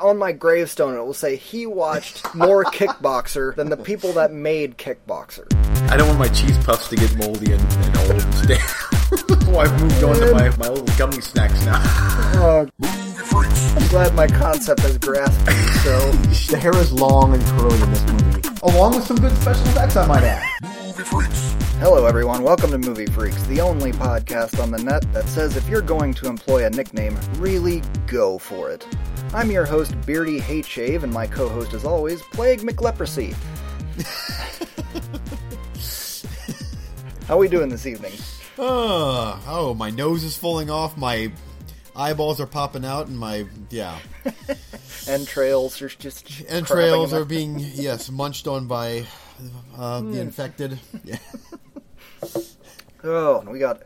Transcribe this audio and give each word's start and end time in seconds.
On 0.00 0.16
my 0.16 0.32
gravestone, 0.32 0.96
it 0.96 1.04
will 1.04 1.12
say 1.12 1.36
he 1.36 1.66
watched 1.66 2.34
more 2.34 2.64
Kickboxer 2.72 3.54
than 3.54 3.68
the 3.68 3.76
people 3.76 4.14
that 4.14 4.32
made 4.32 4.78
Kickboxer. 4.78 5.44
I 5.90 5.98
don't 5.98 6.08
want 6.08 6.18
my 6.18 6.28
cheese 6.28 6.56
puffs 6.64 6.88
to 6.88 6.96
get 6.96 7.14
moldy 7.18 7.52
and, 7.52 7.60
and 7.60 7.96
old 7.98 8.10
and 8.12 8.34
stale. 8.34 8.58
so 8.58 9.58
I've 9.60 9.82
moved 9.82 10.02
on 10.02 10.16
to 10.16 10.32
my, 10.32 10.48
my 10.56 10.68
little 10.70 10.86
gummy 10.96 11.20
snacks 11.20 11.62
now. 11.66 11.78
Oh, 12.36 12.66
I'm 12.80 13.88
glad 13.88 14.14
my 14.14 14.26
concept 14.28 14.80
has 14.80 14.96
grasped 14.96 15.46
me, 15.46 15.52
so. 15.82 16.12
The 16.52 16.58
hair 16.58 16.74
is 16.78 16.90
long 16.90 17.34
and 17.34 17.44
curly 17.44 17.82
in 17.82 17.90
this 17.90 18.02
movie. 18.10 18.48
Along 18.62 18.94
with 18.94 19.04
some 19.04 19.18
good 19.18 19.36
special 19.36 19.66
effects, 19.66 19.96
I 19.96 20.06
might 20.06 20.22
add. 20.22 20.42
Hello, 21.80 22.06
everyone. 22.06 22.42
Welcome 22.44 22.70
to 22.70 22.78
Movie 22.78 23.06
Freaks, 23.06 23.42
the 23.44 23.60
only 23.60 23.92
podcast 23.92 24.62
on 24.62 24.70
the 24.70 24.82
net 24.82 25.04
that 25.12 25.28
says 25.28 25.56
if 25.56 25.68
you're 25.68 25.82
going 25.82 26.14
to 26.14 26.28
employ 26.28 26.64
a 26.64 26.70
nickname, 26.70 27.18
really 27.36 27.82
go 28.06 28.38
for 28.38 28.70
it. 28.70 28.86
I'm 29.34 29.50
your 29.50 29.64
host, 29.64 29.94
Beardy 30.04 30.38
Hate 30.38 30.66
Shave, 30.66 31.04
and 31.04 31.12
my 31.12 31.26
co 31.26 31.48
host, 31.48 31.72
as 31.72 31.86
always, 31.86 32.20
Plague 32.20 32.60
McLeprosy. 32.60 33.32
How 37.26 37.36
are 37.36 37.38
we 37.38 37.48
doing 37.48 37.70
this 37.70 37.86
evening? 37.86 38.12
Uh, 38.58 39.40
oh, 39.46 39.74
my 39.74 39.88
nose 39.88 40.22
is 40.22 40.36
falling 40.36 40.68
off, 40.68 40.98
my 40.98 41.32
eyeballs 41.96 42.40
are 42.40 42.46
popping 42.46 42.84
out, 42.84 43.06
and 43.06 43.18
my, 43.18 43.46
yeah. 43.70 43.98
Entrails 45.08 45.80
are 45.80 45.88
just. 45.88 46.42
Entrails 46.48 47.14
are 47.14 47.24
being, 47.24 47.58
yes, 47.58 48.10
munched 48.10 48.46
on 48.46 48.66
by 48.66 49.06
uh, 49.78 50.00
the 50.02 50.20
infected. 50.20 50.78
Yeah. 51.04 51.16
Oh, 53.04 53.40
we 53.48 53.58
got 53.58 53.82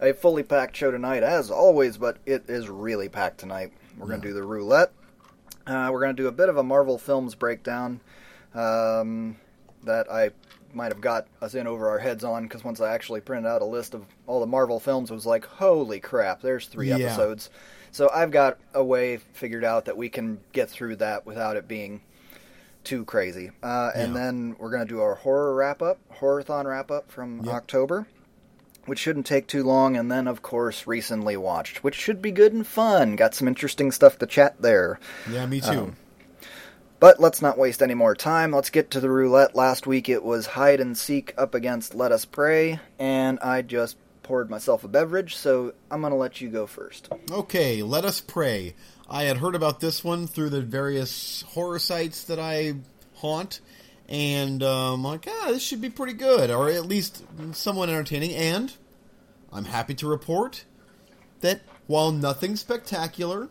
a 0.00 0.14
fully 0.14 0.42
packed 0.42 0.74
show 0.74 0.90
tonight, 0.90 1.22
as 1.22 1.50
always, 1.50 1.98
but 1.98 2.16
it 2.24 2.48
is 2.48 2.66
really 2.70 3.10
packed 3.10 3.36
tonight. 3.36 3.72
We're 3.98 4.06
going 4.08 4.20
to 4.20 4.28
do 4.28 4.34
the 4.34 4.42
roulette. 4.42 4.92
Uh, 5.66 5.90
we're 5.92 6.00
going 6.00 6.14
to 6.16 6.22
do 6.22 6.28
a 6.28 6.32
bit 6.32 6.48
of 6.48 6.56
a 6.56 6.62
Marvel 6.62 6.98
Films 6.98 7.34
breakdown 7.34 8.00
um, 8.54 9.36
that 9.84 10.10
I 10.10 10.30
might 10.72 10.92
have 10.92 11.00
got 11.00 11.26
us 11.40 11.54
in 11.54 11.66
over 11.66 11.88
our 11.88 11.98
heads 11.98 12.24
on 12.24 12.44
because 12.44 12.62
once 12.64 12.80
I 12.80 12.92
actually 12.94 13.20
printed 13.20 13.50
out 13.50 13.62
a 13.62 13.66
list 13.66 13.94
of 13.94 14.04
all 14.26 14.40
the 14.40 14.46
Marvel 14.46 14.80
films, 14.80 15.10
it 15.10 15.14
was 15.14 15.26
like, 15.26 15.44
holy 15.46 16.00
crap, 16.00 16.40
there's 16.42 16.66
three 16.66 16.88
Yeah. 16.90 16.96
episodes. 16.96 17.50
So 17.90 18.10
I've 18.14 18.30
got 18.30 18.58
a 18.74 18.84
way 18.84 19.16
figured 19.16 19.64
out 19.64 19.86
that 19.86 19.96
we 19.96 20.08
can 20.08 20.40
get 20.52 20.68
through 20.70 20.96
that 20.96 21.26
without 21.26 21.56
it 21.56 21.66
being 21.66 22.02
too 22.84 23.04
crazy. 23.04 23.50
Uh, 23.62 23.90
and 23.94 24.14
Yeah. 24.14 24.20
then 24.20 24.56
we're 24.58 24.70
going 24.70 24.86
to 24.86 24.88
do 24.88 25.00
our 25.00 25.16
horror 25.16 25.54
wrap 25.54 25.82
up, 25.82 25.98
horrorthon 26.20 26.66
wrap 26.66 26.90
up 26.90 27.10
from 27.10 27.40
Yep. 27.44 27.54
October, 27.54 28.06
which 28.88 28.98
shouldn't 28.98 29.26
take 29.26 29.46
too 29.46 29.62
long. 29.62 29.96
And 29.96 30.10
then, 30.10 30.26
of 30.26 30.42
course, 30.42 30.86
recently 30.86 31.36
watched, 31.36 31.84
which 31.84 31.94
should 31.94 32.20
be 32.20 32.30
good 32.32 32.52
and 32.52 32.66
fun. 32.66 33.16
Got 33.16 33.34
some 33.34 33.48
interesting 33.48 33.92
stuff 33.92 34.18
to 34.18 34.26
chat 34.26 34.60
there. 34.60 34.98
Yeah, 35.30 35.46
me 35.46 35.60
too. 35.60 35.68
Um, 35.70 35.96
But 37.00 37.20
let's 37.20 37.40
not 37.40 37.58
waste 37.58 37.80
any 37.80 37.94
more 37.94 38.16
time. 38.16 38.50
Let's 38.50 38.70
get 38.70 38.90
to 38.90 39.00
the 39.00 39.10
roulette. 39.10 39.54
Last 39.54 39.86
week 39.86 40.08
it 40.08 40.24
was 40.24 40.46
hide 40.46 40.80
and 40.80 40.98
seek 40.98 41.32
up 41.38 41.54
against 41.54 41.94
let 41.94 42.10
us 42.10 42.24
pray, 42.24 42.80
and 42.98 43.38
I 43.38 43.62
just 43.62 43.96
poured 44.24 44.50
myself 44.50 44.82
a 44.84 44.88
beverage, 44.88 45.36
so 45.36 45.72
I'm 45.90 46.00
going 46.00 46.10
to 46.10 46.16
let 46.18 46.40
you 46.40 46.48
go 46.48 46.66
first. 46.66 47.08
Okay, 47.30 47.82
let 47.82 48.04
us 48.04 48.20
pray. 48.20 48.74
I 49.08 49.22
had 49.22 49.38
heard 49.38 49.54
about 49.54 49.80
this 49.80 50.02
one 50.04 50.26
through 50.26 50.50
the 50.50 50.60
various 50.60 51.42
horror 51.42 51.78
sites 51.78 52.24
that 52.24 52.38
I 52.38 52.74
haunt, 53.14 53.60
and 54.08 54.62
um, 54.62 55.02
like, 55.04 55.26
ah, 55.28 55.48
this 55.48 55.62
should 55.62 55.80
be 55.80 55.90
pretty 55.90 56.14
good, 56.14 56.50
or 56.50 56.70
at 56.70 56.86
least 56.86 57.24
somewhat 57.52 57.88
entertaining. 57.88 58.34
And 58.34 58.72
I'm 59.52 59.66
happy 59.66 59.94
to 59.96 60.08
report 60.08 60.64
that 61.40 61.60
while 61.86 62.10
nothing 62.10 62.56
spectacular, 62.56 63.48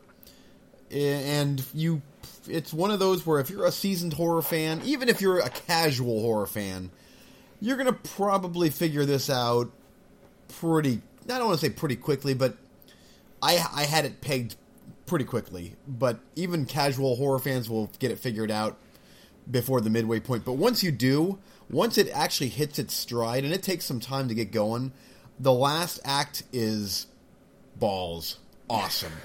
eh, 0.91 1.39
and 1.39 1.63
you, 1.73 2.01
it's 2.47 2.73
one 2.73 2.91
of 2.91 2.99
those 2.99 3.25
where 3.25 3.39
if 3.39 3.49
you're 3.49 3.65
a 3.65 3.71
seasoned 3.71 4.13
horror 4.13 4.41
fan, 4.41 4.81
even 4.83 5.09
if 5.09 5.21
you're 5.21 5.39
a 5.39 5.49
casual 5.49 6.21
horror 6.21 6.47
fan, 6.47 6.89
you're 7.59 7.77
gonna 7.77 7.93
probably 7.93 8.69
figure 8.69 9.05
this 9.05 9.29
out 9.29 9.71
pretty. 10.59 11.01
I 11.25 11.37
don't 11.37 11.47
want 11.47 11.59
to 11.59 11.65
say 11.65 11.71
pretty 11.71 11.95
quickly, 11.95 12.33
but 12.33 12.55
I 13.41 13.63
I 13.73 13.83
had 13.83 14.05
it 14.05 14.21
pegged 14.21 14.55
pretty 15.05 15.25
quickly, 15.25 15.75
but 15.87 16.19
even 16.35 16.65
casual 16.65 17.15
horror 17.15 17.39
fans 17.39 17.69
will 17.69 17.89
get 17.99 18.11
it 18.11 18.19
figured 18.19 18.51
out 18.51 18.77
before 19.49 19.81
the 19.81 19.89
midway 19.89 20.19
point. 20.19 20.45
But 20.45 20.53
once 20.53 20.83
you 20.83 20.91
do, 20.91 21.39
once 21.69 21.97
it 21.97 22.09
actually 22.09 22.49
hits 22.49 22.79
its 22.79 22.93
stride, 22.93 23.43
and 23.43 23.53
it 23.53 23.63
takes 23.63 23.85
some 23.85 23.99
time 23.99 24.27
to 24.27 24.33
get 24.33 24.51
going, 24.51 24.91
the 25.39 25.53
last 25.53 25.99
act 26.03 26.43
is 26.51 27.07
balls 27.75 28.37
awesome. 28.69 29.13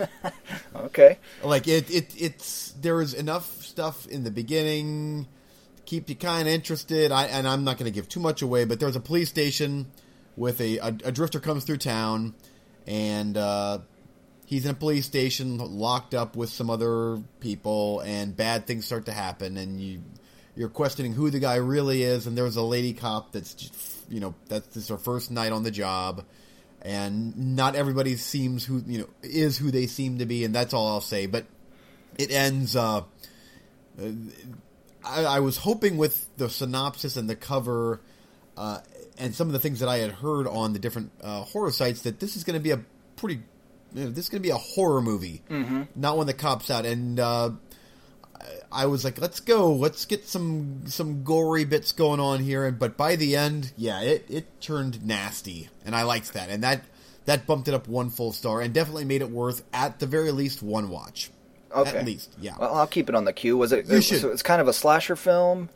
Okay. 0.74 1.18
like 1.44 1.68
it, 1.68 1.90
it 1.90 2.12
it's 2.18 2.72
there 2.80 3.00
is 3.00 3.14
enough 3.14 3.62
stuff 3.62 4.06
in 4.08 4.24
the 4.24 4.30
beginning 4.30 5.26
to 5.76 5.82
keep 5.84 6.08
you 6.08 6.16
kind 6.16 6.48
of 6.48 6.54
interested. 6.54 7.12
I 7.12 7.26
and 7.26 7.46
I'm 7.46 7.64
not 7.64 7.78
going 7.78 7.90
to 7.90 7.94
give 7.94 8.08
too 8.08 8.20
much 8.20 8.42
away, 8.42 8.64
but 8.64 8.80
there's 8.80 8.96
a 8.96 9.00
police 9.00 9.28
station 9.28 9.86
with 10.36 10.60
a 10.60 10.78
a, 10.78 10.88
a 11.04 11.12
drifter 11.12 11.40
comes 11.40 11.64
through 11.64 11.78
town, 11.78 12.34
and 12.86 13.36
uh, 13.36 13.78
he's 14.52 14.66
in 14.66 14.72
a 14.72 14.74
police 14.74 15.06
station 15.06 15.56
locked 15.56 16.12
up 16.12 16.36
with 16.36 16.50
some 16.50 16.68
other 16.68 17.22
people, 17.40 18.00
and 18.00 18.36
bad 18.36 18.66
things 18.66 18.84
start 18.84 19.06
to 19.06 19.12
happen, 19.12 19.56
and 19.56 19.80
you 19.80 20.02
you're 20.54 20.68
questioning 20.68 21.14
who 21.14 21.30
the 21.30 21.40
guy 21.40 21.56
really 21.56 22.02
is, 22.02 22.26
and 22.26 22.36
there's 22.36 22.56
a 22.56 22.62
lady 22.62 22.92
cop 22.92 23.32
that's 23.32 23.54
just, 23.54 24.10
you 24.10 24.20
know 24.20 24.34
that's 24.48 24.66
this 24.68 24.88
her 24.88 24.98
first 24.98 25.30
night 25.30 25.52
on 25.52 25.62
the 25.62 25.70
job. 25.70 26.24
And 26.82 27.56
not 27.56 27.76
everybody 27.76 28.16
seems 28.16 28.62
who 28.62 28.82
you 28.86 28.98
know 28.98 29.08
is 29.22 29.56
who 29.56 29.70
they 29.70 29.86
seem 29.86 30.18
to 30.18 30.26
be, 30.26 30.44
and 30.44 30.54
that's 30.54 30.74
all 30.74 30.86
I'll 30.86 31.00
say. 31.00 31.24
But 31.24 31.46
it 32.18 32.30
ends. 32.30 32.76
Uh, 32.76 33.04
I, 35.02 35.24
I 35.24 35.40
was 35.40 35.56
hoping 35.56 35.96
with 35.96 36.26
the 36.36 36.50
synopsis 36.50 37.16
and 37.16 37.30
the 37.30 37.36
cover, 37.36 38.02
uh, 38.58 38.80
and 39.16 39.34
some 39.34 39.46
of 39.46 39.54
the 39.54 39.60
things 39.60 39.80
that 39.80 39.88
I 39.88 39.96
had 39.98 40.10
heard 40.10 40.46
on 40.46 40.74
the 40.74 40.78
different 40.78 41.10
uh, 41.22 41.40
horror 41.44 41.70
sites 41.70 42.02
that 42.02 42.20
this 42.20 42.36
is 42.36 42.44
going 42.44 42.58
to 42.58 42.62
be 42.62 42.72
a 42.72 42.80
pretty, 43.16 43.40
this 43.94 44.24
is 44.24 44.28
going 44.28 44.42
to 44.42 44.46
be 44.46 44.50
a 44.50 44.56
horror 44.56 45.02
movie, 45.02 45.42
mm-hmm. 45.48 45.82
not 45.94 46.16
one 46.16 46.26
that 46.26 46.38
cops 46.38 46.70
out. 46.70 46.86
And 46.86 47.18
uh, 47.20 47.50
I 48.70 48.86
was 48.86 49.04
like, 49.04 49.20
let's 49.20 49.40
go, 49.40 49.72
let's 49.72 50.04
get 50.06 50.26
some 50.26 50.82
some 50.86 51.24
gory 51.24 51.64
bits 51.64 51.92
going 51.92 52.20
on 52.20 52.40
here. 52.40 52.66
And 52.66 52.78
but 52.78 52.96
by 52.96 53.16
the 53.16 53.36
end, 53.36 53.72
yeah, 53.76 54.00
it 54.00 54.26
it 54.28 54.60
turned 54.60 55.04
nasty, 55.04 55.68
and 55.84 55.94
I 55.94 56.02
liked 56.02 56.32
that, 56.32 56.48
and 56.48 56.62
that 56.62 56.82
that 57.24 57.46
bumped 57.46 57.68
it 57.68 57.74
up 57.74 57.88
one 57.88 58.10
full 58.10 58.32
star, 58.32 58.60
and 58.60 58.72
definitely 58.72 59.04
made 59.04 59.22
it 59.22 59.30
worth 59.30 59.62
at 59.72 59.98
the 59.98 60.06
very 60.06 60.32
least 60.32 60.62
one 60.62 60.88
watch. 60.88 61.30
Okay. 61.74 61.98
At 61.98 62.04
least, 62.04 62.34
yeah. 62.40 62.54
Well, 62.58 62.74
I'll 62.74 62.86
keep 62.86 63.08
it 63.08 63.14
on 63.14 63.24
the 63.24 63.32
queue. 63.32 63.56
Was 63.56 63.72
it? 63.72 63.86
You 63.86 63.96
it- 63.96 64.02
should. 64.02 64.20
So 64.20 64.30
it's 64.30 64.42
kind 64.42 64.60
of 64.60 64.68
a 64.68 64.72
slasher 64.72 65.16
film. 65.16 65.68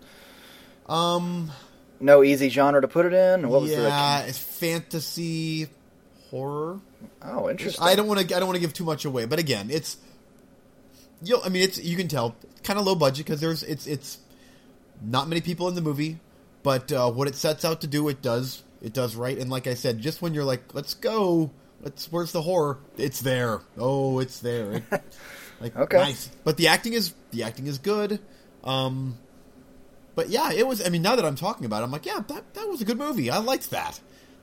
um. 0.86 1.50
No 1.98 2.22
easy 2.22 2.50
genre 2.50 2.82
to 2.82 2.88
put 2.88 3.06
it 3.06 3.14
in. 3.14 3.48
What 3.48 3.62
was 3.62 3.70
it? 3.70 3.80
yeah, 3.80 4.20
it's 4.24 4.36
fantasy 4.36 5.68
horror. 6.30 6.80
Oh, 7.22 7.48
interesting. 7.50 7.82
I 7.84 7.94
don't 7.94 8.06
want 8.06 8.20
to. 8.28 8.36
I 8.36 8.38
don't 8.38 8.46
want 8.48 8.56
to 8.56 8.60
give 8.60 8.72
too 8.72 8.84
much 8.84 9.04
away, 9.04 9.24
but 9.24 9.38
again, 9.38 9.68
it's. 9.70 9.96
You 11.22 11.36
know, 11.36 11.42
I 11.44 11.48
mean, 11.48 11.62
it's 11.62 11.82
you 11.82 11.96
can 11.96 12.08
tell 12.08 12.36
kind 12.62 12.78
of 12.78 12.84
low 12.84 12.94
budget 12.94 13.24
because 13.26 13.40
there's 13.40 13.62
it's 13.62 13.86
it's 13.86 14.18
not 15.02 15.28
many 15.28 15.40
people 15.40 15.68
in 15.68 15.74
the 15.74 15.80
movie, 15.80 16.18
but 16.62 16.92
uh, 16.92 17.10
what 17.10 17.26
it 17.28 17.34
sets 17.34 17.64
out 17.64 17.80
to 17.82 17.86
do, 17.86 18.08
it 18.08 18.20
does 18.22 18.62
it 18.82 18.92
does 18.92 19.16
right. 19.16 19.36
And 19.38 19.50
like 19.50 19.66
I 19.66 19.74
said, 19.74 20.00
just 20.00 20.20
when 20.20 20.34
you're 20.34 20.44
like, 20.44 20.74
let's 20.74 20.94
go, 20.94 21.50
let's 21.82 22.10
where's 22.12 22.32
the 22.32 22.42
horror? 22.42 22.78
It's 22.98 23.20
there. 23.20 23.60
Oh, 23.78 24.18
it's 24.18 24.40
there. 24.40 24.72
It, 24.74 24.84
like 25.60 25.74
Okay. 25.76 25.96
nice, 25.96 26.30
but 26.44 26.56
the 26.58 26.68
acting 26.68 26.92
is 26.92 27.14
the 27.30 27.44
acting 27.44 27.66
is 27.66 27.78
good. 27.78 28.20
Um, 28.62 29.16
but 30.14 30.28
yeah, 30.28 30.52
it 30.52 30.66
was. 30.66 30.84
I 30.84 30.90
mean, 30.90 31.02
now 31.02 31.16
that 31.16 31.24
I'm 31.24 31.36
talking 31.36 31.64
about 31.64 31.80
it, 31.80 31.84
I'm 31.84 31.90
like, 31.90 32.06
yeah, 32.06 32.20
that 32.28 32.54
that 32.54 32.68
was 32.68 32.80
a 32.82 32.84
good 32.84 32.98
movie. 32.98 33.30
I 33.30 33.38
liked 33.38 33.70
that. 33.70 33.98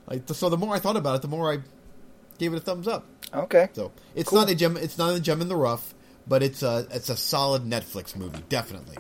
Like, 0.08 0.24
so 0.28 0.50
the 0.50 0.58
more 0.58 0.76
I 0.76 0.80
thought 0.80 0.98
about 0.98 1.16
it, 1.16 1.22
the 1.22 1.28
more 1.30 1.54
I 1.54 1.60
gave 2.38 2.54
it 2.54 2.58
a 2.58 2.60
thumbs 2.62 2.88
up. 2.88 3.06
Okay. 3.34 3.70
So 3.74 3.92
it's 4.16 4.30
Cool. 4.30 4.40
not 4.40 4.50
a 4.50 4.56
gem. 4.56 4.78
It's 4.78 4.98
not 4.98 5.16
a 5.16 5.20
gem 5.20 5.42
in 5.42 5.48
the 5.48 5.56
rough, 5.56 5.94
but 6.28 6.44
it's 6.44 6.62
a 6.64 6.88
it's 6.92 7.10
a 7.10 7.18
solid 7.18 7.64
Netflix 7.64 8.16
movie, 8.16 8.44
definitely. 8.50 8.98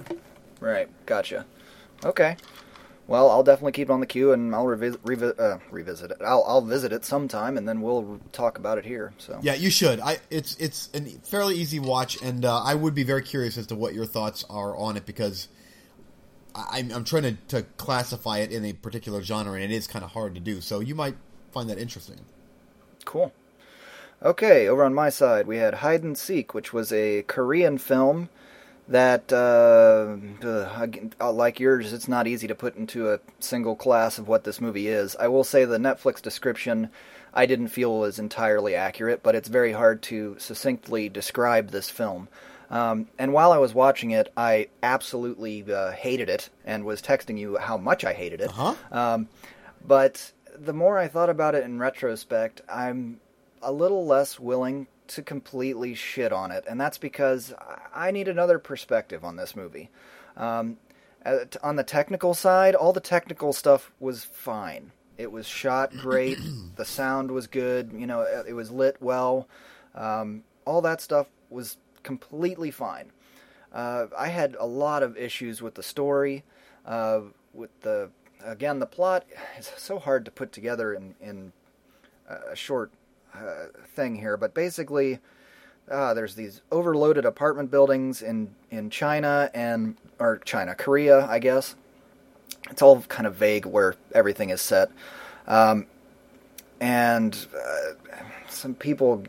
Right. 0.59 0.87
Gotcha. 1.05 1.45
Okay. 2.03 2.37
Well, 3.05 3.29
I'll 3.29 3.43
definitely 3.43 3.73
keep 3.73 3.89
it 3.89 3.91
on 3.91 3.99
the 3.99 4.05
queue, 4.05 4.31
and 4.31 4.55
I'll 4.55 4.65
revisit 4.65 5.03
revi- 5.03 5.37
uh, 5.37 5.59
revisit 5.69 6.11
it. 6.11 6.17
I'll 6.21 6.43
I'll 6.47 6.61
visit 6.61 6.93
it 6.93 7.03
sometime, 7.03 7.57
and 7.57 7.67
then 7.67 7.81
we'll 7.81 8.19
talk 8.31 8.57
about 8.57 8.77
it 8.77 8.85
here. 8.85 9.13
So. 9.17 9.39
Yeah, 9.41 9.55
you 9.55 9.69
should. 9.69 9.99
I 9.99 10.19
it's 10.29 10.55
it's 10.55 10.89
a 10.93 11.01
fairly 11.27 11.55
easy 11.55 11.79
watch, 11.79 12.21
and 12.21 12.45
uh, 12.45 12.61
I 12.63 12.75
would 12.75 12.95
be 12.95 13.03
very 13.03 13.21
curious 13.21 13.57
as 13.57 13.67
to 13.67 13.75
what 13.75 13.93
your 13.93 14.05
thoughts 14.05 14.45
are 14.49 14.75
on 14.77 14.95
it 14.95 15.05
because 15.05 15.49
I, 16.55 16.79
I'm 16.79 16.91
I'm 16.91 17.03
trying 17.03 17.23
to, 17.23 17.33
to 17.49 17.63
classify 17.75 18.37
it 18.37 18.53
in 18.53 18.63
a 18.63 18.71
particular 18.71 19.21
genre, 19.21 19.53
and 19.53 19.63
it 19.63 19.71
is 19.71 19.85
kind 19.85 20.05
of 20.05 20.11
hard 20.11 20.33
to 20.35 20.39
do. 20.41 20.61
So 20.61 20.79
you 20.79 20.95
might 20.95 21.15
find 21.51 21.69
that 21.69 21.77
interesting. 21.77 22.21
Cool. 23.05 23.31
Okay, 24.21 24.67
over 24.67 24.83
on 24.85 24.93
my 24.93 25.09
side, 25.09 25.47
we 25.47 25.57
had 25.57 25.75
Hide 25.75 26.03
and 26.03 26.17
Seek, 26.17 26.53
which 26.53 26.71
was 26.71 26.93
a 26.93 27.23
Korean 27.23 27.77
film 27.77 28.29
that, 28.87 29.31
uh, 29.31 30.15
uh, 31.21 31.31
like 31.31 31.59
yours, 31.59 31.93
it's 31.93 32.07
not 32.07 32.27
easy 32.27 32.47
to 32.47 32.55
put 32.55 32.75
into 32.75 33.11
a 33.11 33.19
single 33.39 33.75
class 33.75 34.17
of 34.17 34.27
what 34.27 34.43
this 34.43 34.61
movie 34.61 34.87
is. 34.87 35.15
I 35.17 35.27
will 35.27 35.43
say 35.43 35.65
the 35.65 35.77
Netflix 35.77 36.21
description 36.21 36.89
I 37.33 37.45
didn't 37.45 37.69
feel 37.69 37.97
was 37.99 38.19
entirely 38.19 38.75
accurate, 38.75 39.23
but 39.23 39.35
it's 39.35 39.49
very 39.49 39.71
hard 39.71 40.01
to 40.03 40.35
succinctly 40.37 41.09
describe 41.09 41.71
this 41.71 41.89
film. 41.89 42.27
Um, 42.69 43.07
and 43.19 43.33
while 43.33 43.51
I 43.51 43.57
was 43.57 43.73
watching 43.73 44.11
it, 44.11 44.31
I 44.35 44.67
absolutely 44.81 45.63
uh, 45.71 45.91
hated 45.91 46.29
it 46.29 46.49
and 46.65 46.85
was 46.85 47.01
texting 47.01 47.37
you 47.37 47.57
how 47.57 47.77
much 47.77 48.03
I 48.03 48.13
hated 48.13 48.41
it. 48.41 48.49
Uh-huh. 48.49 48.75
Um, 48.91 49.27
but 49.85 50.31
the 50.57 50.73
more 50.73 50.97
I 50.97 51.07
thought 51.07 51.29
about 51.29 51.55
it 51.55 51.63
in 51.63 51.79
retrospect, 51.79 52.61
I'm 52.69 53.19
a 53.61 53.71
little 53.71 54.05
less 54.05 54.39
willing 54.39 54.87
to 55.07 55.21
completely 55.21 55.93
shit 55.93 56.31
on 56.31 56.51
it, 56.51 56.63
and 56.67 56.79
that's 56.79 56.97
because 56.97 57.53
I 57.93 58.11
need 58.11 58.27
another 58.27 58.59
perspective 58.59 59.23
on 59.23 59.35
this 59.35 59.55
movie. 59.55 59.89
Um, 60.37 60.77
on 61.61 61.75
the 61.75 61.83
technical 61.83 62.33
side, 62.33 62.75
all 62.75 62.93
the 62.93 62.99
technical 62.99 63.53
stuff 63.53 63.91
was 63.99 64.23
fine. 64.23 64.91
It 65.17 65.31
was 65.31 65.47
shot 65.47 65.91
great. 65.91 66.37
the 66.75 66.85
sound 66.85 67.31
was 67.31 67.47
good. 67.47 67.91
You 67.93 68.07
know, 68.07 68.21
it, 68.21 68.47
it 68.49 68.53
was 68.53 68.71
lit 68.71 68.97
well. 68.99 69.47
Um, 69.95 70.43
all 70.65 70.81
that 70.81 71.01
stuff 71.01 71.27
was 71.49 71.77
completely 72.03 72.71
fine. 72.71 73.11
Uh, 73.71 74.07
I 74.17 74.27
had 74.27 74.55
a 74.59 74.65
lot 74.65 75.03
of 75.03 75.17
issues 75.17 75.61
with 75.61 75.75
the 75.75 75.83
story, 75.83 76.43
uh, 76.85 77.21
with 77.53 77.71
the 77.81 78.09
again 78.43 78.79
the 78.79 78.85
plot 78.85 79.25
is 79.57 79.71
so 79.77 79.99
hard 79.99 80.25
to 80.25 80.31
put 80.31 80.51
together 80.51 80.93
in 80.93 81.15
in 81.21 81.51
a 82.27 82.55
short 82.55 82.91
uh, 83.35 83.65
thing 83.95 84.15
here, 84.15 84.37
but 84.37 84.53
basically. 84.53 85.19
Uh, 85.91 86.13
there's 86.13 86.35
these 86.35 86.61
overloaded 86.71 87.25
apartment 87.25 87.69
buildings 87.69 88.21
in, 88.21 88.55
in 88.71 88.89
China 88.89 89.51
and 89.53 89.97
or 90.17 90.37
China, 90.37 90.73
Korea, 90.73 91.27
I 91.27 91.39
guess. 91.39 91.75
It's 92.71 92.81
all 92.81 93.01
kind 93.01 93.27
of 93.27 93.35
vague 93.35 93.65
where 93.65 93.95
everything 94.13 94.49
is 94.49 94.61
set, 94.61 94.91
um, 95.45 95.87
and 96.79 97.47
uh, 97.53 97.95
some 98.47 98.75
people 98.75 99.25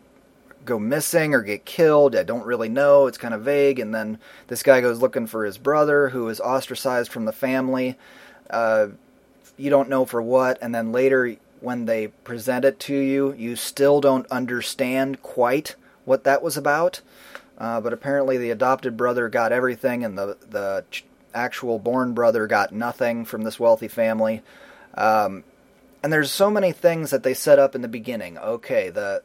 go 0.65 0.79
missing 0.79 1.35
or 1.35 1.43
get 1.43 1.65
killed. 1.65 2.17
I 2.17 2.23
don't 2.23 2.47
really 2.47 2.69
know. 2.69 3.07
It's 3.07 3.19
kind 3.19 3.35
of 3.35 3.43
vague. 3.43 3.79
And 3.79 3.95
then 3.95 4.19
this 4.49 4.63
guy 4.63 4.81
goes 4.81 5.01
looking 5.01 5.27
for 5.27 5.45
his 5.45 5.59
brother, 5.59 6.09
who 6.09 6.29
is 6.29 6.41
ostracized 6.41 7.13
from 7.13 7.25
the 7.25 7.33
family. 7.33 7.97
Uh, 8.51 8.89
you 9.57 9.71
don't 9.71 9.89
know 9.89 10.05
for 10.05 10.23
what. 10.23 10.59
And 10.61 10.75
then 10.75 10.93
later, 10.93 11.37
when 11.61 11.87
they 11.87 12.09
present 12.09 12.65
it 12.65 12.79
to 12.81 12.95
you, 12.95 13.33
you 13.35 13.57
still 13.57 14.01
don't 14.01 14.27
understand 14.31 15.23
quite 15.23 15.77
what 16.05 16.25
that 16.25 16.43
was 16.43 16.57
about. 16.57 17.01
Uh, 17.57 17.81
but 17.81 17.93
apparently, 17.93 18.37
the 18.37 18.51
adopted 18.51 18.97
brother 18.97 19.29
got 19.29 19.53
everything, 19.53 20.05
and 20.05 20.19
the 20.19 20.37
the 20.49 20.85
actual 21.35 21.79
born 21.79 22.13
brother 22.13 22.47
got 22.47 22.73
nothing 22.73 23.25
from 23.25 23.43
this 23.43 23.61
wealthy 23.61 23.89
family. 23.89 24.43
Um, 24.95 25.45
and 26.03 26.13
there's 26.13 26.31
so 26.31 26.51
many 26.51 26.71
things 26.73 27.11
that 27.11 27.23
they 27.23 27.35
set 27.35 27.59
up 27.59 27.75
in 27.75 27.83
the 27.83 27.89
beginning. 27.89 28.39
Okay, 28.39 28.91
the 28.91 29.23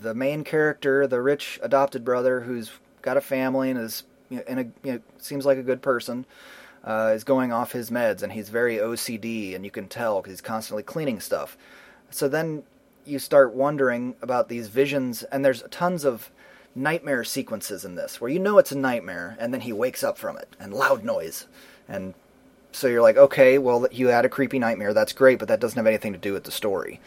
the 0.00 0.14
main 0.14 0.44
character, 0.44 1.06
the 1.06 1.22
rich 1.22 1.58
adopted 1.62 2.04
brother 2.04 2.40
who's 2.40 2.70
got 3.02 3.16
a 3.16 3.20
family 3.20 3.70
and 3.70 3.80
is 3.80 4.04
a 4.30 4.66
you 4.82 4.92
know, 4.92 5.00
seems 5.18 5.46
like 5.46 5.58
a 5.58 5.62
good 5.62 5.82
person, 5.82 6.26
uh, 6.88 7.12
is 7.14 7.22
going 7.22 7.52
off 7.52 7.72
his 7.72 7.90
meds, 7.90 8.22
and 8.22 8.32
he's 8.32 8.48
very 8.48 8.76
OCD, 8.76 9.54
and 9.54 9.62
you 9.62 9.70
can 9.70 9.86
tell 9.86 10.22
because 10.22 10.32
he's 10.32 10.40
constantly 10.40 10.82
cleaning 10.82 11.20
stuff. 11.20 11.58
So 12.08 12.28
then 12.28 12.62
you 13.04 13.18
start 13.18 13.52
wondering 13.52 14.16
about 14.22 14.48
these 14.48 14.68
visions, 14.68 15.22
and 15.24 15.44
there's 15.44 15.62
tons 15.70 16.06
of 16.06 16.30
nightmare 16.74 17.24
sequences 17.24 17.84
in 17.84 17.94
this 17.94 18.20
where 18.20 18.30
you 18.30 18.38
know 18.38 18.56
it's 18.56 18.72
a 18.72 18.78
nightmare, 18.78 19.36
and 19.38 19.52
then 19.52 19.60
he 19.60 19.72
wakes 19.72 20.02
up 20.02 20.16
from 20.16 20.38
it, 20.38 20.48
and 20.58 20.72
loud 20.72 21.04
noise, 21.04 21.46
and 21.86 22.14
so 22.72 22.86
you're 22.86 23.02
like, 23.02 23.18
okay, 23.18 23.58
well, 23.58 23.86
you 23.92 24.08
had 24.08 24.24
a 24.24 24.30
creepy 24.30 24.58
nightmare, 24.58 24.94
that's 24.94 25.12
great, 25.12 25.38
but 25.38 25.48
that 25.48 25.60
doesn't 25.60 25.76
have 25.76 25.86
anything 25.86 26.14
to 26.14 26.18
do 26.18 26.32
with 26.32 26.44
the 26.44 26.50
story. 26.50 27.00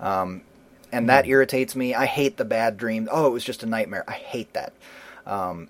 Um, 0.00 0.42
and 0.90 1.08
that 1.08 1.26
irritates 1.26 1.76
me. 1.76 1.94
I 1.94 2.06
hate 2.06 2.36
the 2.36 2.44
bad 2.44 2.76
dream. 2.76 3.08
Oh, 3.12 3.26
it 3.26 3.30
was 3.30 3.44
just 3.44 3.62
a 3.62 3.66
nightmare. 3.66 4.04
I 4.08 4.12
hate 4.12 4.52
that. 4.54 4.72
Um, 5.24 5.68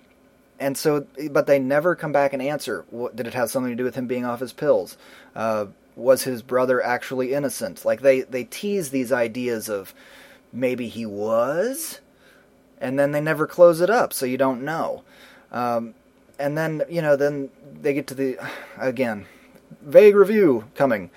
and 0.60 0.76
so, 0.76 1.06
but 1.30 1.46
they 1.46 1.58
never 1.58 1.96
come 1.96 2.12
back 2.12 2.34
and 2.34 2.42
answer. 2.42 2.84
What, 2.90 3.16
did 3.16 3.26
it 3.26 3.34
have 3.34 3.50
something 3.50 3.72
to 3.72 3.76
do 3.76 3.84
with 3.84 3.94
him 3.94 4.06
being 4.06 4.26
off 4.26 4.40
his 4.40 4.52
pills? 4.52 4.98
Uh, 5.34 5.66
was 5.96 6.22
his 6.22 6.42
brother 6.42 6.82
actually 6.82 7.32
innocent? 7.32 7.84
Like 7.84 8.02
they 8.02 8.20
they 8.20 8.44
tease 8.44 8.90
these 8.90 9.10
ideas 9.10 9.70
of 9.70 9.94
maybe 10.52 10.88
he 10.88 11.06
was, 11.06 12.00
and 12.78 12.98
then 12.98 13.12
they 13.12 13.22
never 13.22 13.46
close 13.46 13.80
it 13.80 13.88
up, 13.88 14.12
so 14.12 14.26
you 14.26 14.36
don't 14.36 14.62
know. 14.62 15.02
Um, 15.50 15.94
and 16.38 16.56
then 16.56 16.82
you 16.90 17.00
know, 17.00 17.16
then 17.16 17.48
they 17.80 17.94
get 17.94 18.06
to 18.08 18.14
the 18.14 18.38
again 18.78 19.26
vague 19.80 20.14
review 20.14 20.64
coming. 20.74 21.10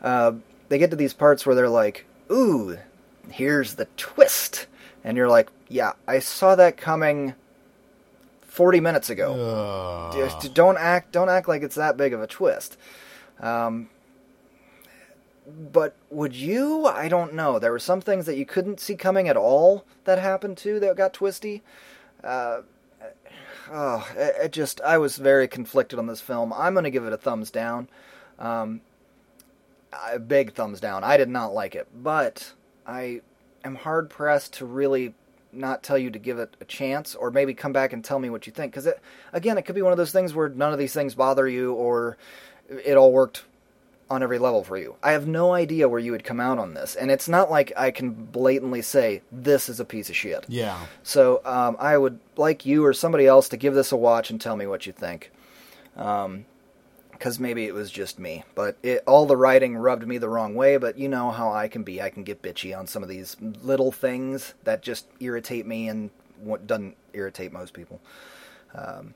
Uh, 0.00 0.32
they 0.68 0.78
get 0.78 0.90
to 0.90 0.96
these 0.96 1.12
parts 1.12 1.44
where 1.44 1.54
they're 1.54 1.68
like, 1.68 2.06
"Ooh, 2.32 2.78
here's 3.30 3.74
the 3.74 3.88
twist," 3.98 4.66
and 5.04 5.18
you're 5.18 5.28
like, 5.28 5.50
"Yeah, 5.68 5.92
I 6.08 6.18
saw 6.20 6.54
that 6.56 6.78
coming." 6.78 7.34
40 8.56 8.80
minutes 8.80 9.10
ago. 9.10 10.10
Just 10.14 10.54
don't 10.54 10.78
act 10.78 11.12
don't 11.12 11.28
act 11.28 11.46
like 11.46 11.62
it's 11.62 11.74
that 11.74 11.98
big 11.98 12.14
of 12.14 12.22
a 12.22 12.26
twist. 12.26 12.78
Um, 13.38 13.90
but 15.46 15.94
would 16.08 16.34
you? 16.34 16.86
I 16.86 17.08
don't 17.08 17.34
know. 17.34 17.58
There 17.58 17.70
were 17.70 17.78
some 17.78 18.00
things 18.00 18.24
that 18.24 18.38
you 18.38 18.46
couldn't 18.46 18.80
see 18.80 18.96
coming 18.96 19.28
at 19.28 19.36
all 19.36 19.84
that 20.04 20.18
happened 20.18 20.56
too 20.56 20.80
that 20.80 20.96
got 20.96 21.12
twisty. 21.12 21.62
Uh, 22.24 22.62
oh, 23.70 24.08
it, 24.16 24.36
it 24.44 24.52
just 24.52 24.80
I 24.80 24.96
was 24.96 25.18
very 25.18 25.46
conflicted 25.48 25.98
on 25.98 26.06
this 26.06 26.22
film. 26.22 26.54
I'm 26.54 26.72
going 26.72 26.84
to 26.84 26.90
give 26.90 27.04
it 27.04 27.12
a 27.12 27.18
thumbs 27.18 27.50
down. 27.50 27.88
Um, 28.38 28.80
a 29.92 30.18
big 30.18 30.54
thumbs 30.54 30.80
down. 30.80 31.04
I 31.04 31.18
did 31.18 31.28
not 31.28 31.52
like 31.52 31.74
it, 31.74 31.88
but 31.94 32.54
I 32.86 33.20
am 33.64 33.74
hard 33.74 34.08
pressed 34.08 34.54
to 34.54 34.64
really 34.64 35.14
not 35.56 35.82
tell 35.82 35.98
you 35.98 36.10
to 36.10 36.18
give 36.18 36.38
it 36.38 36.56
a 36.60 36.64
chance 36.64 37.14
or 37.14 37.30
maybe 37.30 37.54
come 37.54 37.72
back 37.72 37.92
and 37.92 38.04
tell 38.04 38.18
me 38.18 38.30
what 38.30 38.46
you 38.46 38.52
think. 38.52 38.72
Because 38.72 38.86
it 38.86 39.00
again 39.32 39.58
it 39.58 39.62
could 39.62 39.74
be 39.74 39.82
one 39.82 39.92
of 39.92 39.98
those 39.98 40.12
things 40.12 40.34
where 40.34 40.48
none 40.48 40.72
of 40.72 40.78
these 40.78 40.92
things 40.92 41.14
bother 41.14 41.48
you 41.48 41.72
or 41.74 42.16
it 42.68 42.96
all 42.96 43.12
worked 43.12 43.44
on 44.08 44.22
every 44.22 44.38
level 44.38 44.62
for 44.62 44.76
you. 44.76 44.94
I 45.02 45.12
have 45.12 45.26
no 45.26 45.52
idea 45.52 45.88
where 45.88 45.98
you 45.98 46.12
would 46.12 46.22
come 46.22 46.38
out 46.38 46.58
on 46.58 46.74
this 46.74 46.94
and 46.94 47.10
it's 47.10 47.28
not 47.28 47.50
like 47.50 47.72
i 47.76 47.90
can 47.90 48.10
blatantly 48.10 48.82
say 48.82 49.22
this 49.32 49.68
is 49.68 49.80
a 49.80 49.84
piece 49.84 50.08
of 50.08 50.16
shit. 50.16 50.44
Yeah. 50.48 50.78
so 51.02 51.40
um, 51.44 51.76
i 51.80 51.98
would 51.98 52.20
like 52.36 52.64
you 52.64 52.84
or 52.84 52.92
somebody 52.92 53.26
else 53.26 53.48
to 53.48 53.56
give 53.56 53.74
this 53.74 53.90
a 53.92 53.96
watch 53.96 54.30
and 54.30 54.40
tell 54.40 54.56
me 54.56 54.66
what 54.66 54.86
you 54.86 54.92
think 54.92 55.32
because 57.18 57.38
maybe 57.40 57.64
it 57.64 57.74
was 57.74 57.90
just 57.90 58.18
me 58.18 58.44
but 58.54 58.76
it, 58.82 59.02
all 59.06 59.26
the 59.26 59.36
writing 59.36 59.76
rubbed 59.76 60.06
me 60.06 60.18
the 60.18 60.28
wrong 60.28 60.54
way 60.54 60.76
but 60.76 60.98
you 60.98 61.08
know 61.08 61.30
how 61.30 61.52
i 61.52 61.68
can 61.68 61.82
be 61.82 62.00
i 62.02 62.10
can 62.10 62.22
get 62.22 62.42
bitchy 62.42 62.76
on 62.76 62.86
some 62.86 63.02
of 63.02 63.08
these 63.08 63.36
little 63.62 63.90
things 63.92 64.54
that 64.64 64.82
just 64.82 65.06
irritate 65.20 65.66
me 65.66 65.88
and 65.88 66.10
what 66.40 66.66
doesn't 66.66 66.96
irritate 67.12 67.52
most 67.52 67.72
people 67.72 68.00
um, 68.74 69.14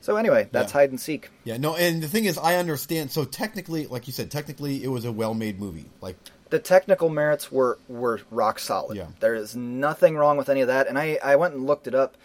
so 0.00 0.16
anyway 0.16 0.48
that's 0.52 0.72
Yeah. 0.72 0.80
hide 0.80 0.90
and 0.90 1.00
seek 1.00 1.30
Yeah, 1.44 1.56
no, 1.56 1.74
and 1.76 2.02
the 2.02 2.08
thing 2.08 2.26
is, 2.26 2.36
I 2.38 2.56
understand. 2.56 3.10
So 3.10 3.24
technically, 3.24 3.86
like 3.86 4.06
you 4.06 4.12
said, 4.12 4.30
technically, 4.30 4.84
it 4.84 4.88
was 4.88 5.04
a 5.06 5.12
well-made 5.12 5.58
movie. 5.58 5.86
Like, 6.02 6.16
the 6.50 6.58
technical 6.58 7.08
merits 7.08 7.50
were 7.50 7.78
were 7.88 8.20
rock 8.30 8.58
solid. 8.58 8.96
Yeah. 8.98 9.06
There 9.20 9.34
is 9.34 9.56
nothing 9.56 10.16
wrong 10.16 10.36
with 10.36 10.48
any 10.50 10.60
of 10.60 10.68
that. 10.68 10.88
And 10.88 10.98
I, 10.98 11.18
I 11.24 11.36
went 11.36 11.54
and 11.54 11.66
looked 11.66 11.86
it 11.86 11.94
up, 11.94 12.16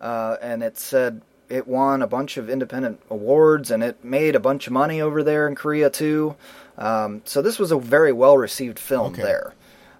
uh, 0.00 0.36
and 0.42 0.62
it 0.64 0.76
said 0.78 1.22
it 1.48 1.66
won 1.66 2.02
a 2.02 2.06
bunch 2.06 2.36
of 2.36 2.50
independent 2.50 3.00
awards, 3.10 3.70
and 3.70 3.82
it 3.82 4.04
made 4.04 4.34
a 4.36 4.40
bunch 4.40 4.66
of 4.66 4.72
money 4.72 5.00
over 5.00 5.22
there 5.22 5.48
in 5.48 5.54
Korea 5.54 5.90
too. 5.90 6.36
Um, 6.76 7.22
so 7.24 7.42
this 7.42 7.58
was 7.58 7.72
a 7.72 7.78
very 7.78 8.12
well 8.12 8.36
received 8.38 8.78
film 8.78 9.12
Okay. 9.14 9.22
there. 9.22 9.54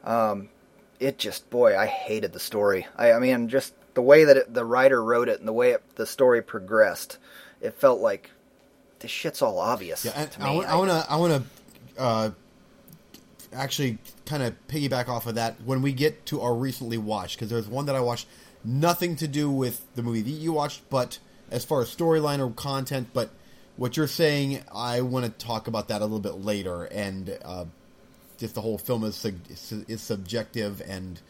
Um, 0.04 0.48
it 1.00 1.18
just, 1.18 1.48
boy, 1.50 1.76
I 1.78 1.86
hated 1.86 2.32
the 2.32 2.40
story. 2.40 2.86
I, 2.96 3.12
I 3.12 3.18
mean, 3.18 3.48
just 3.48 3.72
the 3.94 4.02
way 4.02 4.24
that 4.24 4.36
it, 4.36 4.54
the 4.54 4.64
writer 4.64 5.02
wrote 5.02 5.28
it 5.28 5.38
and 5.38 5.48
the 5.48 5.52
way 5.52 5.70
it, 5.70 5.82
the 5.96 6.06
story 6.06 6.42
progressed, 6.42 7.18
it 7.60 7.74
felt 7.74 8.00
like 8.00 8.30
this 9.00 9.10
shit's 9.10 9.42
all 9.42 9.58
obvious 9.58 10.04
yeah, 10.04 10.26
to 10.26 10.42
I 10.42 10.50
me. 10.50 10.56
want 10.58 10.90
to, 10.90 11.06
I 11.08 11.16
want 11.16 11.44
to, 11.96 12.00
uh, 12.02 12.30
actually 13.52 13.98
kind 14.26 14.42
of 14.42 14.54
piggyback 14.68 15.08
off 15.08 15.26
of 15.26 15.34
that 15.36 15.56
when 15.64 15.80
we 15.80 15.92
get 15.92 16.26
to 16.26 16.40
our 16.42 16.54
recently 16.54 16.98
watched 16.98 17.36
because 17.36 17.48
there's 17.48 17.66
one 17.68 17.86
that 17.86 17.96
I 17.96 18.00
watched, 18.00 18.26
nothing 18.64 19.16
to 19.16 19.26
do 19.28 19.50
with 19.50 19.86
the 19.94 20.02
movie 20.02 20.20
that 20.20 20.30
you 20.30 20.52
watched, 20.52 20.82
but 20.90 21.18
as 21.50 21.64
far 21.64 21.82
as 21.82 21.94
storyline 21.94 22.38
or 22.38 22.50
content, 22.52 23.08
but 23.12 23.30
what 23.76 23.96
you're 23.96 24.08
saying, 24.08 24.62
I 24.74 25.02
want 25.02 25.24
to 25.24 25.46
talk 25.46 25.68
about 25.68 25.88
that 25.88 26.00
a 26.00 26.04
little 26.04 26.18
bit 26.18 26.44
later, 26.44 26.84
and 26.84 27.38
uh, 27.44 27.64
just 28.36 28.54
the 28.54 28.60
whole 28.60 28.78
film 28.78 29.04
is 29.04 29.24
is 29.88 30.00
subjective, 30.00 30.82
and 30.86 31.20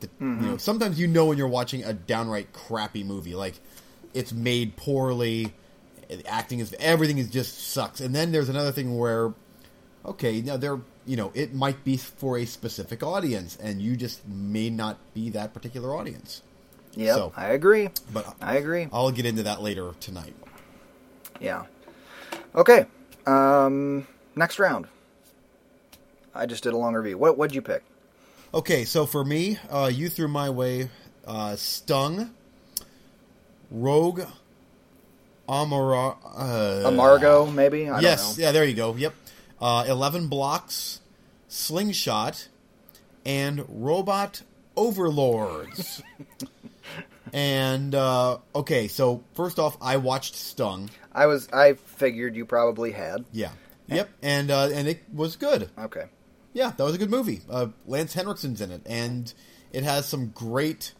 the, 0.00 0.08
you 0.20 0.26
know 0.26 0.56
sometimes 0.56 0.98
you 0.98 1.06
know 1.06 1.26
when 1.26 1.38
you're 1.38 1.48
watching 1.48 1.84
a 1.84 1.92
downright 1.92 2.52
crappy 2.52 3.04
movie, 3.04 3.34
like 3.34 3.54
it's 4.14 4.32
made 4.32 4.76
poorly, 4.76 5.52
the 6.08 6.26
acting 6.26 6.60
is 6.60 6.74
everything 6.80 7.18
is 7.18 7.30
just 7.30 7.58
sucks, 7.58 8.00
and 8.00 8.14
then 8.14 8.32
there's 8.32 8.48
another 8.48 8.72
thing 8.72 8.96
where 8.96 9.34
okay, 10.04 10.40
now 10.40 10.56
there, 10.56 10.80
you 11.06 11.16
know, 11.16 11.30
it 11.34 11.54
might 11.54 11.84
be 11.84 11.96
for 11.96 12.38
a 12.38 12.44
specific 12.44 13.02
audience, 13.02 13.56
and 13.56 13.80
you 13.80 13.96
just 13.96 14.26
may 14.26 14.70
not 14.70 14.98
be 15.14 15.30
that 15.30 15.54
particular 15.54 15.94
audience. 15.94 16.42
Yep, 16.94 17.14
so- 17.14 17.32
I 17.36 17.48
agree. 17.48 17.90
But 18.12 18.34
I 18.40 18.56
agree. 18.56 18.88
I'll 18.92 19.10
get 19.10 19.26
into 19.26 19.42
that 19.44 19.62
later 19.62 19.92
tonight. 20.00 20.34
Yeah. 21.40 21.64
Okay. 22.54 22.86
Um, 23.26 24.06
next 24.36 24.58
round. 24.58 24.86
I 26.34 26.46
just 26.46 26.62
did 26.62 26.72
a 26.72 26.76
long 26.76 26.94
review. 26.94 27.18
What 27.18 27.36
what'd 27.38 27.54
you 27.54 27.62
pick? 27.62 27.82
Okay, 28.54 28.84
so 28.84 29.06
for 29.06 29.24
me, 29.24 29.58
uh, 29.70 29.90
you 29.92 30.08
threw 30.08 30.28
my 30.28 30.50
way 30.50 30.90
uh, 31.26 31.56
Stung, 31.56 32.30
Rogue 33.70 34.22
Amara, 35.48 36.16
uh, 36.24 36.82
Amargo, 36.90 37.52
maybe. 37.52 37.88
I 37.88 38.00
yes, 38.00 38.36
yeah, 38.38 38.52
there 38.52 38.64
you 38.64 38.74
go. 38.74 38.94
Yep. 38.94 39.14
Uh, 39.60 39.84
11 39.88 40.28
blocks, 40.28 41.00
Slingshot, 41.48 42.48
and 43.24 43.64
Robot 43.68 44.42
Overlords. 44.76 46.02
and, 47.32 47.94
uh, 47.94 48.38
okay, 48.54 48.88
so 48.88 49.22
first 49.34 49.58
off, 49.58 49.76
I 49.80 49.96
watched 49.96 50.34
Stung. 50.36 50.90
I 51.12 51.26
was. 51.26 51.48
I 51.52 51.74
figured 51.74 52.36
you 52.36 52.44
probably 52.46 52.92
had. 52.92 53.24
Yeah. 53.32 53.50
Yep. 53.88 54.08
And, 54.22 54.50
uh, 54.50 54.68
and 54.72 54.88
it 54.88 55.02
was 55.12 55.36
good. 55.36 55.68
Okay. 55.78 56.04
Yeah, 56.54 56.72
that 56.76 56.82
was 56.84 56.94
a 56.94 56.98
good 56.98 57.10
movie. 57.10 57.40
Uh, 57.50 57.68
Lance 57.86 58.14
Henriksen's 58.14 58.60
in 58.60 58.70
it, 58.70 58.82
and 58.86 59.32
it 59.72 59.84
has 59.84 60.06
some 60.06 60.28
great, 60.28 60.92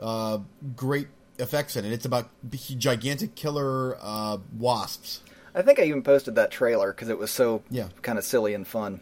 uh, 0.00 0.38
great 0.76 1.08
effects 1.38 1.76
in 1.76 1.84
it. 1.84 1.92
It's 1.92 2.04
about 2.04 2.28
gigantic 2.50 3.34
killer 3.36 3.96
uh, 4.00 4.38
wasps. 4.58 5.22
I 5.54 5.62
think 5.62 5.78
I 5.78 5.84
even 5.84 6.02
posted 6.02 6.34
that 6.36 6.50
trailer 6.50 6.92
because 6.92 7.08
it 7.08 7.18
was 7.18 7.30
so 7.30 7.62
Yeah. 7.70 7.88
kind 8.02 8.18
of 8.18 8.24
silly 8.24 8.54
and 8.54 8.66
fun. 8.66 9.00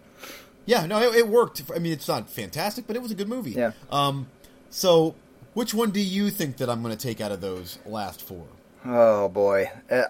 Yeah, 0.66 0.84
no, 0.86 1.00
it, 1.00 1.14
it 1.16 1.28
worked. 1.28 1.62
I 1.74 1.78
mean, 1.78 1.92
it's 1.92 2.08
not 2.08 2.28
fantastic, 2.30 2.86
but 2.86 2.96
it 2.96 3.02
was 3.02 3.10
a 3.10 3.14
good 3.14 3.28
movie. 3.28 3.52
Yeah. 3.52 3.72
Um, 3.90 4.28
so, 4.70 5.14
which 5.56 5.72
one 5.72 5.90
do 5.90 6.00
you 6.00 6.28
think 6.30 6.58
that 6.58 6.68
I'm 6.68 6.82
going 6.82 6.94
to 6.94 7.02
take 7.02 7.20
out 7.22 7.32
of 7.32 7.40
those 7.40 7.78
last 7.86 8.20
four? 8.20 8.44
Oh 8.84 9.28
boy, 9.30 9.70
uh, 9.90 10.02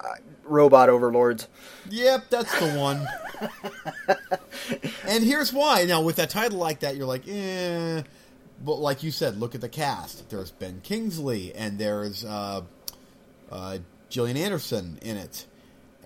robot 0.44 0.88
overlords. 0.88 1.46
Yep, 1.88 2.24
that's 2.30 2.58
the 2.58 2.76
one. 2.78 3.06
and 5.06 5.22
here's 5.24 5.52
why. 5.52 5.84
Now, 5.84 6.02
with 6.02 6.16
that 6.16 6.30
title 6.30 6.58
like 6.58 6.80
that, 6.80 6.96
you're 6.96 7.06
like, 7.06 7.26
eh. 7.28 8.02
But 8.64 8.74
like 8.76 9.02
you 9.02 9.10
said, 9.10 9.38
look 9.38 9.54
at 9.54 9.60
the 9.60 9.68
cast. 9.68 10.28
There's 10.30 10.50
Ben 10.50 10.80
Kingsley, 10.82 11.54
and 11.54 11.78
there's 11.78 12.24
uh, 12.24 12.62
uh, 13.52 13.78
Gillian 14.08 14.36
Anderson 14.36 14.98
in 15.02 15.16
it. 15.16 15.46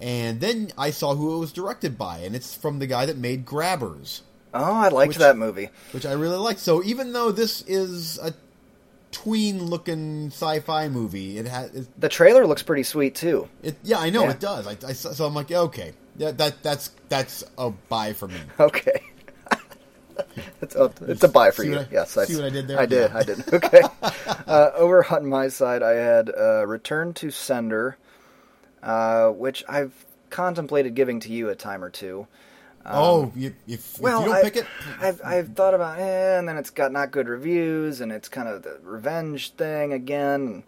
And 0.00 0.40
then 0.40 0.70
I 0.76 0.90
saw 0.90 1.14
who 1.14 1.36
it 1.36 1.38
was 1.38 1.52
directed 1.52 1.96
by, 1.96 2.18
and 2.18 2.36
it's 2.36 2.54
from 2.56 2.78
the 2.78 2.86
guy 2.86 3.06
that 3.06 3.16
made 3.16 3.44
Grabbers, 3.46 4.22
Oh, 4.52 4.74
I 4.74 4.88
liked 4.88 5.08
Which- 5.08 5.16
that 5.18 5.36
movie. 5.36 5.70
which 5.92 6.04
I 6.04 6.12
really 6.12 6.36
liked. 6.36 6.58
So 6.60 6.82
even 6.82 7.12
though 7.12 7.30
this 7.30 7.62
is 7.62 8.18
a 8.18 8.34
tween-looking 9.12 10.28
sci-fi 10.28 10.88
movie, 10.88 11.38
it 11.38 11.46
has 11.46 11.88
The 11.98 12.08
trailer 12.08 12.46
looks 12.46 12.62
pretty 12.62 12.82
sweet 12.84 13.14
too. 13.14 13.48
it 13.62 13.76
yeah, 13.82 13.98
I 13.98 14.10
know 14.10 14.24
Yeah. 14.24 14.30
it 14.30 14.40
does. 14.40 14.66
I, 14.66 14.76
I, 14.86 14.92
so 14.92 15.24
I'm 15.26 15.34
like, 15.34 15.50
okay, 15.50 15.92
yeah, 16.16 16.30
that 16.32 16.62
that's 16.62 16.90
that's 17.08 17.44
a 17.58 17.70
buy 17.70 18.12
for 18.12 18.28
me. 18.28 18.40
Okay. 18.60 19.02
it's, 20.62 20.76
a, 20.76 20.92
it's 21.08 21.24
a 21.24 21.28
buy 21.28 21.50
for 21.50 21.62
See 21.64 21.70
you. 21.70 21.78
I- 21.78 21.86
yes, 21.90 22.10
see 22.12 22.36
what 22.36 22.44
I 22.44 22.50
did 22.50 22.68
there? 22.68 22.78
I 22.78 22.86
did. 22.86 23.10
Yeah. 23.10 23.18
I 23.18 23.22
did. 23.22 23.44
Okay. 23.54 23.80
uh, 24.46 24.70
over 24.74 25.04
on 25.12 25.26
my 25.26 25.48
side, 25.48 25.82
I 25.82 25.92
had 25.92 26.30
uh, 26.30 26.66
Return 26.66 27.14
to 27.14 27.30
Sender, 27.30 27.96
uh, 28.82 29.30
which 29.30 29.64
I've 29.68 29.92
contemplated 30.28 30.94
giving 30.94 31.20
to 31.20 31.32
you 31.32 31.48
a 31.48 31.54
time 31.56 31.82
or 31.82 31.90
two. 31.90 32.26
Oh, 32.86 33.32
you, 33.36 33.54
if, 33.66 33.96
if 33.96 34.00
Well, 34.00 34.20
you 34.22 34.26
don't 34.28 34.36
I, 34.36 34.42
pick 34.42 34.56
it, 34.56 34.66
I've 35.00 35.20
I've 35.24 35.48
thought 35.54 35.74
about, 35.74 35.98
eh, 35.98 36.38
and 36.38 36.48
then 36.48 36.56
it's 36.56 36.70
got 36.70 36.92
not 36.92 37.10
good 37.10 37.28
reviews, 37.28 38.00
and 38.00 38.10
it's 38.12 38.28
kind 38.28 38.48
of 38.48 38.62
the 38.62 38.78
revenge 38.82 39.52
thing 39.52 39.92
again. 39.92 40.62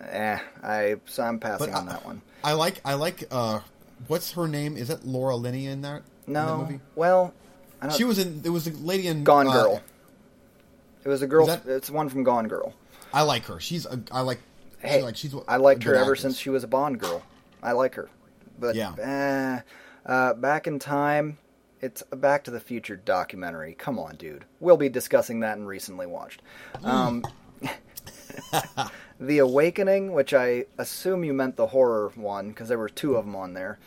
Eh, 0.00 0.38
I 0.62 0.96
so 1.06 1.22
I'm 1.22 1.38
passing 1.38 1.70
But 1.70 1.74
on 1.78 1.88
I- 1.88 1.92
that 1.92 2.04
one. 2.04 2.22
I 2.42 2.52
like 2.52 2.80
I 2.84 2.94
like 2.94 3.24
uh, 3.30 3.60
what's 4.08 4.32
her 4.32 4.46
name? 4.46 4.76
Is 4.76 4.90
it 4.90 5.04
Laura 5.06 5.34
Linney 5.36 5.66
in 5.66 5.80
that? 5.82 6.02
in 6.26 6.32
that 6.34 6.46
No, 6.46 6.58
movie? 6.58 6.80
well, 6.94 7.32
I 7.80 7.86
don't. 7.86 7.96
She 7.96 8.04
was 8.04 8.18
in. 8.18 8.42
It 8.44 8.50
was 8.50 8.66
a 8.66 8.72
lady 8.72 9.06
in 9.08 9.24
Gone 9.24 9.46
uh, 9.46 9.52
Girl. 9.52 9.82
It 11.04 11.08
was 11.08 11.22
a 11.22 11.26
girl. 11.26 11.46
That- 11.46 11.66
It's 11.66 11.90
one 11.90 12.08
from 12.08 12.22
Gone 12.24 12.48
Girl. 12.48 12.74
I 13.12 13.22
like 13.22 13.44
her. 13.46 13.60
She's 13.60 13.86
a, 13.86 14.00
I 14.10 14.20
like. 14.22 14.40
Hey, 14.78 14.98
she, 14.98 15.02
like 15.02 15.16
she's. 15.16 15.34
I 15.48 15.56
liked 15.56 15.82
her 15.84 15.94
ever 15.94 16.02
actress. 16.02 16.20
since 16.20 16.38
she 16.38 16.50
was 16.50 16.64
a 16.64 16.66
Bond 16.68 16.98
girl. 17.00 17.22
I 17.62 17.72
like 17.72 17.94
her, 17.94 18.10
but 18.58 18.74
Yeah. 18.74 18.92
eh, 18.98 19.60
uh, 20.06 20.34
back 20.34 20.66
in 20.66 20.78
time, 20.78 21.38
it's 21.80 22.02
a 22.10 22.16
Back 22.16 22.44
to 22.44 22.50
the 22.50 22.60
Future 22.60 22.96
documentary. 22.96 23.74
Come 23.74 23.98
on, 23.98 24.16
dude. 24.16 24.44
We'll 24.60 24.76
be 24.76 24.88
discussing 24.88 25.40
that 25.40 25.58
and 25.58 25.66
recently 25.66 26.06
watched. 26.06 26.40
Um, 26.82 27.24
the 29.20 29.38
Awakening, 29.38 30.12
which 30.12 30.32
I 30.32 30.64
assume 30.78 31.24
you 31.24 31.32
meant 31.32 31.56
the 31.56 31.66
horror 31.66 32.10
one 32.14 32.48
because 32.48 32.68
there 32.68 32.78
were 32.78 32.88
two 32.88 33.16
of 33.16 33.24
them 33.24 33.36
on 33.36 33.54
there. 33.54 33.78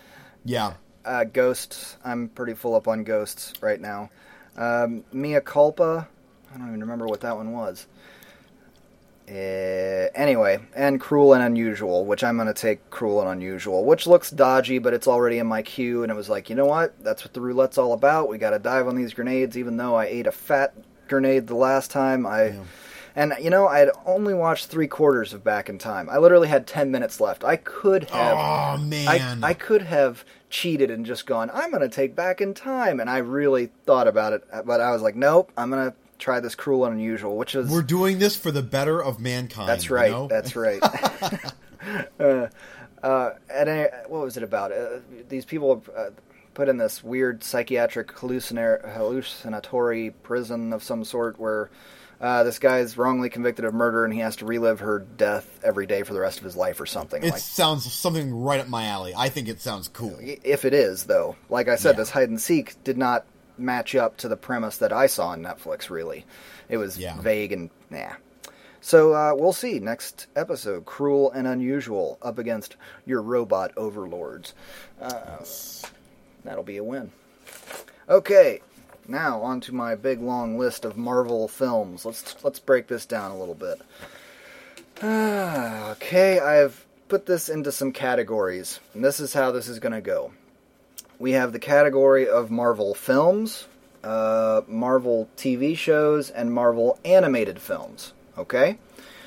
Yeah. 0.45 0.73
Uh, 1.03 1.23
Ghosts. 1.23 1.97
I'm 2.03 2.29
pretty 2.29 2.53
full 2.53 2.75
up 2.75 2.87
on 2.87 3.03
Ghosts 3.03 3.53
right 3.61 3.79
now. 3.79 4.09
Um, 4.55 5.03
Mea 5.11 5.39
Culpa. 5.39 6.07
I 6.53 6.57
don't 6.57 6.67
even 6.67 6.81
remember 6.81 7.07
what 7.07 7.21
that 7.21 7.35
one 7.35 7.51
was. 7.51 7.87
Uh, 9.29 10.07
anyway, 10.15 10.57
and 10.73 11.01
Cruel 11.01 11.33
and 11.33 11.43
Unusual, 11.43 12.05
which 12.05 12.23
I'm 12.23 12.37
going 12.37 12.47
to 12.47 12.53
take 12.53 12.89
Cruel 12.89 13.19
and 13.19 13.29
Unusual, 13.29 13.83
which 13.83 14.07
looks 14.07 14.31
dodgy, 14.31 14.79
but 14.79 14.93
it's 14.93 15.07
already 15.07 15.37
in 15.37 15.47
my 15.47 15.61
queue, 15.61 16.03
and 16.03 16.11
it 16.11 16.15
was 16.15 16.29
like, 16.29 16.49
you 16.49 16.55
know 16.55 16.65
what? 16.65 16.93
That's 17.03 17.25
what 17.25 17.33
the 17.33 17.41
roulette's 17.41 17.77
all 17.77 17.91
about. 17.91 18.29
We 18.29 18.37
got 18.37 18.51
to 18.51 18.59
dive 18.59 18.87
on 18.87 18.95
these 18.95 19.13
grenades, 19.13 19.57
even 19.57 19.75
though 19.75 19.95
I 19.95 20.05
ate 20.05 20.27
a 20.27 20.31
fat 20.31 20.73
grenade 21.09 21.47
the 21.47 21.55
last 21.55 21.91
time. 21.91 22.25
I. 22.25 22.45
Yeah. 22.47 22.63
And 23.15 23.33
you 23.41 23.49
know, 23.49 23.67
I 23.67 23.79
had 23.79 23.89
only 24.05 24.35
watched 24.35 24.67
three 24.67 24.85
quarters 24.85 25.33
of 25.33 25.43
Back 25.43 25.69
in 25.69 25.79
Time. 25.79 26.07
I 26.07 26.19
literally 26.19 26.49
had 26.49 26.67
ten 26.67 26.91
minutes 26.91 27.19
left. 27.19 27.43
I 27.43 27.55
could 27.55 28.11
have 28.11 28.37
Oh 28.37 28.77
man. 28.77 29.43
I, 29.43 29.47
I 29.49 29.53
could 29.55 29.81
have 29.81 30.23
cheated 30.51 30.91
and 30.91 31.03
just 31.03 31.25
gone, 31.25 31.49
I'm 31.51 31.71
going 31.71 31.81
to 31.81 31.89
take 31.89 32.15
back 32.15 32.41
in 32.41 32.53
time. 32.53 32.99
And 32.99 33.09
I 33.09 33.17
really 33.17 33.71
thought 33.85 34.07
about 34.07 34.33
it, 34.33 34.43
but 34.65 34.81
I 34.81 34.91
was 34.91 35.01
like, 35.01 35.15
nope, 35.15 35.51
I'm 35.57 35.71
going 35.71 35.89
to 35.89 35.97
try 36.19 36.39
this 36.39 36.55
cruel 36.55 36.85
and 36.85 36.95
unusual, 36.95 37.37
which 37.37 37.55
is. 37.55 37.69
We're 37.69 37.81
doing 37.81 38.19
this 38.19 38.35
for 38.35 38.51
the 38.51 38.63
better 38.63 39.01
of 39.01 39.19
mankind. 39.19 39.69
that's 39.69 39.89
you 39.89 39.95
right. 39.95 40.11
know? 40.11 40.27
That's 40.27 40.55
right. 40.55 40.79
uh, 42.19 42.47
uh, 43.03 43.29
and 43.53 43.69
I, 43.69 43.89
what 44.07 44.23
was 44.23 44.37
it 44.37 44.43
about? 44.43 44.71
Uh, 44.71 44.99
these 45.29 45.45
people 45.45 45.83
uh, 45.95 46.09
put 46.53 46.69
in 46.69 46.77
this 46.77 47.03
weird 47.03 47.43
psychiatric 47.43 48.07
hallucinar- 48.13 48.93
hallucinatory 48.93 50.11
prison 50.23 50.73
of 50.73 50.83
some 50.83 51.03
sort 51.03 51.39
where. 51.39 51.69
Uh, 52.19 52.41
this 52.41 52.57
guy's 52.57 52.97
wrongly 52.97 53.29
convicted 53.29 53.63
of 53.63 53.75
murder, 53.75 54.03
and 54.03 54.11
he 54.11 54.21
has 54.21 54.37
to 54.37 54.43
relive 54.43 54.79
her 54.79 55.05
death 55.17 55.59
every 55.63 55.85
day 55.85 56.01
for 56.01 56.15
the 56.15 56.19
rest 56.19 56.39
of 56.39 56.43
his 56.45 56.55
life, 56.55 56.81
or 56.81 56.87
something. 56.87 57.21
It 57.21 57.29
like 57.29 57.39
sounds 57.39 57.93
something 57.93 58.33
right 58.33 58.59
up 58.59 58.67
my 58.67 58.85
alley. 58.87 59.13
I 59.15 59.29
think 59.29 59.47
it 59.47 59.61
sounds 59.61 59.87
cool. 59.87 60.17
if 60.19 60.65
it 60.65 60.73
is 60.73 61.03
though 61.03 61.35
like 61.47 61.67
i 61.67 61.75
said 61.75 61.91
Yeah. 61.91 61.97
this 61.97 62.09
hide 62.09 62.29
and 62.29 62.41
seek 62.41 62.83
did 62.83 62.97
not 62.97 63.23
match 63.57 63.95
up 63.95 64.17
to 64.17 64.27
the 64.27 64.37
premise 64.37 64.77
that 64.77 64.93
i 64.93 65.07
saw 65.07 65.27
on 65.29 65.41
netflix 65.41 65.89
really. 65.89 66.25
It 66.69 66.77
was 66.77 66.97
Yeah. 66.97 67.19
vague 67.19 67.51
and 67.51 67.69
nah. 67.89 68.13
So 68.81 69.13
uh, 69.13 69.33
we'll 69.35 69.53
see 69.53 69.79
next 69.79 70.27
episode 70.35 70.85
cruel 70.85 71.31
and 71.31 71.47
unusual 71.47 72.17
up 72.21 72.37
against 72.37 72.75
your 73.05 73.21
robot 73.21 73.71
overlords. 73.75 74.53
Uh, 75.01 75.37
that'll 76.43 76.63
be 76.63 76.77
a 76.77 76.83
win. 76.83 77.11
Okay 78.07 78.61
now 79.09 79.41
on 79.41 79.61
to 79.61 79.73
my 79.73 79.95
big 79.95 80.21
long 80.21 80.57
list 80.57 80.83
of 80.85 80.97
marvel 80.97 81.47
films. 81.47 82.05
Let's 82.05 82.35
let's 82.43 82.59
break 82.59 82.87
this 82.87 83.05
down 83.05 83.31
a 83.31 83.37
little 83.37 83.55
bit. 83.55 83.79
Ah, 85.01 85.91
okay, 85.91 86.39
I've 86.39 86.85
put 87.07 87.25
this 87.25 87.49
into 87.49 87.71
some 87.71 87.91
categories, 87.91 88.79
and 88.93 89.03
this 89.03 89.19
is 89.19 89.33
how 89.33 89.51
this 89.51 89.67
is 89.67 89.79
going 89.79 89.93
to 89.93 90.01
go. 90.01 90.33
We 91.19 91.31
have 91.31 91.51
the 91.51 91.59
category 91.59 92.27
of 92.27 92.51
Marvel 92.51 92.93
films, 92.93 93.67
uh, 94.03 94.61
Marvel 94.67 95.29
TV 95.35 95.75
shows, 95.75 96.29
and 96.29 96.53
Marvel 96.53 96.99
animated 97.03 97.59
films. 97.59 98.13
Okay? 98.37 98.77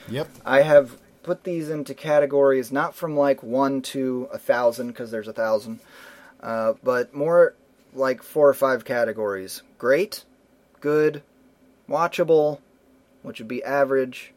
Yep. 0.09 0.29
I 0.45 0.63
have 0.63 0.99
put 1.23 1.45
these 1.45 1.69
into 1.69 1.95
categories 1.95 2.73
not 2.73 2.95
from 2.95 3.17
like 3.17 3.43
one 3.43 3.83
to 3.83 4.29
a 4.33 4.39
thousand, 4.39 4.89
because 4.89 5.11
there's 5.11 5.29
a 5.29 5.33
thousand, 5.33 5.81
uh, 6.43 6.75
but 6.83 7.15
more 7.15 7.55
like 7.93 8.23
four 8.23 8.49
or 8.49 8.55
five 8.55 8.85
categories 8.85 9.63
great, 9.79 10.25
good, 10.81 11.23
watchable, 11.89 12.61
which 13.23 13.39
would 13.39 13.49
be 13.49 13.63
average, 13.65 14.33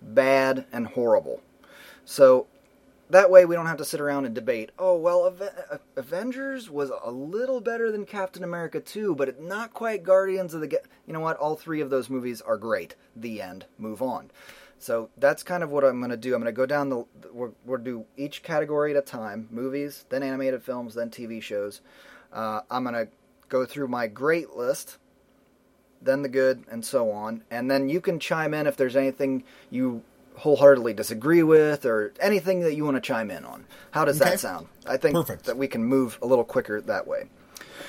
bad, 0.00 0.64
and 0.72 0.86
horrible. 0.88 1.42
So 2.04 2.46
that 3.10 3.30
way 3.30 3.44
we 3.44 3.54
don't 3.54 3.66
have 3.66 3.76
to 3.78 3.84
sit 3.84 4.00
around 4.00 4.24
and 4.24 4.34
debate. 4.34 4.70
Oh 4.78 4.96
well, 4.96 5.24
Ave- 5.24 5.78
Avengers 5.96 6.68
was 6.70 6.90
a 7.04 7.10
little 7.10 7.60
better 7.60 7.92
than 7.92 8.04
Captain 8.04 8.42
America 8.42 8.80
2, 8.80 9.14
but 9.14 9.40
not 9.40 9.72
quite 9.74 10.02
Guardians 10.02 10.54
of 10.54 10.60
the. 10.60 10.68
Ga-. 10.68 10.78
You 11.06 11.12
know 11.12 11.20
what? 11.20 11.36
All 11.36 11.56
three 11.56 11.80
of 11.80 11.90
those 11.90 12.10
movies 12.10 12.40
are 12.40 12.56
great. 12.56 12.96
The 13.14 13.40
end. 13.40 13.66
Move 13.78 14.02
on. 14.02 14.30
So 14.78 15.08
that's 15.16 15.42
kind 15.42 15.62
of 15.62 15.70
what 15.70 15.84
I'm 15.84 16.00
going 16.00 16.10
to 16.10 16.16
do. 16.16 16.34
I'm 16.34 16.42
going 16.42 16.52
to 16.52 16.56
go 16.56 16.66
down 16.66 16.88
the. 16.88 17.04
We'll, 17.32 17.54
we'll 17.64 17.78
do 17.78 18.06
each 18.16 18.42
category 18.42 18.90
at 18.90 18.98
a 18.98 19.02
time: 19.02 19.48
movies, 19.50 20.04
then 20.08 20.22
animated 20.22 20.62
films, 20.62 20.94
then 20.94 21.10
TV 21.10 21.40
shows. 21.40 21.80
Uh, 22.32 22.60
I'm 22.70 22.82
going 22.82 22.94
to 22.94 23.08
go 23.48 23.64
through 23.64 23.88
my 23.88 24.08
great 24.08 24.50
list 24.50 24.98
then 26.02 26.22
the 26.22 26.28
good, 26.28 26.64
and 26.70 26.84
so 26.84 27.10
on. 27.10 27.42
And 27.50 27.70
then 27.70 27.88
you 27.88 28.00
can 28.00 28.20
chime 28.20 28.54
in 28.54 28.66
if 28.66 28.76
there's 28.76 28.96
anything 28.96 29.44
you 29.70 30.02
wholeheartedly 30.36 30.92
disagree 30.94 31.42
with 31.42 31.84
or 31.86 32.12
anything 32.20 32.60
that 32.60 32.74
you 32.74 32.84
want 32.84 32.96
to 32.96 33.00
chime 33.00 33.30
in 33.30 33.44
on. 33.44 33.64
How 33.90 34.04
does 34.04 34.20
Okay. 34.20 34.30
that 34.30 34.40
sound? 34.40 34.68
I 34.86 34.96
think 34.96 35.14
Perfect. 35.14 35.44
that 35.44 35.56
we 35.56 35.66
can 35.68 35.82
move 35.84 36.18
a 36.22 36.26
little 36.26 36.44
quicker 36.44 36.80
that 36.82 37.06
way. 37.06 37.28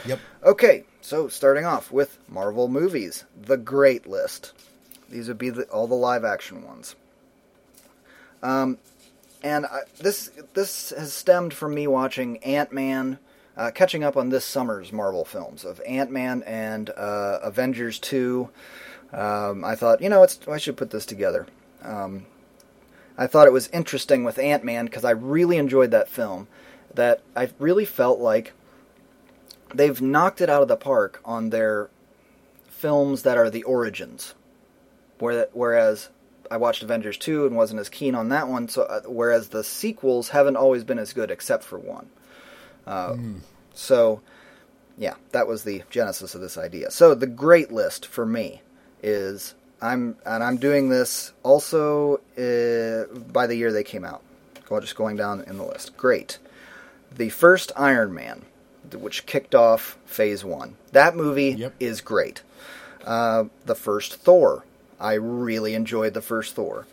Yep. 0.06 0.20
Okay, 0.44 0.86
so 1.01 1.27
starting 1.27 1.66
off 1.66 1.92
with 1.92 2.18
Marvel 2.30 2.68
movies, 2.68 3.25
the 3.39 3.58
great 3.58 4.08
list. 4.08 4.54
These 5.10 5.27
would 5.27 5.38
be 5.38 5.50
the, 5.50 5.63
all 5.63 5.88
the 5.88 5.96
live 5.96 6.24
action 6.24 6.66
ones. 6.66 6.96
Um, 8.44 8.77
and 9.44 9.66
I, 9.66 9.82
this 10.00 10.32
this 10.54 10.92
has 10.98 11.13
stemmed 11.13 11.54
from 11.54 11.74
me 11.75 11.88
watching 11.88 12.38
Ant 12.44 12.72
Man, 12.72 13.20
uh, 13.56 13.72
catching 13.74 14.04
up 14.04 14.16
on 14.18 14.30
this 14.30 14.46
summer's 14.46 14.92
Marvel 14.92 15.25
films 15.25 15.66
of 15.66 15.82
Ant 15.88 16.12
Man 16.12 16.44
and 16.44 16.89
uh, 16.92 17.39
Avengers 17.42 18.00
two. 18.00 18.50
Um, 19.13 19.63
I 19.63 19.75
thought, 19.75 20.01
you 20.01 20.10
know, 20.10 20.24
it's, 20.24 20.39
I 20.48 20.58
should 20.58 20.75
put 20.77 20.92
this 20.92 21.06
together. 21.06 21.48
Um, 21.84 22.25
I 23.18 23.28
thought 23.28 23.48
it 23.48 23.54
was 23.54 23.68
interesting 23.70 24.24
with 24.24 24.38
Ant 24.38 24.64
Man 24.64 24.86
because 24.86 25.04
I 25.04 25.12
really 25.12 25.58
enjoyed 25.58 25.92
that 25.92 26.10
film. 26.10 26.48
That 26.94 27.22
I 27.36 27.50
really 27.60 27.86
felt 27.86 28.20
like 28.20 28.54
they've 29.74 30.02
knocked 30.02 30.42
it 30.42 30.50
out 30.50 30.62
of 30.62 30.68
the 30.68 30.78
park 30.78 31.22
on 31.26 31.50
their 31.50 31.90
films 32.70 33.24
that 33.24 33.38
are 33.38 33.50
the 33.50 33.64
origins. 33.64 34.34
Whereas 35.20 36.10
I 36.50 36.58
watched 36.58 36.84
Avengers 36.84 37.18
2 37.18 37.48
and 37.48 37.56
wasn't 37.56 37.80
as 37.80 37.90
keen 37.90 38.16
on 38.16 38.30
that 38.30 38.48
one, 38.48 38.70
so 38.70 38.84
uh, 38.84 39.02
whereas 39.08 39.50
the 39.50 39.64
sequels 39.64 40.30
haven't 40.30 40.56
always 40.56 40.84
been 40.84 41.00
as 41.00 41.14
good 41.14 41.32
except 41.32 41.64
for 41.64 41.80
one. 41.80 42.10
Uh, 42.86 43.14
Mm. 43.14 43.40
So, 43.74 44.22
yeah, 44.98 45.14
that 45.34 45.48
was 45.48 45.64
the 45.64 45.84
genesis 45.92 46.34
of 46.34 46.42
this 46.42 46.58
idea. 46.58 46.90
So 46.90 47.14
the 47.14 47.28
great 47.28 47.72
list 47.72 48.08
for 48.08 48.26
me 48.26 48.64
is 49.04 49.54
I'm 49.82 50.16
and 50.26 50.44
I'm 50.44 50.58
doing 50.58 50.90
this 50.90 51.34
also 51.44 52.18
uh, 52.38 53.14
by 53.32 53.48
the 53.48 53.56
year 53.56 53.72
they 53.72 53.84
came 53.84 54.04
out. 54.04 54.22
Go 54.68 54.80
just 54.80 54.96
going 54.96 55.16
down 55.16 55.42
in 55.42 55.58
the 55.58 55.64
list. 55.64 55.96
Great. 55.98 56.40
The 57.16 57.30
first 57.30 57.72
Iron 57.78 58.14
Man, 58.14 58.44
which 58.94 59.26
kicked 59.26 59.56
off 59.56 59.98
Phase 60.06 60.44
One. 60.44 60.76
That 60.92 61.16
movie 61.16 61.52
Yep. 61.52 61.74
is 61.80 62.02
great. 62.02 62.42
Uh, 63.06 63.46
the 63.66 63.76
first 63.76 64.16
Thor. 64.16 64.66
I 65.00 65.14
really 65.14 65.74
enjoyed 65.76 66.14
the 66.14 66.22
first 66.22 66.56
Thor. 66.56 66.88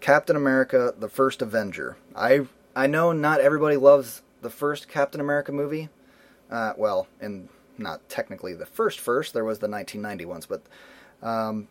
Captain 0.00 0.34
America, 0.34 0.94
the 0.98 1.08
first 1.08 1.42
Avenger. 1.42 1.96
I 2.16 2.46
I 2.74 2.86
know 2.86 3.12
not 3.12 3.40
everybody 3.40 3.76
loves 3.76 4.22
the 4.40 4.50
first 4.50 4.88
Captain 4.88 5.20
America 5.20 5.52
movie. 5.52 5.90
Uh, 6.50 6.72
well, 6.76 7.06
and 7.20 7.48
not 7.78 8.08
technically 8.08 8.54
the 8.54 8.66
first 8.66 8.98
first. 9.00 9.32
There 9.32 9.44
was 9.44 9.58
the 9.60 9.68
1990 9.68 10.24
ones, 10.24 10.46
but 10.46 10.62
um, 11.22 11.68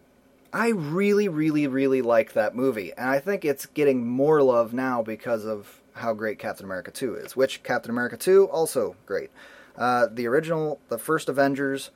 I 0.54 0.70
really, 0.70 1.30
really, 1.30 1.68
really 1.68 2.02
like 2.02 2.34
that 2.34 2.56
movie, 2.56 2.92
and 2.98 3.10
I 3.10 3.20
think 3.20 3.46
it's 3.46 3.66
getting 3.68 4.06
more 4.06 4.42
love 4.42 4.74
now 4.74 5.02
because 5.02 5.46
of 5.46 5.82
how 5.94 6.14
great 6.14 6.40
Captain 6.40 6.66
America 6.66 6.92
2 6.92 7.16
is. 7.16 7.36
Which 7.36 7.64
Captain 7.64 7.92
America 7.92 8.18
2 8.18 8.48
also 8.50 8.96
great. 9.06 9.30
Uh, 9.78 10.08
the 10.12 10.28
original, 10.28 10.80
the 10.90 10.98
first 10.98 11.30
Avengers, 11.30 11.92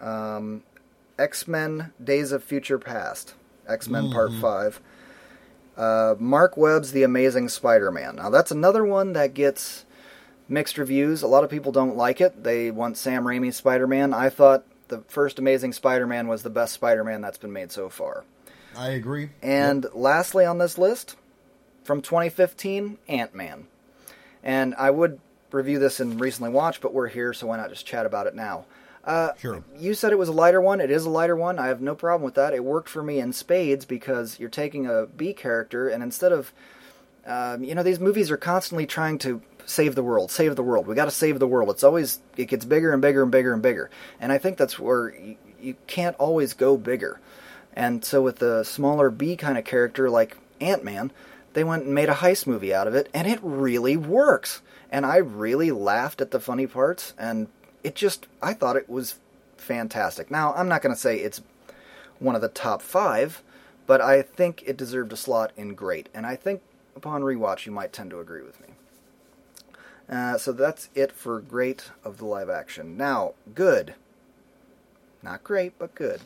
um, 0.00 0.62
X 1.18 1.48
Men: 1.48 1.92
Days 2.02 2.30
of 2.30 2.44
Future 2.44 2.78
Past, 2.78 3.34
X 3.66 3.88
Men 3.88 4.10
Part 4.12 4.32
Five. 4.40 4.80
Uh, 5.76 6.14
Marc 6.18 6.56
Webb's 6.56 6.92
The 6.92 7.02
Amazing 7.02 7.48
Spider-Man. 7.50 8.16
Now 8.16 8.30
that's 8.30 8.50
another 8.50 8.84
one 8.84 9.12
that 9.12 9.34
gets 9.34 9.84
mixed 10.48 10.78
reviews. 10.78 11.22
A 11.22 11.26
lot 11.26 11.44
of 11.44 11.50
people 11.50 11.72
don't 11.72 11.96
like 11.96 12.20
it. 12.20 12.44
They 12.44 12.70
want 12.70 12.96
Sam 12.96 13.24
Raimi's 13.24 13.56
Spider-Man. 13.56 14.14
I 14.14 14.30
thought 14.30 14.64
the 14.88 15.00
first 15.08 15.38
Amazing 15.38 15.72
Spider-Man 15.72 16.28
was 16.28 16.42
the 16.42 16.50
best 16.50 16.72
Spider-Man 16.74 17.20
that's 17.20 17.38
been 17.38 17.52
made 17.52 17.72
so 17.72 17.88
far. 17.88 18.24
I 18.76 18.90
agree. 18.90 19.30
And 19.42 19.86
lastly 19.94 20.44
on 20.44 20.58
this 20.58 20.78
list, 20.78 21.16
from 21.84 22.02
2015, 22.02 22.98
Ant 23.08 23.34
Man. 23.34 23.66
And 24.42 24.74
I 24.76 24.90
would 24.90 25.18
review 25.50 25.78
this 25.78 26.00
in 26.00 26.18
recently 26.18 26.50
watched, 26.50 26.80
but 26.80 26.92
we're 26.92 27.08
here, 27.08 27.32
so 27.32 27.46
why 27.46 27.56
not 27.56 27.70
just 27.70 27.86
chat 27.86 28.06
about 28.06 28.26
it 28.26 28.34
now? 28.34 28.66
Uh, 29.04 29.30
Sure. 29.38 29.62
You 29.78 29.94
said 29.94 30.12
it 30.12 30.18
was 30.18 30.28
a 30.28 30.32
lighter 30.32 30.60
one. 30.60 30.80
It 30.80 30.90
is 30.90 31.04
a 31.04 31.10
lighter 31.10 31.36
one. 31.36 31.58
I 31.58 31.68
have 31.68 31.80
no 31.80 31.94
problem 31.94 32.24
with 32.24 32.34
that. 32.34 32.52
It 32.52 32.64
worked 32.64 32.88
for 32.88 33.02
me 33.02 33.20
in 33.20 33.32
spades 33.32 33.84
because 33.84 34.38
you're 34.38 34.50
taking 34.50 34.86
a 34.86 35.06
B 35.06 35.32
character, 35.32 35.88
and 35.88 36.02
instead 36.02 36.32
of, 36.32 36.52
um, 37.24 37.62
you 37.62 37.74
know, 37.74 37.84
these 37.84 38.00
movies 38.00 38.30
are 38.30 38.36
constantly 38.36 38.86
trying 38.86 39.18
to 39.18 39.40
save 39.66 39.94
the 39.94 40.02
world, 40.02 40.30
save 40.30 40.56
the 40.56 40.62
world. 40.62 40.86
We 40.86 40.94
got 40.94 41.04
to 41.04 41.10
save 41.10 41.38
the 41.38 41.46
world. 41.46 41.68
It's 41.70 41.84
always 41.84 42.20
it 42.36 42.46
gets 42.46 42.64
bigger 42.64 42.92
and 42.92 43.02
bigger 43.02 43.22
and 43.22 43.30
bigger 43.30 43.52
and 43.52 43.62
bigger, 43.62 43.90
and 44.18 44.32
I 44.32 44.38
think 44.38 44.56
that's 44.56 44.78
where 44.78 45.14
you, 45.14 45.36
you 45.60 45.76
can't 45.86 46.16
always 46.16 46.54
go 46.54 46.76
bigger. 46.76 47.20
And 47.74 48.02
so 48.04 48.22
with 48.22 48.36
the 48.36 48.64
smaller 48.64 49.10
B 49.10 49.36
kind 49.36 49.58
of 49.58 49.64
character 49.64 50.08
like 50.08 50.38
Ant 50.60 50.82
Man, 50.82 51.12
they 51.52 51.64
went 51.64 51.84
and 51.84 51.94
made 51.94 52.08
a 52.08 52.14
heist 52.14 52.46
movie 52.46 52.72
out 52.72 52.86
of 52.86 52.94
it, 52.94 53.10
and 53.12 53.26
it 53.26 53.40
really 53.42 53.96
works. 53.96 54.62
And 54.90 55.04
I 55.04 55.16
really 55.16 55.72
laughed 55.72 56.20
at 56.20 56.30
the 56.30 56.40
funny 56.40 56.66
parts, 56.66 57.12
and 57.18 57.48
it 57.84 57.94
just 57.94 58.26
I 58.40 58.54
thought 58.54 58.76
it 58.76 58.88
was 58.88 59.16
fantastic. 59.56 60.30
Now 60.30 60.54
I'm 60.54 60.68
not 60.68 60.80
going 60.80 60.94
to 60.94 61.00
say 61.00 61.18
it's 61.18 61.42
one 62.18 62.34
of 62.34 62.40
the 62.40 62.48
top 62.48 62.80
five, 62.80 63.42
but 63.86 64.00
I 64.00 64.22
think 64.22 64.62
it 64.66 64.76
deserved 64.76 65.12
a 65.12 65.16
slot 65.16 65.52
in 65.56 65.74
great, 65.74 66.08
and 66.14 66.24
I 66.24 66.36
think 66.36 66.62
upon 66.94 67.22
rewatch 67.22 67.66
you 67.66 67.72
might 67.72 67.92
tend 67.92 68.10
to 68.10 68.20
agree 68.20 68.42
with 68.42 68.60
me. 68.60 68.75
Uh, 70.08 70.38
so 70.38 70.52
that's 70.52 70.88
it 70.94 71.10
for 71.12 71.40
great 71.40 71.90
of 72.04 72.18
the 72.18 72.24
live 72.24 72.48
action. 72.48 72.96
Now, 72.96 73.32
good. 73.54 73.94
Not 75.22 75.42
great, 75.42 75.78
but 75.78 75.94
good. 75.94 76.20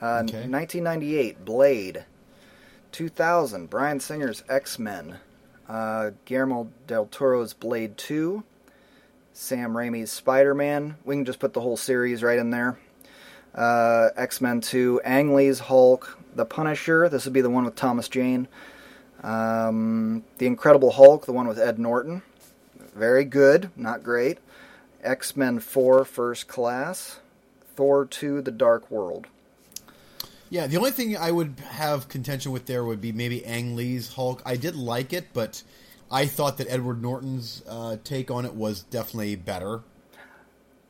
Uh, 0.00 0.22
Okay. 0.24 0.46
1998, 0.46 1.44
Blade. 1.44 2.04
2000, 2.92 3.68
Bryan 3.68 4.00
Singer's 4.00 4.44
X 4.48 4.78
Men. 4.78 5.16
Uh, 5.68 6.12
Guillermo 6.24 6.68
del 6.86 7.06
Toro's 7.06 7.52
Blade 7.52 7.96
2. 7.98 8.44
Sam 9.32 9.72
Raimi's 9.74 10.10
Spider 10.12 10.54
Man. 10.54 10.96
We 11.04 11.16
can 11.16 11.24
just 11.24 11.40
put 11.40 11.52
the 11.52 11.60
whole 11.60 11.76
series 11.76 12.22
right 12.22 12.38
in 12.38 12.50
there. 12.50 12.78
Uh, 13.54 14.10
X 14.16 14.40
Men 14.40 14.60
2. 14.60 15.00
Ang 15.04 15.34
Lee's 15.34 15.58
Hulk. 15.58 16.18
The 16.34 16.44
Punisher. 16.44 17.08
This 17.08 17.24
would 17.24 17.34
be 17.34 17.40
the 17.40 17.50
one 17.50 17.64
with 17.64 17.74
Thomas 17.74 18.08
Jane. 18.08 18.46
Um, 19.22 20.22
the 20.38 20.46
Incredible 20.46 20.92
Hulk, 20.92 21.26
the 21.26 21.32
one 21.32 21.48
with 21.48 21.58
Ed 21.58 21.78
Norton. 21.78 22.22
Very 22.96 23.24
good, 23.24 23.70
not 23.76 24.02
great. 24.02 24.38
X 25.02 25.36
Men 25.36 25.60
4 25.60 26.04
First 26.06 26.48
Class. 26.48 27.20
Thor 27.76 28.06
2 28.06 28.40
The 28.40 28.50
Dark 28.50 28.90
World. 28.90 29.26
Yeah, 30.48 30.66
the 30.66 30.78
only 30.78 30.92
thing 30.92 31.14
I 31.14 31.30
would 31.30 31.60
have 31.60 32.08
contention 32.08 32.52
with 32.52 32.64
there 32.64 32.84
would 32.84 33.02
be 33.02 33.12
maybe 33.12 33.44
Ang 33.44 33.76
Lee's 33.76 34.14
Hulk. 34.14 34.40
I 34.46 34.56
did 34.56 34.76
like 34.76 35.12
it, 35.12 35.26
but 35.34 35.62
I 36.10 36.24
thought 36.24 36.56
that 36.56 36.68
Edward 36.70 37.02
Norton's 37.02 37.62
uh, 37.68 37.98
take 38.02 38.30
on 38.30 38.46
it 38.46 38.54
was 38.54 38.82
definitely 38.84 39.36
better. 39.36 39.82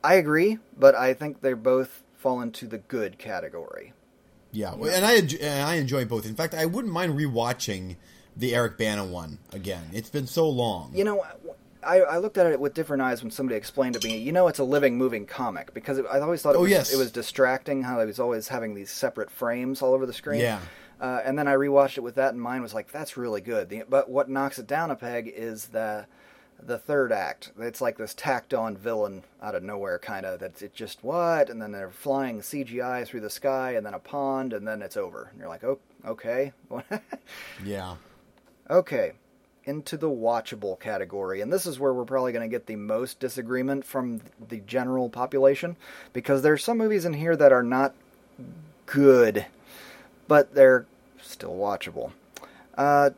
I 0.01 0.13
agree, 0.13 0.59
but 0.77 0.95
I 0.95 1.13
think 1.13 1.41
they 1.41 1.53
both 1.53 2.03
fall 2.15 2.39
into 2.39 2.67
the 2.67 2.77
good 2.77 3.17
category. 3.17 3.91
Yeah, 4.53 4.73
and 4.73 5.05
I 5.05 5.15
and 5.15 5.67
I 5.67 5.75
enjoy 5.75 6.05
both. 6.05 6.25
In 6.25 6.35
fact, 6.35 6.53
I 6.53 6.65
wouldn't 6.65 6.93
mind 6.93 7.19
rewatching 7.19 7.97
the 8.37 8.55
Eric 8.55 8.77
Bana 8.77 9.03
one 9.03 9.39
again. 9.51 9.89
It's 9.91 10.09
been 10.09 10.27
so 10.27 10.47
long. 10.47 10.91
You 10.95 11.03
know, 11.03 11.25
I, 11.87 11.99
I 12.01 12.17
looked 12.17 12.37
at 12.37 12.45
it 12.47 12.59
with 12.59 12.73
different 12.73 13.01
eyes 13.01 13.21
when 13.23 13.31
somebody 13.31 13.55
explained 13.55 13.99
to 13.99 14.07
me, 14.07 14.17
you 14.17 14.31
know, 14.31 14.47
it's 14.47 14.59
a 14.59 14.63
living, 14.63 14.97
moving 14.97 15.25
comic 15.25 15.73
because 15.73 15.97
it, 15.97 16.05
I 16.11 16.19
always 16.19 16.41
thought 16.41 16.55
it 16.55 16.57
Oh, 16.57 16.61
was, 16.61 16.71
yes. 16.71 16.93
it 16.93 16.97
was 16.97 17.11
distracting 17.11 17.83
how 17.83 17.99
he 17.99 18.05
was 18.05 18.19
always 18.19 18.47
having 18.49 18.75
these 18.75 18.91
separate 18.91 19.31
frames 19.31 19.81
all 19.81 19.93
over 19.93 20.05
the 20.05 20.13
screen. 20.13 20.41
Yeah. 20.41 20.59
Uh, 20.99 21.21
and 21.23 21.37
then 21.37 21.47
I 21.47 21.53
rewatched 21.53 21.97
it 21.97 22.01
with 22.01 22.15
that 22.15 22.33
in 22.33 22.39
mind. 22.39 22.63
Was 22.63 22.73
like, 22.73 22.91
that's 22.91 23.17
really 23.17 23.41
good. 23.41 23.69
The, 23.69 23.83
but 23.87 24.09
what 24.09 24.29
knocks 24.29 24.59
it 24.59 24.67
down 24.67 24.91
a 24.91 24.95
peg 24.95 25.31
is 25.33 25.67
the 25.67 26.07
the 26.59 26.79
third 26.79 27.11
act. 27.11 27.51
It's 27.59 27.81
like 27.81 27.97
this 27.99 28.15
tacked 28.15 28.51
on 28.51 28.75
villain 28.75 29.21
out 29.43 29.53
of 29.53 29.61
nowhere, 29.61 29.99
kind 29.99 30.25
of. 30.25 30.39
That's 30.39 30.63
it. 30.63 30.73
Just 30.73 31.03
what? 31.03 31.51
And 31.51 31.61
then 31.61 31.71
they're 31.71 31.91
flying 31.91 32.39
CGI 32.41 33.05
through 33.05 33.21
the 33.21 33.29
sky, 33.29 33.73
and 33.73 33.85
then 33.85 33.93
a 33.93 33.99
pond, 33.99 34.53
and 34.53 34.67
then 34.67 34.81
it's 34.81 34.97
over. 34.97 35.27
And 35.31 35.39
you're 35.39 35.49
like, 35.49 35.63
oh, 35.63 35.77
okay. 36.03 36.51
Yeah. 37.63 37.95
Okay, 38.69 39.13
into 39.67 39.97
the 39.97 40.09
watchable 40.09 40.79
category. 40.79 41.41
And 41.41 41.51
this 41.51 41.65
is 41.65 41.79
where 41.79 41.93
we're 41.93 42.05
probably 42.05 42.31
going 42.31 42.49
to 42.49 42.53
get 42.53 42.65
the 42.65 42.77
most 42.77 43.19
disagreement 43.19 43.85
from 43.85 44.21
the 44.47 44.61
general 44.61 45.09
population 45.09 45.75
because 46.13 46.41
there's 46.41 46.63
some 46.63 46.77
movies 46.77 47.05
in 47.05 47.13
here 47.13 47.35
that 47.35 47.51
are 47.51 47.63
not 47.63 47.93
good, 48.85 49.45
but 50.27 50.55
they're 50.55 50.85
still 51.21 51.53
watchable. 51.53 52.13
Uh, 52.75 53.11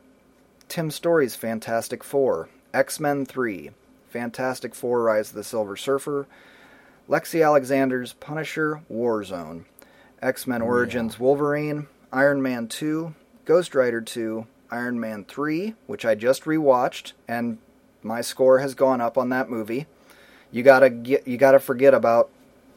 Tim 0.68 0.90
Story's 0.90 1.36
Fantastic 1.36 2.02
Four, 2.02 2.48
X 2.74 2.98
Men 3.00 3.24
3, 3.24 3.70
Fantastic 4.10 4.74
Four 4.74 5.02
Rise 5.04 5.30
of 5.30 5.36
the 5.36 5.44
Silver 5.44 5.76
Surfer, 5.76 6.26
Lexi 7.08 7.44
Alexander's 7.44 8.12
Punisher 8.14 8.82
Warzone, 8.90 9.64
X 10.20 10.46
Men 10.46 10.62
Origins 10.62 11.18
Wolverine, 11.18 11.86
Iron 12.12 12.42
Man 12.42 12.66
2, 12.66 13.14
Ghost 13.44 13.74
Rider 13.74 14.00
2, 14.00 14.46
Iron 14.70 15.00
Man 15.00 15.24
3, 15.24 15.74
which 15.86 16.04
I 16.04 16.14
just 16.14 16.44
rewatched, 16.44 17.12
and 17.26 17.58
my 18.02 18.20
score 18.20 18.60
has 18.60 18.74
gone 18.74 19.00
up 19.00 19.18
on 19.18 19.28
that 19.30 19.50
movie. 19.50 19.86
You 20.50 20.62
gotta 20.62 20.90
get, 20.90 21.26
you 21.26 21.36
gotta 21.36 21.58
forget 21.58 21.94
about 21.94 22.30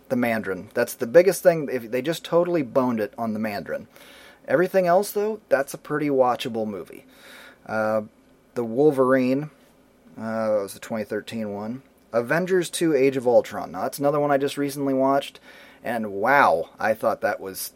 the 0.09 0.15
Mandarin. 0.15 0.69
That's 0.73 0.93
the 0.93 1.07
biggest 1.07 1.43
thing. 1.43 1.69
If 1.71 1.89
they 1.89 2.01
just 2.01 2.23
totally 2.23 2.61
boned 2.61 2.99
it 2.99 3.13
on 3.17 3.33
the 3.33 3.39
Mandarin, 3.39 3.87
everything 4.47 4.87
else 4.87 5.11
though, 5.11 5.41
that's 5.49 5.73
a 5.73 5.77
pretty 5.77 6.09
watchable 6.09 6.67
movie. 6.67 7.05
Uh, 7.65 8.03
the 8.55 8.63
Wolverine, 8.63 9.49
uh, 10.17 10.55
that 10.55 10.61
was 10.61 10.73
the 10.73 10.79
2013 10.79 11.51
one. 11.53 11.81
Avengers 12.11 12.69
2: 12.69 12.93
Age 12.93 13.17
of 13.17 13.27
Ultron. 13.27 13.71
Now 13.71 13.81
that's 13.83 13.97
another 13.97 14.19
one 14.19 14.31
I 14.31 14.37
just 14.37 14.57
recently 14.57 14.93
watched, 14.93 15.39
and 15.83 16.11
wow, 16.11 16.69
I 16.79 16.93
thought 16.93 17.21
that 17.21 17.39
was 17.39 17.73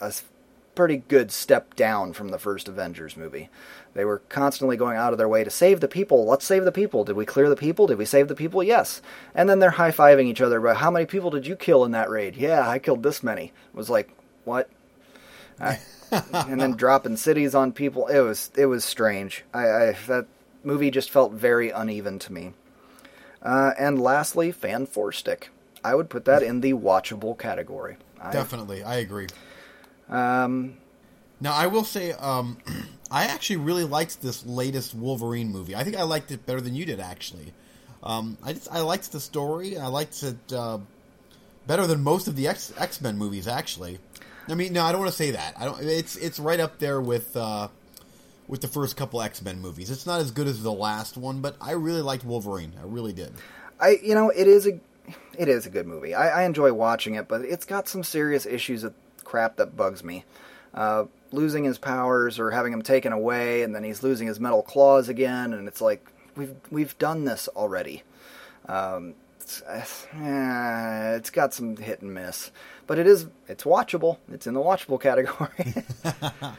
a 0.00 0.12
pretty 0.74 0.98
good 1.08 1.30
step 1.30 1.74
down 1.74 2.12
from 2.12 2.28
the 2.28 2.38
first 2.38 2.68
Avengers 2.68 3.16
movie. 3.16 3.50
They 3.94 4.04
were 4.04 4.22
constantly 4.28 4.76
going 4.76 4.96
out 4.96 5.12
of 5.12 5.18
their 5.18 5.28
way 5.28 5.44
to 5.44 5.50
save 5.50 5.80
the 5.80 5.88
people. 5.88 6.24
Let's 6.24 6.46
save 6.46 6.64
the 6.64 6.72
people. 6.72 7.04
Did 7.04 7.16
we 7.16 7.26
clear 7.26 7.48
the 7.48 7.56
people? 7.56 7.86
Did 7.86 7.98
we 7.98 8.04
save 8.04 8.28
the 8.28 8.34
people? 8.34 8.62
Yes. 8.62 9.02
And 9.34 9.48
then 9.48 9.58
they're 9.58 9.70
high 9.70 9.90
fiving 9.90 10.26
each 10.26 10.40
other 10.40 10.58
about 10.58 10.78
how 10.78 10.90
many 10.90 11.04
people 11.04 11.30
did 11.30 11.46
you 11.46 11.56
kill 11.56 11.84
in 11.84 11.92
that 11.92 12.10
raid? 12.10 12.36
Yeah, 12.36 12.66
I 12.66 12.78
killed 12.78 13.02
this 13.02 13.22
many. 13.22 13.46
It 13.46 13.74
was 13.74 13.90
like, 13.90 14.10
what? 14.44 14.70
I, 15.60 15.78
and 16.32 16.60
then 16.60 16.72
dropping 16.72 17.16
cities 17.16 17.54
on 17.54 17.72
people. 17.72 18.06
It 18.06 18.20
was 18.20 18.50
it 18.56 18.66
was 18.66 18.84
strange. 18.84 19.44
I, 19.52 19.66
I 19.66 19.92
that 20.06 20.26
movie 20.64 20.90
just 20.90 21.10
felt 21.10 21.32
very 21.32 21.70
uneven 21.70 22.18
to 22.20 22.32
me. 22.32 22.54
Uh, 23.42 23.72
and 23.78 24.00
lastly, 24.00 24.52
Fant4stic. 24.52 25.44
I 25.84 25.94
would 25.94 26.08
put 26.08 26.24
that 26.26 26.42
in 26.42 26.60
the 26.60 26.74
watchable 26.74 27.36
category. 27.36 27.96
I, 28.20 28.30
Definitely, 28.30 28.84
I 28.84 28.96
agree. 28.96 29.26
Um, 30.12 30.76
Now, 31.40 31.54
I 31.54 31.66
will 31.66 31.84
say, 31.84 32.12
um, 32.12 32.58
I 33.10 33.24
actually 33.24 33.56
really 33.56 33.84
liked 33.84 34.22
this 34.22 34.46
latest 34.46 34.94
Wolverine 34.94 35.50
movie. 35.50 35.74
I 35.74 35.84
think 35.84 35.96
I 35.96 36.02
liked 36.02 36.30
it 36.30 36.46
better 36.46 36.60
than 36.60 36.74
you 36.74 36.84
did, 36.84 37.00
actually. 37.00 37.52
Um, 38.02 38.36
I 38.42 38.52
just, 38.52 38.70
I 38.70 38.80
liked 38.80 39.10
the 39.12 39.20
story. 39.20 39.76
I 39.78 39.86
liked 39.88 40.22
it 40.22 40.52
uh, 40.52 40.78
better 41.66 41.86
than 41.86 42.02
most 42.02 42.26
of 42.28 42.36
the 42.36 42.48
X 42.48 42.72
X 42.76 43.00
Men 43.00 43.16
movies, 43.18 43.46
actually. 43.46 43.98
I 44.48 44.54
mean, 44.54 44.72
no, 44.72 44.82
I 44.82 44.90
don't 44.90 45.00
want 45.00 45.12
to 45.12 45.16
say 45.16 45.30
that. 45.32 45.54
I 45.58 45.64
don't. 45.66 45.80
It's 45.80 46.16
it's 46.16 46.40
right 46.40 46.58
up 46.58 46.78
there 46.78 47.00
with 47.00 47.36
uh, 47.36 47.68
with 48.48 48.60
the 48.60 48.68
first 48.68 48.96
couple 48.96 49.22
X 49.22 49.40
Men 49.42 49.60
movies. 49.60 49.90
It's 49.90 50.04
not 50.06 50.20
as 50.20 50.32
good 50.32 50.48
as 50.48 50.62
the 50.62 50.72
last 50.72 51.16
one, 51.16 51.40
but 51.40 51.56
I 51.60 51.72
really 51.72 52.02
liked 52.02 52.24
Wolverine. 52.24 52.72
I 52.80 52.84
really 52.86 53.12
did. 53.12 53.32
I 53.78 53.98
you 54.02 54.14
know 54.16 54.30
it 54.30 54.48
is 54.48 54.66
a 54.66 54.80
it 55.38 55.48
is 55.48 55.66
a 55.66 55.70
good 55.70 55.86
movie. 55.86 56.14
I, 56.14 56.42
I 56.42 56.44
enjoy 56.44 56.72
watching 56.72 57.14
it, 57.14 57.28
but 57.28 57.42
it's 57.42 57.64
got 57.66 57.88
some 57.88 58.02
serious 58.02 58.46
issues 58.46 58.82
crap 59.32 59.56
that 59.56 59.74
bugs 59.76 60.04
me. 60.04 60.24
Uh, 60.74 61.06
losing 61.32 61.64
his 61.64 61.78
powers 61.78 62.38
or 62.38 62.50
having 62.50 62.72
him 62.72 62.82
taken 62.82 63.12
away, 63.12 63.62
and 63.62 63.74
then 63.74 63.82
he's 63.82 64.02
losing 64.02 64.26
his 64.28 64.38
metal 64.38 64.62
claws 64.62 65.08
again, 65.08 65.52
and 65.54 65.66
it's 65.66 65.80
like 65.80 66.06
we've 66.36 66.54
we've 66.70 66.96
done 66.98 67.24
this 67.24 67.48
already. 67.56 68.02
Um, 68.68 69.14
it's, 69.40 69.62
eh, 70.14 71.14
it's 71.16 71.30
got 71.30 71.52
some 71.54 71.76
hit 71.76 72.00
and 72.02 72.12
miss, 72.14 72.50
but 72.86 72.98
it 72.98 73.06
is 73.06 73.26
it's 73.48 73.64
watchable. 73.64 74.18
It's 74.30 74.46
in 74.46 74.54
the 74.54 74.60
watchable 74.60 75.00
category. 75.08 75.74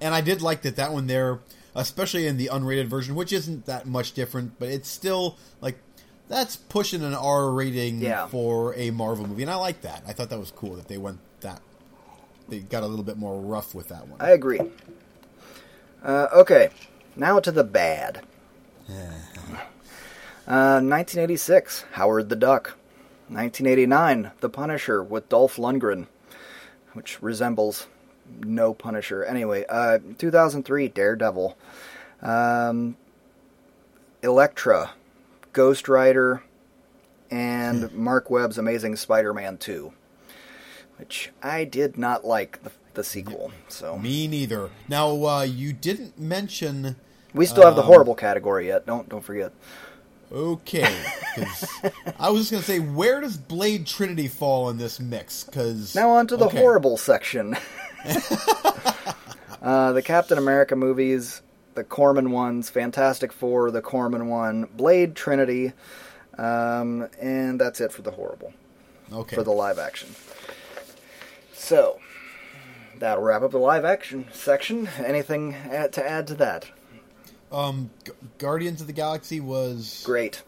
And 0.00 0.14
I 0.14 0.20
did 0.20 0.40
like 0.40 0.62
that 0.62 0.76
that 0.76 0.92
one 0.92 1.08
there, 1.08 1.40
especially 1.74 2.28
in 2.28 2.36
the 2.36 2.48
unrated 2.52 2.86
version, 2.86 3.16
which 3.16 3.32
isn't 3.32 3.66
that 3.66 3.86
much 3.86 4.12
different, 4.12 4.56
but 4.60 4.68
it's 4.68 4.88
still 4.88 5.36
like 5.60 5.78
that's 6.28 6.54
pushing 6.54 7.02
an 7.02 7.12
R 7.12 7.50
rating 7.50 8.00
Yeah. 8.00 8.28
for 8.28 8.72
a 8.76 8.92
Marvel 8.92 9.26
movie, 9.26 9.42
and 9.42 9.50
I 9.50 9.56
like 9.56 9.80
that. 9.80 10.04
I 10.06 10.12
thought 10.12 10.30
that 10.30 10.38
was 10.38 10.52
cool 10.52 10.76
that 10.76 10.86
they 10.86 10.96
went 10.96 11.18
that 11.40 11.60
they 12.50 12.60
got 12.60 12.82
a 12.82 12.86
little 12.86 13.04
bit 13.04 13.16
more 13.16 13.40
rough 13.40 13.74
with 13.74 13.88
that 13.88 14.06
one. 14.08 14.20
I 14.20 14.30
agree. 14.30 14.60
Uh, 16.02 16.26
okay, 16.32 16.70
now 17.16 17.40
to 17.40 17.52
the 17.52 17.64
bad. 17.64 18.22
Uh, 20.46 20.82
1986, 20.82 21.84
Howard 21.92 22.28
the 22.28 22.36
Duck. 22.36 22.76
1989, 23.28 24.32
The 24.40 24.48
Punisher 24.48 25.04
with 25.04 25.28
Dolph 25.28 25.56
Lundgren, 25.56 26.08
which 26.94 27.22
resembles 27.22 27.86
no 28.40 28.74
Punisher. 28.74 29.22
Anyway, 29.22 29.64
uh, 29.68 30.00
2003, 30.18 30.88
Daredevil. 30.88 31.56
Um, 32.20 32.96
Elektra, 34.22 34.90
Ghost 35.52 35.88
Rider, 35.88 36.42
and 37.30 37.92
Marc 37.92 38.28
Webb's 38.28 38.58
Amazing 38.58 38.96
Spider-Man 38.96 39.58
2, 39.58 39.92
which 41.00 41.30
I 41.42 41.64
did 41.64 41.96
not 41.98 42.24
like 42.24 42.62
the, 42.62 42.70
the 42.94 43.02
sequel. 43.04 43.52
So 43.68 43.98
Me 43.98 44.28
neither. 44.28 44.70
Now 44.88 45.24
uh, 45.24 45.42
you 45.42 45.72
didn't 45.72 46.18
mention. 46.18 46.96
we 47.34 47.46
still 47.46 47.64
have 47.64 47.74
the 47.76 47.80
Um, 47.82 47.86
horrible 47.88 48.14
category 48.14 48.66
yet. 48.68 48.86
Don't 48.86 49.08
don't 49.08 49.24
forget. 49.24 49.52
Okay, 50.32 50.84
I 52.20 52.30
was 52.30 52.42
just 52.42 52.52
gonna 52.52 52.62
say, 52.62 52.78
where 52.78 53.20
does 53.20 53.36
Blade 53.36 53.84
Trinity 53.84 54.28
fall 54.28 54.70
in 54.70 54.78
this 54.78 55.00
mix? 55.00 55.42
Because 55.42 55.92
Now 55.96 56.10
on 56.10 56.28
to 56.28 56.36
the 56.36 56.48
horrible 56.48 56.96
section. 56.96 57.56
uh, 59.62 59.92
the 59.92 60.02
Captain 60.02 60.38
America 60.38 60.76
movies, 60.76 61.42
the 61.74 61.82
Corman 61.82 62.30
ones, 62.30 62.70
Fantastic 62.70 63.32
Four, 63.32 63.72
the 63.72 63.82
Corman 63.82 64.28
one, 64.28 64.68
Blade 64.76 65.16
Trinity, 65.16 65.72
um, 66.38 67.08
and 67.20 67.60
that's 67.60 67.80
it 67.80 67.90
for 67.92 68.02
the 68.02 68.12
horrible 68.12 68.52
Okay, 69.12 69.34
for 69.34 69.42
the 69.42 69.50
live 69.50 69.80
action. 69.80 70.14
So 71.60 71.98
that'll 72.98 73.22
wrap 73.22 73.42
up 73.42 73.50
the 73.50 73.58
live 73.58 73.84
action 73.84 74.26
section. 74.32 74.88
Anything 74.98 75.52
to 75.52 76.02
add 76.08 76.26
to 76.28 76.34
that? 76.36 76.66
um, 77.52 77.90
Gu- 78.04 78.12
Guardians 78.38 78.80
of 78.80 78.86
the 78.86 78.92
Galaxy 78.92 79.40
was 79.40 80.02
Great. 80.06 80.42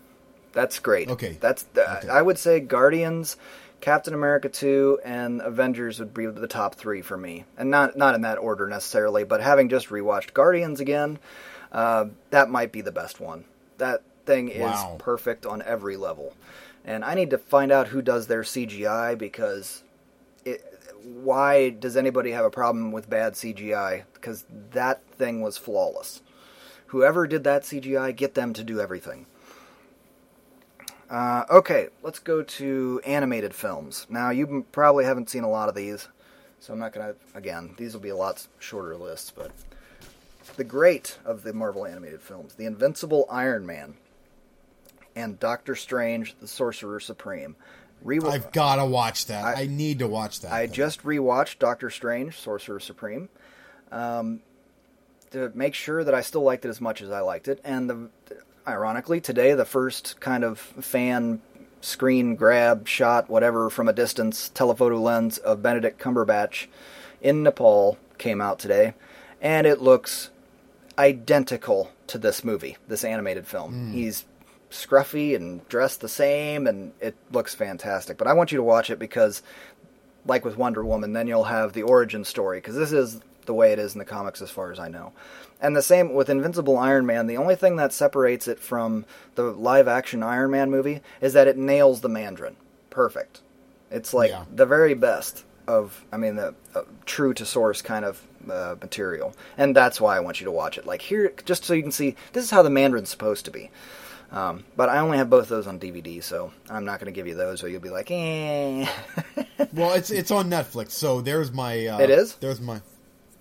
That's 0.53 0.79
great. 0.79 1.09
Okay. 1.11 1.37
That's 1.41 1.65
Okay. 1.77 2.09
I 2.09 2.21
would 2.23 2.39
say 2.39 2.61
Guardians, 2.61 3.37
Captain 3.81 4.15
America 4.15 4.49
2 4.49 5.01
and 5.05 5.41
Avengers 5.43 5.99
would 5.99 6.13
be 6.15 6.27
the 6.27 6.47
top 6.47 6.75
3 6.77 7.03
for 7.03 7.17
me. 7.17 7.45
And 7.59 7.71
not 7.71 7.97
not 7.97 8.15
in 8.15 8.21
that 8.23 8.39
order 8.39 8.67
necessarily, 8.69 9.25
but 9.25 9.41
having 9.41 9.69
just 9.69 9.89
rewatched 9.89 10.33
Guardians 10.35 10.79
again, 10.81 11.19
uh, 11.73 12.07
that 12.31 12.49
might 12.51 12.71
be 12.73 12.81
the 12.83 12.93
best 12.93 13.19
one. 13.21 13.45
That 13.79 14.03
thing 14.27 14.49
is 14.49 14.61
Wow. 14.63 14.97
perfect 14.99 15.45
on 15.47 15.63
every 15.63 15.97
level. 15.97 16.35
And 16.85 17.05
I 17.05 17.15
need 17.15 17.31
to 17.31 17.39
find 17.39 17.71
out 17.73 17.89
who 17.89 18.03
does 18.03 18.27
their 18.29 18.43
CGI 18.45 19.15
because 19.19 19.83
why 21.05 21.71
does 21.71 21.97
anybody 21.97 22.31
have 22.33 22.45
a 22.45 22.51
problem 22.51 22.93
with 22.93 23.11
bad 23.11 23.35
CGI? 23.35 24.05
Because 24.15 24.45
that 24.71 25.05
thing 25.13 25.41
was 25.41 25.57
flawless. 25.57 26.23
Whoever 26.87 27.27
did 27.27 27.45
that 27.45 27.63
CGI, 27.63 28.15
get 28.15 28.35
them 28.35 28.53
to 28.53 28.65
do 28.65 28.81
everything. 28.81 29.27
Uh, 31.11 31.45
okay, 31.51 31.89
let's 32.03 32.19
go 32.19 32.43
to 32.43 33.01
animated 33.05 33.55
films. 33.55 34.07
Now, 34.09 34.31
you 34.31 34.67
probably 34.73 35.05
haven't 35.05 35.29
seen 35.29 35.45
a 35.45 35.51
lot 35.51 35.69
of 35.69 35.75
these, 35.75 36.09
so 36.59 36.73
I'm 36.73 36.79
not 36.79 36.93
going 36.93 37.15
to, 37.15 37.17
again, 37.37 37.75
these 37.77 37.93
will 37.93 38.01
be 38.01 38.09
a 38.09 38.17
lot 38.17 38.47
shorter 38.59 38.97
lists, 38.97 39.31
but 39.31 39.51
the 40.57 40.65
great 40.65 41.19
of 41.25 41.43
the 41.43 41.53
Marvel 41.53 41.87
animated 41.87 42.21
films 42.21 42.55
The 42.55 42.65
Invincible 42.65 43.27
Iron 43.31 43.67
Man 43.67 43.95
and 45.15 45.39
Doctor 45.39 45.75
Strange, 45.75 46.35
the 46.41 46.49
Sorcerer 46.49 47.01
Supreme. 47.01 47.57
Rewa- 48.05 48.31
I've 48.31 48.53
got 48.53 48.77
to 48.77 48.87
watch 48.87 49.27
that. 49.27 49.45
I- 49.45 49.63
I, 49.63 49.67
need 49.67 50.01
to 50.01 50.09
watch 50.09 50.41
that. 50.41 50.53
I 50.53 50.67
thing. 50.67 50.75
just 50.75 51.03
rewatched 51.03 51.59
Doctor 51.59 51.91
Strange, 51.91 52.39
Sorcerer 52.39 52.81
Supreme, 52.81 53.29
um, 53.91 54.41
to 55.31 55.51
make 55.55 55.75
sure 55.75 56.05
that 56.05 56.15
I 56.15 56.21
still 56.21 56.43
liked 56.43 56.65
it 56.65 56.69
as 56.69 56.81
much 56.81 57.01
as 57.03 57.11
I 57.11 57.21
liked 57.21 57.49
it. 57.49 57.61
And 57.65 57.89
the, 57.89 58.11
ironically, 58.67 59.21
today 59.21 59.55
the 59.55 59.65
first 59.65 60.21
kind 60.21 60.45
of 60.45 60.59
fan 60.59 61.41
screen 61.81 62.35
grab 62.37 62.87
shot, 62.87 63.29
whatever, 63.31 63.71
from 63.71 63.89
a 63.89 63.93
distance 63.93 64.49
telephoto 64.51 64.99
lens 64.99 65.39
of 65.39 65.63
Benedict 65.63 66.01
Cumberbatch 66.01 66.67
in 67.21 67.43
Nepal 67.43 67.99
came 68.19 68.41
out 68.41 68.59
today, 68.59 68.95
and 69.41 69.67
it 69.67 69.81
looks 69.81 70.31
identical 70.99 71.91
to 72.07 72.19
this 72.19 72.45
movie, 72.45 72.77
this 72.89 73.05
animated 73.05 73.47
film. 73.47 73.93
He's 73.93 74.25
scruffy 74.73 75.37
and 75.37 75.67
dressed 75.69 76.01
the 76.01 76.09
same, 76.09 76.67
and 76.67 76.93
it 77.01 77.15
looks 77.31 77.55
fantastic. 77.55 78.19
But 78.19 78.27
I 78.27 78.33
want 78.33 78.51
you 78.53 78.57
to 78.57 78.63
watch 78.65 78.91
it 78.91 78.99
because 78.99 79.43
like 80.27 80.45
with 80.45 80.57
Wonder 80.57 80.85
Woman, 80.85 81.13
then 81.13 81.27
you'll 81.27 81.45
have 81.45 81.73
the 81.73 81.83
origin 81.83 82.25
story 82.25 82.59
because 82.59 82.75
this 82.77 82.93
is 82.93 83.21
the 83.47 83.55
way 83.55 83.73
it 83.73 83.79
is 83.79 83.95
in 83.95 83.99
the 83.99 84.05
comics 84.05 84.41
as 84.41 84.51
far 84.51 84.71
as 84.71 84.79
I 84.79 84.89
know. 84.89 85.13
And 85.61 85.77
the 85.77 85.83
same 85.83 86.15
with 86.15 86.29
Invincible 86.31 86.79
Iron 86.79 87.07
Man, 87.07 87.27
the 87.27 87.37
only 87.37 87.57
thing 87.57 87.77
that 87.77 87.93
separates 87.93 88.47
it 88.49 88.59
from 88.61 89.05
the 89.35 89.45
live 89.45 89.89
action 89.89 90.23
Iron 90.23 90.51
Man 90.53 90.71
movie 90.71 91.01
is 91.21 91.33
that 91.33 91.49
it 91.49 91.57
nails 91.57 92.01
the 92.01 92.09
Mandarin. 92.09 92.57
Perfect. 92.91 93.41
It's 93.91 94.15
like 94.15 94.31
Yeah. 94.31 94.45
the 94.53 94.67
very 94.67 94.95
best 94.95 95.45
of 95.67 96.05
I 96.13 96.17
mean 96.17 96.37
the 96.37 96.55
uh, 96.75 96.83
true 97.07 97.35
to 97.35 97.45
source 97.47 97.83
kind 97.83 98.05
of 98.05 98.23
uh, 98.51 98.75
material. 98.81 99.35
And 99.57 99.75
that's 99.77 100.01
why 100.01 100.17
I 100.17 100.21
want 100.21 100.41
you 100.41 100.45
to 100.45 100.51
watch 100.51 100.79
it. 100.79 100.87
Like 100.87 101.03
here 101.03 101.33
just 101.45 101.65
so 101.65 101.75
you 101.75 101.83
can 101.83 101.93
see 101.93 102.15
this 102.33 102.45
is 102.45 102.51
how 102.51 102.63
the 102.63 102.71
Mandarin's 102.71 103.11
supposed 103.11 103.45
to 103.47 103.51
be. 103.51 103.71
Um, 104.33 104.65
but 104.77 104.89
I 104.89 104.99
only 105.01 105.19
have 105.19 105.29
both 105.29 105.49
those 105.49 105.67
on 105.67 105.79
DVD, 105.79 106.23
so 106.23 106.53
I'm 106.71 106.85
not 106.87 106.99
going 106.99 107.13
to 107.13 107.17
give 107.17 107.27
you 107.27 107.35
those, 107.35 107.63
or 107.63 107.69
you'll 107.69 107.83
be 107.83 107.91
like, 107.91 108.11
eh. 108.11 108.87
Well, 109.75 109.95
it's 109.95 110.11
it's 110.11 110.31
on 110.31 110.51
Netflix, 110.51 110.91
so 110.93 111.21
there's 111.21 111.53
my. 111.53 111.87
Uh, 111.87 111.99
It 112.01 112.11
is? 112.11 112.35
There's 112.37 112.61
my. 112.61 112.81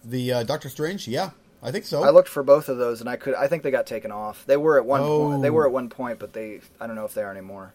The 0.05 0.33
uh, 0.33 0.43
Doctor 0.43 0.69
Strange. 0.69 1.07
Yeah, 1.07 1.31
I 1.63 1.71
think 1.71 1.85
so. 1.85 2.03
I 2.03 2.09
looked 2.09 2.29
for 2.29 2.43
both 2.43 2.69
of 2.69 2.77
those, 2.77 3.01
and 3.01 3.09
I 3.09 3.15
could. 3.15 3.35
I 3.35 3.47
think 3.47 3.63
they 3.63 3.71
got 3.71 3.85
taken 3.85 4.11
off. 4.11 4.45
They 4.45 4.55
were 4.57 4.77
at 4.77 4.85
one. 4.85 5.01
Point, 5.01 5.41
they 5.41 5.49
Oh. 5.49 5.53
were 5.53 5.65
at 5.65 5.71
one 5.73 5.89
point, 5.89 6.19
but 6.19 6.33
they. 6.33 6.61
I 6.79 6.87
don't 6.87 6.95
know 6.95 7.05
if 7.05 7.13
they 7.13 7.23
are 7.23 7.31
anymore. 7.31 7.73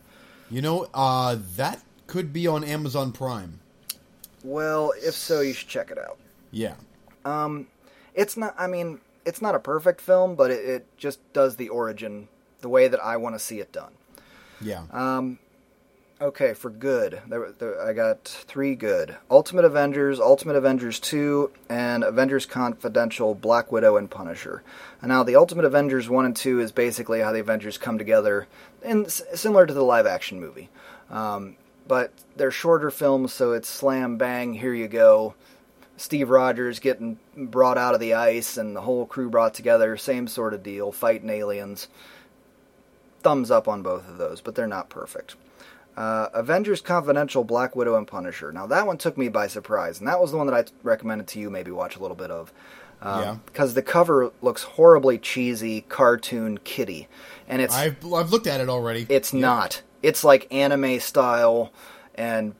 You 0.50 0.62
know, 0.62 0.88
uh, 0.94 1.36
that 1.56 1.82
could 2.06 2.32
be 2.32 2.46
on 2.46 2.64
Amazon 2.64 3.12
Prime. 3.12 3.60
Well, 4.44 4.92
if 4.96 5.14
so, 5.14 5.40
you 5.40 5.52
should 5.52 5.68
check 5.68 5.90
it 5.90 5.98
out. 5.98 6.18
Yeah. 6.50 6.74
Um, 7.24 7.66
it's 8.14 8.36
not. 8.36 8.54
I 8.58 8.66
mean, 8.68 9.00
it's 9.24 9.42
not 9.42 9.54
a 9.54 9.58
perfect 9.58 10.00
film, 10.00 10.34
but 10.34 10.50
it, 10.50 10.64
it 10.64 10.86
just 10.96 11.18
does 11.32 11.56
the 11.56 11.68
origin 11.68 12.28
the 12.60 12.68
way 12.68 12.88
that 12.88 13.02
I 13.02 13.16
want 13.16 13.34
to 13.34 13.38
see 13.38 13.60
it 13.60 13.72
done. 13.72 13.92
Yeah. 14.60 14.84
Um, 14.92 15.38
Okay, 16.18 16.54
for 16.54 16.70
good, 16.70 17.20
there, 17.28 17.52
there, 17.58 17.78
I 17.86 17.92
got 17.92 18.24
three 18.24 18.74
good: 18.74 19.16
Ultimate 19.30 19.66
Avengers, 19.66 20.18
Ultimate 20.18 20.56
Avengers 20.56 20.98
Two, 20.98 21.50
and 21.68 22.02
Avengers 22.02 22.46
Confidential, 22.46 23.34
Black 23.34 23.70
Widow, 23.70 23.98
and 23.98 24.10
Punisher. 24.10 24.62
And 25.02 25.10
now, 25.10 25.24
the 25.24 25.36
Ultimate 25.36 25.66
Avengers 25.66 26.08
One 26.08 26.24
and 26.24 26.34
Two 26.34 26.58
is 26.58 26.72
basically 26.72 27.20
how 27.20 27.32
the 27.32 27.40
Avengers 27.40 27.76
come 27.76 27.98
together, 27.98 28.46
and 28.82 29.12
similar 29.12 29.66
to 29.66 29.74
the 29.74 29.82
live-action 29.82 30.40
movie. 30.40 30.70
Um, 31.10 31.56
but 31.86 32.12
they're 32.34 32.50
shorter 32.50 32.90
films, 32.90 33.34
so 33.34 33.52
it's 33.52 33.68
slam 33.68 34.16
bang, 34.16 34.54
here 34.54 34.72
you 34.72 34.88
go. 34.88 35.34
Steve 35.98 36.30
Rogers 36.30 36.78
getting 36.78 37.18
brought 37.36 37.76
out 37.76 37.92
of 37.92 38.00
the 38.00 38.14
ice, 38.14 38.56
and 38.56 38.74
the 38.74 38.80
whole 38.80 39.04
crew 39.04 39.28
brought 39.28 39.52
together, 39.52 39.98
same 39.98 40.28
sort 40.28 40.54
of 40.54 40.62
deal, 40.62 40.92
fighting 40.92 41.28
aliens. 41.28 41.88
Thumbs 43.26 43.50
up 43.50 43.66
on 43.66 43.82
both 43.82 44.08
of 44.08 44.18
those, 44.18 44.40
but 44.40 44.54
they're 44.54 44.68
not 44.68 44.88
perfect. 44.88 45.34
Uh, 45.96 46.28
Avengers 46.32 46.80
Confidential, 46.80 47.42
Black 47.42 47.74
Widow, 47.74 47.96
and 47.96 48.06
Punisher. 48.06 48.52
Now 48.52 48.66
that 48.68 48.86
one 48.86 48.98
took 48.98 49.18
me 49.18 49.28
by 49.28 49.48
surprise, 49.48 49.98
and 49.98 50.06
that 50.06 50.20
was 50.20 50.30
the 50.30 50.36
one 50.36 50.46
that 50.46 50.54
I 50.54 50.64
recommended 50.84 51.26
to 51.28 51.40
you. 51.40 51.50
Maybe 51.50 51.72
watch 51.72 51.96
a 51.96 51.98
little 51.98 52.16
bit 52.16 52.30
of, 52.30 52.52
um, 53.02 53.22
Yeah. 53.22 53.36
because 53.46 53.74
the 53.74 53.82
cover 53.82 54.30
looks 54.42 54.62
horribly 54.62 55.18
cheesy, 55.18 55.80
cartoon, 55.88 56.58
kitty, 56.58 57.08
and 57.48 57.60
it's 57.60 57.74
I've 57.74 57.96
I've 58.14 58.30
looked 58.30 58.46
at 58.46 58.60
it 58.60 58.68
already. 58.68 59.06
it's 59.08 59.32
not. 59.32 59.82
It's 60.04 60.22
like 60.22 60.46
anime 60.54 61.00
style, 61.00 61.72
and 62.14 62.54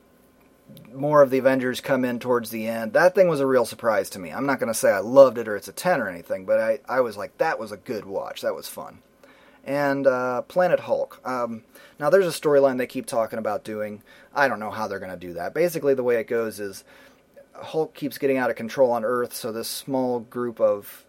more 0.93 1.21
of 1.21 1.29
the 1.29 1.37
Avengers 1.37 1.79
come 1.79 2.03
in 2.03 2.19
towards 2.19 2.49
the 2.49 2.67
end. 2.67 2.91
That 2.91 3.15
thing 3.15 3.29
was 3.29 3.39
a 3.39 3.47
real 3.47 3.65
surprise 3.65 4.09
to 4.09 4.19
me. 4.19 4.31
I'm 4.31 4.45
not 4.45 4.59
going 4.59 4.67
to 4.67 4.77
say 4.77 4.91
I 4.91 4.99
loved 4.99 5.37
it 5.37 5.47
or 5.47 5.55
it's 5.55 5.69
a 5.69 5.71
10 5.71 6.01
or 6.01 6.09
anything, 6.09 6.45
but 6.45 6.59
I, 6.59 6.79
I 6.89 6.99
was 6.99 7.15
like, 7.15 7.37
that 7.37 7.57
was 7.57 7.71
a 7.71 7.77
good 7.77 8.03
watch. 8.05 8.41
That 8.41 8.53
was 8.53 8.67
fun. 8.67 8.99
And 9.67 10.07
uh, 10.07 10.41
Planet 10.43 10.79
Hulk. 10.79 11.21
Um, 11.23 11.63
now, 11.99 12.09
there's 12.09 12.25
a 12.25 12.39
storyline 12.39 12.77
they 12.77 12.87
keep 12.87 13.05
talking 13.05 13.37
about 13.37 13.63
doing. 13.63 14.01
I 14.33 14.47
don't 14.47 14.59
know 14.59 14.71
how 14.71 14.87
they're 14.87 14.99
going 14.99 15.11
to 15.11 15.17
do 15.17 15.33
that. 15.33 15.53
Basically, 15.53 15.93
the 15.93 16.03
way 16.03 16.19
it 16.19 16.27
goes 16.27 16.59
is 16.59 16.83
Hulk 17.53 17.93
keeps 17.93 18.17
getting 18.17 18.37
out 18.37 18.49
of 18.49 18.55
control 18.55 18.91
on 18.91 19.03
Earth, 19.03 19.33
so 19.33 19.51
this 19.51 19.67
small 19.67 20.21
group 20.21 20.59
of 20.59 21.05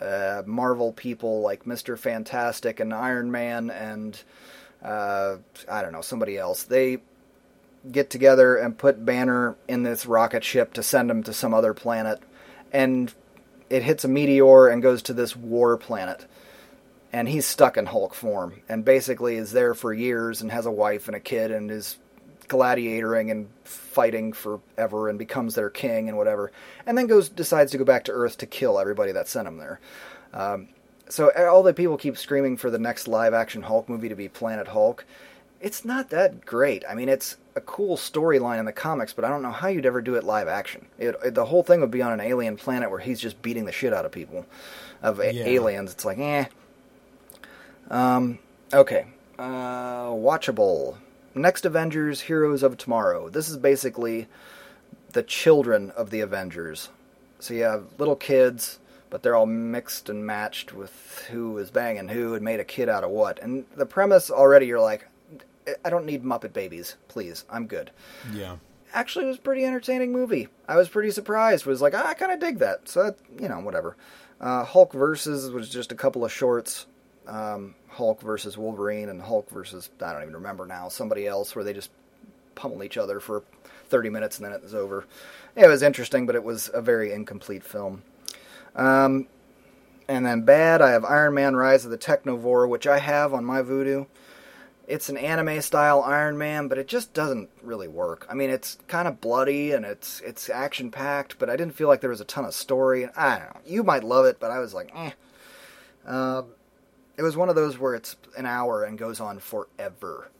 uh, 0.00 0.42
Marvel 0.44 0.92
people 0.92 1.40
like 1.40 1.64
Mr. 1.64 1.98
Fantastic 1.98 2.78
and 2.78 2.92
Iron 2.92 3.30
Man 3.30 3.70
and 3.70 4.22
uh, 4.84 5.36
I 5.68 5.82
don't 5.82 5.92
know 5.92 6.02
somebody 6.02 6.36
else. 6.36 6.64
They 6.64 6.98
get 7.90 8.10
together 8.10 8.56
and 8.56 8.76
put 8.76 9.04
Banner 9.04 9.56
in 9.66 9.82
this 9.82 10.06
rocket 10.06 10.44
ship 10.44 10.74
to 10.74 10.82
send 10.82 11.10
him 11.10 11.22
to 11.22 11.32
some 11.32 11.54
other 11.54 11.72
planet, 11.74 12.20
and 12.72 13.12
it 13.70 13.82
hits 13.82 14.04
a 14.04 14.08
meteor 14.08 14.68
and 14.68 14.82
goes 14.82 15.02
to 15.02 15.14
this 15.14 15.34
war 15.34 15.76
planet. 15.76 16.26
And 17.14 17.28
he's 17.28 17.46
stuck 17.46 17.76
in 17.76 17.86
Hulk 17.86 18.12
form, 18.12 18.60
and 18.68 18.84
basically 18.84 19.36
is 19.36 19.52
there 19.52 19.72
for 19.74 19.92
years 19.92 20.42
and 20.42 20.50
has 20.50 20.66
a 20.66 20.70
wife 20.72 21.06
and 21.06 21.14
a 21.16 21.20
kid 21.20 21.52
and 21.52 21.70
is 21.70 21.96
gladiatoring 22.48 23.30
and 23.30 23.48
fighting 23.64 24.32
forever 24.32 25.08
and 25.08 25.16
becomes 25.18 25.54
their 25.54 25.70
king 25.70 26.08
and 26.08 26.18
whatever, 26.18 26.50
and 26.86 26.98
then 26.98 27.06
goes 27.06 27.28
decides 27.28 27.70
to 27.72 27.78
go 27.78 27.84
back 27.84 28.04
to 28.04 28.12
Earth 28.12 28.36
to 28.38 28.46
kill 28.46 28.78
everybody 28.80 29.12
that 29.12 29.28
sent 29.28 29.46
him 29.46 29.58
there. 29.58 29.78
Um, 30.32 30.68
so 31.08 31.30
all 31.30 31.62
the 31.62 31.72
people 31.72 31.96
keep 31.96 32.18
screaming 32.18 32.56
for 32.56 32.68
the 32.70 32.78
next 32.78 33.06
live 33.06 33.32
action 33.32 33.62
Hulk 33.62 33.88
movie 33.88 34.08
to 34.08 34.16
be 34.16 34.28
Planet 34.28 34.68
Hulk. 34.68 35.04
It's 35.60 35.84
not 35.84 36.10
that 36.10 36.44
great. 36.44 36.84
I 36.88 36.94
mean, 36.94 37.08
it's 37.08 37.36
a 37.54 37.60
cool 37.60 37.96
storyline 37.96 38.58
in 38.58 38.64
the 38.64 38.72
comics, 38.72 39.12
but 39.12 39.24
I 39.24 39.28
don't 39.28 39.40
know 39.42 39.52
how 39.52 39.68
you'd 39.68 39.86
ever 39.86 40.02
do 40.02 40.16
it 40.16 40.24
live 40.24 40.48
action. 40.48 40.86
It, 40.98 41.14
it- 41.24 41.34
the 41.34 41.44
whole 41.46 41.62
thing 41.62 41.80
would 41.80 41.90
be 41.92 42.02
on 42.02 42.12
an 42.12 42.20
alien 42.20 42.56
planet 42.56 42.90
where 42.90 42.98
he's 42.98 43.20
just 43.20 43.40
beating 43.40 43.64
the 43.66 43.72
shit 43.72 43.92
out 43.94 44.04
of 44.04 44.10
people, 44.12 44.44
of 45.02 45.20
a- 45.20 45.32
Yeah. 45.32 45.44
aliens. 45.44 45.92
It's 45.92 46.04
like, 46.04 46.18
eh. 46.18 46.46
Um, 47.90 48.38
okay. 48.72 49.06
Uh, 49.38 50.08
watchable. 50.10 50.96
Next 51.34 51.64
Avengers 51.64 52.20
Heroes 52.22 52.62
of 52.62 52.76
Tomorrow. 52.76 53.28
This 53.28 53.48
is 53.48 53.56
basically 53.56 54.28
the 55.12 55.22
children 55.22 55.90
of 55.92 56.10
the 56.10 56.20
Avengers. 56.20 56.88
So 57.40 57.54
you 57.54 57.64
have 57.64 57.84
little 57.98 58.16
kids, 58.16 58.78
but 59.10 59.22
they're 59.22 59.36
all 59.36 59.46
mixed 59.46 60.08
and 60.08 60.24
matched 60.24 60.72
with 60.72 61.26
who 61.30 61.58
is 61.58 61.70
banging 61.70 62.08
who 62.08 62.34
and 62.34 62.44
made 62.44 62.60
a 62.60 62.64
kid 62.64 62.88
out 62.88 63.04
of 63.04 63.10
what. 63.10 63.40
And 63.42 63.64
the 63.76 63.86
premise 63.86 64.30
already, 64.30 64.66
you're 64.66 64.80
like, 64.80 65.08
I 65.84 65.90
don't 65.90 66.06
need 66.06 66.22
Muppet 66.24 66.52
babies, 66.52 66.96
please. 67.08 67.44
I'm 67.50 67.66
good. 67.66 67.90
yeah. 68.32 68.56
Actually, 68.92 69.24
it 69.24 69.28
was 69.28 69.38
a 69.38 69.40
pretty 69.40 69.64
entertaining 69.64 70.12
movie. 70.12 70.46
I 70.68 70.76
was 70.76 70.88
pretty 70.88 71.10
surprised. 71.10 71.66
Was 71.66 71.82
like, 71.82 71.94
ah, 71.94 72.06
I 72.06 72.14
kind 72.14 72.30
of 72.30 72.38
dig 72.38 72.60
that. 72.60 72.88
So 72.88 73.02
that, 73.02 73.16
you 73.40 73.48
know, 73.48 73.58
whatever. 73.58 73.96
Uh, 74.40 74.64
Hulk 74.64 74.92
versus 74.92 75.50
was 75.50 75.68
just 75.68 75.90
a 75.90 75.96
couple 75.96 76.24
of 76.24 76.30
shorts. 76.30 76.86
Um, 77.26 77.74
Hulk 77.88 78.20
versus 78.20 78.58
Wolverine 78.58 79.08
and 79.08 79.22
Hulk 79.22 79.48
versus 79.50 79.88
I 80.00 80.12
don't 80.12 80.22
even 80.22 80.34
remember 80.34 80.66
now 80.66 80.88
somebody 80.88 81.26
else 81.26 81.54
where 81.54 81.64
they 81.64 81.72
just 81.72 81.90
pummel 82.54 82.84
each 82.84 82.96
other 82.96 83.18
for 83.18 83.42
30 83.88 84.10
minutes 84.10 84.38
and 84.38 84.46
then 84.46 84.52
it 84.52 84.62
was 84.62 84.74
over. 84.74 85.06
It 85.56 85.68
was 85.68 85.82
interesting, 85.82 86.26
but 86.26 86.34
it 86.34 86.44
was 86.44 86.70
a 86.74 86.82
very 86.82 87.12
incomplete 87.12 87.64
film. 87.64 88.02
Um, 88.74 89.28
and 90.08 90.26
then 90.26 90.42
bad, 90.42 90.82
I 90.82 90.90
have 90.90 91.04
Iron 91.04 91.34
Man: 91.34 91.56
Rise 91.56 91.84
of 91.84 91.90
the 91.90 91.98
Technovore, 91.98 92.68
which 92.68 92.86
I 92.86 92.98
have 92.98 93.32
on 93.32 93.44
my 93.44 93.62
Vudu. 93.62 94.06
It's 94.86 95.08
an 95.08 95.16
anime 95.16 95.62
style 95.62 96.02
Iron 96.02 96.36
Man, 96.36 96.68
but 96.68 96.76
it 96.76 96.88
just 96.88 97.14
doesn't 97.14 97.48
really 97.62 97.88
work. 97.88 98.26
I 98.28 98.34
mean, 98.34 98.50
it's 98.50 98.76
kind 98.86 99.08
of 99.08 99.20
bloody 99.20 99.72
and 99.72 99.84
it's 99.84 100.20
it's 100.20 100.50
action 100.50 100.90
packed, 100.90 101.38
but 101.38 101.48
I 101.48 101.56
didn't 101.56 101.74
feel 101.74 101.88
like 101.88 102.02
there 102.02 102.10
was 102.10 102.20
a 102.20 102.26
ton 102.26 102.44
of 102.44 102.54
story. 102.54 103.08
I 103.16 103.38
don't 103.38 103.54
know. 103.54 103.60
You 103.64 103.82
might 103.82 104.04
love 104.04 104.26
it, 104.26 104.38
but 104.40 104.50
I 104.50 104.58
was 104.58 104.74
like, 104.74 104.90
eh. 104.94 105.12
Um, 106.06 106.48
it 107.16 107.22
was 107.22 107.36
one 107.36 107.48
of 107.48 107.54
those 107.54 107.78
where 107.78 107.94
it's 107.94 108.16
an 108.36 108.46
hour 108.46 108.84
and 108.84 108.98
goes 108.98 109.20
on 109.20 109.38
forever 109.38 110.30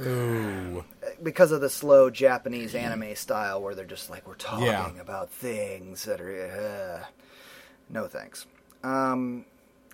Ooh. 0.00 0.84
because 1.22 1.52
of 1.52 1.60
the 1.60 1.70
slow 1.70 2.10
Japanese 2.10 2.74
anime 2.74 3.14
style 3.16 3.62
where 3.62 3.74
they're 3.74 3.84
just 3.84 4.10
like 4.10 4.26
we're 4.28 4.34
talking 4.34 4.66
Yeah. 4.66 4.90
about 5.00 5.30
things 5.30 6.04
that 6.04 6.20
are 6.20 7.00
uh, 7.02 7.06
no 7.88 8.06
thanks. 8.06 8.46
Um, 8.84 9.44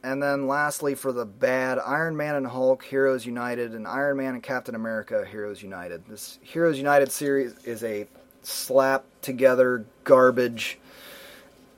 and 0.02 0.20
then 0.20 0.48
lastly 0.48 0.96
for 0.96 1.12
the 1.12 1.24
bad, 1.24 1.78
Iron 1.78 2.16
Man 2.16 2.34
and 2.34 2.46
Hulk 2.46 2.82
Heroes 2.84 3.24
United 3.24 3.72
and 3.74 3.86
Iron 3.86 4.16
Man 4.16 4.34
and 4.34 4.42
Captain 4.42 4.74
America 4.74 5.24
Heroes 5.24 5.62
United. 5.62 6.06
This 6.08 6.38
Heroes 6.42 6.78
United 6.78 7.12
series 7.12 7.54
is 7.64 7.84
a 7.84 8.06
slap 8.42 9.04
together 9.22 9.84
garbage 10.02 10.78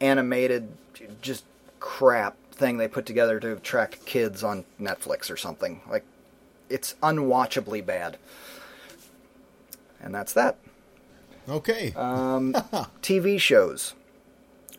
animated 0.00 0.68
just 1.20 1.44
crap 1.80 2.36
thing 2.54 2.76
they 2.76 2.88
put 2.88 3.06
together 3.06 3.38
to 3.40 3.56
track 3.56 3.98
kids 4.06 4.42
on 4.42 4.64
Netflix 4.80 5.30
or 5.30 5.36
something. 5.36 5.80
Like 5.88 6.04
it's 6.68 6.94
unwatchably 7.02 7.84
bad. 7.84 8.18
And 10.00 10.14
that's 10.14 10.32
that. 10.32 10.58
Okay. 11.48 11.92
Um, 11.94 12.52
TV 13.02 13.38
shows. 13.38 13.94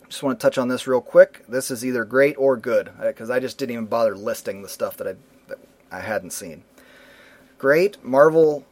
Just 0.08 0.24
want 0.24 0.40
to 0.40 0.44
touch 0.44 0.58
on 0.58 0.68
this 0.68 0.88
real 0.88 1.02
quick. 1.02 1.44
This 1.48 1.72
is 1.72 1.84
either 1.86 2.06
great 2.06 2.36
or 2.38 2.58
good 2.58 2.92
because 3.02 3.30
I 3.30 3.40
just 3.40 3.58
didn't 3.58 3.74
even 3.74 3.86
bother 3.86 4.16
listing 4.16 4.62
the 4.62 4.70
stuff 4.70 4.98
that 4.98 5.08
I 5.08 5.16
that 5.48 5.58
I 5.92 6.02
hadn't 6.02 6.32
seen. 6.32 6.64
Great 7.58 8.04
Marvel 8.04 8.66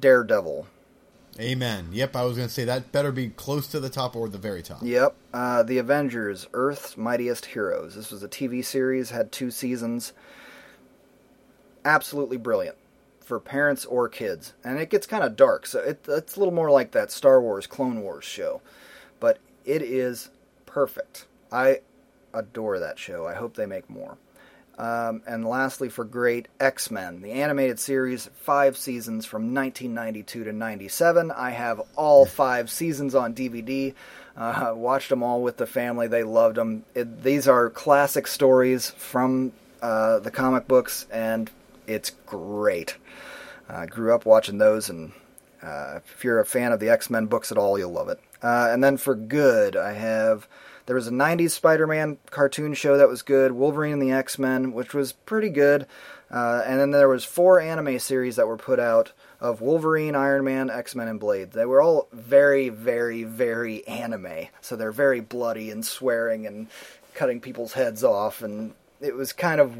Daredevil. 0.00 0.66
Amen. 1.40 1.88
Yep, 1.92 2.16
I 2.16 2.24
was 2.24 2.36
going 2.36 2.48
to 2.48 2.54
say 2.54 2.64
that 2.64 2.90
better 2.90 3.12
be 3.12 3.28
close 3.28 3.68
to 3.68 3.78
the 3.78 3.88
top 3.88 4.16
or 4.16 4.28
the 4.28 4.38
very 4.38 4.62
top. 4.62 4.80
Yep. 4.82 5.14
Uh, 5.32 5.62
the 5.62 5.78
Avengers, 5.78 6.48
Earth's 6.52 6.96
Mightiest 6.96 7.46
Heroes. 7.46 7.94
This 7.94 8.10
was 8.10 8.22
a 8.24 8.28
TV 8.28 8.64
series, 8.64 9.10
had 9.10 9.30
two 9.30 9.52
seasons. 9.52 10.12
Absolutely 11.84 12.38
brilliant 12.38 12.76
for 13.20 13.38
parents 13.38 13.84
or 13.84 14.08
kids. 14.08 14.54
And 14.64 14.80
it 14.80 14.90
gets 14.90 15.06
kind 15.06 15.22
of 15.22 15.36
dark, 15.36 15.66
so 15.66 15.78
it, 15.80 16.04
it's 16.08 16.34
a 16.34 16.38
little 16.40 16.54
more 16.54 16.70
like 16.70 16.90
that 16.92 17.12
Star 17.12 17.40
Wars 17.40 17.68
Clone 17.68 18.02
Wars 18.02 18.24
show. 18.24 18.60
But 19.20 19.38
it 19.64 19.82
is 19.82 20.30
perfect. 20.66 21.26
I 21.52 21.80
adore 22.34 22.80
that 22.80 22.98
show. 22.98 23.26
I 23.26 23.34
hope 23.34 23.54
they 23.54 23.66
make 23.66 23.88
more. 23.88 24.18
Um, 24.78 25.22
and 25.26 25.44
lastly, 25.44 25.88
for 25.88 26.04
great 26.04 26.46
X 26.60 26.88
Men, 26.88 27.20
the 27.20 27.32
animated 27.32 27.80
series, 27.80 28.30
five 28.36 28.76
seasons 28.76 29.26
from 29.26 29.52
1992 29.52 30.44
to 30.44 30.52
97. 30.52 31.32
I 31.32 31.50
have 31.50 31.82
all 31.96 32.24
five 32.24 32.70
seasons 32.70 33.16
on 33.16 33.34
DVD. 33.34 33.92
Uh, 34.36 34.72
watched 34.76 35.08
them 35.08 35.24
all 35.24 35.42
with 35.42 35.56
the 35.56 35.66
family. 35.66 36.06
They 36.06 36.22
loved 36.22 36.54
them. 36.54 36.84
It, 36.94 37.24
these 37.24 37.48
are 37.48 37.70
classic 37.70 38.28
stories 38.28 38.90
from 38.90 39.50
uh, 39.82 40.20
the 40.20 40.30
comic 40.30 40.68
books, 40.68 41.06
and 41.10 41.50
it's 41.88 42.10
great. 42.24 42.96
I 43.68 43.86
grew 43.86 44.14
up 44.14 44.26
watching 44.26 44.58
those, 44.58 44.90
and 44.90 45.10
uh, 45.60 45.98
if 46.14 46.22
you're 46.22 46.38
a 46.38 46.46
fan 46.46 46.70
of 46.70 46.78
the 46.78 46.90
X 46.90 47.10
Men 47.10 47.26
books 47.26 47.50
at 47.50 47.58
all, 47.58 47.76
you'll 47.80 47.90
love 47.90 48.10
it. 48.10 48.20
Uh, 48.40 48.68
and 48.70 48.82
then 48.82 48.96
for 48.96 49.16
good, 49.16 49.76
I 49.76 49.94
have 49.94 50.46
there 50.88 50.96
was 50.96 51.06
a 51.06 51.10
90s 51.10 51.50
Spider-Man 51.50 52.16
cartoon 52.30 52.72
show 52.72 52.96
that 52.96 53.10
was 53.10 53.20
good, 53.20 53.52
Wolverine 53.52 53.92
and 53.92 54.00
the 54.00 54.10
X-Men, 54.10 54.72
which 54.72 54.94
was 54.94 55.12
pretty 55.12 55.50
good. 55.50 55.86
Uh, 56.30 56.62
and 56.64 56.80
then 56.80 56.92
there 56.92 57.10
was 57.10 57.24
four 57.24 57.60
anime 57.60 57.98
series 57.98 58.36
that 58.36 58.46
were 58.46 58.56
put 58.56 58.80
out 58.80 59.12
of 59.38 59.60
Wolverine, 59.60 60.14
Iron 60.14 60.44
Man, 60.44 60.70
X-Men, 60.70 61.06
and 61.06 61.20
Blade. 61.20 61.52
They 61.52 61.66
were 61.66 61.82
all 61.82 62.08
very, 62.10 62.70
very, 62.70 63.22
very 63.22 63.86
anime. 63.86 64.46
So 64.62 64.76
they're 64.76 64.90
very 64.90 65.20
bloody 65.20 65.70
and 65.70 65.84
swearing 65.84 66.46
and 66.46 66.68
cutting 67.12 67.42
people's 67.42 67.74
heads 67.74 68.02
off 68.02 68.40
and 68.40 68.72
it 69.02 69.14
was 69.14 69.34
kind 69.34 69.60
of 69.60 69.76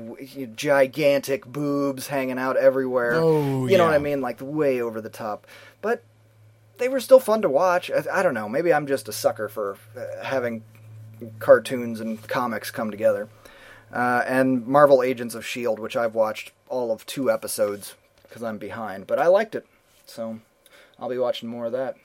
gigantic 0.56 1.46
boobs 1.46 2.08
hanging 2.08 2.38
out 2.38 2.58
everywhere. 2.58 3.14
Oh, 3.14 3.66
you 3.66 3.78
know 3.78 3.86
what. 3.86 3.94
I 3.94 3.98
mean? 3.98 4.20
Like 4.20 4.40
way 4.42 4.82
over 4.82 5.00
the 5.00 5.08
top. 5.08 5.46
But 5.80 6.02
they 6.76 6.90
were 6.90 7.00
still 7.00 7.18
fun 7.18 7.40
to 7.42 7.48
watch. 7.48 7.90
I, 7.90 8.04
I 8.12 8.22
don't 8.22 8.34
know. 8.34 8.46
Maybe 8.46 8.74
I'm 8.74 8.86
just 8.86 9.08
a 9.08 9.12
sucker 9.12 9.48
for 9.48 9.78
uh, 9.96 10.22
having 10.22 10.62
cartoons 11.38 12.00
and 12.00 12.26
comics 12.28 12.70
come 12.70 12.90
together. 12.90 13.28
Uh, 13.92 14.22
and 14.26 14.66
Marvel 14.66 15.02
Agents 15.02 15.34
of 15.34 15.42
S.H.I.E.L.D., 15.42 15.80
which 15.80 15.96
I've 15.96 16.14
watched 16.14 16.52
all 16.68 16.92
of 16.92 17.06
two 17.06 17.30
episodes 17.30 17.94
because 18.22 18.42
I'm 18.42 18.58
behind. 18.58 19.06
But 19.06 19.18
I 19.18 19.28
liked 19.28 19.54
it. 19.54 19.66
So 20.06 20.40
I'll 20.98 21.08
be 21.08 21.18
watching 21.18 21.48
more 21.48 21.66
of 21.66 21.72
that. 21.72 21.96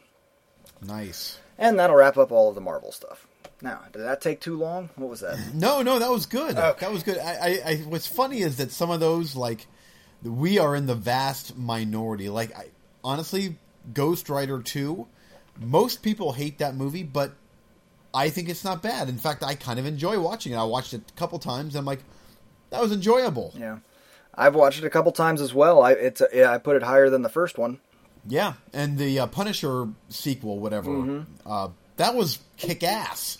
Nice. 0.81 1.39
And 1.57 1.79
that'll 1.79 1.95
wrap 1.95 2.17
up 2.17 2.31
all 2.31 2.49
of 2.49 2.55
the 2.55 2.61
Marvel 2.61 2.91
stuff. 2.91 3.27
Now, 3.61 3.81
did 3.91 4.01
that 4.01 4.21
take 4.21 4.41
too 4.41 4.57
long? 4.57 4.89
What 4.95 5.09
was 5.09 5.21
that? 5.21 5.39
No, 5.53 5.81
no, 5.81 5.99
that 5.99 6.11
was 6.11 6.25
good. 6.25 6.57
Okay. 6.57 6.79
That 6.79 6.91
was 6.91 7.03
good. 7.03 7.17
I, 7.17 7.31
I, 7.33 7.71
I, 7.71 7.75
what's 7.87 8.07
funny 8.07 8.41
is 8.41 8.57
that 8.57 8.71
some 8.71 8.91
of 8.91 8.99
those, 8.99 9.35
like, 9.35 9.67
we 10.21 10.59
are 10.59 10.75
in 10.75 10.85
the 10.85 10.95
vast 10.95 11.57
minority. 11.57 12.27
Like, 12.27 12.55
I, 12.57 12.67
honestly, 13.03 13.57
Ghost 13.93 14.29
Rider 14.29 14.61
2, 14.61 15.07
most 15.59 16.01
people 16.01 16.33
hate 16.33 16.57
that 16.57 16.75
movie, 16.75 17.03
but 17.03 17.33
I 18.13 18.29
think 18.29 18.49
it's 18.49 18.63
not 18.63 18.81
bad. 18.81 19.09
In 19.09 19.17
fact, 19.17 19.43
I 19.43 19.55
kind 19.55 19.79
of 19.79 19.85
enjoy 19.85 20.19
watching 20.19 20.53
it. 20.53 20.57
I 20.57 20.63
watched 20.63 20.93
it 20.93 21.01
a 21.09 21.13
couple 21.19 21.39
times. 21.39 21.73
And 21.75 21.79
I'm 21.79 21.85
like, 21.85 21.99
that 22.69 22.81
was 22.81 22.91
enjoyable. 22.91 23.53
Yeah, 23.57 23.79
I've 24.35 24.55
watched 24.55 24.79
it 24.79 24.85
a 24.85 24.89
couple 24.89 25.11
times 25.11 25.41
as 25.41 25.53
well. 25.53 25.81
I 25.81 25.91
it's 25.93 26.21
yeah, 26.33 26.51
I 26.51 26.57
put 26.57 26.75
it 26.75 26.83
higher 26.83 27.09
than 27.09 27.21
the 27.23 27.29
first 27.29 27.57
one. 27.57 27.79
Yeah, 28.27 28.53
and 28.71 28.97
the 28.97 29.19
uh, 29.19 29.27
Punisher 29.27 29.87
sequel, 30.09 30.59
whatever, 30.59 30.89
Mm-hmm. 30.91 31.49
uh, 31.51 31.69
that 31.97 32.15
was 32.15 32.39
kick 32.57 32.81
ass. 32.83 33.37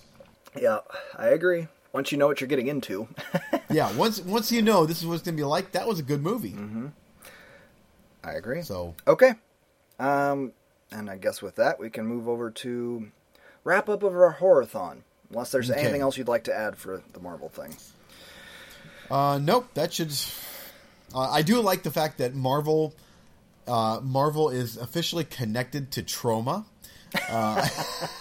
Yeah, 0.60 0.80
I 1.18 1.28
agree. 1.28 1.68
Once 1.94 2.12
you 2.12 2.18
know 2.18 2.28
what 2.28 2.42
you're 2.42 2.48
getting 2.48 2.68
into, 2.68 3.08
Yeah, 3.70 3.96
once 3.96 4.20
once 4.20 4.52
you 4.52 4.62
know 4.62 4.86
this 4.86 5.00
is 5.00 5.08
what 5.08 5.14
it's 5.16 5.24
gonna 5.24 5.38
be 5.38 5.44
like, 5.44 5.72
that 5.74 5.88
was 5.88 6.00
a 6.00 6.04
good 6.04 6.22
movie. 6.22 6.52
Mm-hmm. 6.52 6.88
I 8.24 8.34
agree. 8.34 8.62
So 8.62 8.96
Okay, 9.08 9.34
um, 10.00 10.54
and 10.92 11.10
I 11.10 11.18
guess 11.18 11.42
with 11.42 11.56
that 11.56 11.80
we 11.80 11.90
can 11.90 12.06
move 12.06 12.28
over 12.28 12.52
to 12.52 13.12
wrap 13.64 13.90
up 13.90 14.04
of 14.04 14.14
our 14.14 14.38
horrorthon. 14.40 14.98
Unless 15.30 15.52
there's 15.52 15.72
Okay. 15.72 15.80
anything 15.80 16.02
else 16.02 16.18
you'd 16.18 16.28
like 16.28 16.44
to 16.46 16.54
add 16.56 16.78
for 16.78 17.02
the 17.14 17.20
Marvel 17.20 17.50
thing. 17.50 17.76
Uh, 19.10 19.40
nope, 19.42 19.68
that 19.74 19.94
should. 19.94 20.12
Uh, 21.14 21.30
I 21.32 21.42
do 21.42 21.60
like 21.62 21.84
the 21.84 21.92
fact 21.92 22.18
that 22.20 22.34
Marvel, 22.36 22.94
uh, 23.68 24.00
Marvel 24.04 24.50
is 24.50 24.78
officially 24.78 25.24
connected 25.24 25.92
to 25.92 26.04
Troma. 26.04 26.66
Uh, 27.30 27.68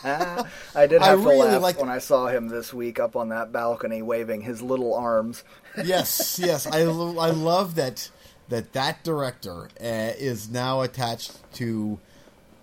I 0.75 0.87
did 0.87 1.01
I 1.03 1.07
have 1.09 1.21
to 1.23 1.27
really 1.29 1.39
laugh 1.49 1.63
like- 1.63 1.81
when 1.81 1.89
I 1.89 1.99
saw 1.99 2.27
him 2.29 2.49
this 2.49 2.73
week 2.75 3.01
up 3.01 3.17
on 3.17 3.31
that 3.31 3.51
balcony 3.53 4.03
waving 4.03 4.43
his 4.43 4.61
little 4.63 4.95
arms. 4.95 5.45
Yes, 5.83 6.39
yes, 6.39 6.67
I, 6.67 6.83
lo- 6.85 7.19
I 7.19 7.31
love 7.31 7.77
that 7.77 8.11
that 8.51 8.75
that 8.75 9.03
director 9.05 9.71
uh, 9.81 10.13
is 10.19 10.51
now 10.51 10.83
attached 10.83 11.33
to 11.55 11.99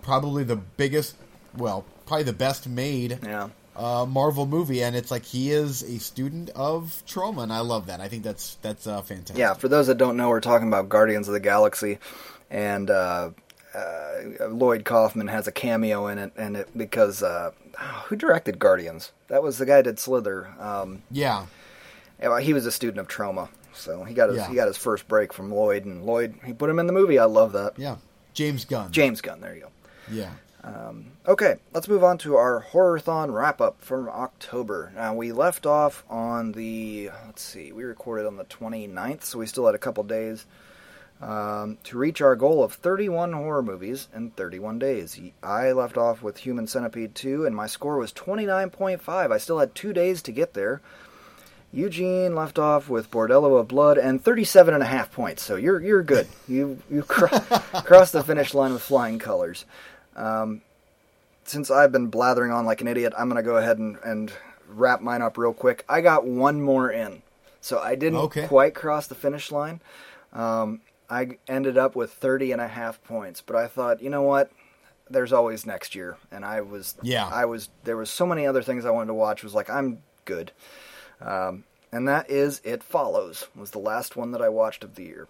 probably 0.00 0.44
the 0.44 0.54
biggest, 0.54 1.16
well, 1.56 1.84
probably 2.10 2.24
the 2.24 2.32
best 2.32 2.68
made 2.68 3.18
Yeah. 3.24 3.48
uh, 3.76 4.04
Marvel 4.04 4.44
movie, 4.46 4.82
and 4.82 4.96
it's 4.96 5.10
like 5.10 5.24
he 5.24 5.50
is 5.52 5.82
a 5.82 5.98
student 6.00 6.50
of 6.56 7.02
Troma, 7.06 7.44
and 7.44 7.52
I 7.52 7.60
love 7.60 7.86
that. 7.86 8.00
I 8.00 8.08
think 8.08 8.24
that's 8.24 8.56
that's 8.62 8.86
uh, 8.86 9.00
fantastic. 9.02 9.38
Yeah, 9.38 9.54
for 9.54 9.68
those 9.68 9.86
that 9.86 9.96
don't 9.96 10.16
know, 10.16 10.28
we're 10.28 10.40
talking 10.40 10.68
about 10.68 10.88
Guardians 10.88 11.28
of 11.28 11.34
the 11.34 11.40
Galaxy, 11.40 11.98
and 12.50 12.90
uh, 12.90 13.30
uh, 13.74 14.48
Lloyd 14.48 14.84
Kaufman 14.84 15.28
has 15.28 15.46
a 15.46 15.52
cameo 15.52 16.08
in 16.08 16.18
it, 16.18 16.32
and 16.36 16.56
it 16.56 16.68
because 16.76 17.22
uh, 17.22 17.52
who 18.06 18.16
directed 18.16 18.58
Guardians? 18.58 19.12
That 19.28 19.42
was 19.42 19.58
the 19.58 19.66
guy 19.66 19.76
who 19.76 19.82
did 19.84 19.98
Slither. 20.00 20.48
Um, 20.58 21.02
yeah, 21.10 21.46
yeah, 22.20 22.40
he 22.40 22.52
was 22.52 22.66
a 22.66 22.72
student 22.72 22.98
of 22.98 23.06
Troma, 23.08 23.48
so 23.72 24.02
he 24.04 24.14
got 24.14 24.28
his 24.30 24.38
Yeah. 24.38 24.48
he 24.48 24.54
got 24.56 24.66
his 24.66 24.76
first 24.76 25.06
break 25.06 25.32
from 25.32 25.52
Lloyd, 25.54 25.84
and 25.84 26.04
Lloyd 26.04 26.34
he 26.44 26.52
put 26.52 26.68
him 26.68 26.78
in 26.80 26.86
the 26.88 26.92
movie. 26.92 27.18
I 27.20 27.24
love 27.26 27.52
that. 27.52 27.78
yeah. 27.78 27.96
James 28.32 28.64
Gunn. 28.64 28.92
James 28.92 29.20
Gunn, 29.20 29.40
there 29.40 29.54
you 29.54 29.62
go. 29.62 29.68
Yeah. 30.10 30.30
Okay, 31.26 31.56
let's 31.72 31.88
move 31.88 32.02
on 32.02 32.18
to 32.18 32.36
our 32.36 32.66
Horrorthon 32.72 33.32
wrap 33.32 33.60
up 33.60 33.80
from 33.80 34.08
October. 34.08 34.92
Now, 34.94 35.14
we 35.14 35.32
left 35.32 35.64
off 35.64 36.02
on 36.10 36.52
the, 36.52 37.10
let's 37.26 37.42
see, 37.42 37.72
we 37.72 37.84
recorded 37.84 38.26
on 38.26 38.36
the 38.36 38.44
29th, 38.44 39.22
so 39.24 39.38
we 39.38 39.46
still 39.46 39.66
had 39.66 39.74
a 39.74 39.78
couple 39.78 40.02
days 40.02 40.46
um, 41.22 41.78
to 41.84 41.98
reach 41.98 42.20
our 42.20 42.34
goal 42.36 42.64
of 42.64 42.72
31 42.72 43.32
horror 43.32 43.62
movies 43.62 44.08
in 44.14 44.30
31 44.30 44.78
days. 44.78 45.20
I 45.42 45.72
left 45.72 45.96
off 45.96 46.22
with 46.22 46.38
Human 46.38 46.66
Centipede 46.66 47.14
2, 47.14 47.46
and 47.46 47.54
my 47.54 47.66
score 47.66 47.96
was 47.96 48.12
29.5. 48.12 49.30
I 49.30 49.38
still 49.38 49.58
had 49.58 49.74
two 49.74 49.92
days 49.92 50.22
to 50.22 50.32
get 50.32 50.54
there. 50.54 50.80
Eugene 51.72 52.34
left 52.34 52.58
off 52.58 52.88
with 52.88 53.12
Bordello 53.12 53.60
of 53.60 53.68
Blood 53.68 53.98
and 53.98 54.20
37 54.20 54.74
and 54.74 54.82
a 54.82 54.86
half 54.86 55.12
points. 55.12 55.44
So 55.44 55.54
you're 55.54 55.80
you're 55.80 56.02
good. 56.02 56.26
You 56.48 56.82
you 56.90 57.02
cro- 57.02 57.28
crossed 57.84 58.12
the 58.12 58.24
finish 58.24 58.54
line 58.54 58.72
with 58.72 58.82
flying 58.82 59.20
colors. 59.20 59.64
Um, 60.20 60.62
since 61.44 61.70
I've 61.70 61.92
been 61.92 62.08
blathering 62.08 62.52
on 62.52 62.66
like 62.66 62.80
an 62.80 62.88
idiot, 62.88 63.12
I'm 63.18 63.28
going 63.28 63.42
to 63.42 63.48
go 63.48 63.56
ahead 63.56 63.78
and, 63.78 63.96
and 64.04 64.32
wrap 64.68 65.00
mine 65.00 65.22
up 65.22 65.36
real 65.38 65.52
quick. 65.52 65.84
I 65.88 66.00
got 66.00 66.24
one 66.26 66.60
more 66.60 66.90
in. 66.90 67.22
So 67.60 67.78
I 67.78 67.94
didn't 67.94 68.18
Okay. 68.20 68.46
quite 68.46 68.74
cross 68.74 69.06
the 69.06 69.14
finish 69.14 69.50
line. 69.50 69.80
Um, 70.32 70.80
I 71.08 71.38
ended 71.48 71.76
up 71.76 71.96
with 71.96 72.12
30 72.12 72.52
and 72.52 72.60
a 72.60 72.68
half 72.68 73.02
points, 73.04 73.40
but 73.40 73.56
I 73.56 73.66
thought, 73.66 74.00
you 74.02 74.10
know 74.10 74.22
what? 74.22 74.50
There's 75.10 75.32
always 75.32 75.66
next 75.66 75.94
year. 75.94 76.16
And 76.30 76.44
I 76.44 76.60
was, 76.60 76.94
Yeah. 77.02 77.26
I 77.26 77.46
was, 77.46 77.68
there 77.84 77.96
was 77.96 78.10
so 78.10 78.26
many 78.26 78.46
other 78.46 78.62
things 78.62 78.84
I 78.84 78.90
wanted 78.90 79.08
to 79.08 79.14
watch. 79.14 79.38
It 79.38 79.44
was 79.44 79.54
like, 79.54 79.68
I'm 79.68 80.02
good. 80.24 80.52
Um, 81.20 81.64
and 81.92 82.06
that 82.08 82.30
is 82.30 82.60
It 82.64 82.82
Follows, 82.84 83.48
was 83.56 83.72
the 83.72 83.78
last 83.80 84.14
one 84.16 84.30
that 84.30 84.40
I 84.40 84.48
watched 84.48 84.84
of 84.84 84.94
the 84.94 85.02
year. 85.04 85.26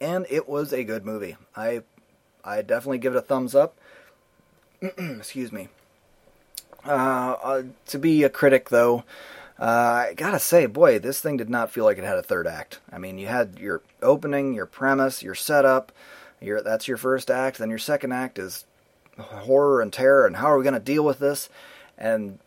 And 0.00 0.26
it 0.30 0.48
was 0.48 0.72
a 0.72 0.82
good 0.82 1.04
movie. 1.04 1.36
I 1.54 1.82
I 2.44 2.62
definitely 2.62 2.98
give 2.98 3.14
it 3.14 3.18
a 3.18 3.22
thumbs 3.22 3.54
up. 3.54 3.76
Excuse 4.82 5.52
me. 5.52 5.68
Uh, 6.86 7.36
uh, 7.42 7.62
to 7.86 7.98
be 7.98 8.22
a 8.22 8.28
critic, 8.28 8.68
though, 8.68 9.04
uh, 9.58 9.64
I 10.10 10.14
gotta 10.16 10.38
say, 10.38 10.66
boy, 10.66 10.98
this 10.98 11.20
thing 11.20 11.36
did 11.36 11.48
not 11.48 11.70
feel 11.70 11.84
like 11.84 11.96
it 11.96 12.04
had 12.04 12.18
a 12.18 12.22
third 12.22 12.46
act. 12.46 12.80
I 12.92 12.98
mean, 12.98 13.18
you 13.18 13.26
had 13.26 13.58
your 13.58 13.82
opening, 14.02 14.52
your 14.52 14.66
premise, 14.66 15.22
your 15.22 15.34
setup. 15.34 15.92
Your 16.40 16.60
that's 16.60 16.88
your 16.88 16.96
first 16.96 17.30
act. 17.30 17.58
Then 17.58 17.70
your 17.70 17.78
second 17.78 18.12
act 18.12 18.38
is 18.38 18.66
horror 19.18 19.80
and 19.80 19.92
terror, 19.92 20.26
and 20.26 20.36
how 20.36 20.50
are 20.50 20.58
we 20.58 20.64
to 20.64 20.78
deal 20.78 21.04
with 21.04 21.18
this? 21.18 21.48
And 21.96 22.38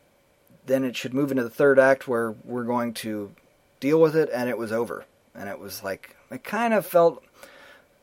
then 0.66 0.84
it 0.84 0.96
should 0.96 1.14
move 1.14 1.32
into 1.32 1.44
the 1.44 1.50
third 1.50 1.80
act 1.80 2.08
where 2.08 2.36
we're 2.44 2.66
going 2.66 2.94
to 2.96 3.32
deal 3.80 4.00
with 4.00 4.16
it, 4.16 4.30
and 4.34 4.50
it 4.50 4.58
was 4.58 4.72
over. 4.72 5.06
And 5.34 5.50
it 5.50 5.60
was 5.60 5.84
like 5.84 6.16
it 6.30 6.44
kind 6.44 6.74
of 6.74 6.86
felt. 6.86 7.24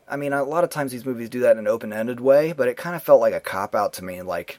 I 0.09 0.17
mean, 0.17 0.33
a 0.33 0.45
lot 0.45 0.65
of 0.65 0.71
times 0.71 0.93
these 0.93 1.07
movies 1.07 1.31
do 1.31 1.41
that 1.41 1.53
in 1.53 1.59
an 1.59 1.69
open-ended 1.69 2.21
way, 2.21 2.53
but 2.53 2.69
it 2.69 2.77
kind 2.77 2.95
of 2.95 3.03
felt 3.03 3.21
like 3.21 3.35
a 3.35 3.41
cop 3.41 3.75
out 3.75 3.93
to 3.95 4.05
me. 4.05 4.23
Like 4.23 4.59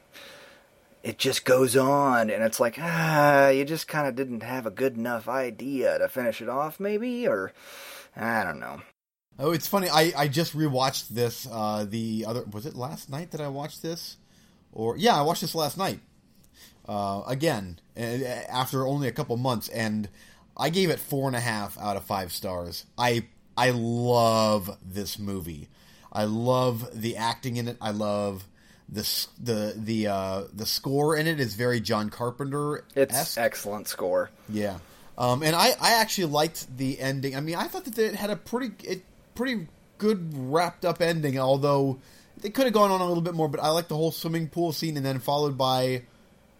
it 1.03 1.17
just 1.17 1.45
goes 1.45 1.75
on, 1.75 2.29
and 2.29 2.43
it's 2.43 2.59
like 2.59 2.77
ah, 2.79 3.49
you 3.49 3.63
just 3.63 3.87
kind 3.87 4.07
of 4.07 4.15
didn't 4.15 4.43
have 4.43 4.65
a 4.65 4.71
good 4.71 4.97
enough 4.97 5.27
idea 5.27 5.99
to 5.99 6.07
finish 6.09 6.41
it 6.41 6.49
off, 6.49 6.79
maybe, 6.79 7.27
or 7.27 7.53
I 8.15 8.43
don't 8.43 8.59
know. 8.59 8.81
Oh, 9.37 9.51
it's 9.51 9.67
funny. 9.67 9.89
I, 9.89 10.13
I 10.15 10.27
just 10.27 10.55
rewatched 10.55 11.09
this. 11.09 11.47
Uh, 11.51 11.85
the 11.87 12.25
other 12.27 12.43
was 12.51 12.65
it 12.65 12.75
last 12.75 13.09
night 13.09 13.31
that 13.31 13.41
I 13.41 13.49
watched 13.49 13.81
this, 13.81 14.17
or 14.71 14.97
yeah, 14.97 15.15
I 15.15 15.21
watched 15.21 15.41
this 15.41 15.55
last 15.55 15.77
night. 15.77 15.99
Uh, 16.87 17.23
again, 17.27 17.79
after 17.97 18.85
only 18.85 19.07
a 19.07 19.11
couple 19.11 19.35
months, 19.37 19.69
and 19.69 20.07
I 20.55 20.69
gave 20.69 20.89
it 20.89 20.99
four 20.99 21.27
and 21.27 21.35
a 21.35 21.39
half 21.39 21.77
out 21.79 21.97
of 21.97 22.03
five 22.03 22.31
stars. 22.31 22.85
I 22.97 23.25
I 23.57 23.71
love 23.71 24.77
this 24.83 25.17
movie. 25.17 25.69
I 26.11 26.25
love 26.25 26.89
the 26.93 27.17
acting 27.17 27.57
in 27.57 27.67
it. 27.67 27.77
I 27.81 27.91
love 27.91 28.45
the 28.89 29.27
the 29.41 29.73
the 29.75 30.07
uh, 30.07 30.43
the 30.53 30.65
score 30.65 31.15
in 31.15 31.27
it 31.27 31.39
is 31.39 31.55
very 31.55 31.79
John 31.79 32.09
Carpenter. 32.09 32.83
It's 32.95 33.37
excellent 33.37 33.87
score. 33.87 34.29
Yeah, 34.47 34.77
um, 35.17 35.43
and 35.43 35.55
I, 35.55 35.69
I 35.79 35.93
actually 36.01 36.25
liked 36.25 36.77
the 36.77 36.99
ending. 36.99 37.35
I 37.35 37.39
mean, 37.39 37.55
I 37.55 37.67
thought 37.67 37.85
that 37.85 37.97
it 37.97 38.15
had 38.15 38.29
a 38.29 38.35
pretty 38.35 38.71
it 38.87 39.03
pretty 39.33 39.67
good 39.97 40.33
wrapped 40.33 40.85
up 40.85 41.01
ending. 41.01 41.39
Although 41.39 41.99
they 42.41 42.49
could 42.49 42.65
have 42.65 42.73
gone 42.73 42.91
on 42.91 43.01
a 43.01 43.07
little 43.07 43.23
bit 43.23 43.33
more, 43.33 43.47
but 43.47 43.59
I 43.59 43.69
like 43.69 43.87
the 43.87 43.97
whole 43.97 44.11
swimming 44.11 44.47
pool 44.47 44.71
scene, 44.71 44.97
and 44.97 45.05
then 45.05 45.19
followed 45.19 45.57
by 45.57 46.03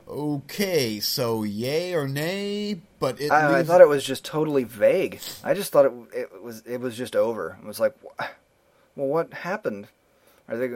okay, 0.07 0.99
so 0.99 1.43
yay 1.43 1.93
or 1.93 2.07
nay. 2.07 2.79
But 2.99 3.19
it 3.21 3.31
I, 3.31 3.59
I 3.59 3.63
thought 3.63 3.81
it 3.81 3.87
was 3.87 4.03
just 4.03 4.23
totally 4.25 4.63
vague. 4.63 5.19
I 5.43 5.53
just 5.53 5.71
thought 5.71 5.85
it 5.85 5.93
it 6.13 6.43
was 6.43 6.61
it 6.65 6.79
was 6.79 6.95
just 6.97 7.15
over. 7.15 7.57
It 7.61 7.65
was 7.65 7.79
like, 7.79 7.95
well, 8.95 9.07
what 9.07 9.33
happened? 9.33 9.87
Are 10.47 10.57
they? 10.57 10.67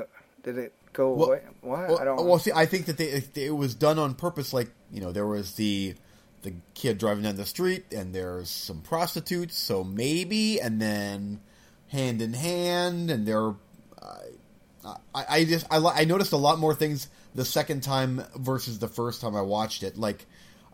Did 0.43 0.57
it 0.57 0.73
go 0.93 1.13
Well- 1.13 1.27
away? 1.29 1.41
What? 1.61 1.87
Well, 1.89 1.99
I 1.99 2.05
don't. 2.05 2.17
Know. 2.17 2.23
Well, 2.23 2.39
see, 2.39 2.51
I 2.53 2.65
think 2.65 2.85
that 2.85 2.97
they, 2.97 3.23
it 3.35 3.55
was 3.55 3.75
done 3.75 3.99
on 3.99 4.15
purpose. 4.15 4.53
Like 4.53 4.69
you 4.91 5.01
know, 5.01 5.11
there 5.11 5.27
was 5.27 5.55
the 5.55 5.95
the 6.41 6.53
kid 6.73 6.97
driving 6.97 7.23
down 7.23 7.35
the 7.35 7.45
street, 7.45 7.85
and 7.93 8.13
there's 8.15 8.49
some 8.49 8.81
prostitutes. 8.81 9.57
So 9.57 9.83
maybe, 9.83 10.59
and 10.61 10.81
then 10.81 11.41
hand 11.89 12.21
in 12.21 12.33
hand, 12.33 13.11
and 13.11 13.25
they're. 13.27 13.53
I, 14.01 14.95
I, 15.13 15.25
I 15.29 15.43
just 15.45 15.65
I, 15.69 15.77
I 15.77 16.05
noticed 16.05 16.31
a 16.31 16.37
lot 16.37 16.57
more 16.57 16.73
things 16.73 17.09
the 17.35 17.45
second 17.45 17.81
time 17.83 18.23
versus 18.35 18.79
the 18.79 18.87
first 18.87 19.21
time 19.21 19.35
I 19.35 19.41
watched 19.41 19.83
it. 19.83 19.97
Like 19.97 20.25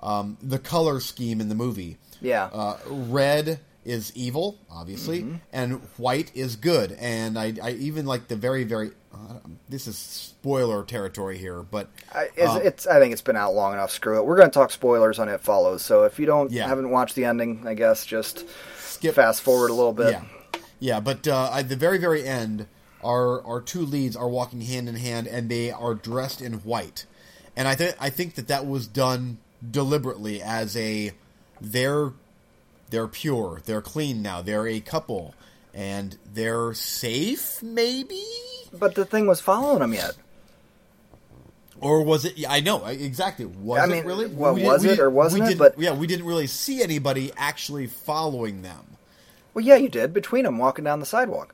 um, 0.01 0.37
the 0.41 0.59
color 0.59 0.99
scheme 0.99 1.41
in 1.41 1.49
the 1.49 1.55
movie. 1.55 1.97
Yeah. 2.21 2.45
Uh, 2.45 2.77
red 2.87 3.59
is 3.83 4.11
evil, 4.15 4.57
obviously, 4.69 5.21
Mm-hmm. 5.21 5.35
and 5.53 5.73
white 5.97 6.31
is 6.35 6.55
good. 6.55 6.91
And 6.93 7.37
I, 7.37 7.53
I 7.61 7.71
even 7.71 8.05
like 8.05 8.27
the 8.27 8.35
very, 8.35 8.63
very. 8.63 8.91
Uh, 9.13 9.39
this 9.69 9.87
is 9.87 9.97
spoiler 9.97 10.83
territory 10.83 11.37
here, 11.37 11.61
but 11.61 11.87
I, 12.13 12.27
it's, 12.35 12.49
um, 12.51 12.61
it's. 12.63 12.87
I 12.87 12.99
think 12.99 13.13
it's 13.13 13.21
been 13.21 13.37
out 13.37 13.53
long 13.53 13.73
enough. 13.73 13.91
Screw 13.91 14.17
it. 14.17 14.25
We're 14.25 14.35
going 14.35 14.49
to 14.49 14.53
talk 14.53 14.71
spoilers 14.71 15.19
on 15.19 15.29
It 15.29 15.39
Follows. 15.41 15.83
So 15.83 16.03
if 16.03 16.19
you 16.19 16.25
don't 16.25 16.51
Yeah. 16.51 16.67
haven't 16.67 16.89
watched 16.89 17.15
the 17.15 17.25
ending, 17.25 17.65
I 17.67 17.75
guess 17.75 18.05
just 18.05 18.43
skip 18.77 19.15
fast 19.15 19.41
forward 19.41 19.69
a 19.69 19.73
little 19.73 19.93
bit. 19.93 20.11
Yeah, 20.11 20.23
yeah, 20.79 20.99
but 20.99 21.27
uh, 21.27 21.51
at 21.53 21.69
the 21.69 21.75
very, 21.77 21.97
very 21.97 22.27
end, 22.27 22.67
our 23.05 23.41
our 23.45 23.61
two 23.61 23.85
leads 23.85 24.15
are 24.15 24.27
walking 24.27 24.61
hand 24.61 24.89
in 24.89 24.95
hand, 24.95 25.27
and 25.27 25.47
they 25.49 25.71
are 25.71 25.93
dressed 25.93 26.41
in 26.41 26.53
white, 26.55 27.05
and 27.55 27.67
I 27.67 27.75
think 27.75 27.95
I 27.99 28.09
think 28.09 28.35
that 28.35 28.47
that 28.47 28.65
was 28.67 28.87
done 28.87 29.37
deliberately 29.69 30.41
as 30.41 30.75
a 30.75 31.11
they're 31.61 32.11
they're 32.89 33.07
pure, 33.07 33.61
they're 33.65 33.81
clean 33.81 34.21
now, 34.21 34.41
they're 34.41 34.67
a 34.67 34.79
couple, 34.79 35.33
and 35.73 36.17
they're 36.33 36.73
safe, 36.73 37.61
maybe. 37.63 38.21
But 38.77 38.95
the 38.95 39.05
thing 39.05 39.25
was 39.27 39.39
following 39.41 39.79
them 39.79 39.93
yet. 39.93 40.15
Or 41.81 42.03
was 42.03 42.23
it? 42.25 42.37
Yeah, 42.37 42.51
I 42.51 42.61
know 42.61 42.85
exactly. 42.85 43.45
Was 43.45 43.81
I 43.81 43.85
it 43.85 43.89
mean, 43.89 44.05
really? 44.05 44.27
well, 44.27 44.53
We 44.53 44.61
didn't- 44.61 44.73
was 44.73 44.85
it 44.85 44.99
or 44.99 45.09
wasn't 45.09 45.49
it? 45.49 45.57
But- 45.57 45.77
yeah, 45.79 45.93
we 45.93 46.07
didn't 46.07 46.25
really 46.25 46.47
see 46.47 46.81
anybody 46.81 47.31
actually 47.35 47.87
following 47.87 48.61
them. 48.61 48.97
Well, 49.53 49.63
yeah, 49.65 49.75
you 49.75 49.89
did 49.89 50.13
between 50.13 50.43
them 50.45 50.57
walking 50.57 50.85
down 50.85 50.99
the 50.99 51.05
sidewalk. 51.05 51.53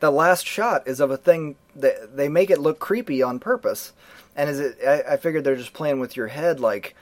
The 0.00 0.10
last 0.10 0.46
shot 0.46 0.86
is 0.86 1.00
of 1.00 1.10
a 1.10 1.16
thing 1.16 1.56
that 1.74 2.16
they 2.16 2.28
make 2.28 2.50
it 2.50 2.58
look 2.60 2.78
creepy 2.78 3.22
on 3.22 3.38
purpose, 3.38 3.92
and 4.34 4.50
is 4.50 4.60
it? 4.60 4.78
I, 4.86 5.14
I 5.14 5.16
figured 5.16 5.44
they're 5.44 5.56
just 5.56 5.72
playing 5.72 6.00
with 6.00 6.16
your 6.16 6.26
head, 6.26 6.60
like, 6.60 6.94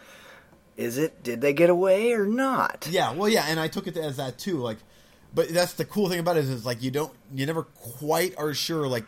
is 0.77 0.99
it? 0.99 1.23
Did 1.23 1.41
they 1.41 1.53
get 1.53 1.71
away 1.71 2.13
or 2.13 2.27
not? 2.27 2.89
Yeah, 2.91 3.13
well, 3.13 3.29
yeah, 3.29 3.47
and 3.49 3.59
I 3.59 3.69
took 3.69 3.87
it 3.87 3.97
as 3.97 4.17
that 4.19 4.39
too. 4.39 4.59
Like, 4.59 4.79
but 5.35 5.49
that's 5.49 5.75
the 5.75 5.85
cool 5.85 6.09
thing 6.09 6.21
about 6.21 6.37
it 6.37 6.45
is, 6.45 6.51
is 6.51 6.67
like 6.67 6.83
you 6.83 6.91
don't, 6.91 7.13
you 7.33 7.47
never 7.47 7.65
quite 7.65 8.35
are 8.39 8.55
sure. 8.55 8.87
Like, 8.87 9.05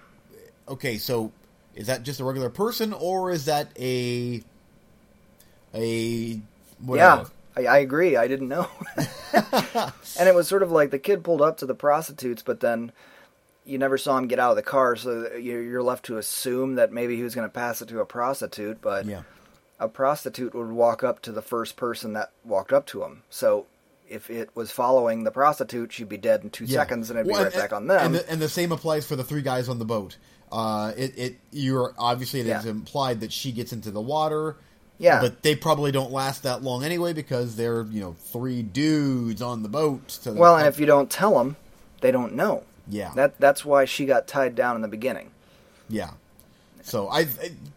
okay, 0.68 0.98
so 0.98 1.32
is 1.74 1.86
that 1.86 2.02
just 2.02 2.20
a 2.20 2.24
regular 2.24 2.50
person 2.50 2.92
or 2.92 3.30
is 3.30 3.44
that 3.44 3.68
a 3.78 4.42
a 5.74 6.40
whatever? 6.80 7.28
Yeah, 7.56 7.68
I, 7.70 7.76
I 7.76 7.78
agree. 7.78 8.16
I 8.16 8.26
didn't 8.26 8.48
know, 8.48 8.68
and 10.18 10.28
it 10.28 10.34
was 10.34 10.48
sort 10.48 10.62
of 10.62 10.72
like 10.72 10.90
the 10.90 10.98
kid 10.98 11.22
pulled 11.22 11.42
up 11.42 11.58
to 11.58 11.66
the 11.66 11.74
prostitutes, 11.74 12.42
but 12.42 12.60
then 12.60 12.92
you 13.66 13.78
never 13.78 13.98
saw 13.98 14.16
him 14.16 14.28
get 14.28 14.38
out 14.38 14.50
of 14.50 14.56
the 14.56 14.62
car, 14.62 14.96
so 14.96 15.32
you're 15.34 15.62
you're 15.62 15.82
left 15.82 16.06
to 16.06 16.18
assume 16.18 16.76
that 16.76 16.92
maybe 16.92 17.16
he 17.16 17.22
was 17.22 17.34
going 17.34 17.48
to 17.48 17.52
pass 17.52 17.82
it 17.82 17.88
to 17.88 18.00
a 18.00 18.06
prostitute, 18.06 18.80
but 18.80 19.04
yeah, 19.06 19.22
a 19.78 19.88
prostitute 19.88 20.54
would 20.54 20.70
walk 20.70 21.02
up 21.02 21.20
to 21.22 21.32
the 21.32 21.42
first 21.42 21.76
person 21.76 22.14
that 22.14 22.30
walked 22.44 22.72
up 22.72 22.86
to 22.86 23.02
him. 23.02 23.22
So 23.28 23.66
if 24.08 24.30
it 24.30 24.50
was 24.54 24.70
following 24.70 25.24
the 25.24 25.30
prostitute, 25.30 25.92
she'd 25.92 26.08
be 26.08 26.16
dead 26.16 26.44
in 26.44 26.50
two 26.50 26.64
yeah. 26.64 26.78
seconds, 26.78 27.10
and 27.10 27.18
it'd 27.18 27.26
be 27.28 27.32
Well, 27.32 27.44
right 27.44 27.52
back 27.52 27.72
on 27.72 27.86
them. 27.86 28.06
And 28.06 28.14
the, 28.14 28.30
and 28.30 28.40
the 28.40 28.48
same 28.48 28.72
applies 28.72 29.06
for 29.06 29.16
the 29.16 29.24
three 29.24 29.42
guys 29.42 29.68
on 29.68 29.78
the 29.78 29.84
boat. 29.84 30.16
Uh, 30.50 30.92
it, 30.96 31.18
it 31.18 31.36
you're 31.50 31.92
obviously 31.98 32.40
it 32.40 32.46
is 32.46 32.64
Yeah. 32.64 32.70
implied 32.70 33.20
that 33.20 33.32
she 33.32 33.52
gets 33.52 33.72
into 33.72 33.90
the 33.90 34.00
water. 34.00 34.56
Yeah. 34.98 35.20
but 35.20 35.42
they 35.42 35.54
probably 35.54 35.92
don't 35.92 36.10
last 36.10 36.44
that 36.44 36.62
long 36.62 36.82
anyway 36.82 37.12
because 37.12 37.56
they're 37.56 37.82
you 37.82 38.00
know 38.00 38.16
three 38.32 38.62
dudes 38.62 39.42
on 39.42 39.62
the 39.62 39.68
boat. 39.68 40.10
So 40.10 40.32
well, 40.32 40.56
and 40.56 40.66
if 40.66 40.80
you 40.80 40.86
don't 40.86 41.10
tell 41.10 41.36
them, 41.36 41.56
they 42.00 42.10
don't 42.10 42.34
know. 42.34 42.62
Yeah, 42.88 43.12
That 43.14 43.38
that's 43.40 43.64
why 43.64 43.84
she 43.84 44.06
got 44.06 44.26
tied 44.26 44.54
down 44.54 44.76
in 44.76 44.82
the 44.82 44.88
beginning. 44.88 45.30
Yeah. 45.88 46.10
So 46.82 47.08
I, 47.08 47.26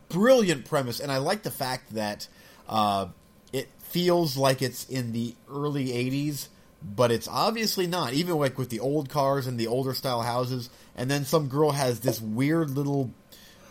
brilliant 0.10 0.66
premise, 0.66 1.00
and 1.00 1.12
I 1.12 1.18
like 1.18 1.42
the 1.44 1.52
fact 1.52 1.94
that 1.96 2.28
uh, 2.68 3.08
it 3.52 3.68
feels 3.80 4.38
like 4.38 4.62
it's 4.62 4.88
in 4.88 5.14
the 5.14 5.34
early 5.52 5.88
'80s, 5.88 6.48
but 6.84 7.12
it's 7.12 7.28
obviously 7.28 7.88
not. 7.88 8.14
Even 8.14 8.38
like 8.38 8.58
with 8.58 8.70
the 8.70 8.80
old 8.80 9.10
cars 9.10 9.48
and 9.48 9.60
the 9.60 9.66
older 9.68 9.94
style 9.96 10.22
houses, 10.22 10.70
and 10.96 11.10
then 11.10 11.26
some 11.26 11.48
girl 11.48 11.72
has 11.72 12.02
this 12.02 12.22
weird 12.22 12.70
little 12.70 13.10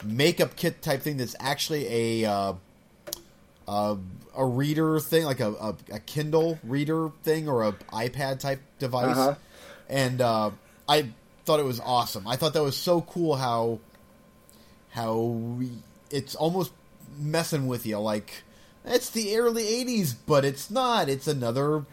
makeup 0.04 0.56
kit 0.56 0.82
type 0.82 1.02
thing 1.02 1.16
that's 1.18 1.36
actually 1.38 2.22
a 2.24 2.28
uh, 2.30 2.52
uh, 3.68 3.96
a 4.36 4.44
reader 4.44 4.98
thing, 5.00 5.24
like 5.24 5.40
a, 5.40 5.52
a, 5.52 5.76
a 5.92 5.98
Kindle 6.00 6.58
reader 6.64 7.10
thing 7.22 7.48
or 7.48 7.62
a 7.64 7.72
iPad 7.92 8.40
type 8.40 8.60
device, 8.78 9.16
Uh-huh. 9.16 9.34
and 9.88 10.20
uh, 10.20 10.50
I 10.88 11.10
thought 11.48 11.58
it 11.60 11.64
was 11.64 11.80
awesome. 11.80 12.28
I 12.28 12.36
thought 12.36 12.52
that 12.52 12.62
was 12.62 12.76
so 12.76 13.00
cool 13.00 13.34
how 13.36 13.80
how 14.90 15.16
we, 15.16 15.70
it's 16.10 16.34
almost 16.34 16.72
messing 17.18 17.66
with 17.66 17.86
you 17.86 17.98
like 17.98 18.42
it's 18.84 19.10
the 19.10 19.36
early 19.36 19.64
80s 19.64 20.14
but 20.26 20.44
it's 20.44 20.70
not 20.70 21.08
it's 21.08 21.26
another 21.26 21.84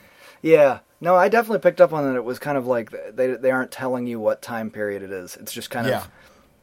Yeah. 0.41 0.79
No, 1.01 1.15
I 1.15 1.27
definitely 1.29 1.59
picked 1.59 1.81
up 1.81 1.93
on 1.93 2.03
that. 2.05 2.15
It 2.15 2.23
was 2.23 2.39
kind 2.39 2.57
of 2.57 2.67
like 2.67 2.91
they 3.15 3.33
they 3.35 3.51
aren't 3.51 3.71
telling 3.71 4.07
you 4.07 4.19
what 4.19 4.41
time 4.41 4.69
period 4.71 5.03
it 5.03 5.11
is. 5.11 5.35
It's 5.37 5.51
just 5.53 5.69
kind 5.69 5.87
Yeah. 5.87 6.01
of 6.03 6.09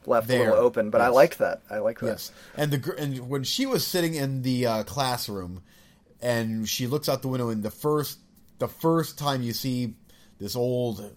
left 0.05 0.25
a 0.25 0.29
There. 0.29 0.49
little 0.49 0.63
open. 0.65 0.89
But 0.89 1.01
I 1.01 1.07
Yes. 1.07 1.15
liked 1.15 1.37
that. 1.39 1.61
I 1.69 1.77
liked 1.79 2.01
that. 2.01 2.07
yes 2.07 2.31
and 2.55 2.71
the 2.71 2.95
and 2.97 3.27
when 3.29 3.43
she 3.43 3.65
was 3.65 3.85
sitting 3.85 4.13
in 4.15 4.41
the 4.43 4.65
uh, 4.67 4.83
classroom 4.83 5.61
and 6.21 6.67
she 6.69 6.87
looks 6.87 7.09
out 7.09 7.21
the 7.21 7.27
window 7.27 7.49
and 7.49 7.63
the 7.63 7.71
first 7.71 8.19
the 8.59 8.67
first 8.67 9.17
time 9.17 9.41
you 9.41 9.53
see 9.53 9.93
this 10.39 10.55
old 10.55 11.11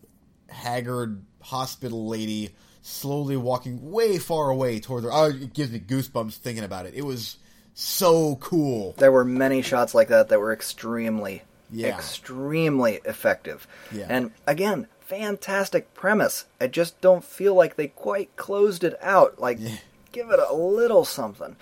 haggard 0.49 1.23
hospital 1.47 2.07
lady 2.07 2.55
slowly 2.83 3.37
walking 3.37 3.91
way 3.91 4.19
far 4.19 4.51
away 4.51 4.79
toward 4.81 5.05
her 5.05 5.11
oh 5.13 5.27
it 5.31 5.53
gives 5.55 5.71
me 5.73 5.81
goosebumps 5.81 6.35
thinking 6.37 6.65
about 6.65 6.87
it 6.87 6.95
it 6.95 7.03
was 7.05 7.37
so 7.75 8.37
cool 8.37 8.95
There 8.99 9.13
were 9.13 9.25
many 9.25 9.61
shots 9.63 9.95
like 9.95 10.09
that 10.09 10.29
that 10.31 10.41
were 10.41 10.53
extremely, 10.53 11.43
Yeah. 11.71 11.89
extremely 11.95 13.01
effective. 13.05 13.69
Yeah. 13.93 14.07
And 14.09 14.31
again, 14.47 14.87
fantastic 15.01 15.93
premise. 15.93 16.47
I 16.59 16.69
just 16.69 16.99
don't 17.03 17.23
feel 17.23 17.55
like 17.55 17.77
they 17.77 17.89
quite 17.89 18.35
closed 18.37 18.83
it 18.83 18.95
out. 19.03 19.39
Like, 19.39 19.59
give 20.13 20.31
it 20.31 20.39
a 20.41 20.55
little 20.55 21.05
something. 21.05 21.57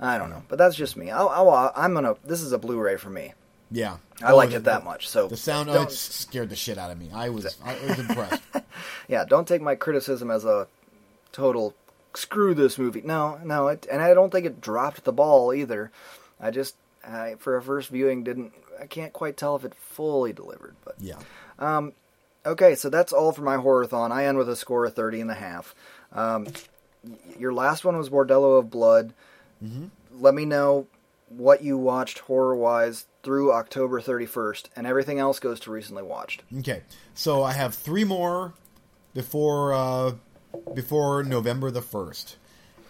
I 0.00 0.16
don't 0.16 0.30
know, 0.30 0.42
but 0.48 0.56
that's 0.56 0.74
just 0.76 0.96
me. 0.96 1.10
I'll, 1.10 1.28
I'll, 1.28 1.70
I'm 1.76 1.92
gonna. 1.92 2.14
This 2.24 2.40
is 2.40 2.52
a 2.52 2.58
Blu-ray 2.58 2.96
for 2.96 3.10
me. 3.10 3.34
yeah 3.70 3.98
I 4.22 4.32
Oh, 4.32 4.36
liked 4.36 4.54
it 4.54 4.64
that 4.64 4.84
much. 4.84 5.06
So 5.08 5.28
The 5.28 5.36
sound 5.36 5.68
oh, 5.68 5.82
it 5.82 5.90
scared 5.90 6.48
the 6.48 6.56
shit 6.56 6.78
out 6.78 6.90
of 6.90 6.98
me. 6.98 7.10
I 7.12 7.28
was 7.28 7.58
I 7.64 7.74
was 7.86 7.98
impressed. 7.98 8.42
Yeah, 9.08 9.24
don't 9.24 9.48
take 9.48 9.62
my 9.62 9.74
criticism 9.74 10.30
as 10.30 10.44
a 10.44 10.68
total 11.32 11.74
screw 12.14 12.54
this 12.54 12.78
movie. 12.78 13.02
No, 13.02 13.38
no, 13.44 13.68
it, 13.68 13.86
and 13.90 14.00
I 14.02 14.14
don't 14.14 14.30
think 14.30 14.46
it 14.46 14.60
dropped 14.60 15.04
the 15.04 15.12
ball 15.12 15.52
either. 15.52 15.90
I 16.40 16.50
just, 16.50 16.76
I, 17.06 17.34
for 17.38 17.56
a 17.56 17.62
first 17.62 17.88
viewing, 17.90 18.22
didn't. 18.24 18.52
I 18.80 18.86
can't 18.86 19.12
quite 19.12 19.36
tell 19.36 19.56
if 19.56 19.64
it 19.64 19.74
fully 19.74 20.32
delivered, 20.32 20.76
but 20.84 20.94
Yeah. 21.00 21.18
okay. 22.46 22.74
So 22.76 22.88
that's 22.88 23.12
all 23.12 23.32
for 23.32 23.42
my 23.42 23.56
horror-thon. 23.56 24.12
I 24.12 24.24
end 24.26 24.38
with 24.38 24.48
a 24.48 24.54
score 24.56 24.84
of 24.84 24.94
thirty 24.94 25.20
and 25.20 25.30
a 25.30 25.34
half. 25.34 25.74
Um, 26.12 26.46
your 27.38 27.52
last 27.52 27.84
one 27.84 27.96
was 27.96 28.08
Bordello 28.10 28.58
of 28.58 28.70
Blood. 28.70 29.14
Let 30.12 30.34
me 30.34 30.44
know 30.44 30.86
what 31.28 31.62
you 31.62 31.76
watched 31.76 32.20
horror-wise 32.20 33.06
through 33.24 33.52
October 33.52 34.00
thirty-first, 34.00 34.70
and 34.76 34.86
everything 34.86 35.18
else 35.18 35.38
goes 35.40 35.58
to 35.60 35.70
recently 35.72 36.02
watched. 36.04 36.42
Okay. 36.58 36.82
So 37.14 37.42
I 37.42 37.52
have 37.52 37.74
three 37.74 38.04
more 38.04 38.52
before 39.22 39.74
uh, 39.74 40.12
before 40.74 41.24
November 41.24 41.70
the 41.72 41.82
first, 41.82 42.36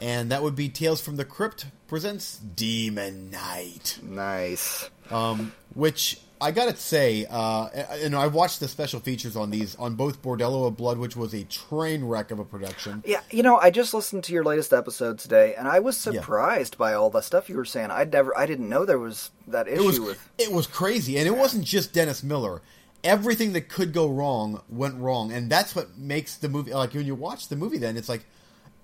and 0.01 0.31
that 0.31 0.43
would 0.43 0.55
be 0.55 0.68
Tales 0.68 1.01
from 1.01 1.16
the 1.16 1.24
Crypt 1.24 1.66
presents 1.87 2.37
Demon 2.39 3.31
Knight. 3.31 3.99
Nice. 4.03 4.91
um, 5.11 5.53
which 5.74 6.20
I 6.41 6.51
gotta 6.51 6.76
say, 6.76 7.26
uh, 7.31 7.68
and 8.05 8.14
I 8.14 8.26
watched 8.26 8.61
the 8.61 8.68
special 8.68 9.01
features 9.01 9.37
on 9.37 9.49
these 9.51 9.74
on 9.76 9.95
both 9.95 10.20
Bordello 10.22 10.66
of 10.68 10.76
Blood, 10.76 10.99
which 10.99 11.16
was 11.16 11.33
a 11.35 11.45
train 11.45 12.05
wreck 12.05 12.31
of 12.31 12.39
a 12.39 12.45
production. 12.45 13.03
Yeah, 13.07 13.20
you 13.31 13.43
know, 13.43 13.57
I 13.57 13.70
just 13.70 13.95
listened 13.95 14.22
to 14.24 14.35
your 14.35 14.45
latest 14.45 14.74
episode 14.74 15.18
today, 15.18 15.55
and 15.57 15.66
I 15.66 15.79
was 15.81 15.97
Yeah. 16.07 16.12
surprised 16.20 16.76
by 16.76 16.93
all 16.93 17.09
the 17.11 17.22
stuff 17.22 17.49
you 17.49 17.57
were 17.57 17.64
saying. 17.64 17.91
I'd 17.91 18.12
never, 18.12 18.37
I 18.39 18.45
didn't 18.45 18.68
know 18.68 18.85
there 18.85 18.99
was 18.99 19.31
that 19.49 19.66
issue 19.66 19.83
It 19.83 19.87
was 19.87 19.99
with. 19.99 20.29
it 20.37 20.53
was 20.53 20.66
crazy, 20.66 21.16
and 21.18 21.26
it 21.26 21.37
wasn't 21.37 21.64
just 21.64 21.95
Dennis 21.95 22.22
Miller. 22.22 22.61
Everything 23.05 23.53
that 23.53 23.69
could 23.69 23.93
go 23.93 24.09
wrong 24.09 24.61
went 24.69 24.97
wrong, 24.97 25.31
and 25.33 25.49
that's 25.51 25.75
what 25.77 25.97
makes 25.97 26.37
the 26.37 26.49
movie. 26.49 26.75
Like 26.75 26.95
when 26.95 27.07
you 27.07 27.15
watch 27.15 27.49
the 27.49 27.57
movie, 27.57 27.79
then 27.79 27.97
it's 27.97 28.09
like 28.09 28.25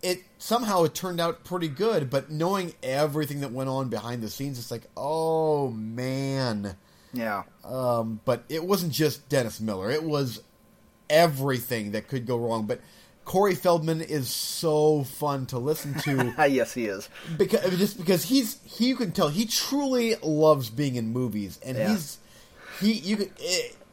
it 0.02 0.22
somehow 0.38 0.84
it 0.84 0.94
turned 0.94 1.20
out 1.20 1.42
pretty 1.44 1.66
good, 1.68 2.10
but 2.10 2.30
knowing 2.30 2.74
everything 2.82 3.40
that 3.40 3.50
went 3.52 3.68
on 3.68 3.88
behind 3.88 4.22
the 4.22 4.30
scenes, 4.30 4.58
it's 4.58 4.70
like, 4.70 4.84
oh 4.96 5.70
man. 5.70 6.76
Yeah, 7.12 7.44
Um, 7.64 8.20
but 8.24 8.42
it 8.48 8.64
wasn't 8.64 8.92
just 8.92 9.28
Dennis 9.28 9.60
Miller; 9.60 9.90
it 9.90 10.02
was 10.02 10.40
everything 11.10 11.92
that 11.92 12.08
could 12.08 12.26
go 12.26 12.36
wrong. 12.36 12.66
But 12.66 12.80
Corey 13.24 13.54
Feldman 13.54 14.00
is 14.00 14.28
so 14.28 15.04
fun 15.04 15.46
to 15.46 15.58
listen 15.58 15.94
to 16.00 16.34
Ah, 16.38 16.44
yes, 16.46 16.72
he 16.74 16.86
is. 16.86 17.08
because 17.36 17.76
just 17.78 17.96
because 17.98 18.24
he's 18.24 18.58
he 18.64 18.88
you 18.88 18.96
can 18.96 19.12
tell 19.12 19.28
he 19.28 19.46
truly 19.46 20.14
loves 20.22 20.70
being 20.70 20.96
in 20.96 21.08
movies 21.12 21.58
and 21.64 21.76
Yeah. 21.78 21.88
he's 21.92 22.18
he 22.80 22.92
you 22.92 23.16
can, 23.16 23.30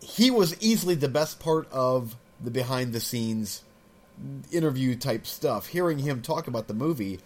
he 0.01 0.31
was 0.31 0.59
easily 0.61 0.95
the 0.95 1.07
best 1.09 1.39
part 1.39 1.71
of 1.71 2.15
the 2.43 2.51
behind 2.51 2.91
the 2.93 2.99
scenes 2.99 3.63
interview 4.51 4.95
type 4.95 5.25
stuff 5.25 5.67
hearing 5.67 5.99
him 5.99 6.21
talk 6.21 6.47
about 6.47 6.67
the 6.67 6.73
movie 6.73 7.19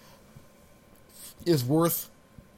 is 1.45 1.63
worth 1.63 2.09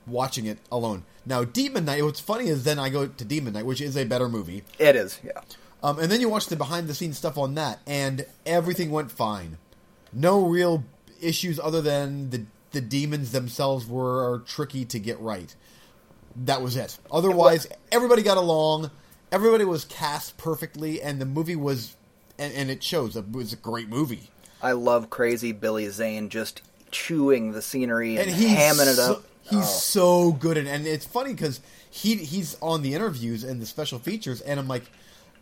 watching 0.06 0.46
it 0.46 0.58
alone. 0.72 1.04
Now, 1.26 1.44
Demon 1.44 1.86
Knight. 1.86 2.04
What's 2.04 2.20
funny 2.20 2.48
is 2.48 2.64
then 2.64 2.80
I 2.80 2.90
go 2.90 3.08
to 3.08 3.26
Demon 3.26 3.54
Knight, 3.54 3.66
which 3.66 3.82
is 3.82 3.98
a 3.98 4.06
better 4.06 4.30
movie, 4.30 4.64
It 4.80 4.96
is, 4.96 5.20
yeah. 5.24 5.42
um, 5.84 6.00
and 6.00 6.10
then 6.12 6.22
you 6.22 6.30
watch 6.30 6.48
the 6.48 6.56
behind 6.56 6.88
the 6.88 6.94
scenes 6.94 7.18
stuff 7.18 7.38
on 7.38 7.56
that, 7.56 7.80
and 7.86 8.26
everything 8.46 8.92
went 8.92 9.12
fine. 9.12 9.58
No 10.14 10.46
real 10.46 10.84
issues 11.22 11.60
other 11.60 11.82
than 11.82 12.30
the 12.30 12.44
the 12.72 12.82
demons 12.82 13.32
themselves 13.32 13.88
were 13.88 14.40
tricky 14.46 14.86
to 14.86 15.00
get 15.00 15.20
right. 15.20 15.54
That 16.36 16.62
was 16.62 16.76
it. 16.78 16.98
Otherwise, 17.12 17.66
everybody 17.92 18.22
got 18.22 18.38
along. 18.38 18.92
Everybody 19.32 19.66
was 19.66 19.86
cast 19.86 20.38
perfectly, 20.38 21.02
and 21.02 21.20
the 21.20 21.26
movie 21.26 21.56
was, 21.56 21.96
and, 22.40 22.54
and 22.54 22.70
it 22.70 22.82
shows. 22.84 23.16
It 23.16 23.32
was 23.32 23.52
a 23.54 23.58
great 23.58 23.90
movie. 23.90 24.30
I 24.62 24.72
love 24.72 25.10
crazy 25.10 25.52
Billy 25.52 25.90
Zane 25.90 26.30
just 26.30 26.62
chewing 26.92 27.52
the 27.52 27.62
scenery 27.62 28.18
and, 28.18 28.30
and 28.30 28.38
hamming 28.40 28.88
it 28.88 28.96
so, 28.96 29.12
up. 29.14 29.24
He's 29.44 29.60
Oh. 29.60 29.64
so 29.64 30.32
good, 30.34 30.58
and, 30.58 30.68
and 30.68 30.86
it's 30.88 31.06
funny 31.06 31.34
because 31.34 31.60
he 31.90 32.16
he's 32.16 32.58
on 32.62 32.82
the 32.82 32.94
interviews 32.94 33.44
and 33.44 33.62
the 33.62 33.66
special 33.66 34.00
features, 34.00 34.42
and 34.42 34.60
I'm 34.60 34.68
like, 34.68 34.84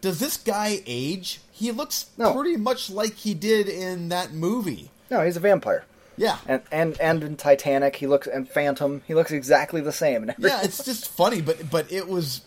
does 0.01 0.19
this 0.19 0.37
guy 0.37 0.81
age? 0.85 1.39
He 1.51 1.71
looks 1.71 2.07
No. 2.17 2.33
pretty 2.33 2.57
much 2.57 2.89
like 2.89 3.13
he 3.15 3.33
did 3.33 3.67
in 3.69 4.09
that 4.09 4.31
movie. 4.33 4.89
No, 5.09 5.21
he's 5.21 5.37
a 5.37 5.39
vampire. 5.39 5.85
Yeah, 6.17 6.37
And 6.47 6.61
and 6.71 6.99
and 7.01 7.23
in 7.23 7.35
Titanic, 7.35 7.95
he 7.97 8.07
looks 8.07 8.25
and 8.27 8.47
Phantom, 8.49 9.01
he 9.07 9.13
looks 9.13 9.31
exactly 9.31 9.81
the 9.81 9.91
same. 9.91 10.31
Yeah, 10.39 10.61
it's 10.63 10.83
just 10.83 11.07
funny, 11.09 11.41
but 11.41 11.69
but 11.69 11.91
it 11.91 12.07
was 12.07 12.41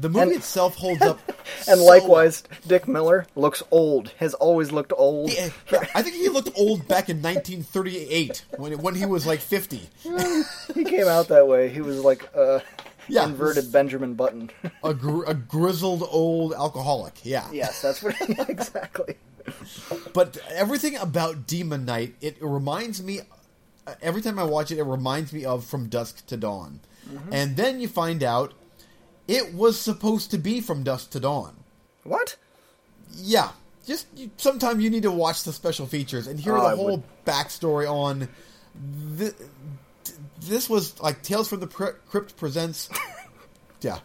the 0.00 0.08
movie 0.08 0.20
And- 0.22 0.32
itself 0.32 0.76
holds 0.76 1.02
up. 1.02 1.18
and 1.68 1.78
so 1.78 1.84
likewise, 1.84 2.42
Dick 2.66 2.86
Miller 2.88 3.26
looks 3.34 3.62
old. 3.70 4.12
Has 4.18 4.34
always 4.34 4.70
looked 4.72 4.92
old. 4.96 5.30
He- 5.30 5.50
I 5.94 6.02
think 6.02 6.16
he 6.16 6.28
looked 6.28 6.50
old 6.56 6.86
back 6.88 7.08
in 7.08 7.20
1938 7.22 8.44
when 8.56 8.78
when 8.78 8.94
he 8.94 9.06
was 9.06 9.26
like 9.26 9.40
50. 9.40 9.88
he 10.74 10.84
came 10.84 11.06
out 11.08 11.28
that 11.28 11.46
way. 11.48 11.68
He 11.68 11.80
was 11.80 12.04
like 12.04 12.22
a 12.34 12.62
Yeah. 13.08 13.24
inverted 13.24 13.72
Benjamin 13.72 14.14
Button. 14.14 14.50
A, 14.84 14.92
gr- 14.94 15.24
a 15.24 15.34
grizzled 15.34 16.06
old 16.10 16.52
alcoholic. 16.52 17.14
Yeah, 17.24 17.48
yes, 17.52 17.80
that's 17.82 18.02
what 18.02 18.14
exactly. 18.48 19.16
But 20.12 20.36
everything 20.50 20.96
about 20.96 21.46
Demon 21.46 21.84
Knight, 21.86 22.14
it 22.20 22.36
reminds 22.40 23.02
me. 23.02 23.20
Every 24.02 24.20
time 24.20 24.38
I 24.38 24.44
watch 24.44 24.70
it, 24.70 24.78
it 24.78 24.82
reminds 24.84 25.32
me 25.32 25.46
of 25.46 25.64
From 25.64 25.88
Dusk 25.88 26.26
to 26.26 26.36
Dawn, 26.36 26.80
mm-hmm. 27.10 27.32
and 27.32 27.56
then 27.56 27.80
you 27.80 27.88
find 27.88 28.22
out 28.22 28.52
it 29.28 29.54
was 29.54 29.78
supposed 29.78 30.30
to 30.32 30.38
be 30.38 30.60
From 30.60 30.82
Dusk 30.82 31.10
to 31.10 31.20
Dawn. 31.20 31.54
What? 32.02 32.36
Yeah, 33.14 33.50
just 33.86 34.06
you, 34.16 34.30
sometime 34.38 34.80
you 34.80 34.90
need 34.90 35.04
to 35.04 35.10
watch 35.10 35.44
the 35.44 35.52
special 35.52 35.86
features 35.86 36.26
and 36.26 36.40
hear 36.40 36.56
Oh, 36.56 36.70
the 36.70 36.76
whole 36.76 37.04
backstory 37.24 37.88
on. 37.88 38.28
Th- 39.18 39.34
this 40.40 40.68
was 40.68 40.98
like 41.00 41.22
Tales 41.22 41.48
from 41.48 41.60
the 41.60 41.66
Pri- 41.66 41.92
Crypt 42.08 42.36
presents. 42.36 42.88
Yeah, 43.80 44.00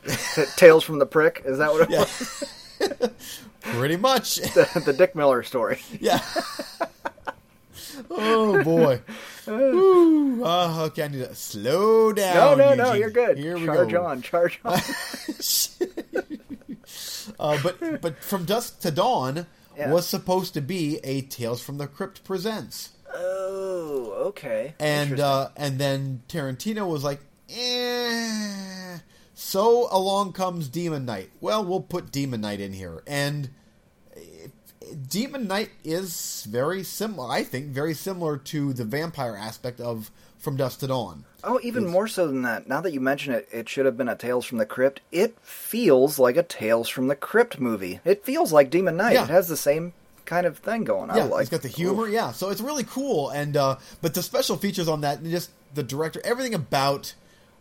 Tales 0.55 0.84
from 0.84 0.99
the 0.99 1.05
Prick? 1.07 1.41
Is 1.45 1.57
that 1.57 1.74
what 1.74 1.82
it 1.82 1.89
yeah, 1.89 2.01
was? 2.01 2.43
pretty 3.61 3.97
much. 3.97 4.36
The, 4.53 4.84
the 4.86 4.93
Dick 4.93 5.15
Miller 5.15 5.41
story. 5.41 5.80
Yeah. 5.99 6.19
Oh 8.10 8.64
boy. 8.64 9.02
Uh, 9.46 10.86
okay, 10.86 11.04
I 11.04 11.08
need 11.10 11.18
to 11.20 11.36
slow 11.36 12.14
down. 12.14 12.58
no, 12.58 12.74
no, 12.74 12.86
Eugene. 12.94 13.02
you're 13.02 13.10
good. 13.12 13.38
Here 13.38 13.58
we 13.58 13.66
charge 13.66 13.91
go. 13.91 14.06
on, 14.06 14.22
charge 14.22 14.58
on. 14.64 14.74
uh, 17.39 17.58
but 17.62 18.02
but 18.02 18.24
from 18.24 18.46
dusk 18.46 18.80
to 18.82 18.91
dawn 18.91 19.46
Yeah. 19.78 19.91
was 19.91 20.08
supposed 20.08 20.54
to 20.56 20.62
be 20.62 21.00
a 21.04 21.22
Tales 21.22 21.62
from 21.62 21.78
the 21.78 21.88
Crypt 21.88 22.24
presents, 22.24 22.91
oh, 23.14 24.14
okay. 24.28 24.76
and 24.80 25.20
uh, 25.20 25.50
and 25.58 25.80
then 25.80 26.22
Tarantino 26.30 26.88
was 26.88 27.04
like, 27.04 27.20
eh. 27.50 29.00
So 29.34 29.88
along 29.91 30.34
comes 30.34 30.70
Demon 30.70 31.06
Knight. 31.06 31.32
Well, 31.41 31.66
we'll 31.66 31.82
put 31.82 32.12
Demon 32.12 32.41
Knight 32.41 32.60
in 32.60 32.74
here, 32.74 33.04
and 33.08 33.50
Demon 35.09 35.47
Knight 35.47 35.71
is 35.84 36.45
very 36.49 36.84
similar. 36.84 37.29
I 37.29 37.43
think 37.43 37.67
very 37.67 37.93
similar 37.93 38.38
to 38.38 38.73
the 38.73 38.86
vampire 38.86 39.36
aspect 39.36 39.79
of 39.79 40.11
From 40.38 40.57
Dusk 40.57 40.79
to 40.79 40.88
Dawn. 40.88 41.25
Oh, 41.43 41.59
even 41.63 41.88
more 41.88 42.07
so 42.07 42.27
than 42.27 42.41
that. 42.43 42.67
Now 42.67 42.81
that 42.81 42.93
you 42.93 43.01
mention 43.01 43.34
it, 43.34 43.47
it 43.51 43.67
should 43.67 43.86
have 43.86 43.97
been 43.97 44.09
a 44.09 44.15
Tales 44.15 44.45
from 44.45 44.57
the 44.57 44.65
Crypt. 44.65 45.01
It 45.11 45.38
feels 45.41 46.19
like 46.19 46.38
a 46.38 46.43
Tales 46.43 46.89
from 46.89 47.07
the 47.07 47.15
Crypt 47.15 47.59
movie. 47.59 47.99
It 48.05 48.23
feels 48.23 48.53
like 48.53 48.69
Demon 48.69 48.97
Knight. 48.97 49.13
Yeah. 49.13 49.23
It 49.23 49.29
has 49.29 49.47
the 49.47 49.57
same 49.57 49.93
kind 50.25 50.45
of 50.45 50.57
thing 50.57 50.84
going. 50.84 51.09
on. 51.09 51.17
Yeah, 51.17 51.25
like. 51.25 51.41
it's 51.41 51.49
got 51.49 51.61
the 51.61 51.67
humor. 51.67 52.07
Yeah, 52.07 52.31
so 52.31 52.49
it's 52.49 52.61
really 52.61 52.86
cool. 52.86 53.29
And 53.29 53.57
uh, 53.57 53.77
but 54.01 54.13
the 54.13 54.23
special 54.23 54.57
features 54.57 54.88
on 54.88 55.01
that, 55.01 55.19
and 55.19 55.29
just 55.29 55.51
the 55.73 55.84
director, 55.84 56.21
everything 56.23 56.53
about 56.53 57.13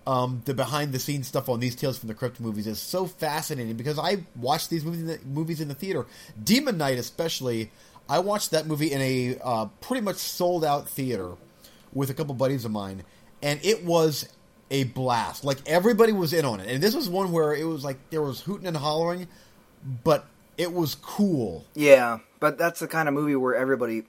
um, 0.07 0.43
the 0.45 0.55
behind 0.55 0.93
the 0.93 0.99
scenes 0.99 1.29
stuff 1.29 1.49
on 1.49 1.61
these 1.61 1.75
Tales 1.75 1.99
from 1.99 2.09
the 2.09 2.15
Crypt 2.15 2.41
movies 2.41 2.67
is 2.67 2.79
so 2.79 3.07
fascinating 3.07 3.77
because 3.77 3.99
I 3.99 4.19
watched 4.37 4.71
these 4.71 4.85
movies 4.85 5.01
in 5.01 5.07
the, 5.07 5.19
movies 5.27 5.61
in 5.61 5.69
the 5.69 5.75
theater. 5.75 6.07
Demon 6.43 6.79
Knight, 6.79 6.99
especially, 6.99 7.71
I 8.09 8.19
watched 8.19 8.51
that 8.51 8.67
movie 8.67 8.93
in 8.93 9.01
a 9.01 9.39
uh, 9.43 9.67
pretty 9.81 10.03
much 10.03 10.17
sold 10.17 10.65
out 10.65 10.89
theater 10.89 11.33
with 11.93 12.11
a 12.11 12.15
couple 12.15 12.35
buddies 12.35 12.65
of 12.65 12.71
mine, 12.71 13.05
and 13.43 13.61
it 13.63 13.85
was 13.85 14.29
a 14.71 14.85
blast. 14.85 15.45
Like 15.45 15.59
everybody 15.67 16.13
was 16.13 16.33
in 16.33 16.45
on 16.45 16.61
it, 16.61 16.69
and 16.69 16.83
this 16.83 16.95
was 16.95 17.09
one 17.09 17.31
where 17.31 17.55
it 17.55 17.65
was 17.65 17.85
like 17.85 17.99
there 18.11 18.23
was 18.23 18.41
hooting 18.41 18.67
and 18.67 18.77
hollering, 18.77 19.29
but 20.03 20.27
it 20.59 20.73
was 20.73 20.97
cool. 20.97 21.65
Yeah, 21.75 22.19
but 22.41 22.59
that's 22.59 22.81
the 22.81 22.89
kind 22.89 23.09
of 23.09 23.15
movie 23.15 23.37
where 23.37 23.55
everybody. 23.55 24.05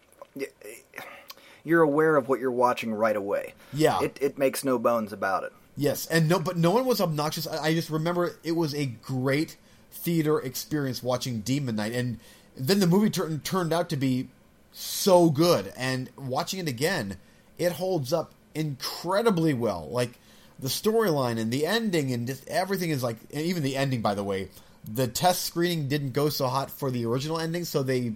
You're 1.66 1.82
aware 1.82 2.18
of 2.18 2.28
what 2.28 2.41
you're 2.41 2.52
watching 2.52 2.94
right 2.94 3.16
away. 3.16 3.54
Yeah. 3.72 4.02
It, 4.02 4.18
it 4.20 4.38
makes 4.38 4.66
no 4.66 4.78
bones 4.78 5.14
about 5.14 5.46
it. 5.46 5.54
Yes, 5.76 6.06
and 6.06 6.30
no, 6.30 6.40
but 6.40 6.58
no 6.58 6.72
one 6.72 6.86
was 6.86 7.02
obnoxious. 7.02 7.48
I, 7.48 7.66
I 7.66 7.74
just 7.74 7.90
remember 7.90 8.36
it 8.44 8.52
was 8.52 8.76
a 8.76 8.86
great 8.86 9.58
theater 9.92 10.40
experience 10.40 11.02
watching 11.02 11.42
Demon 11.42 11.76
Knight, 11.76 11.94
and 11.94 12.20
then 12.56 12.80
the 12.80 12.88
movie 12.88 13.10
turned 13.10 13.74
out 13.74 13.90
to 13.90 13.98
be 13.98 14.30
so 14.72 15.30
good. 15.30 15.74
And 15.76 16.10
watching 16.18 16.60
it 16.60 16.68
again, 16.68 17.18
it 17.58 17.74
holds 17.74 18.14
up 18.14 18.34
incredibly 18.54 19.54
well. 19.54 19.88
Like 19.90 20.20
the 20.60 20.68
storyline 20.68 21.40
and 21.40 21.52
the 21.52 21.66
ending, 21.66 22.12
and 22.12 22.28
just 22.28 22.48
everything 22.48 22.92
is 22.92 23.02
like, 23.02 23.18
and 23.34 23.42
even 23.42 23.64
the 23.64 23.76
ending, 23.76 24.02
by 24.02 24.14
the 24.14 24.24
way. 24.24 24.50
The 24.86 25.08
test 25.08 25.44
screening 25.44 25.88
didn't 25.88 26.12
go 26.12 26.28
so 26.30 26.48
hot 26.48 26.70
for 26.70 26.92
the 26.92 27.06
original 27.06 27.40
ending, 27.40 27.64
so 27.66 27.84
they 27.84 28.14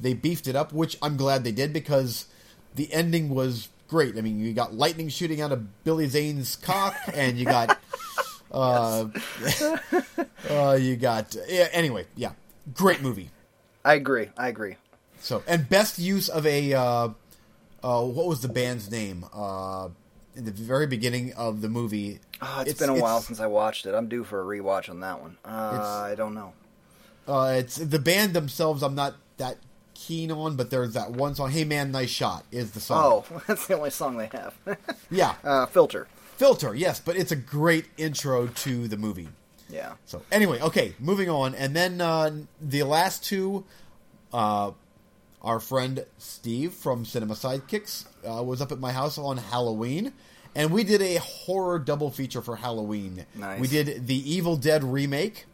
they 0.00 0.14
beefed 0.14 0.48
it 0.48 0.56
up, 0.56 0.72
which 0.72 0.98
I'm 1.00 1.16
glad 1.16 1.44
they 1.44 1.52
did 1.52 1.72
because 1.72 2.26
the 2.74 2.92
ending 2.92 3.28
was 3.28 3.68
great. 3.92 4.16
I 4.16 4.22
mean, 4.22 4.40
you 4.40 4.54
got 4.54 4.72
lightning 4.72 5.10
shooting 5.10 5.42
out 5.42 5.52
of 5.52 5.84
Billy 5.84 6.08
Zane's 6.08 6.56
cock, 6.56 6.96
and 7.12 7.36
you 7.36 7.44
got, 7.44 7.78
uh, 8.50 9.04
uh, 10.50 10.78
you 10.80 10.96
got. 10.96 11.36
Yeah, 11.46 11.68
anyway, 11.72 12.06
yeah, 12.16 12.32
great 12.72 13.02
movie. 13.02 13.28
I 13.84 13.92
agree. 13.94 14.30
I 14.38 14.48
agree. 14.48 14.76
So, 15.20 15.42
and 15.46 15.68
best 15.68 15.98
use 15.98 16.30
of 16.30 16.46
a, 16.46 16.72
uh, 16.72 17.08
uh, 17.84 18.02
what 18.02 18.26
was 18.26 18.40
the 18.40 18.48
band's 18.48 18.90
name? 18.90 19.26
Uh, 19.30 19.90
in 20.34 20.46
the 20.46 20.52
very 20.52 20.86
beginning 20.86 21.34
of 21.34 21.60
the 21.60 21.68
movie. 21.68 22.18
Oh, 22.40 22.64
it's 22.66 22.80
been 22.80 22.88
a 22.88 22.98
while 22.98 23.20
since 23.20 23.40
I 23.40 23.46
watched 23.46 23.84
it. 23.84 23.94
I'm 23.94 24.08
due 24.08 24.24
for 24.24 24.40
a 24.40 24.58
rewatch 24.58 24.88
on 24.88 25.00
that 25.00 25.20
one. 25.20 25.36
Uh, 25.44 26.08
I 26.10 26.14
don't 26.16 26.32
know. 26.32 26.54
Uh, 27.28 27.56
it's 27.58 27.76
the 27.76 27.98
band 27.98 28.32
themselves. 28.32 28.82
I'm 28.82 28.94
not 28.94 29.16
that 29.36 29.58
keen 29.94 30.30
on, 30.30 30.56
but 30.56 30.70
there's 30.70 30.94
that 30.94 31.10
one 31.12 31.34
song. 31.34 31.50
"Hey 31.50 31.64
Man, 31.64 31.92
Nice 31.92 32.10
Shot" 32.10 32.44
is 32.50 32.72
the 32.72 32.80
song. 32.80 33.24
Oh, 33.30 33.42
that's 33.46 33.66
the 33.66 33.76
only 33.76 33.90
song 33.90 34.16
they 34.16 34.28
have. 34.32 34.54
yeah, 35.10 35.34
uh, 35.44 35.66
Filter. 35.66 36.08
filter. 36.36 36.74
Yes, 36.74 37.00
but 37.00 37.16
it's 37.16 37.32
a 37.32 37.36
great 37.36 37.86
intro 37.96 38.46
to 38.46 38.88
the 38.88 38.96
movie. 38.96 39.28
Yeah. 39.68 39.94
So 40.06 40.22
anyway, 40.30 40.60
okay, 40.60 40.94
moving 40.98 41.30
on, 41.30 41.54
and 41.54 41.74
then 41.74 42.00
uh, 42.00 42.30
the 42.60 42.82
last 42.82 43.24
two, 43.24 43.64
uh, 44.32 44.72
our 45.40 45.60
friend 45.60 46.04
Steve 46.18 46.72
from 46.74 47.04
Cinema 47.04 47.34
Sidekicks 47.34 48.04
uh, 48.28 48.42
was 48.42 48.60
up 48.60 48.70
at 48.70 48.78
my 48.78 48.92
house 48.92 49.16
on 49.18 49.38
Halloween, 49.38 50.12
and 50.54 50.70
we 50.72 50.84
did 50.84 51.00
a 51.00 51.16
horror 51.16 51.78
double 51.78 52.10
feature 52.10 52.42
for 52.42 52.56
Halloween. 52.56 53.24
Nice. 53.34 53.60
We 53.60 53.66
did 53.68 54.06
the 54.06 54.30
Evil 54.30 54.56
Dead 54.56 54.84
remake 54.84 55.46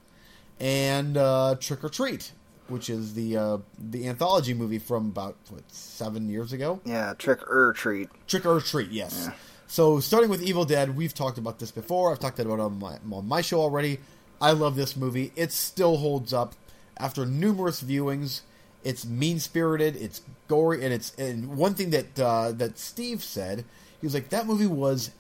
and 0.61 1.17
uh, 1.17 1.55
Trick 1.61 1.85
or 1.85 1.89
Treat, 1.89 2.33
which 2.69 2.91
is 2.91 3.15
the 3.15 3.37
uh, 3.37 3.59
the 3.79 4.09
anthology 4.09 4.55
movie 4.55 4.79
from 4.79 5.07
about 5.09 5.37
what 5.51 5.63
seven 5.73 6.29
years 6.29 6.53
ago. 6.53 6.81
Yeah, 6.85 7.15
Trick 7.15 7.49
or 7.51 7.73
Treat. 7.73 8.09
Trick 8.27 8.47
or 8.47 8.61
Treat, 8.61 8.91
yes. 8.91 9.31
So 9.67 10.01
starting 10.01 10.31
with 10.31 10.43
Evil 10.43 10.65
Dead, 10.65 10.97
we've 10.97 11.13
talked 11.15 11.39
about 11.39 11.59
this 11.59 11.71
before. 11.71 12.11
I've 12.11 12.19
talked 12.19 12.39
about 12.39 12.55
it 12.55 12.61
on 12.61 12.79
my 12.79 12.99
on 13.13 13.27
my 13.29 13.41
show 13.41 13.61
already. 13.61 13.99
I 14.41 14.53
love 14.53 14.77
this 14.77 14.97
movie. 14.97 15.33
It 15.37 15.53
still 15.53 15.99
holds 15.99 16.33
up 16.33 16.55
after 16.97 17.27
numerous 17.27 17.83
viewings. 17.83 18.43
It's 18.85 19.05
mean 19.05 19.41
spirited. 19.41 19.97
It's 19.97 20.23
gory, 20.47 20.85
and 20.85 20.95
it's 20.95 21.15
and 21.17 21.57
one 21.57 21.75
thing 21.75 21.91
that 21.91 22.19
uh, 22.19 22.53
that 22.53 22.79
Steve 22.79 23.23
said, 23.23 23.65
he 24.01 24.07
was 24.07 24.15
like 24.15 24.31
that 24.31 24.47
movie 24.47 24.67
was 24.67 25.11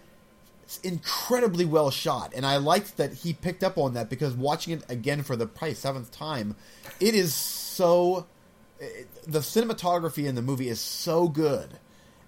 incredibly 0.83 1.65
well 1.65 1.91
shot, 1.91 2.33
and 2.37 2.45
I 2.45 2.59
liked 2.59 2.99
that 2.99 3.15
he 3.15 3.33
picked 3.33 3.65
up 3.65 3.79
on 3.79 3.95
that 3.95 4.11
because 4.11 4.35
watching 4.35 4.75
it 4.75 4.83
again 4.91 5.23
for 5.23 5.35
the 5.35 5.47
probably 5.47 5.75
seventh 5.75 6.11
time, 6.11 6.57
it 7.01 7.15
is 7.15 7.35
so. 7.35 8.27
The 9.27 9.41
cinematography 9.41 10.27
in 10.27 10.35
the 10.35 10.43
movie 10.43 10.69
is 10.69 10.79
so 10.79 11.27
good. 11.29 11.79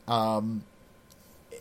Um, 0.08 0.64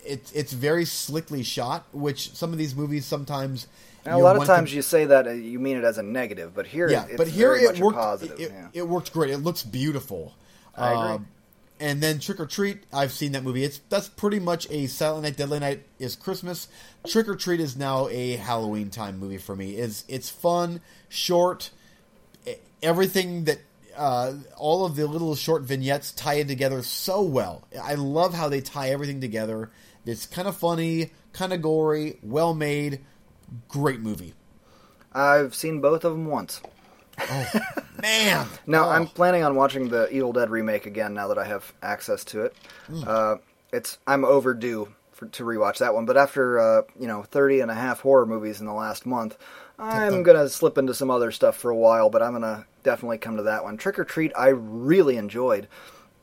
it's 0.04 0.32
it's 0.32 0.52
very 0.52 0.84
slickly 0.84 1.42
shot, 1.42 1.86
which 1.92 2.32
some 2.32 2.52
of 2.52 2.58
these 2.58 2.74
movies 2.74 3.06
sometimes. 3.06 3.66
And 4.04 4.14
a 4.14 4.18
lot 4.18 4.32
of 4.32 4.38
want 4.38 4.48
to- 4.48 4.56
times 4.56 4.74
you 4.74 4.82
say 4.82 5.04
that 5.04 5.26
uh, 5.26 5.30
you 5.30 5.58
mean 5.58 5.76
it 5.76 5.84
as 5.84 5.98
a 5.98 6.02
negative, 6.02 6.54
but 6.54 6.66
here, 6.66 6.88
yeah, 6.88 7.04
it's 7.04 7.16
but 7.16 7.28
here 7.28 7.54
very 7.54 7.64
it 7.76 7.78
worked. 7.78 7.98
positive. 7.98 8.40
it, 8.40 8.50
yeah. 8.50 8.68
it 8.72 8.88
worked 8.88 9.12
great. 9.12 9.30
It 9.30 9.38
looks 9.38 9.62
beautiful. 9.62 10.34
I 10.74 10.92
agree. 10.92 11.14
Um, 11.16 11.26
and 11.80 12.02
then 12.02 12.18
Trick 12.18 12.38
or 12.38 12.46
Treat, 12.46 12.84
I've 12.92 13.10
seen 13.10 13.32
that 13.32 13.42
movie. 13.42 13.64
It's 13.64 13.80
that's 13.88 14.08
pretty 14.08 14.38
much 14.38 14.70
a 14.70 14.86
Silent 14.86 15.24
Night, 15.24 15.36
Deadly 15.36 15.58
Night 15.58 15.86
is 15.98 16.14
Christmas. 16.14 16.68
Trick 17.06 17.26
or 17.26 17.34
Treat 17.34 17.58
is 17.58 17.76
now 17.76 18.08
a 18.08 18.36
Halloween 18.36 18.90
time 18.90 19.18
movie 19.18 19.38
for 19.38 19.56
me. 19.56 19.76
is 19.76 20.04
It's 20.06 20.28
fun, 20.28 20.82
short, 21.08 21.70
everything 22.82 23.44
that 23.44 23.60
uh, 23.96 24.34
all 24.56 24.84
of 24.84 24.94
the 24.94 25.06
little 25.06 25.34
short 25.34 25.62
vignettes 25.62 26.12
tie 26.12 26.34
it 26.34 26.48
together 26.48 26.82
so 26.82 27.22
well. 27.22 27.66
I 27.82 27.94
love 27.94 28.34
how 28.34 28.48
they 28.48 28.60
tie 28.60 28.90
everything 28.90 29.20
together. 29.20 29.70
It's 30.04 30.26
kind 30.26 30.48
of 30.48 30.56
funny, 30.56 31.12
kind 31.32 31.52
of 31.52 31.62
gory, 31.62 32.18
well 32.22 32.54
made, 32.54 33.00
great 33.68 34.00
movie. 34.00 34.34
I've 35.12 35.54
seen 35.54 35.80
both 35.80 36.04
of 36.04 36.12
them 36.12 36.26
once. 36.26 36.60
Man, 38.02 38.46
now, 38.66 38.86
Oh. 38.86 38.90
I'm 38.90 39.06
planning 39.06 39.42
on 39.44 39.54
watching 39.54 39.88
the 39.88 40.08
Evil 40.14 40.32
Dead 40.32 40.50
remake 40.50 40.86
again 40.86 41.12
now 41.14 41.28
that 41.28 41.38
I 41.38 41.44
have 41.44 41.72
access 41.82 42.24
to 42.24 42.42
it. 42.44 42.56
Hmm. 42.86 43.02
Uh, 43.06 43.34
it's 43.72 43.98
I'm 44.06 44.24
overdue 44.24 44.88
for, 45.12 45.26
to 45.26 45.44
rewatch 45.44 45.78
that 45.78 45.94
one, 45.94 46.06
but 46.06 46.16
after 46.16 46.58
uh, 46.58 46.82
you 46.98 47.06
know 47.06 47.22
30 47.22 47.60
and 47.60 47.70
a 47.70 47.74
half 47.74 48.00
horror 48.00 48.26
movies 48.26 48.60
in 48.60 48.66
the 48.66 48.72
last 48.72 49.04
month, 49.06 49.36
I'm 49.78 50.22
gonna 50.24 50.48
slip 50.48 50.78
into 50.78 50.94
some 50.94 51.10
other 51.10 51.30
stuff 51.30 51.56
for 51.56 51.70
a 51.70 51.76
while. 51.76 52.08
But 52.10 52.22
I'm 52.22 52.32
gonna 52.32 52.66
definitely 52.82 53.18
come 53.18 53.36
to 53.36 53.42
that 53.44 53.64
one. 53.64 53.76
Trick 53.76 53.98
or 53.98 54.04
Treat, 54.04 54.32
I 54.36 54.48
really 54.48 55.16
enjoyed. 55.16 55.68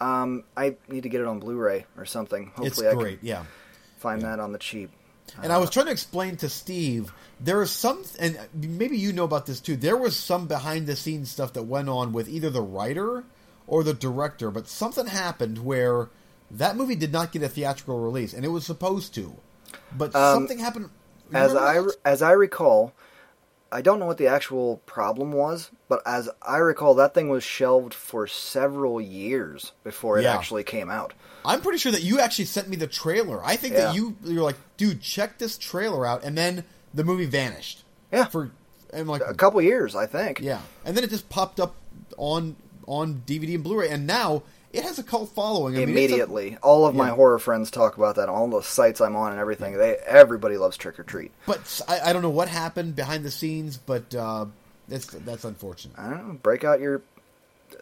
Um, 0.02 0.44
I 0.56 0.76
need 0.88 1.04
to 1.04 1.10
get 1.10 1.22
it 1.22 1.28
on 1.28 1.40
Blu-ray 1.40 1.86
or 1.98 2.06
something. 2.06 2.48
Hopefully, 2.56 2.68
it's 2.68 2.82
I 2.82 2.90
can 2.92 3.00
great. 3.00 3.20
Yeah. 3.24 3.46
find 3.98 4.22
that 4.24 4.40
on 4.40 4.52
the 4.52 4.60
cheap. 4.60 4.92
And 5.42 5.52
I 5.52 5.58
was 5.58 5.70
trying 5.70 5.86
to 5.88 5.92
explain 5.92 6.36
to 6.38 6.50
Steve 6.50 7.14
there 7.40 7.62
is 7.62 7.70
some, 7.72 8.04
and 8.20 8.40
maybe 8.54 8.98
you 8.98 9.14
know 9.14 9.26
about 9.26 9.46
this 9.46 9.60
too. 9.60 9.76
There 9.76 9.98
was 9.98 10.16
some 10.16 10.48
behind 10.48 10.88
the 10.88 10.96
scenes 10.96 11.30
stuff 11.30 11.54
that 11.54 11.64
went 11.64 11.90
on 11.90 12.14
with 12.14 12.28
either 12.28 12.50
the 12.50 12.62
writer 12.62 13.24
or 13.68 13.84
the 13.84 13.94
director, 13.94 14.50
but 14.50 14.68
something 14.68 15.08
happened 15.08 15.60
where 15.64 16.10
that 16.50 16.76
movie 16.78 16.96
did 16.96 17.12
not 17.12 17.32
get 17.32 17.44
a 17.44 17.50
theatrical 17.50 18.00
release, 18.00 18.34
and 18.34 18.46
it 18.46 18.50
was 18.50 18.66
supposed 18.66 19.14
to. 19.16 19.36
But 19.96 20.16
um, 20.16 20.36
something 20.36 20.60
happened. 20.60 20.90
as 21.34 21.54
I 21.54 21.82
that? 21.82 21.96
as 22.06 22.22
I 22.22 22.32
recall, 22.32 22.94
I 23.72 23.82
don't 23.82 24.00
know 24.00 24.06
what 24.06 24.18
the 24.18 24.28
actual 24.28 24.78
problem 24.86 25.34
was, 25.34 25.70
but 25.90 26.02
as 26.06 26.30
I 26.42 26.58
recall, 26.58 26.96
that 26.96 27.14
thing 27.14 27.30
was 27.30 27.44
shelved 27.44 27.94
for 27.94 28.26
several 28.28 29.02
years 29.02 29.74
before 29.84 30.18
it 30.18 30.24
Yeah. 30.24 30.36
actually 30.36 30.64
came 30.64 30.90
out. 30.90 31.14
I'm 31.48 31.62
pretty 31.62 31.78
sure 31.80 31.92
that 31.94 32.04
you 32.04 32.20
actually 32.20 32.46
sent 32.46 32.68
me 32.70 32.76
the 32.76 32.88
trailer. 32.88 33.44
I 33.44 33.56
think 33.56 33.74
that 33.76 33.96
you 33.96 34.16
you're 34.24 34.44
like, 34.44 34.58
dude, 34.78 35.02
check 35.02 35.38
this 35.38 35.58
trailer 35.58 36.06
out, 36.06 36.24
and 36.24 36.38
then 36.38 36.64
the 36.94 37.04
movie 37.04 37.26
vanished. 37.26 37.84
Yeah. 38.12 38.26
For 38.26 38.52
and 38.94 39.08
like 39.08 39.22
A 39.26 39.34
couple 39.34 39.62
years, 39.62 39.96
I 39.96 40.06
think. 40.06 40.40
Yeah, 40.42 40.62
and 40.86 40.96
then 40.96 41.04
it 41.04 41.10
just 41.10 41.30
popped 41.30 41.60
up 41.60 41.76
on 42.18 42.56
on 42.88 43.24
DVD 43.26 43.56
and 43.56 43.64
Blu-ray, 43.64 43.90
and 43.90 44.08
now 44.08 44.44
it 44.72 44.84
has 44.84 44.98
a 45.00 45.04
cult 45.04 45.30
following. 45.32 45.76
I 45.76 45.80
mean, 45.80 45.90
a- 45.90 45.92
Immediately, 45.92 46.58
all 46.64 46.86
of 46.86 46.96
my 46.96 47.10
horror 47.10 47.40
friends 47.40 47.70
talk 47.72 47.98
about 47.98 48.16
that. 48.16 48.30
All 48.30 48.48
the 48.50 48.62
sites 48.62 49.02
I'm 49.02 49.16
on 49.16 49.32
and 49.32 49.40
everything. 49.42 49.78
They 49.78 49.96
everybody 50.06 50.58
loves 50.58 50.78
Trick 50.78 51.00
or 51.00 51.04
Treat. 51.04 51.32
but 51.46 51.82
I 51.88 52.14
don't 52.14 52.22
know 52.22 52.30
what 52.30 52.48
happened 52.50 52.96
behind 52.96 53.24
the 53.26 53.32
scenes, 53.32 53.78
but 53.78 54.14
uh, 54.16 54.46
that's 54.88 55.08
that's 55.08 55.44
unfortunate. 55.44 55.98
I 56.00 56.10
don't 56.10 56.28
know. 56.28 56.34
Break 56.36 56.64
out 56.64 56.80
your 56.80 57.02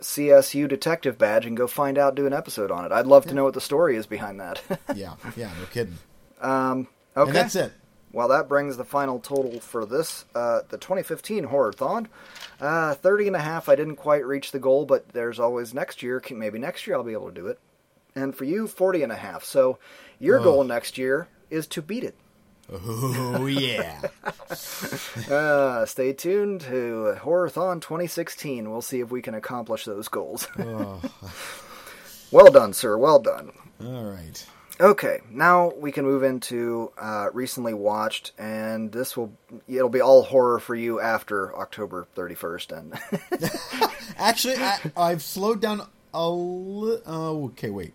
CSU 0.01 0.67
detective 0.67 1.17
badge 1.17 1.45
and 1.45 1.55
go 1.55 1.67
find 1.67 1.97
out. 1.97 2.15
Do 2.15 2.27
an 2.27 2.33
episode 2.33 2.71
on 2.71 2.85
it. 2.85 2.91
I'd 2.91 3.07
love 3.07 3.25
to 3.27 3.33
know 3.33 3.43
what 3.43 3.53
the 3.53 3.61
story 3.61 3.95
is 3.95 4.05
behind 4.05 4.39
that. 4.39 4.61
yeah, 4.95 5.15
yeah, 5.35 5.51
no 5.59 5.65
kidding. 5.71 5.97
um, 6.41 6.87
okay, 7.15 7.29
And 7.29 7.35
that's 7.35 7.55
it. 7.55 7.73
Well, 8.11 8.29
that 8.29 8.47
brings 8.47 8.77
the 8.77 8.85
final 8.85 9.19
total 9.19 9.59
for 9.59 9.85
this, 9.85 10.23
uh, 10.33 10.61
the 10.69 10.77
2015 10.77 11.43
Horror-thon. 11.43 12.07
Uh, 12.61 12.93
30 12.95 13.27
and 13.27 13.35
a 13.35 13.39
half, 13.39 13.67
I 13.67 13.75
didn't 13.75 13.97
quite 13.97 14.25
reach 14.25 14.51
the 14.53 14.59
goal, 14.59 14.85
but 14.85 15.09
there's 15.09 15.37
always 15.37 15.73
next 15.73 16.01
year. 16.01 16.23
Maybe 16.31 16.57
next 16.57 16.87
year 16.87 16.95
I'll 16.95 17.03
be 17.03 17.11
able 17.11 17.27
to 17.27 17.35
do 17.35 17.47
it. 17.47 17.59
And 18.15 18.33
for 18.33 18.45
you, 18.45 18.67
40 18.67 19.03
and 19.03 19.11
a 19.11 19.17
half. 19.17 19.43
So 19.43 19.79
your 20.19 20.39
goal 20.39 20.63
next 20.63 20.97
year 20.97 21.27
is 21.49 21.67
to 21.67 21.81
beat 21.81 22.05
it. 22.05 22.15
Oh 22.71 23.45
yeah, 23.45 24.01
Uh, 25.29 25.85
stay 25.85 26.13
tuned 26.13 26.61
to 26.61 27.15
Horror-thon 27.21 27.79
2016. 27.79 28.69
We'll 28.71 28.81
see 28.81 28.99
if 29.01 29.11
we 29.11 29.21
can 29.21 29.35
accomplish 29.35 29.85
those 29.85 30.07
goals. 30.07 30.47
well 32.31 32.51
done, 32.51 32.73
sir. 32.73 32.97
Well 32.97 33.19
done. 33.19 33.51
all 33.83 34.05
right. 34.05 34.45
Okay, 34.79 35.19
now 35.31 35.71
we 35.77 35.91
can 35.93 36.03
move 36.03 36.23
into 36.23 36.91
uh, 36.97 37.29
recently 37.33 37.73
watched, 37.73 38.33
and 38.37 38.91
this 38.91 39.15
will 39.15 39.31
it'll 39.69 39.87
be 39.89 40.01
all 40.01 40.23
horror 40.23 40.59
for 40.59 40.75
you 40.75 40.99
after 40.99 41.55
October 41.57 42.07
thirty 42.13 42.35
first. 42.35 42.71
And 42.73 42.93
Actually, 44.17 44.55
I, 44.57 44.79
I've 44.97 45.21
slowed 45.21 45.61
down 45.61 45.87
a 46.13 46.29
little. 46.29 47.01
Oh, 47.05 47.45
okay, 47.45 47.69
wait. 47.69 47.93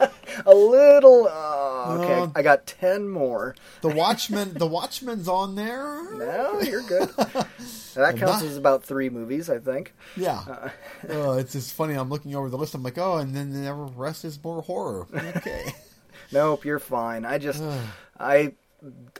a 0.46 0.54
little. 0.54 1.26
Uh, 1.30 1.98
okay, 1.98 2.20
Uh, 2.20 2.28
I 2.34 2.42
got 2.42 2.66
ten 2.66 3.08
more. 3.08 3.54
The 3.82 3.88
Watchmen. 3.88 4.54
the 4.54 4.66
Watchmen's 4.66 5.28
on 5.28 5.54
there. 5.54 6.12
No, 6.14 6.60
you're 6.60 6.82
good. 6.82 7.08
that 7.16 8.16
counts 8.16 8.20
not- 8.20 8.42
as 8.44 8.56
about 8.56 8.84
three 8.84 9.08
movies, 9.10 9.48
I 9.50 9.58
think. 9.58 9.94
Yeah. 10.16 10.70
Oh, 11.10 11.32
it's 11.36 11.52
just 11.52 11.74
funny. 11.74 11.94
I'm 11.94 12.08
looking 12.08 12.34
over 12.34 12.48
the 12.48 12.56
list. 12.56 12.74
I'm 12.74 12.82
like, 12.82 12.96
oh, 12.96 13.18
and 13.18 13.34
then 13.36 13.52
the 13.62 13.72
rest 13.74 14.24
is 14.24 14.42
more 14.42 14.62
horror. 14.62 15.06
Okay. 15.36 15.74
Nope, 16.32 16.64
you're 16.64 16.78
fine. 16.78 17.24
I 17.26 17.36
just 17.38 17.62
I, 18.18 18.54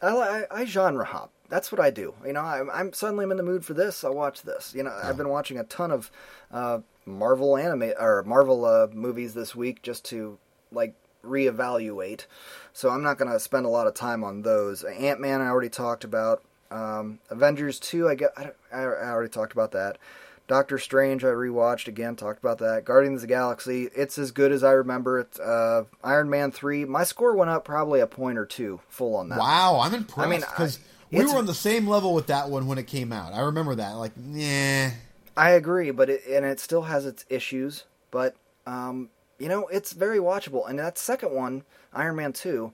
I 0.03 0.09
I 0.09 0.45
I 0.51 0.65
genre 0.65 1.05
hop. 1.05 1.31
That's 1.51 1.71
what 1.71 1.81
I 1.81 1.91
do. 1.91 2.15
You 2.27 2.33
know, 2.33 2.41
I'm, 2.41 2.71
I'm 2.71 2.93
suddenly 2.95 3.25
I'm 3.25 3.31
in 3.31 3.37
the 3.37 3.43
mood 3.43 3.65
for 3.67 3.75
this. 3.75 4.03
I'll 4.03 4.15
watch 4.15 4.43
this. 4.43 4.73
You 4.75 4.83
know, 4.83 4.99
I've 5.03 5.17
been 5.19 5.29
watching 5.29 5.59
a 5.59 5.65
ton 5.65 5.91
of 5.91 6.11
uh, 6.51 6.79
Marvel 7.05 7.57
anime 7.59 7.93
or 8.01 8.23
Marvel 8.25 8.65
uh, 8.65 8.87
movies 8.93 9.35
this 9.35 9.55
week 9.55 9.83
just 9.83 10.05
to 10.07 10.39
like 10.75 10.95
reevaluate. 11.25 12.27
So 12.73 12.91
I'm 12.91 13.03
not 13.03 13.19
going 13.19 13.31
to 13.31 13.41
spend 13.41 13.67
a 13.67 13.71
lot 13.71 13.87
of 13.87 13.95
time 13.95 14.25
on 14.25 14.43
those. 14.43 14.85
Ant 14.85 15.21
Man 15.21 15.41
I 15.41 15.47
already 15.47 15.71
talked 15.71 16.05
about. 16.05 16.43
Um, 16.71 17.21
Avengers 17.31 17.79
two 17.79 18.09
I 18.09 18.15
get 18.15 18.31
I, 18.37 18.51
I 18.73 18.81
I 18.83 19.11
already 19.11 19.31
talked 19.31 19.53
about 19.53 19.73
that. 19.73 19.99
Doctor 20.47 20.77
Strange 20.77 21.25
I 21.25 21.29
rewatched 21.29 21.89
again, 21.89 22.17
talked 22.17 22.39
about 22.39 22.59
that. 22.59 22.85
Guardians 22.85 23.19
of 23.19 23.21
the 23.23 23.35
Galaxy, 23.35 23.89
it's 23.95 24.19
as 24.19 24.31
good 24.31 24.53
as 24.53 24.63
I 24.63 24.73
remember 24.73 25.21
it. 25.21 25.41
Uh, 25.41 25.85
Iron 26.03 26.29
Man 26.29 26.51
three, 26.51 26.85
my 26.85 27.05
score 27.05 27.35
went 27.35 27.51
up 27.51 27.65
probably 27.65 28.01
a 28.01 28.07
point 28.07 28.39
or 28.39 28.45
two 28.45 28.81
full 28.89 29.17
on 29.17 29.29
that. 29.31 29.39
Wow, 29.39 29.81
I'm 29.81 29.95
impressed 29.95 30.27
I 30.27 30.31
mean, 30.31 30.41
because 30.41 30.81
we 31.11 31.25
were 31.25 31.39
on 31.39 31.47
the 31.47 31.55
same 31.55 31.87
level 31.87 32.13
with 32.13 32.27
that 32.27 32.51
one 32.51 32.67
when 32.67 32.79
it 32.79 32.87
came 32.87 33.13
out. 33.13 33.33
I 33.33 33.41
remember 33.41 33.77
that. 33.77 33.93
Like, 33.93 34.13
yeah. 34.33 34.91
I 35.37 35.51
agree, 35.51 35.91
but 35.93 36.11
it, 36.11 36.27
and 36.29 36.45
it 36.45 36.61
still 36.61 36.83
has 36.83 37.07
its 37.07 37.25
issues, 37.29 37.85
but 38.11 38.37
um, 38.67 39.09
you 39.45 39.51
know 39.51 39.67
it's 39.67 39.93
very 39.93 40.19
watchable. 40.19 40.67
And 40.67 40.79
that 40.79 40.97
second 40.97 41.35
one, 41.35 41.65
Iron 41.93 42.17
Man 42.17 42.33
two, 42.33 42.73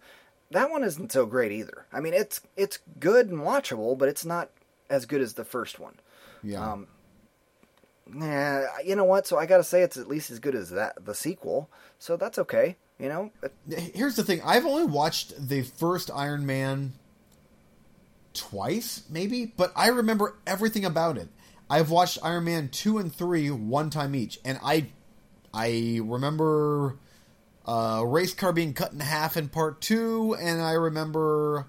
that 0.52 0.70
one 0.70 0.84
isn't 0.84 1.10
so 1.10 1.26
great 1.26 1.50
either. 1.50 1.84
I 1.92 1.98
mean, 1.98 2.14
it's 2.14 2.40
it's 2.56 2.78
good 3.00 3.28
and 3.28 3.40
watchable, 3.40 3.98
but 3.98 4.08
it's 4.08 4.24
not 4.24 4.50
as 4.88 5.04
good 5.04 5.20
as 5.20 5.34
the 5.34 5.44
first 5.44 5.80
one. 5.80 5.96
Yeah. 6.44 6.72
Um, 6.72 6.86
Nah, 8.12 8.62
you 8.84 8.96
know 8.96 9.04
what? 9.04 9.26
So 9.26 9.36
I 9.38 9.46
got 9.46 9.58
to 9.58 9.64
say 9.64 9.82
it's 9.82 9.96
at 9.96 10.08
least 10.08 10.30
as 10.30 10.38
good 10.38 10.54
as 10.54 10.70
that 10.70 11.04
the 11.04 11.14
sequel. 11.14 11.68
So 11.98 12.16
that's 12.16 12.38
okay. 12.38 12.76
You 12.98 13.08
know, 13.08 13.30
Here's 13.68 14.16
the 14.16 14.24
thing. 14.24 14.40
I've 14.44 14.66
only 14.66 14.84
watched 14.84 15.48
the 15.48 15.62
first 15.62 16.10
Iron 16.12 16.44
Man 16.44 16.92
twice, 18.34 19.04
maybe, 19.08 19.46
but 19.46 19.72
I 19.74 19.88
remember 19.88 20.36
everything 20.46 20.84
about 20.84 21.18
it. 21.18 21.28
I've 21.68 21.90
watched 21.90 22.18
Iron 22.22 22.44
Man 22.44 22.68
2 22.68 22.98
and 22.98 23.14
3 23.14 23.50
one 23.50 23.90
time 23.90 24.14
each, 24.14 24.38
and 24.44 24.58
I 24.62 24.88
I 25.52 26.00
remember 26.02 26.96
uh, 27.66 28.02
race 28.06 28.34
car 28.34 28.52
being 28.52 28.72
cut 28.72 28.92
in 28.92 29.00
half 29.00 29.36
in 29.36 29.48
part 29.48 29.80
2, 29.80 30.36
and 30.40 30.60
I 30.60 30.72
remember 30.72 31.66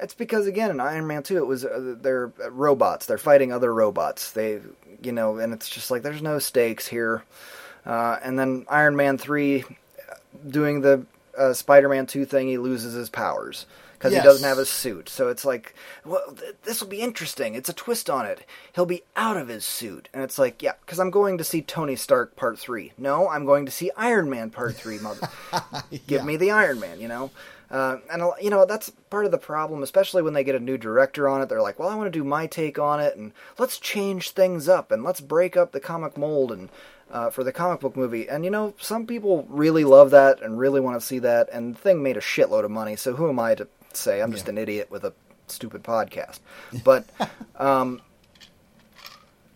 It's 0.00 0.14
because 0.14 0.46
again 0.46 0.70
in 0.70 0.80
Iron 0.80 1.06
Man 1.06 1.22
2 1.22 1.38
it 1.38 1.46
was 1.46 1.64
uh, 1.64 1.96
they're 2.00 2.32
robots. 2.50 3.06
They're 3.06 3.18
fighting 3.18 3.52
other 3.52 3.72
robots. 3.72 4.32
They 4.32 4.60
you 5.02 5.12
know, 5.12 5.38
and 5.38 5.52
it's 5.52 5.68
just 5.68 5.90
like 5.90 6.02
there's 6.02 6.22
no 6.22 6.38
stakes 6.38 6.86
here. 6.86 7.24
Uh, 7.84 8.18
and 8.22 8.38
then 8.38 8.64
Iron 8.68 8.94
Man 8.96 9.18
3 9.18 9.64
doing 10.48 10.80
the 10.80 11.04
uh, 11.36 11.52
Spider-Man 11.52 12.06
2 12.06 12.24
thing, 12.24 12.48
he 12.48 12.58
loses 12.58 12.94
his 12.94 13.10
powers 13.10 13.66
because 14.02 14.14
Yes. 14.14 14.22
he 14.24 14.28
doesn't 14.28 14.48
have 14.48 14.58
a 14.58 14.66
suit. 14.66 15.08
So 15.08 15.28
it's 15.28 15.44
like, 15.44 15.76
well, 16.04 16.34
th- 16.36 16.56
this 16.64 16.80
will 16.80 16.88
be 16.88 17.00
interesting. 17.00 17.54
It's 17.54 17.68
a 17.68 17.72
twist 17.72 18.10
on 18.10 18.26
it. 18.26 18.44
He'll 18.74 18.84
be 18.84 19.04
out 19.14 19.36
of 19.36 19.46
his 19.46 19.64
suit, 19.64 20.08
and 20.12 20.24
it's 20.24 20.40
like, 20.40 20.60
yeah, 20.60 20.72
because 20.84 20.98
I'm 20.98 21.12
going 21.12 21.38
to 21.38 21.44
see 21.44 21.62
Tony 21.62 21.94
Stark 21.94 22.34
Part 22.34 22.58
Three. 22.58 22.92
No, 22.98 23.28
I'm 23.28 23.44
going 23.46 23.64
to 23.66 23.70
see 23.72 23.92
Iron 23.96 24.28
Man 24.28 24.50
Part 24.50 24.74
Three. 24.74 24.98
Mother, 24.98 25.28
give 25.90 26.02
Yeah. 26.08 26.24
me 26.24 26.36
the 26.36 26.50
Iron 26.50 26.80
Man. 26.80 27.00
You 27.00 27.06
know. 27.08 27.30
Uh, 27.70 27.96
and 28.12 28.22
you 28.42 28.50
know 28.50 28.66
that's 28.66 28.90
part 29.08 29.24
of 29.24 29.30
the 29.30 29.38
problem, 29.38 29.82
especially 29.82 30.20
when 30.20 30.34
they 30.34 30.44
get 30.44 30.54
a 30.54 30.60
new 30.60 30.76
director 30.76 31.26
on 31.28 31.40
it. 31.40 31.48
They're 31.48 31.62
like, 31.62 31.78
"Well, 31.78 31.88
I 31.88 31.94
want 31.94 32.12
to 32.12 32.18
do 32.18 32.22
my 32.24 32.46
take 32.46 32.78
on 32.78 33.00
it, 33.00 33.16
and 33.16 33.32
let's 33.56 33.78
change 33.78 34.32
things 34.32 34.68
up, 34.68 34.92
and 34.92 35.02
let's 35.02 35.22
break 35.22 35.56
up 35.56 35.72
the 35.72 35.80
comic 35.80 36.18
mold." 36.18 36.52
And 36.52 36.68
uh, 37.10 37.30
for 37.30 37.42
the 37.44 37.52
comic 37.52 37.80
book 37.80 37.96
movie, 37.96 38.28
and 38.28 38.44
you 38.44 38.50
know, 38.50 38.74
some 38.78 39.06
people 39.06 39.46
really 39.48 39.84
love 39.84 40.10
that 40.10 40.42
and 40.42 40.58
really 40.58 40.80
want 40.80 41.00
to 41.00 41.06
see 41.06 41.18
that. 41.20 41.48
And 41.50 41.74
the 41.74 41.78
thing 41.78 42.02
made 42.02 42.18
a 42.18 42.20
shitload 42.20 42.64
of 42.64 42.70
money, 42.70 42.94
so 42.94 43.14
who 43.14 43.30
am 43.30 43.38
I 43.38 43.54
to 43.54 43.66
say? 44.00 44.20
I'm 44.20 44.32
just 44.32 44.46
Yeah. 44.46 44.52
an 44.52 44.58
idiot 44.58 44.90
with 44.90 45.04
a 45.04 45.12
stupid 45.48 45.82
podcast. 45.82 46.40
But 46.84 47.04
um, 47.56 48.00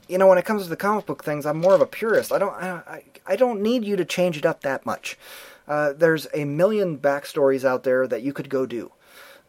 you 0.09 0.19
know, 0.19 0.27
when 0.27 0.39
it 0.39 0.45
comes 0.45 0.65
to 0.65 0.69
the 0.69 0.77
comic 0.77 1.07
book 1.07 1.25
things, 1.25 1.47
I'm 1.47 1.59
more 1.59 1.75
of 1.75 1.81
a 1.81 1.87
purist. 1.87 2.33
I 2.33 2.39
don't, 2.39 2.53
I, 2.53 3.03
I, 3.27 3.37
don't 3.37 3.61
need 3.61 3.85
you 3.85 3.97
to 3.97 4.05
change 4.05 4.37
it 4.37 4.47
up 4.47 4.61
that 4.61 4.87
much. 4.87 5.19
Uh, 5.67 5.93
there's 5.93 6.29
a 6.33 6.45
million 6.45 6.99
backstories 6.99 7.65
out 7.65 7.83
there 7.83 8.07
that 8.07 8.23
you 8.23 8.33
could 8.33 8.49
go 8.49 8.67
do, 8.67 8.93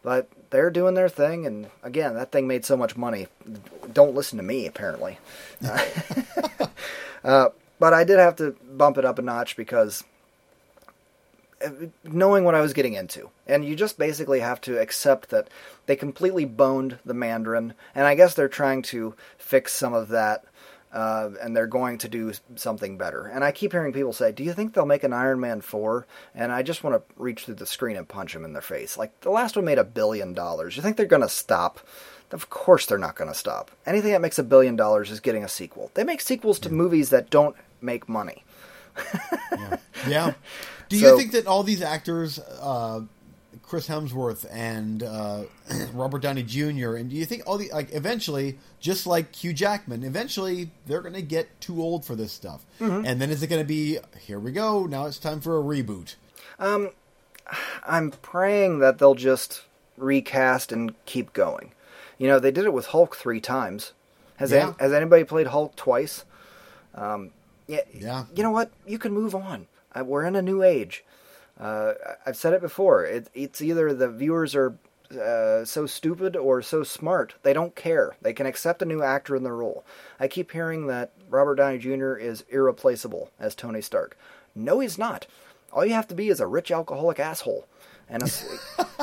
but 0.02 0.28
they're 0.50 0.72
doing 0.72 0.96
their 0.96 1.10
thing. 1.10 1.46
And 1.46 1.70
again, 1.84 2.16
that 2.16 2.32
thing 2.32 2.48
made 2.48 2.66
so 2.66 2.76
much 2.76 2.98
money. 2.98 3.28
Don't 3.94 4.16
listen 4.16 4.38
to 4.38 4.44
me, 4.44 4.66
apparently. 4.66 5.20
uh, 7.24 7.50
but 7.80 7.94
I 7.94 8.04
did 8.04 8.18
have 8.18 8.36
to 8.38 8.56
bump 8.64 8.98
it 8.98 9.06
up 9.06 9.20
a 9.20 9.22
notch 9.22 9.56
because 9.56 10.04
knowing 12.04 12.44
what 12.44 12.56
I 12.56 12.62
was 12.62 12.74
getting 12.74 12.94
into. 12.94 13.30
And 13.46 13.66
you 13.66 13.76
just 13.76 13.98
basically 13.98 14.40
have 14.40 14.62
to 14.62 14.80
accept 14.80 15.30
that 15.30 15.50
they 15.86 15.96
completely 15.96 16.46
boned 16.46 17.00
the 17.06 17.14
Mandarin, 17.14 17.74
and 17.96 18.06
I 18.06 18.16
guess 18.16 18.34
they're 18.34 18.48
trying 18.48 18.82
to 18.84 19.16
fix 19.38 19.74
some 19.74 19.94
of 19.94 20.10
that, 20.10 20.46
uh, 20.94 21.32
and 21.42 21.56
they're 21.56 21.68
going 21.68 21.98
to 22.00 22.08
do 22.08 22.34
something 22.56 22.98
better. 22.98 23.26
And 23.26 23.44
I 23.44 23.52
keep 23.52 23.72
hearing 23.72 23.94
people 23.94 24.14
say, 24.14 24.32
Do 24.32 24.44
you 24.44 24.54
think 24.54 24.74
they'll 24.74 24.86
make 24.86 25.04
an 25.04 25.14
Iron 25.14 25.40
Man 25.40 25.62
4? 25.62 26.06
And 26.36 26.52
I 26.52 26.64
just 26.64 26.84
want 26.84 26.96
to 26.96 27.22
reach 27.22 27.46
through 27.46 27.56
the 27.56 27.66
screen 27.66 27.98
and 27.98 28.08
punch 28.08 28.34
them 28.34 28.46
in 28.46 28.54
their 28.54 28.62
face. 28.62 28.98
Like, 28.98 29.20
the 29.22 29.32
last 29.32 29.56
one 29.56 29.66
made 29.66 29.80
a 29.80 29.84
billion 29.84 30.34
dollars. 30.34 30.76
You 30.76 30.84
think 30.84 30.98
they're 30.98 31.06
going 31.06 31.22
to 31.22 31.30
stop? 31.30 31.80
Of 32.32 32.50
course 32.50 32.86
they're 32.86 32.98
not 32.98 33.16
going 33.16 33.32
to 33.32 33.38
stop. 33.38 33.72
Anything 33.86 34.12
that 34.12 34.22
makes 34.22 34.38
a 34.38 34.44
billion 34.44 34.76
dollars 34.76 35.12
is 35.12 35.22
getting 35.22 35.44
a 35.44 35.50
sequel. 35.50 35.92
They 35.94 36.04
make 36.04 36.20
sequels 36.20 36.60
to 36.60 36.70
movies 36.70 37.10
that 37.10 37.30
don't 37.30 37.56
make 37.82 38.10
money. 38.10 38.44
Yeah. 40.08 40.34
Do 40.90 40.98
So- 40.98 41.12
you 41.12 41.18
think 41.18 41.32
that 41.34 41.48
all 41.48 41.64
these 41.64 41.82
actors, 41.82 42.40
uh, 42.40 43.02
Chris 43.64 43.88
Hemsworth 43.90 44.46
and 44.50 45.04
uh, 45.04 45.44
Robert 45.94 46.22
Downey 46.22 46.44
Jr., 46.44 46.96
and 46.96 47.10
do 47.10 47.16
you 47.18 47.26
think 47.26 47.44
all 47.46 47.58
the 47.58 47.70
like 47.74 47.94
eventually, 47.94 48.58
just 48.80 49.06
like 49.06 49.36
Hugh 49.36 49.52
Jackman, 49.54 50.04
eventually 50.04 50.70
they're 50.86 51.02
going 51.02 51.14
to 51.16 51.22
get 51.22 51.60
too 51.60 51.82
old 51.82 52.06
for 52.06 52.16
this 52.16 52.32
stuff, 52.32 52.66
Mm-hmm. 52.80 53.06
and 53.06 53.20
then 53.22 53.30
is 53.30 53.44
it 53.44 53.48
going 53.48 53.62
to 53.62 53.68
be 53.68 53.98
here 54.22 54.40
we 54.40 54.52
go 54.54 54.86
now 54.86 55.06
it's 55.06 55.18
time 55.20 55.42
for 55.42 55.60
a 55.60 55.62
reboot? 55.64 56.16
I'm 57.86 58.12
praying 58.22 58.80
that 58.80 58.98
they'll 58.98 59.16
just 59.16 59.64
recast 59.98 60.72
and 60.72 60.94
keep 61.06 61.34
going. 61.34 61.72
You 62.18 62.28
know, 62.28 62.40
they 62.40 62.52
did 62.52 62.66
it 62.66 62.74
with 62.74 62.88
Hulk 62.88 63.16
three 63.16 63.40
times. 63.40 63.94
Has 64.38 64.52
Yeah. 64.52 64.68
any, 64.68 64.74
has 64.80 64.94
anybody 64.94 65.24
played 65.24 65.48
Hulk 65.48 65.76
twice? 65.76 66.26
Um, 66.96 67.32
yeah, 67.68 67.82
Yeah. 67.94 68.26
You 68.36 68.44
know 68.44 68.52
what? 68.52 68.72
You 68.86 69.00
can 69.00 69.12
move 69.14 69.34
on. 69.36 69.68
We're 70.02 70.26
in 70.26 70.36
a 70.36 70.42
new 70.42 70.64
age. 70.64 71.04
Uh, 71.60 71.94
I've 72.26 72.38
said 72.38 72.54
it 72.54 72.62
before. 72.62 73.06
It, 73.06 73.30
it's 73.34 73.62
either 73.62 73.94
the 73.94 74.10
viewers 74.10 74.56
are 74.56 74.76
uh, 75.12 75.64
so 75.64 75.86
stupid 75.86 76.36
or 76.36 76.62
so 76.62 76.84
smart 76.84 77.36
they 77.44 77.54
don't 77.54 77.76
care. 77.76 78.16
They 78.22 78.34
can 78.34 78.46
accept 78.46 78.82
a 78.82 78.86
new 78.86 79.02
actor 79.02 79.36
in 79.36 79.44
the 79.44 79.52
role. 79.52 79.86
I 80.20 80.28
keep 80.28 80.52
hearing 80.52 80.88
that 80.88 81.12
Robert 81.30 81.56
Downey 81.56 81.78
Jr. 81.78 82.16
is 82.16 82.44
irreplaceable 82.50 83.32
as 83.40 83.56
Tony 83.56 83.82
Stark. 83.82 84.18
No, 84.54 84.80
he's 84.80 84.98
not. 84.98 85.26
All 85.72 85.86
you 85.86 85.94
have 85.94 86.08
to 86.10 86.16
be 86.16 86.30
is 86.30 86.40
a 86.40 86.48
rich 86.48 86.72
alcoholic 86.72 87.20
asshole. 87.20 87.68
And 88.10 88.24
a, 88.24 88.30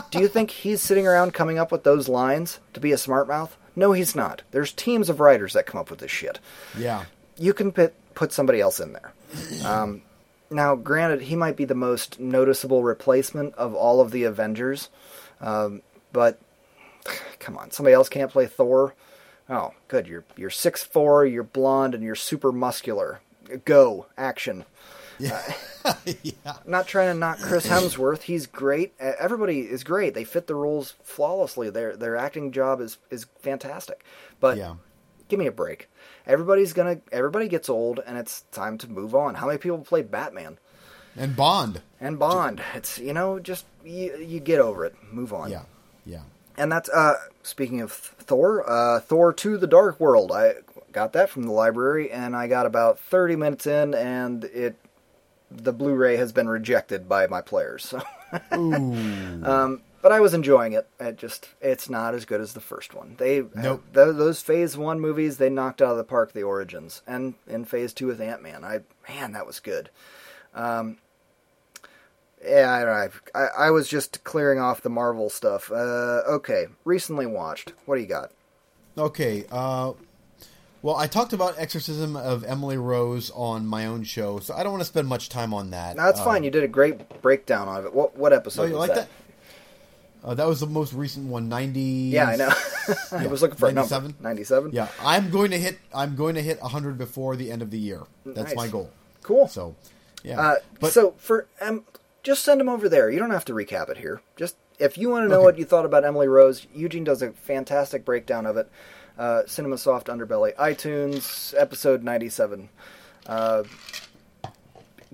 do 0.10 0.18
you 0.18 0.28
think 0.28 0.50
he's 0.50 0.80
sitting 0.80 1.06
around 1.06 1.34
coming 1.34 1.58
up 1.58 1.70
with 1.72 1.84
those 1.84 2.08
lines 2.08 2.60
to 2.72 2.80
be 2.80 2.92
a 2.92 2.98
smart 2.98 3.28
mouth? 3.28 3.56
No, 3.76 3.92
he's 3.92 4.14
not. 4.14 4.42
There's 4.50 4.72
teams 4.72 5.08
of 5.08 5.20
writers 5.20 5.52
that 5.52 5.66
come 5.66 5.80
up 5.80 5.90
with 5.90 5.98
this 5.98 6.10
shit 6.10 6.38
Yeah, 6.78 7.04
you 7.36 7.52
can 7.52 7.72
put 7.72 7.94
put 8.14 8.32
somebody 8.32 8.60
else 8.60 8.78
in 8.78 8.92
there. 8.92 9.12
Um, 9.64 10.02
now, 10.50 10.74
granted, 10.76 11.22
he 11.22 11.36
might 11.36 11.56
be 11.56 11.64
the 11.64 11.74
most 11.74 12.20
noticeable 12.20 12.82
replacement 12.82 13.54
of 13.54 13.74
all 13.74 14.00
of 14.00 14.10
the 14.10 14.24
Avengers, 14.24 14.88
um, 15.40 15.82
but 16.12 16.38
come 17.38 17.56
on, 17.56 17.70
somebody 17.70 17.94
else 17.94 18.08
can't 18.08 18.30
play 18.30 18.46
Thor. 18.46 18.94
Oh, 19.48 19.72
good. 19.88 20.06
You're 20.06 20.24
you're 20.36 20.50
six 20.50 20.82
four, 20.82 21.26
you're 21.26 21.42
blonde, 21.42 21.94
and 21.94 22.02
you're 22.02 22.14
super 22.14 22.50
muscular. 22.52 23.20
Go 23.66 24.06
action. 24.16 24.64
yeah. 25.18 25.42
I'm 25.84 26.34
not 26.66 26.86
trying 26.88 27.12
to 27.12 27.18
knock 27.18 27.38
Chris 27.40 27.66
Hemsworth. 27.66 28.22
He's 28.22 28.46
great. 28.46 28.94
Uh, 29.00 29.12
Everybody 29.18 29.60
is 29.60 29.84
great. 29.84 30.14
They 30.14 30.24
fit 30.24 30.46
the 30.46 30.54
roles 30.54 30.94
flawlessly. 31.02 31.68
Their 31.70 31.94
their 31.96 32.16
acting 32.16 32.52
job 32.52 32.80
is 32.80 32.96
is 33.10 33.26
fantastic. 33.40 34.02
But 34.40 34.56
Yeah. 34.56 34.76
Give 35.28 35.38
me 35.38 35.46
a 35.46 35.52
break. 35.52 35.88
Everybody's 36.26 36.72
gonna. 36.72 36.98
Everybody 37.12 37.48
gets 37.48 37.68
old, 37.68 38.00
and 38.04 38.16
it's 38.18 38.42
time 38.52 38.78
to 38.78 38.88
move 38.90 39.14
on. 39.14 39.34
How 39.34 39.46
many 39.46 39.58
people 39.58 39.78
play 39.78 40.02
Batman 40.02 40.58
and 41.16 41.36
Bond. 41.36 41.82
and 42.00 42.18
Bond? 42.18 42.62
It's 42.74 42.98
you 42.98 43.12
know 43.12 43.38
just 43.38 43.66
you, 43.84 44.16
you 44.16 44.40
get 44.40 44.60
over 44.60 44.84
it. 44.84 44.94
Move 45.12 45.32
on. 45.32 45.50
Yeah, 45.50 45.62
yeah. 46.06 46.22
And 46.56 46.70
that's 46.70 46.88
uh 46.88 47.14
speaking 47.42 47.80
of 47.80 47.92
Thor, 47.92 48.68
uh 48.68 49.00
Thor 49.00 49.32
2 49.32 49.58
The 49.58 49.66
Dark 49.66 49.98
World. 50.00 50.32
I 50.32 50.54
got 50.92 51.12
that 51.14 51.28
from 51.28 51.42
the 51.42 51.52
library 51.52 52.12
and 52.12 52.36
I 52.36 52.46
got 52.46 52.66
about 52.66 53.00
30 53.00 53.34
minutes 53.36 53.66
in 53.66 53.94
and 53.94 54.44
it 54.44 54.76
the 55.50 55.72
Blu-ray 55.72 56.16
has 56.16 56.32
been 56.32 56.48
rejected 56.48 57.08
by 57.08 57.26
my 57.26 57.40
players. 57.40 57.92
So 58.50 58.52
um 58.52 59.82
but 60.04 60.12
I 60.12 60.20
was 60.20 60.34
enjoying 60.34 60.74
it. 60.74 60.86
It 61.00 61.16
just 61.16 61.48
it's 61.62 61.88
not 61.88 62.14
as 62.14 62.26
good 62.26 62.40
as 62.42 62.52
the 62.52 62.60
first 62.60 62.94
one. 62.94 63.14
They 63.18 63.40
Nope. 63.54 63.82
th- 63.94 64.14
those 64.16 64.42
Phase 64.42 64.76
1 64.76 65.00
movies 65.00 65.38
they 65.38 65.48
knocked 65.48 65.80
out 65.80 65.92
of 65.92 65.96
the 65.96 66.04
park 66.04 66.32
the 66.34 66.42
Origins 66.42 67.00
and 67.06 67.34
in 67.48 67.64
Phase 67.64 67.94
2 67.94 68.06
with 68.08 68.20
Ant-Man. 68.20 68.62
I 68.64 68.80
man 69.08 69.32
that 69.32 69.46
was 69.46 69.58
good. 69.60 69.88
Um 70.54 70.98
yeah, 72.46 73.08
I, 73.34 73.40
I, 73.40 73.48
I 73.66 73.70
was 73.70 73.88
just 73.88 74.22
clearing 74.24 74.58
off 74.58 74.82
the 74.82 74.90
Marvel 74.90 75.30
stuff. 75.30 75.72
Uh, 75.72 76.20
okay, 76.28 76.66
recently 76.84 77.24
watched. 77.24 77.72
What 77.86 77.94
do 77.96 78.02
you 78.02 78.06
got? 78.06 78.32
Okay. 78.98 79.46
Uh, 79.50 79.94
well, 80.82 80.96
I 80.96 81.06
talked 81.06 81.32
about 81.32 81.54
Exorcism 81.58 82.14
of 82.16 82.44
Emily 82.44 82.76
Rose 82.76 83.30
on 83.34 83.66
my 83.66 83.86
own 83.86 84.04
show, 84.04 84.40
so 84.40 84.52
I 84.54 84.62
don't 84.62 84.72
want 84.72 84.82
to 84.82 84.86
spend 84.88 85.08
much 85.08 85.30
time 85.30 85.54
on 85.54 85.70
that. 85.70 85.96
No, 85.96 86.02
that's 86.02 86.20
Uh, 86.20 86.24
fine. 86.24 86.44
You 86.44 86.50
did 86.50 86.62
a 86.64 86.68
great 86.68 87.22
breakdown 87.22 87.66
of 87.66 87.86
it. 87.86 87.94
What 87.94 88.14
what 88.18 88.34
episode 88.34 88.64
Oh, 88.64 88.66
you 88.66 88.72
was 88.72 88.80
like 88.80 88.94
that? 88.94 89.08
that? 89.08 89.08
Uh, 90.24 90.32
that 90.34 90.46
was 90.46 90.58
the 90.60 90.66
most 90.66 90.94
recent 90.94 91.26
one, 91.28 91.48
ninety. 91.50 91.80
Yeah, 92.12 92.28
I 92.28 92.36
know. 92.36 92.48
I 93.12 93.22
Yeah, 93.24 93.26
was 93.28 93.42
looking 93.42 93.56
for 93.58 93.68
a 93.68 93.72
97? 93.72 94.02
number. 94.12 94.22
Ninety-seven. 94.22 94.70
Yeah, 94.72 94.88
I'm 95.02 95.30
going 95.30 95.50
to 95.50 95.58
hit. 95.58 95.78
I'm 95.94 96.16
going 96.16 96.34
to 96.36 96.40
hit 96.42 96.58
hundred 96.60 96.96
before 96.96 97.36
the 97.36 97.50
end 97.50 97.60
of 97.60 97.70
the 97.70 97.78
year. 97.78 98.00
That's 98.24 98.48
Nice. 98.54 98.56
my 98.56 98.68
goal. 98.68 98.90
Cool. 99.22 99.48
So, 99.48 99.76
yeah. 100.22 100.40
Uh, 100.40 100.54
but 100.80 100.92
so 100.92 101.14
for 101.18 101.46
um, 101.60 101.84
just 102.22 102.42
send 102.42 102.58
them 102.60 102.70
over 102.70 102.88
there. 102.88 103.10
You 103.10 103.18
don't 103.18 103.30
have 103.32 103.44
to 103.46 103.52
recap 103.52 103.90
it 103.90 103.98
here. 103.98 104.22
Just 104.36 104.56
if 104.78 104.96
you 104.96 105.10
want 105.10 105.24
to 105.24 105.28
know 105.28 105.36
Okay. 105.36 105.44
what 105.44 105.58
you 105.58 105.64
thought 105.66 105.84
about 105.84 106.04
Emily 106.06 106.26
Rose, 106.28 106.66
Eugene 106.74 107.04
does 107.04 107.20
a 107.20 107.32
fantastic 107.32 108.04
breakdown 108.06 108.46
of 108.46 108.56
it. 108.56 108.70
Uh, 109.18 109.42
Cinema 109.46 109.76
Soft 109.78 110.06
Underbelly, 110.08 110.54
iTunes, 110.56 111.54
episode 111.58 112.02
ninety-seven. 112.02 112.70
Uh, 113.26 113.62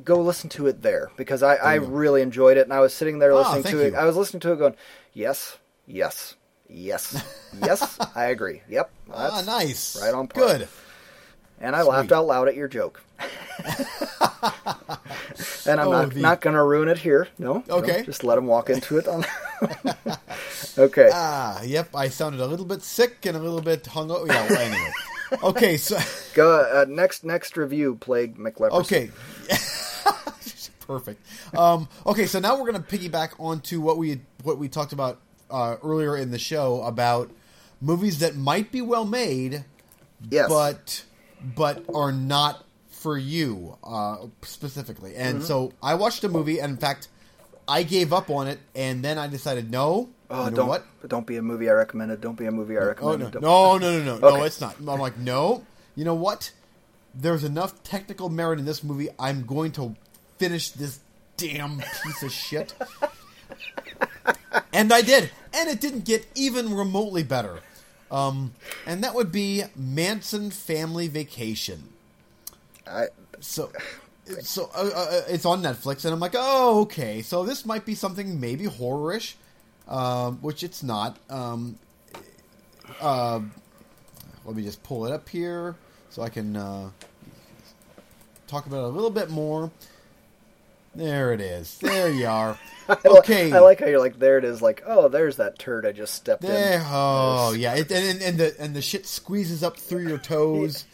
go 0.03 0.21
listen 0.21 0.49
to 0.51 0.67
it 0.67 0.83
there 0.83 1.11
because 1.17 1.43
I, 1.43 1.57
I 1.57 1.75
really 1.75 2.23
enjoyed 2.23 2.57
it, 2.57 2.63
and 2.63 2.73
I 2.73 2.81
was 2.81 2.95
sitting 2.95 3.19
there 3.19 3.33
Ah, 3.33 3.39
listening 3.39 3.63
thank 3.65 3.75
to 3.77 3.87
it. 3.87 3.93
you. 3.93 3.99
I 3.99 4.05
was 4.05 4.17
listening 4.17 4.41
to 4.41 4.53
it, 4.53 4.57
going, 4.59 4.75
"Yes, 5.13 5.59
yes, 5.87 6.35
yes, 6.69 7.23
yes." 7.65 7.99
I 8.15 8.27
agree. 8.27 8.63
Yep. 8.69 8.91
ah, 9.15 9.43
nice. 9.47 10.01
right 10.01 10.15
on 10.15 10.29
par. 10.29 10.43
Good. 10.45 10.69
And 11.63 11.77
I 11.77 11.83
laughed 11.83 12.11
out 12.11 12.27
loud 12.27 12.49
at 12.49 12.55
your 12.55 12.69
joke. 12.69 13.03
and 15.67 15.81
I'm 15.81 15.89
Oh, 15.89 15.93
not 15.93 16.11
the- 16.15 16.21
not 16.21 16.41
going 16.41 16.57
to 16.57 16.63
ruin 16.63 16.89
it 16.89 16.97
here. 16.99 17.29
No. 17.39 17.63
no, 17.69 17.75
Okay. 17.77 18.03
just 18.05 18.25
let 18.25 18.39
him 18.39 18.47
walk 18.47 18.71
into 18.71 18.97
it. 18.99 19.07
On. 19.07 19.25
okay. 20.79 21.11
Ah, 21.13 21.61
yep. 21.63 21.95
I 21.95 22.09
sounded 22.09 22.41
a 22.41 22.47
little 22.47 22.65
bit 22.65 22.83
sick 22.83 23.27
and 23.27 23.37
a 23.37 23.41
little 23.41 23.61
bit 23.61 23.85
hungover. 23.85 24.27
Yeah. 24.29 24.49
Well, 24.49 24.59
anyway. 24.59 24.93
Okay. 25.43 25.77
So. 25.77 25.99
Go 26.35 26.61
uh, 26.61 26.87
next. 26.89 27.25
Next 27.25 27.57
review. 27.59 27.97
Plague 27.97 28.39
McLeprosy. 28.39 28.81
Okay. 28.81 29.11
Perfect. 30.91 31.25
Um, 31.57 31.89
okay, 32.05 32.27
so 32.27 32.41
now 32.41 32.59
we're 32.61 32.69
going 32.73 32.83
to 32.83 32.99
piggyback 32.99 33.39
onto 33.39 33.81
what 33.81 33.97
we 33.97 34.23
what 34.43 34.59
we 34.59 34.69
talked 34.69 34.93
about 34.93 35.21
uh, 35.49 35.77
earlier 35.85 36.17
in 36.17 36.33
the 36.33 36.39
show 36.39 36.83
about 36.83 37.31
movies 37.81 38.19
that 38.19 38.35
might 38.35 38.73
be 38.73 38.83
well 38.83 39.05
made, 39.05 39.65
Yes. 40.29 40.49
but 40.49 41.05
but 41.55 41.85
are 41.95 42.11
not 42.11 42.65
for 42.91 43.17
you 43.17 43.77
uh, 43.85 44.17
specifically. 44.43 45.15
And 45.15 45.37
Mm-hmm. 45.39 45.47
so 45.47 45.73
I 45.81 45.95
watched 45.95 46.25
a 46.25 46.29
movie, 46.29 46.61
and 46.61 46.73
in 46.73 46.77
fact, 46.77 47.07
I 47.69 47.85
gave 47.85 48.13
up 48.13 48.29
on 48.29 48.49
it, 48.49 48.59
and 48.75 49.01
then 49.05 49.17
I 49.17 49.29
decided, 49.29 49.71
no, 49.71 50.09
Oh, 50.29 50.45
you 50.47 50.51
know 50.51 50.57
don't 50.57 50.69
what? 50.69 50.85
don't 51.09 51.27
be 51.27 51.37
a 51.37 51.43
movie 51.43 51.71
I 51.71 51.73
recommended. 51.75 52.21
Don't 52.21 52.37
be 52.37 52.47
a 52.47 52.51
movie 52.53 52.77
I 52.77 52.81
Oh 52.83 52.87
recommended. 52.87 53.41
no, 53.41 53.79
no, 53.79 53.79
no, 53.79 53.99
no, 53.99 54.05
no, 54.05 54.19
no! 54.19 54.29
Okay. 54.39 54.47
It's 54.47 54.61
not. 54.61 54.75
I'm 54.81 54.99
like, 54.99 55.17
no. 55.19 55.65
You 55.95 56.05
know 56.05 56.15
what? 56.15 56.51
There's 57.15 57.45
enough 57.45 57.81
technical 57.85 58.29
merit 58.29 58.59
in 58.59 58.65
this 58.65 58.83
movie. 58.85 59.09
I'm 59.21 59.45
going 59.47 59.71
to 59.73 59.95
finish 60.41 60.71
this 60.71 61.01
damn 61.37 61.83
piece 62.03 62.23
of 62.23 62.33
shit. 62.33 62.73
And 64.73 64.91
I 64.93 65.03
did, 65.03 65.31
and 65.53 65.69
it 65.69 65.81
didn't 65.81 66.07
get 66.07 66.27
even 66.35 66.75
remotely 66.75 67.23
better. 67.23 67.61
Um, 68.11 68.55
and 68.87 69.05
that 69.05 69.15
would 69.15 69.31
be 69.31 69.65
Manson 69.77 70.51
Family 70.51 71.09
Vacation. 71.09 71.91
I, 72.87 73.09
So, 73.41 73.71
so 74.41 74.71
uh, 74.75 74.91
uh, 74.95 75.21
it's 75.29 75.45
on 75.45 75.63
Netflix, 75.63 76.05
and 76.05 76.15
I'm 76.15 76.21
like, 76.21 76.35
oh, 76.35 76.81
okay. 76.83 77.23
So 77.23 77.45
this 77.45 77.67
might 77.67 77.85
be 77.85 77.95
something 77.95 78.41
maybe 78.41 78.65
horrorish, 78.65 79.35
um, 79.89 80.39
which 80.39 80.63
it's 80.63 80.83
not. 80.83 81.19
Um, 81.29 81.79
uh, 83.01 83.41
let 84.45 84.57
me 84.57 84.63
just 84.63 84.83
pull 84.83 85.07
it 85.07 85.13
up 85.13 85.29
here 85.29 85.77
so 86.09 86.23
I 86.23 86.29
can 86.29 86.57
uh, 86.57 86.91
talk 88.47 88.67
about 88.67 88.79
it 88.79 88.85
a 88.85 88.89
little 88.89 89.11
bit 89.11 89.31
more. 89.31 89.71
There 90.95 91.33
it 91.33 91.41
is. 91.41 91.79
There 91.79 92.11
you 92.11 92.27
are. 92.27 92.59
Okay. 93.07 93.53
I 93.53 93.61
like 93.61 93.79
how 93.79 93.87
you're 93.87 94.01
like, 94.01 94.19
there 94.19 94.37
it 94.37 94.43
is. 94.45 94.61
Like, 94.61 94.83
oh, 94.85 95.07
there's 95.07 95.37
that 95.37 95.61
turd 95.61 95.87
I 95.87 95.93
just 95.93 96.13
stepped 96.13 96.43
There, 96.43 96.81
in. 96.81 96.87
oh 96.89 97.53
yeah, 97.57 97.77
it, 97.77 97.93
and, 97.93 98.21
and 98.21 98.37
the 98.37 98.57
and 98.61 98.75
the 98.75 98.83
shit 98.83 99.07
squeezes 99.07 99.63
up 99.63 99.77
through 99.77 100.09
your 100.09 100.19
toes. 100.35 100.87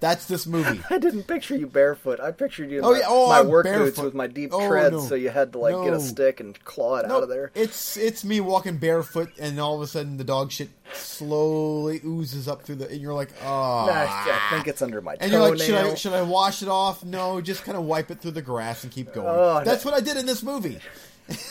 That's 0.00 0.24
this 0.24 0.46
movie. 0.46 0.80
I 0.90 0.96
didn't 0.96 1.24
picture 1.24 1.54
you 1.54 1.66
barefoot. 1.66 2.20
I 2.20 2.32
pictured 2.32 2.70
you 2.70 2.78
in 2.78 2.84
Oh, 2.84 2.92
my, 2.92 2.98
yeah. 2.98 3.04
Oh, 3.06 3.28
my 3.28 3.42
work 3.42 3.66
boots 3.66 3.98
with 3.98 4.14
my 4.14 4.26
deep 4.26 4.50
Oh, 4.52 4.66
treads, 4.66 4.92
no. 4.92 5.00
so 5.00 5.14
you 5.14 5.28
had 5.28 5.52
to 5.52 5.58
like 5.58 5.74
get 5.84 5.92
a 5.92 6.00
stick 6.00 6.40
and 6.40 6.58
claw 6.64 6.96
it 6.96 7.04
out 7.04 7.22
of 7.22 7.28
there. 7.28 7.50
It's 7.54 7.96
it's 7.98 8.24
me 8.24 8.40
walking 8.40 8.78
barefoot, 8.78 9.30
and 9.38 9.60
all 9.60 9.76
of 9.76 9.82
a 9.82 9.86
sudden 9.86 10.16
the 10.16 10.24
dog 10.24 10.52
shit 10.52 10.70
slowly 10.94 12.00
oozes 12.04 12.48
up 12.48 12.62
through 12.62 12.76
the, 12.76 12.88
and 12.90 13.00
you're 13.00 13.14
like, 13.14 13.30
oh. 13.42 13.46
Nah, 13.46 13.92
I 13.92 14.48
think 14.50 14.66
it's 14.68 14.80
under 14.82 15.00
my 15.02 15.16
and 15.20 15.30
you're 15.30 15.50
like, 15.50 15.58
should 15.60 15.74
I 15.74 15.94
should 15.94 16.12
I 16.14 16.22
wash 16.22 16.62
it 16.62 16.68
off? 16.68 17.04
No, 17.04 17.40
just 17.42 17.64
kind 17.64 17.76
of 17.76 17.84
wipe 17.84 18.10
it 18.10 18.20
through 18.20 18.32
the 18.32 18.42
grass 18.42 18.82
and 18.84 18.92
keep 18.92 19.12
going. 19.12 19.28
Oh, 19.28 19.62
That's 19.64 19.84
what 19.84 19.92
I 19.94 20.00
did 20.00 20.16
in 20.16 20.24
this 20.26 20.42
movie. 20.42 20.78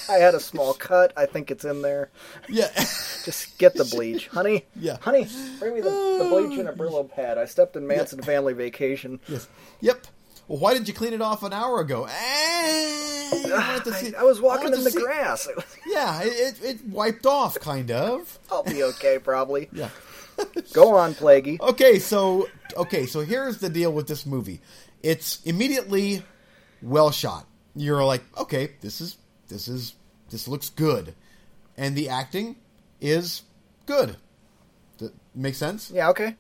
I 0.09 0.13
had 0.13 0.35
a 0.35 0.39
small 0.39 0.73
cut. 0.73 1.13
I 1.15 1.25
think 1.25 1.51
it's 1.51 1.65
in 1.65 1.81
there. 1.81 2.09
Yeah, 2.47 2.69
Just 3.25 3.57
get 3.57 3.75
the 3.75 3.85
bleach, 3.85 4.27
honey. 4.27 4.65
Yeah. 4.75 4.97
honey, 5.01 5.27
bring 5.59 5.73
me 5.75 5.81
the, 5.81 5.89
the 5.89 6.27
bleach 6.29 6.57
and 6.59 6.67
a 6.69 6.73
Brillo 6.73 7.09
pad. 7.09 7.37
I 7.37 7.45
stepped 7.45 7.75
in 7.75 7.85
Manson 7.87 8.21
family 8.21 8.53
vacation. 8.53 9.19
yes, 9.27 9.47
yep. 9.81 10.07
Well, 10.47 10.57
why 10.57 10.73
did 10.73 10.87
you 10.87 10.95
clean 10.95 11.13
it 11.13 11.21
off 11.21 11.43
an 11.43 11.53
hour 11.53 11.79
ago? 11.79 12.05
Eh, 12.09 13.29
you 13.45 13.49
to 13.83 13.93
see- 13.93 14.15
I, 14.15 14.21
I 14.21 14.23
was 14.23 14.41
walking 14.41 14.65
wanted 14.71 14.79
in 14.79 14.83
the 14.83 14.91
see- 14.91 14.99
grass. 15.01 15.47
Yeah, 15.87 16.23
it, 16.23 16.27
it, 16.27 16.63
it 16.63 16.85
wiped 16.87 17.25
off, 17.25 17.59
kind 17.59 17.91
of. 17.91 18.39
I'll 18.51 18.63
be 18.63 18.81
okay, 18.83 19.19
probably. 19.19 19.69
Yeah. 19.71 19.89
Go 20.73 20.95
on, 20.95 21.13
Plaguey. 21.13 21.59
Okay, 21.61 21.99
so 21.99 22.47
okay, 22.77 23.05
so 23.05 23.19
here's 23.21 23.57
the 23.59 23.69
deal 23.69 23.91
with 23.91 24.07
this 24.07 24.25
movie. 24.25 24.61
It's 25.03 25.41
immediately 25.43 26.23
well 26.81 27.11
shot. 27.11 27.45
You're 27.75 28.03
like, 28.03 28.23
okay, 28.37 28.71
this 28.81 29.01
is 29.01 29.17
this 29.49 29.67
is 29.67 29.95
this 30.29 30.47
looks 30.47 30.69
good, 30.69 31.13
and 31.77 31.95
the 31.95 32.09
acting 32.09 32.55
is 33.01 33.43
good. 33.85 34.15
That 34.99 35.13
make 35.35 35.55
sense? 35.55 35.91
Yeah, 35.91 36.09
okay. 36.09 36.35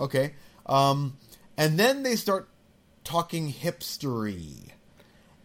Okay. 0.00 0.34
Um, 0.66 1.16
and 1.56 1.78
then 1.78 2.02
they 2.02 2.16
start 2.16 2.48
talking 3.04 3.52
hipstery, 3.52 4.70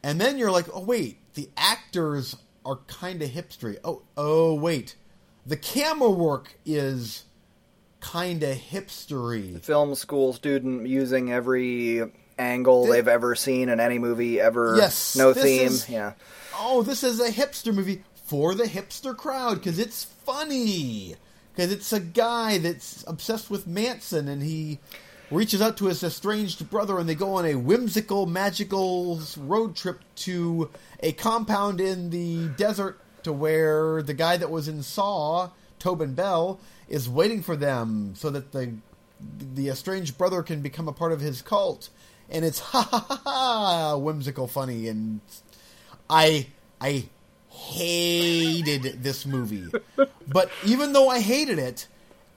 and 0.03 0.22
then 0.22 0.38
you're 0.38 0.51
like, 0.51 0.68
oh 0.74 0.84
wait, 0.84 1.18
the 1.34 1.49
actors 1.57 2.36
are 2.65 2.78
kind 2.88 3.22
of 3.22 3.30
hipstery. 3.30 3.78
Oh 3.84 4.03
oh 4.15 4.53
wait, 4.53 4.95
the 5.45 5.57
camera 5.57 6.09
work 6.09 6.57
is 6.65 7.26
kind 7.99 8.43
of 8.43 8.57
hipstery. 8.57 9.61
Film 9.61 9.95
school 9.95 10.34
student 10.34 10.88
using 10.88 11.32
every 11.32 12.11
angle 12.38 12.85
Thi- 12.85 12.91
they've 12.93 13.07
ever 13.07 13.35
seen 13.35 13.69
in 13.69 13.79
any 13.79 13.99
movie 13.99 14.39
ever. 14.39 14.75
Yes, 14.77 15.15
No 15.15 15.33
theme. 15.33 15.67
is- 15.67 15.89
Yeah. 15.89 16.13
oh, 16.59 16.83
this 16.83 17.03
is 17.03 17.19
a 17.19 17.29
hipster 17.31 17.73
movie 17.73 18.03
for 18.25 18.53
the 18.55 18.65
hipster 18.65 19.15
crowd 19.15 19.55
because 19.55 19.79
it's 19.79 20.03
funny. 20.25 21.15
Because 21.55 21.71
it's 21.71 21.91
a 21.93 21.99
guy 21.99 22.57
that's 22.59 23.03
obsessed 23.07 23.49
with 23.49 23.65
Manson 23.65 24.27
and 24.27 24.43
he 24.43 24.79
reaches 25.31 25.61
out 25.61 25.75
to 25.77 25.85
his 25.88 26.03
estranged 26.03 26.69
brother 26.69 26.99
and 26.99 27.09
they 27.09 27.15
go 27.15 27.33
on 27.33 27.45
a 27.45 27.55
whimsical, 27.55 28.25
magical 28.27 29.19
road 29.38 29.75
trip 29.75 29.99
to 30.15 30.69
a 31.01 31.11
compound 31.13 31.81
in 31.81 32.11
the 32.11 32.47
desert 32.57 32.99
to 33.23 33.33
where 33.33 34.01
the 34.03 34.13
guy 34.13 34.38
that 34.38 34.49
was 34.51 34.67
in 34.67 34.83
Saw, 34.83 35.49
Tobin 35.79 36.13
Bell, 36.13 36.59
is 36.88 37.09
waiting 37.09 37.41
for 37.41 37.55
them 37.55 38.13
so 38.15 38.29
that 38.29 38.51
the 38.51 38.73
the 39.55 39.67
estranged 39.69 40.15
brother 40.15 40.43
can 40.43 40.61
become 40.61 40.88
a 40.88 40.93
part 40.93 41.11
of 41.11 41.19
his 41.21 41.41
cult. 41.41 41.89
And 42.30 42.43
it's 42.45 42.59
ha 42.71 42.82
ha 42.82 42.99
ha 42.99 43.21
ha 43.23 43.97
whimsical, 43.97 44.47
funny, 44.47 44.88
and 44.88 45.21
I 46.09 46.47
I 46.80 47.05
hated 47.49 49.03
this 49.03 49.25
movie. 49.25 49.67
But 50.28 50.51
even 50.65 50.93
though 50.93 51.09
I 51.09 51.19
hated 51.19 51.59
it, 51.59 51.88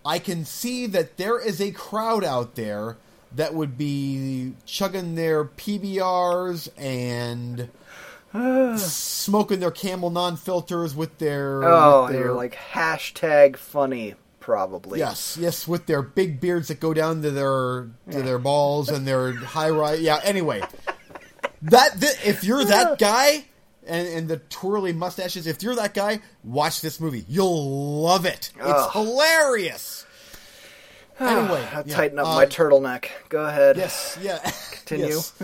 I 0.05 0.19
can 0.19 0.45
see 0.45 0.87
that 0.87 1.17
there 1.19 1.39
is 1.39 1.61
a 1.61 1.73
crowd 1.73 2.25
out 2.25 2.55
there 2.55 2.97
that 3.35 3.55
would 3.55 3.77
be 3.77 4.55
chugging 4.65 5.15
their 5.15 5.45
PBRs 5.45 6.69
and 6.77 7.69
smoking 8.79 9.61
their 9.61 9.71
Camel 9.71 10.11
non 10.11 10.37
filters 10.37 10.95
with 10.95 11.19
their 11.19 11.63
Oh, 11.65 12.05
with 12.05 12.13
their, 12.13 12.25
you're 12.27 12.35
like 12.35 12.55
hashtag 12.55 13.57
funny, 13.57 14.15
probably. 14.41 14.99
Yes, 14.99 15.37
yes, 15.41 15.69
with 15.69 15.87
their 15.87 16.03
big 16.03 16.41
beards 16.41 16.69
that 16.69 16.81
go 16.81 16.93
down 16.95 17.23
to 17.23 17.31
their 17.31 17.89
to 18.11 18.23
their 18.23 18.39
balls 18.39 18.89
and 18.89 19.07
their 19.07 19.35
high 19.35 19.71
rise. 19.71 20.01
Yeah. 20.01 20.21
Anyway, 20.25 20.63
that 21.63 22.01
th- 22.01 22.17
if 22.27 22.43
you're 22.43 22.65
that 22.65 22.99
guy 22.99 23.45
and, 23.87 24.09
and 24.09 24.29
the 24.29 24.39
twirly 24.39 24.93
mustaches, 24.93 25.47
if 25.47 25.63
you're 25.63 25.77
that 25.77 25.95
guy, 25.95 26.21
watch 26.43 26.81
this 26.81 27.01
movie. 27.01 27.25
You'll 27.29 28.03
love 28.03 28.25
it. 28.27 28.51
It's 28.57 28.65
Ugh. 28.65 28.93
hilarious. 28.93 30.07
Anyway, 31.21 31.63
I'll 31.75 31.87
yeah, 31.87 31.95
tighten 31.97 32.19
up 32.19 32.29
uh, 32.29 32.35
my 32.35 32.47
turtleneck. 32.47 33.09
Go 33.29 33.45
ahead. 33.45 33.77
Yes, 33.77 34.19
yeah. 34.23 34.39
Continue. 34.73 35.07
Yes. 35.09 35.35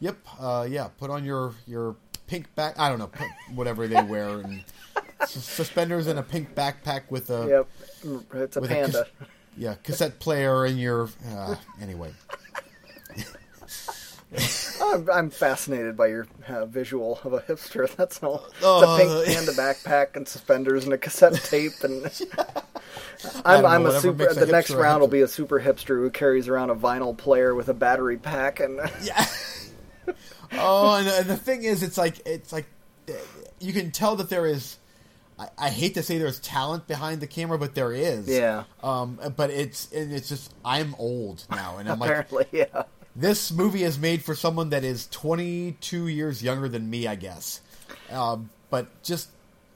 Yep. 0.00 0.18
Uh, 0.38 0.66
yeah. 0.68 0.88
Put 0.98 1.08
on 1.08 1.24
your 1.24 1.54
your 1.66 1.96
pink 2.26 2.54
back. 2.54 2.78
I 2.78 2.90
don't 2.90 2.98
know. 2.98 3.06
Put 3.06 3.28
whatever 3.54 3.88
they 3.88 4.02
wear 4.02 4.40
and 4.40 4.62
suspenders 5.26 6.06
and 6.06 6.18
a 6.18 6.22
pink 6.22 6.54
backpack 6.54 7.04
with 7.08 7.30
a 7.30 7.46
Yep. 7.48 7.68
It's 8.04 8.56
a 8.56 8.60
with 8.60 8.70
a 8.70 8.74
panda. 8.74 9.04
cas- 9.04 9.28
yeah, 9.56 9.74
cassette 9.82 10.18
player 10.18 10.66
in 10.66 10.78
your. 10.78 11.08
Uh, 11.28 11.56
anyway, 11.80 12.12
I'm, 15.12 15.30
fascinated 15.30 15.96
by 15.96 16.06
your 16.08 16.26
uh, 16.48 16.66
visual 16.66 17.20
of 17.24 17.32
a 17.34 17.40
hipster. 17.40 17.94
That's 17.96 18.22
all. 18.22 18.46
Oh, 18.62 18.96
it's 18.96 19.02
a 19.02 19.24
pink 19.24 19.36
panda 19.36 19.52
backpack 19.52 20.16
and 20.16 20.26
suspenders 20.26 20.84
and 20.84 20.92
a 20.92 20.98
cassette 20.98 21.34
tape 21.34 21.82
and. 21.82 22.04
I'm, 23.44 23.62
know, 23.62 23.68
I'm 23.68 23.86
a 23.86 24.00
super. 24.00 24.28
a 24.28 24.34
The 24.34 24.46
next 24.46 24.70
round 24.70 25.00
will 25.00 25.08
be 25.08 25.20
a 25.20 25.28
super 25.28 25.60
hipster 25.60 26.00
who 26.00 26.10
carries 26.10 26.48
around 26.48 26.70
a 26.70 26.74
vinyl 26.74 27.16
player 27.16 27.54
with 27.54 27.68
a 27.68 27.74
battery 27.74 28.16
pack 28.16 28.60
and. 28.60 28.78
yeah. 29.02 29.26
oh, 30.52 30.96
and, 30.96 31.08
and 31.08 31.26
the 31.28 31.36
thing 31.36 31.62
is, 31.64 31.82
it's 31.82 31.98
like 31.98 32.26
it's 32.26 32.52
like 32.52 32.66
you 33.60 33.72
can 33.72 33.90
tell 33.90 34.16
that 34.16 34.28
there 34.30 34.46
is. 34.46 34.78
I, 35.38 35.48
I 35.58 35.70
hate 35.70 35.94
to 35.94 36.02
say 36.02 36.18
there's 36.18 36.38
talent 36.40 36.86
behind 36.86 37.20
the 37.20 37.26
camera, 37.26 37.58
but 37.58 37.74
there 37.74 37.92
is. 37.92 38.28
Yeah. 38.28 38.64
Um, 38.82 39.18
but 39.36 39.50
it's 39.50 39.90
it's 39.92 40.28
just 40.28 40.52
I'm 40.64 40.94
old 40.98 41.44
now, 41.50 41.78
and 41.78 41.88
I'm 41.88 41.98
like, 41.98 42.10
Apparently, 42.10 42.46
yeah. 42.52 42.82
this 43.16 43.50
movie 43.50 43.82
is 43.82 43.98
made 43.98 44.22
for 44.22 44.34
someone 44.34 44.70
that 44.70 44.84
is 44.84 45.06
22 45.08 46.08
years 46.08 46.42
younger 46.42 46.68
than 46.68 46.88
me, 46.88 47.06
I 47.06 47.14
guess. 47.14 47.60
Um, 48.10 48.50
but 48.70 48.86
just, 49.02 49.28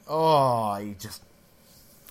oh, 0.09 0.27
I 0.65 0.95
just, 1.01 1.23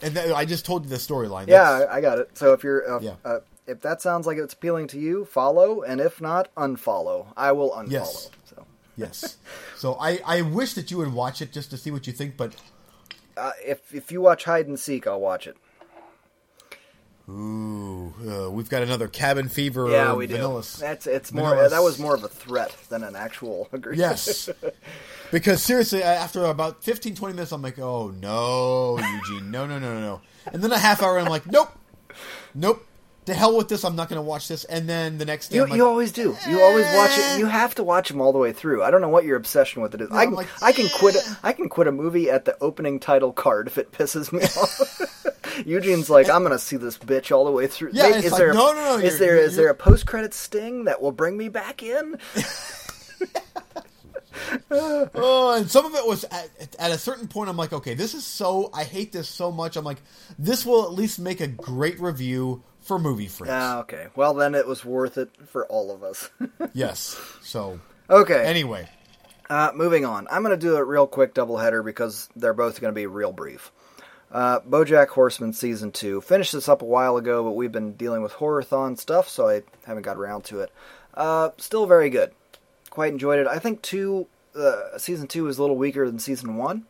and 0.02 0.16
th- 0.16 0.32
I 0.32 0.46
just 0.46 0.66
told 0.66 0.84
you 0.84 0.90
the 0.90 0.96
storyline. 0.98 1.48
Yeah, 1.48 1.70
I 1.90 1.98
I 1.98 2.02
got 2.02 2.20
it. 2.20 2.38
So 2.38 2.54
if 2.54 2.64
you're, 2.64 2.96
uh, 2.96 3.00
Yeah. 3.00 3.14
uh, 3.24 3.40
if 3.68 3.82
that 3.82 4.02
sounds 4.02 4.28
like 4.28 4.38
it's 4.38 4.54
appealing 4.54 4.88
to 4.88 5.00
you, 5.00 5.26
follow, 5.26 5.82
and 5.82 6.00
if 6.02 6.20
not, 6.22 6.54
unfollow. 6.56 7.28
I 7.38 7.52
will 7.54 7.72
unfollow. 7.72 7.92
Yes. 7.92 8.30
So 8.50 8.66
yes. 8.98 9.38
So 9.78 9.98
I, 10.00 10.20
I 10.26 10.42
wish 10.42 10.74
that 10.76 10.90
you 10.90 10.98
would 10.98 11.14
watch 11.14 11.42
it 11.42 11.52
just 11.52 11.70
to 11.72 11.78
see 11.78 11.92
what 11.92 12.08
you 12.08 12.14
think, 12.14 12.38
but 12.38 12.56
uh, 13.38 13.52
if 13.64 13.94
if 13.94 14.12
you 14.12 14.22
watch 14.22 14.44
hide 14.46 14.68
and 14.68 14.80
seek, 14.80 15.08
I'll 15.08 15.20
watch 15.20 15.48
it. 15.48 15.58
ooh, 17.30 18.14
uh, 18.28 18.52
we've 18.52 18.70
got 18.70 18.84
another 18.84 19.08
cabin 19.08 19.50
fever. 19.50 19.90
Yeah, 19.90 20.14
we 20.14 20.28
do. 20.28 20.34
vanilla. 20.36 20.64
That's 20.80 21.08
it's 21.08 21.32
more. 21.34 21.68
That 21.70 21.82
was 21.84 21.98
more 22.00 22.16
of 22.16 22.24
a 22.24 22.28
threat 22.28 22.76
than 22.90 23.04
an 23.04 23.16
actual 23.16 23.68
agreement. 23.74 24.00
Yes. 24.00 24.50
because 25.32 25.64
seriously, 25.64 26.04
after 26.04 26.46
about 26.46 26.84
15, 26.84 27.16
20 27.16 27.34
minutes, 27.34 27.52
I'm 27.52 27.62
like, 27.62 27.80
oh 27.80 28.10
no, 28.12 28.98
Eugene, 29.00 29.52
no, 29.52 29.66
no, 29.66 29.80
no, 29.80 29.94
no, 29.96 30.00
no. 30.02 30.22
And 30.54 30.64
then 30.64 30.72
a 30.72 30.78
half 30.78 31.02
hour, 31.02 31.18
I'm 31.20 31.26
like, 31.28 31.48
nope, 31.48 31.70
nope. 32.54 32.86
To 33.26 33.34
hell 33.34 33.58
with 33.58 33.70
this. 33.70 33.84
I'm 33.84 33.96
not 33.96 34.08
going 34.08 34.18
to 34.18 34.24
watch 34.24 34.48
this. 34.48 34.64
And 34.66 34.88
then 34.88 35.18
the 35.18 35.26
next 35.26 35.50
day, 35.50 35.58
You, 35.58 35.66
like, 35.66 35.74
you 35.74 35.86
always 35.86 36.12
do. 36.12 36.38
You 36.48 36.62
always 36.62 36.86
watch 36.94 37.18
it. 37.18 37.40
You 37.40 37.48
eh. 37.48 37.50
have 37.50 37.74
to 37.76 37.84
watch 37.84 38.10
them 38.10 38.22
all 38.22 38.32
the 38.32 38.38
way 38.38 38.54
through. 38.54 38.84
I 38.84 38.92
don't 38.92 39.02
know 39.02 39.10
what 39.10 39.26
your 39.26 39.36
obsession 39.36 39.82
with 39.82 39.96
it 39.96 40.02
is. 40.02 40.12
I 40.12 40.24
I'm 40.24 40.30
can, 40.30 40.36
like, 40.36 40.48
I 40.62 40.72
can 40.72 40.88
quit. 40.90 41.16
I 41.42 41.54
can 41.54 41.68
quit 41.68 41.88
a 41.88 41.92
movie 41.92 42.30
at 42.30 42.46
the 42.46 42.56
opening 42.62 43.00
title 43.00 43.34
card 43.34 43.68
if 43.68 43.80
it 43.80 43.92
pisses 43.92 44.32
me 44.32 44.44
off. 44.62 45.24
Eugene's 45.66 46.10
like, 46.10 46.30
I'm 46.30 46.44
gonna 46.44 46.60
see 46.60 46.78
this 46.78 46.98
bitch 46.98 47.36
all 47.36 47.46
the 47.46 47.52
way 47.52 47.68
through. 47.68 47.92
Yeah, 47.94 48.08
is 48.08 48.32
like, 48.32 48.40
there 48.40 48.52
a- 48.52 48.54
no, 48.54 48.74
no, 48.74 48.98
no, 48.98 49.04
Is 49.04 49.20
there 49.20 49.50
there 49.50 49.70
a 49.70 49.76
post 49.76 50.06
credit 50.06 50.34
sting 50.34 50.86
that 50.86 51.02
will 51.02 51.12
bring 51.12 51.38
me 51.38 51.50
back 51.50 51.82
in? 51.82 52.20
oh, 54.72 55.56
and 55.58 55.70
some 55.70 55.86
of 55.86 55.96
it 55.96 56.06
was 56.06 56.24
at, 56.26 56.50
at 56.78 56.92
a 56.92 56.98
certain 56.98 57.28
point. 57.28 57.50
I'm 57.50 57.58
like, 57.58 57.74
okay, 57.74 57.94
this 57.94 58.14
is 58.14 58.26
so. 58.26 58.70
I 58.74 58.84
hate 58.84 59.12
this 59.12 59.30
so 59.30 59.52
much. 59.52 59.78
I'm 59.78 59.86
like, 59.86 60.02
this 60.38 60.66
will 60.66 60.84
at 60.84 60.94
least 60.94 61.20
make 61.20 61.42
a 61.42 61.48
great 61.48 62.00
review 62.00 62.64
for 62.86 62.98
movie 63.00 63.28
freaks. 63.28 63.52
Ah, 63.54 63.80
okay. 63.82 64.08
Well, 64.16 64.34
then 64.34 64.56
it 64.56 64.68
was 64.68 64.86
worth 64.86 65.18
it 65.18 65.30
for 65.48 65.66
all 65.68 65.94
of 65.94 66.04
us. 66.04 66.30
yes. 66.74 67.20
So 67.42 67.80
okay. 68.10 68.46
anyway, 68.46 68.90
Uh, 69.50 69.72
moving 69.76 70.06
on. 70.06 70.28
I'm 70.32 70.44
going 70.44 70.58
to 70.58 70.66
do 70.66 70.76
a 70.76 70.84
real 70.84 71.08
quick 71.08 71.34
doubleheader 71.34 71.84
because 71.84 72.30
they're 72.36 72.54
both 72.54 72.80
going 72.82 72.94
to 72.94 72.96
be 72.96 73.08
real 73.08 73.32
brief. 73.32 73.72
Uh, 74.32 74.60
BoJack 74.62 75.10
Horseman 75.10 75.54
season 75.54 75.92
two 75.92 76.20
finished 76.20 76.52
this 76.54 76.68
up 76.68 76.82
a 76.82 76.86
while 76.86 77.16
ago, 77.18 77.44
but 77.44 77.52
we've 77.52 77.72
been 77.72 77.94
dealing 77.94 78.22
with 78.22 78.34
horrorthon 78.34 78.98
stuff, 78.98 79.30
so 79.30 79.48
I 79.48 79.62
haven't 79.86 80.04
got 80.04 80.18
around 80.18 80.44
to 80.46 80.62
it. 80.62 80.72
Uh, 81.14 81.50
still 81.58 81.86
very 81.86 82.10
good. 82.10 82.32
Quite 82.90 83.14
enjoyed 83.14 83.40
it. 83.40 83.48
I 83.48 83.60
think 83.60 83.82
two 83.82 84.28
uh, 84.56 84.98
season 84.98 85.28
two 85.28 85.48
is 85.48 85.58
a 85.58 85.62
little 85.62 85.78
weaker 85.78 86.06
than 86.08 86.20
season 86.20 86.58
one. 86.58 86.86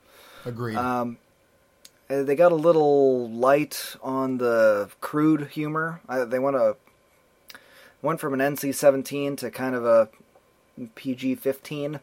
agreed. 0.45 0.75
Um, 0.77 1.17
uh, 2.09 2.23
they 2.23 2.35
got 2.35 2.51
a 2.51 2.55
little 2.55 3.29
light 3.29 3.95
on 4.01 4.37
the 4.37 4.89
crude 5.01 5.47
humor. 5.47 6.01
Uh, 6.07 6.25
they 6.25 6.39
went 6.39 6.55
a 6.55 6.75
went 8.01 8.19
from 8.19 8.33
an 8.33 8.55
NC-17 8.55 9.37
to 9.37 9.49
kind 9.49 9.73
of 9.75 9.85
a 9.85 10.09
PG-15. 10.95 11.99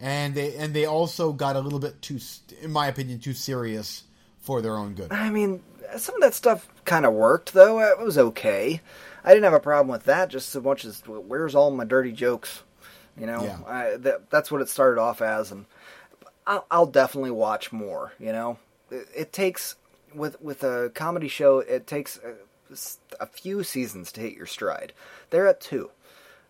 and 0.00 0.34
they 0.34 0.56
and 0.56 0.74
they 0.74 0.86
also 0.86 1.32
got 1.32 1.56
a 1.56 1.60
little 1.60 1.78
bit 1.78 2.02
too, 2.02 2.18
in 2.60 2.72
my 2.72 2.88
opinion, 2.88 3.20
too 3.20 3.34
serious 3.34 4.04
for 4.40 4.60
their 4.60 4.76
own 4.76 4.94
good. 4.94 5.12
I 5.12 5.30
mean, 5.30 5.62
some 5.96 6.16
of 6.16 6.20
that 6.22 6.34
stuff 6.34 6.68
kind 6.84 7.06
of 7.06 7.12
worked, 7.14 7.52
though. 7.54 7.80
It 7.80 7.98
was 7.98 8.18
okay. 8.18 8.80
I 9.24 9.28
didn't 9.30 9.44
have 9.44 9.54
a 9.54 9.60
problem 9.60 9.88
with 9.88 10.04
that, 10.04 10.28
just 10.28 10.50
so 10.50 10.60
much 10.60 10.84
as 10.84 11.00
where's 11.06 11.54
all 11.54 11.70
my 11.70 11.84
dirty 11.84 12.12
jokes? 12.12 12.62
You 13.18 13.26
know, 13.26 13.44
Yeah. 13.44 13.58
I, 13.66 13.96
that, 13.98 14.28
that's 14.30 14.50
what 14.50 14.60
it 14.60 14.68
started 14.68 15.00
off 15.00 15.22
as, 15.22 15.52
and 15.52 15.66
I'll, 16.46 16.66
I'll 16.70 16.86
definitely 16.86 17.30
watch 17.30 17.72
more. 17.72 18.12
You 18.18 18.32
know, 18.32 18.58
it 18.90 19.32
takes 19.32 19.76
with 20.14 20.40
with 20.40 20.62
a 20.62 20.90
comedy 20.94 21.28
show, 21.28 21.58
it 21.58 21.86
takes 21.86 22.18
a, 22.18 22.34
a 23.22 23.26
few 23.26 23.62
seasons 23.62 24.12
to 24.12 24.20
hit 24.20 24.34
your 24.34 24.46
stride. 24.46 24.92
They're 25.30 25.46
at 25.48 25.60
two. 25.60 25.90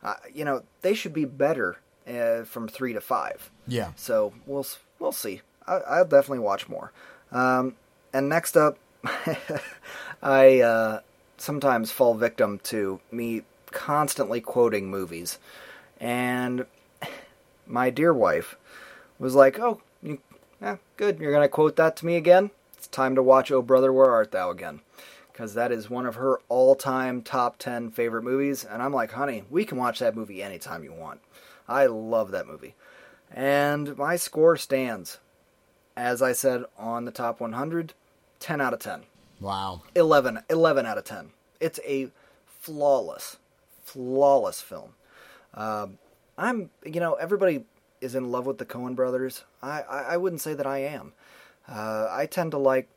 Uh, 0.02 0.14
you 0.32 0.44
know, 0.44 0.62
they 0.82 0.94
should 0.94 1.14
be 1.14 1.24
better 1.24 1.78
uh, 2.06 2.44
from 2.44 2.68
three 2.68 2.92
to 2.92 3.00
five. 3.00 3.50
Yeah. 3.66 3.92
So 3.96 4.32
we'll 4.46 4.66
we'll 4.98 5.12
see. 5.12 5.40
I, 5.66 5.76
I'll 5.76 6.04
definitely 6.04 6.40
watch 6.40 6.68
more. 6.68 6.92
Um, 7.32 7.76
and 8.12 8.28
next 8.28 8.56
up, 8.56 8.78
I 10.22 10.60
uh, 10.60 11.00
sometimes 11.36 11.90
fall 11.90 12.14
victim 12.14 12.60
to 12.64 13.00
me 13.10 13.42
constantly 13.70 14.40
quoting 14.40 14.90
movies, 14.90 15.38
and 15.98 16.66
my 17.66 17.90
dear 17.90 18.12
wife 18.12 18.56
was 19.18 19.34
like, 19.34 19.58
"Oh, 19.58 19.80
you, 20.02 20.18
yeah, 20.64 20.76
good. 20.96 21.18
You're 21.18 21.32
gonna 21.32 21.48
quote 21.48 21.76
that 21.76 21.94
to 21.96 22.06
me 22.06 22.16
again. 22.16 22.50
It's 22.76 22.86
time 22.86 23.14
to 23.16 23.22
watch 23.22 23.52
Oh 23.52 23.60
Brother, 23.60 23.92
Where 23.92 24.10
Art 24.10 24.32
Thou 24.32 24.50
again." 24.50 24.80
Because 25.30 25.52
that 25.54 25.72
is 25.72 25.90
one 25.90 26.06
of 26.06 26.14
her 26.14 26.40
all-time 26.48 27.20
top 27.20 27.58
ten 27.58 27.90
favorite 27.90 28.22
movies, 28.22 28.64
and 28.64 28.80
I'm 28.82 28.92
like, 28.92 29.12
honey, 29.12 29.44
we 29.50 29.64
can 29.64 29.76
watch 29.76 29.98
that 29.98 30.16
movie 30.16 30.42
anytime 30.42 30.84
you 30.84 30.92
want. 30.92 31.20
I 31.68 31.86
love 31.86 32.30
that 32.30 32.46
movie. 32.46 32.74
And 33.30 33.96
my 33.98 34.16
score 34.16 34.56
stands, 34.56 35.18
as 35.96 36.22
I 36.22 36.32
said 36.32 36.64
on 36.78 37.04
the 37.04 37.10
top 37.10 37.40
100, 37.40 37.94
10 38.38 38.60
out 38.60 38.72
of 38.72 38.78
10. 38.78 39.02
Wow. 39.40 39.82
11, 39.96 40.40
11 40.48 40.86
out 40.86 40.98
of 40.98 41.04
10. 41.04 41.30
It's 41.58 41.80
a 41.84 42.10
flawless, 42.46 43.38
flawless 43.82 44.60
film. 44.60 44.94
Um, 45.52 45.98
I'm, 46.38 46.70
you 46.84 47.00
know, 47.00 47.14
everybody 47.14 47.64
is 48.04 48.14
in 48.14 48.30
love 48.30 48.46
with 48.46 48.58
the 48.58 48.66
Coen 48.66 48.94
brothers. 48.94 49.42
I, 49.62 49.82
I, 49.82 50.02
I 50.02 50.16
wouldn't 50.16 50.42
say 50.42 50.54
that 50.54 50.66
I 50.66 50.78
am. 50.78 51.12
Uh, 51.68 52.06
I 52.10 52.26
tend 52.26 52.50
to 52.52 52.58
like 52.58 52.88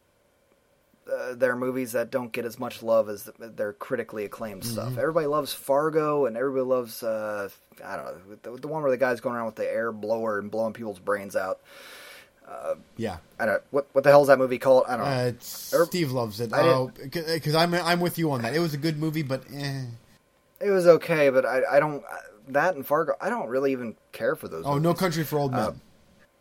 uh, 1.12 1.34
their 1.36 1.56
movies 1.56 1.94
that 1.94 2.12
don't 2.12 2.32
get 2.32 2.46
as 2.46 2.60
much 2.60 2.84
love 2.84 3.10
as 3.10 3.30
their 3.40 3.74
critically 3.74 4.26
acclaimed 4.26 4.66
stuff. 4.66 4.98
Everybody 4.98 5.28
loves 5.28 5.54
Fargo, 5.54 6.26
and 6.26 6.36
everybody 6.36 6.66
loves 6.66 7.02
uh, 7.02 7.50
I 7.84 7.96
don't 7.96 8.06
know 8.06 8.38
the, 8.44 8.62
the 8.62 8.68
one 8.68 8.82
where 8.82 8.92
the 8.92 8.98
guy's 8.98 9.22
going 9.22 9.36
around 9.36 9.46
with 9.46 9.56
the 9.56 9.66
air 9.72 9.92
blower 9.92 10.38
and 10.38 10.52
blowing 10.52 10.74
people's 10.74 11.00
brains 11.00 11.36
out. 11.36 11.60
Yeah. 12.98 13.18
I 13.40 13.46
don't 13.46 13.62
what 13.72 13.88
what 13.94 14.04
the 14.04 14.10
hell 14.10 14.22
is 14.22 14.28
that 14.28 14.40
movie 14.40 14.58
called? 14.58 14.86
I 14.88 14.98
don't 14.98 15.06
know. 15.06 15.12
Uh, 15.12 15.82
Er- 15.82 15.86
Steve 15.86 16.12
loves 16.12 16.40
it. 16.40 16.54
I 16.54 16.62
Oh, 16.62 16.92
because 17.02 17.56
I'm 17.56 17.74
I'm 17.74 18.00
with 18.00 18.18
you 18.18 18.32
on 18.32 18.42
that. 18.42 18.56
It 18.56 18.60
was 18.60 18.74
a 18.74 18.78
good 18.78 18.98
movie, 18.98 19.24
but 19.24 19.44
eh. 19.54 19.84
It 20.60 20.72
was 20.72 20.88
okay, 20.88 21.30
but 21.30 21.46
I 21.46 21.62
I 21.72 21.80
don't 21.80 22.04
that 22.48 22.76
and 22.76 22.86
Fargo. 22.86 23.14
I 23.22 23.30
don't 23.30 23.48
really 23.50 23.72
even 23.72 23.96
care 24.12 24.36
for 24.36 24.48
those. 24.48 24.66
oh, 24.66 24.72
movies. 24.72 24.84
No 24.84 24.94
Country 24.94 25.24
for 25.24 25.40
Old 25.40 25.52
Men. 25.52 25.60
Uh, 25.62 25.74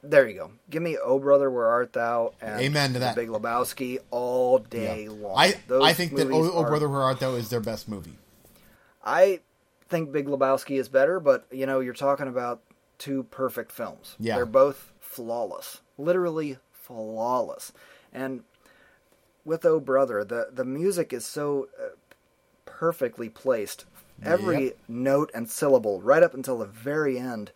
There 0.02 0.28
you 0.28 0.34
go. 0.38 0.50
Give 0.70 0.82
me 0.82 0.96
Oh 1.02 1.18
Brother, 1.18 1.50
Where 1.50 1.66
Art 1.66 1.92
Thou? 1.92 2.32
And 2.40 2.61
Amen 2.61 2.92
to 2.92 2.98
that. 3.00 3.16
Big 3.16 3.28
Lebowski 3.28 3.98
all 4.11 4.59
day 4.59 5.04
Yeah. 5.04 5.11
long. 5.11 5.34
I 5.36 5.54
Those 5.66 5.84
I 5.84 5.92
think 5.92 6.14
that 6.16 6.28
oh, 6.30 6.50
oh 6.52 6.64
Brother 6.64 6.88
Where 6.88 7.02
Art 7.02 7.20
Thou 7.20 7.34
is 7.34 7.50
their 7.50 7.61
best 7.61 7.88
movie. 7.88 8.18
I 9.04 9.40
think 9.88 10.12
Big 10.12 10.26
Lebowski 10.26 10.78
is 10.78 10.88
better, 10.88 11.18
but 11.20 11.46
you 11.50 11.66
know 11.66 11.80
you're 11.80 11.94
talking 11.94 12.28
about 12.28 12.61
two 12.98 13.24
perfect 13.24 13.72
films. 13.72 14.16
Yeah. 14.18 14.36
they're 14.36 14.46
both 14.46 14.92
flawless, 15.00 15.80
literally 15.98 16.59
flawless. 16.72 17.72
And 18.12 18.42
with 19.44 19.64
Oh 19.64 19.80
Brother, 19.80 20.24
the 20.24 20.48
the 20.52 20.64
music 20.64 21.12
is 21.12 21.24
so 21.26 21.68
uh, 21.80 21.88
perfectly 22.64 23.28
placed. 23.28 23.84
Every 24.22 24.64
Yep. 24.64 24.76
note 24.88 25.30
and 25.34 25.48
syllable, 25.48 26.00
right 26.00 26.22
up 26.22 26.34
until 26.34 26.58
the 26.58 26.66
very 26.66 27.18
end. 27.18 27.52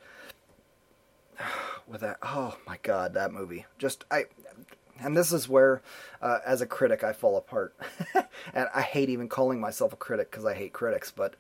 With 1.86 2.02
that, 2.02 2.18
oh 2.22 2.56
my 2.66 2.78
God, 2.82 3.14
that 3.14 3.32
movie! 3.32 3.66
Just 3.78 4.04
I, 4.10 4.26
and 5.00 5.16
this 5.16 5.32
is 5.32 5.48
where, 5.48 5.82
uh, 6.22 6.38
as 6.46 6.60
a 6.60 6.66
critic, 6.66 7.02
I 7.02 7.12
fall 7.12 7.36
apart. 7.36 7.74
and 8.54 8.68
I 8.74 8.82
hate 8.82 9.08
even 9.08 9.28
calling 9.28 9.60
myself 9.60 9.92
a 9.92 9.96
critic 9.96 10.30
because 10.30 10.44
I 10.44 10.54
hate 10.54 10.72
critics, 10.72 11.10
but 11.10 11.34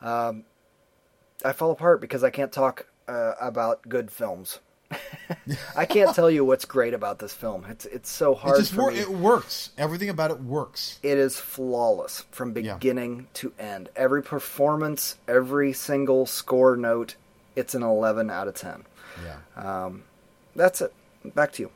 um, 0.00 0.44
I 1.44 1.52
fall 1.52 1.70
apart 1.70 2.00
because 2.00 2.22
I 2.22 2.30
can't 2.30 2.52
talk 2.52 2.86
uh, 3.08 3.32
about 3.40 3.88
good 3.88 4.10
films. 4.10 4.60
I 5.76 5.84
can't 5.84 6.14
tell 6.14 6.30
you 6.30 6.44
what's 6.44 6.64
great 6.64 6.94
about 6.94 7.18
this 7.18 7.34
film. 7.34 7.66
It's 7.68 7.84
it's 7.86 8.10
so 8.10 8.32
It 8.32 8.38
hard 8.38 8.58
just 8.60 8.72
for 8.74 8.82
wor- 8.84 8.90
me. 8.92 8.98
it 8.98 9.10
works. 9.10 9.70
Everything 9.76 10.08
about 10.08 10.30
it 10.30 10.40
works. 10.42 10.98
It 11.02 11.18
is 11.18 11.36
flawless 11.36 12.24
from 12.30 12.56
Yeah. 12.56 12.74
beginning 12.74 13.26
to 13.34 13.52
end. 13.58 13.90
Every 13.96 14.22
performance, 14.22 15.16
every 15.26 15.72
single 15.74 16.24
score 16.26 16.76
note, 16.76 17.16
it's 17.56 17.74
an 17.74 17.82
11 17.82 18.30
out 18.30 18.48
of 18.48 18.54
10. 18.54 18.84
Yeah. 19.24 19.90
That's 20.56 20.80
it. 20.80 20.92
Back 21.34 21.52
to 21.52 21.62
you. 21.64 21.70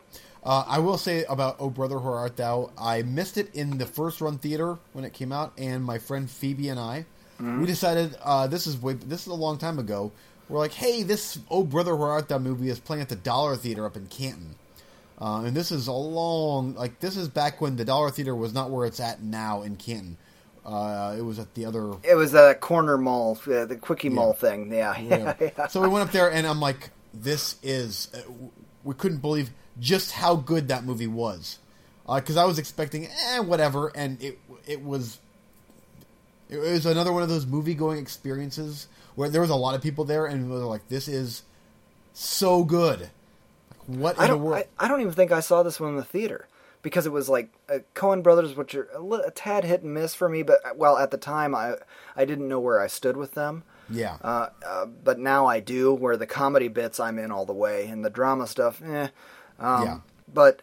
Uh, 0.45 0.65
I 0.67 0.79
will 0.81 0.99
say 0.99 1.25
about 1.29 1.57
Oh 1.61 1.71
Brother 1.71 1.99
Where 1.99 2.15
Art 2.15 2.37
Thou, 2.37 2.71
I 2.77 3.03
missed 3.03 3.37
it 3.39 3.55
in 3.55 3.79
the 3.79 3.87
first 3.87 4.21
run 4.21 4.39
theater 4.39 4.79
when 4.93 5.05
it 5.05 5.13
came 5.13 5.31
out, 5.31 5.53
and 5.57 5.85
my 5.85 5.99
friend 5.99 6.29
Phoebe 6.29 6.69
and 6.69 6.81
I, 6.81 7.05
we 7.39 7.67
decided 7.67 8.17
uh, 8.23 8.47
this 8.47 8.67
is 8.69 8.81
way, 8.81 8.95
this 8.95 9.23
is 9.23 9.27
a 9.27 9.35
long 9.35 9.59
time 9.59 9.79
ago. 9.81 10.13
We're 10.53 10.59
like, 10.59 10.75
hey, 10.75 11.03
this 11.03 11.39
Oh 11.51 11.65
Brother 11.65 11.97
Where 11.97 12.11
Art 12.11 12.29
Thou 12.29 12.39
movie 12.39 12.69
is 12.69 12.79
playing 12.79 13.01
at 13.01 13.09
the 13.09 13.17
Dollar 13.17 13.57
Theater 13.57 13.87
up 13.87 13.97
in 13.97 14.07
Canton, 14.07 14.55
uh, 15.19 15.45
and 15.47 15.57
this 15.57 15.73
is 15.73 15.87
a 15.87 15.93
long 15.93 16.75
like 16.75 17.01
this 17.01 17.17
is 17.17 17.27
back 17.27 17.63
when 17.63 17.77
the 17.77 17.87
Dollar 17.87 18.11
Theater 18.11 18.37
was 18.37 18.53
not 18.53 18.71
where 18.71 18.85
it's 18.85 19.01
at 19.01 19.23
now 19.23 19.63
in 19.63 19.77
Canton. 19.77 20.19
Uh, 20.63 21.17
it 21.19 21.23
was 21.23 21.39
at 21.39 21.55
the 21.55 21.65
other 21.65 21.95
It 22.05 22.17
was 22.17 22.35
a 22.35 22.55
corner 22.55 22.99
mall, 22.99 23.39
uh, 23.47 23.65
the 23.65 23.77
quickie 23.77 24.11
mall 24.11 24.35
thing. 24.35 24.71
Yeah, 24.71 25.01
yeah, 25.01 25.35
yeah. 25.41 25.67
So 25.69 25.81
we 25.81 25.89
went 25.89 26.07
up 26.07 26.13
there, 26.13 26.31
and 26.31 26.47
I'm 26.47 26.61
like, 26.61 26.91
"This 27.15 27.57
is." 27.63 28.09
Uh, 28.15 28.21
we 28.85 28.95
couldn't 28.95 29.19
believe 29.23 29.53
just 29.81 30.13
how 30.13 30.37
good 30.37 30.69
that 30.69 30.85
movie 30.85 31.07
was, 31.07 31.61
because 32.15 32.37
I 32.37 32.45
was 32.45 32.59
expecting, 32.59 33.07
eh, 33.07 33.39
whatever, 33.39 33.91
and 33.97 34.23
it 34.23 34.39
it 34.67 34.85
was. 34.85 35.19
It 36.51 36.59
was 36.59 36.85
another 36.85 37.11
one 37.11 37.23
of 37.23 37.31
those 37.31 37.47
movie 37.47 37.73
going 37.73 37.99
experiences 37.99 38.87
where 39.15 39.29
there 39.29 39.41
was 39.41 39.51
a 39.51 39.55
lot 39.57 39.75
of 39.75 39.83
people 39.83 40.05
there, 40.05 40.27
and 40.27 40.51
we 40.51 40.57
were 40.59 40.65
like, 40.65 40.89
"This 40.89 41.09
is 41.09 41.43
so 42.13 42.65
good." 42.65 43.11
Like, 43.89 43.99
what 43.99 44.19
I 44.21 44.25
in 44.27 44.31
the 44.31 44.37
world? 44.39 44.65
I, 44.79 44.85
I 44.85 44.89
don't 44.89 45.01
even 45.01 45.13
think 45.13 45.33
I 45.33 45.41
saw 45.41 45.63
this 45.63 45.81
one 45.81 45.91
in 45.91 45.97
the 45.97 46.05
theater 46.05 46.47
because 46.83 47.07
it 47.07 47.13
was 47.13 47.29
like 47.29 47.53
uh, 47.69 47.79
Coen 47.95 48.23
Brothers, 48.23 48.55
which 48.57 48.75
are 48.75 48.89
a, 48.95 49.01
li- 49.01 49.23
a 49.27 49.31
tad 49.31 49.65
hit 49.65 49.83
and 49.83 49.93
miss 49.95 50.15
for 50.15 50.29
me. 50.29 50.43
But 50.43 50.65
uh, 50.65 50.71
well, 50.77 50.99
at 50.99 51.11
the 51.11 51.19
time, 51.19 51.55
I 51.55 51.75
I 52.17 52.25
didn't 52.25 52.49
know 52.49 52.61
where 52.61 52.81
I 52.81 52.87
stood 52.87 53.17
with 53.17 53.33
them. 53.35 53.65
yeah, 53.91 54.17
Uh, 54.23 54.49
uh, 54.67 54.87
but 54.87 55.19
now 55.19 55.47
I 55.47 55.61
do. 55.61 55.93
Where 55.93 56.17
the 56.17 56.27
comedy 56.27 56.69
bits, 56.69 57.01
I'm 57.01 57.19
in 57.19 57.31
all 57.33 57.45
the 57.45 57.53
way, 57.53 57.87
and 57.89 58.05
the 58.05 58.11
drama 58.11 58.47
stuff, 58.47 58.81
eh. 58.83 59.09
Um, 59.59 59.83
Yeah. 59.85 59.99
But 60.33 60.63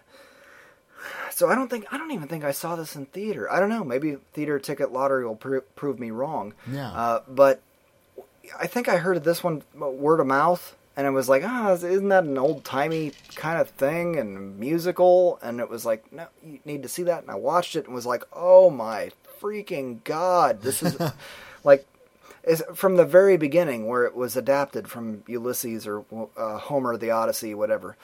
so 1.32 1.50
I 1.50 1.56
don't 1.56 1.70
think 1.70 1.86
I 1.92 1.98
don't 1.98 2.12
even 2.12 2.28
think 2.28 2.44
I 2.44 2.52
saw 2.52 2.76
this 2.76 2.96
in 2.96 3.06
theater. 3.06 3.52
I 3.52 3.60
don't 3.60 3.70
know. 3.70 3.84
Maybe 3.84 4.18
theater 4.34 4.60
ticket 4.60 4.92
lottery 4.92 5.26
will 5.26 5.36
pro- 5.36 5.62
prove 5.62 6.00
me 6.00 6.10
wrong. 6.12 6.54
Yeah. 6.72 6.90
Uh, 6.92 7.22
but 7.28 7.62
I 8.58 8.68
think 8.68 8.88
I 8.88 8.98
heard 8.98 9.18
of 9.18 9.24
this 9.24 9.44
one 9.44 9.64
uh, 9.82 9.90
word 9.90 10.20
of 10.20 10.28
mouth, 10.28 10.76
and 10.96 11.06
it 11.08 11.12
was 11.12 11.30
like, 11.30 11.44
ah, 11.46 11.72
isn't 11.74 12.10
that 12.10 12.24
an 12.24 12.38
old 12.38 12.64
timey 12.64 13.14
kind 13.36 13.60
of 13.60 13.70
thing 13.70 14.18
and 14.18 14.60
musical? 14.60 15.40
And 15.42 15.60
it 15.60 15.70
was 15.70 15.86
like, 15.86 16.12
no, 16.12 16.28
you 16.44 16.60
need 16.66 16.84
to 16.84 16.90
see 16.90 17.04
that. 17.04 17.24
And 17.24 17.32
I 17.32 17.36
watched 17.36 17.76
it 17.76 17.86
and 17.86 17.94
was 17.94 18.06
like, 18.06 18.24
oh 18.34 18.70
my 18.70 19.12
freaking 19.42 20.04
god, 20.04 20.62
this 20.62 20.84
is 20.84 21.00
like 21.64 21.86
is 22.44 22.64
from 22.74 22.96
the 22.96 23.06
very 23.06 23.38
beginning 23.38 23.88
where 23.88 24.06
it 24.06 24.16
was 24.16 24.36
adapted 24.36 24.88
from 24.88 25.24
Ulysses 25.28 25.86
or 25.86 26.06
uh, 26.38 26.58
Homer, 26.58 26.98
the 26.98 27.12
Odyssey, 27.12 27.54
whatever. 27.54 27.98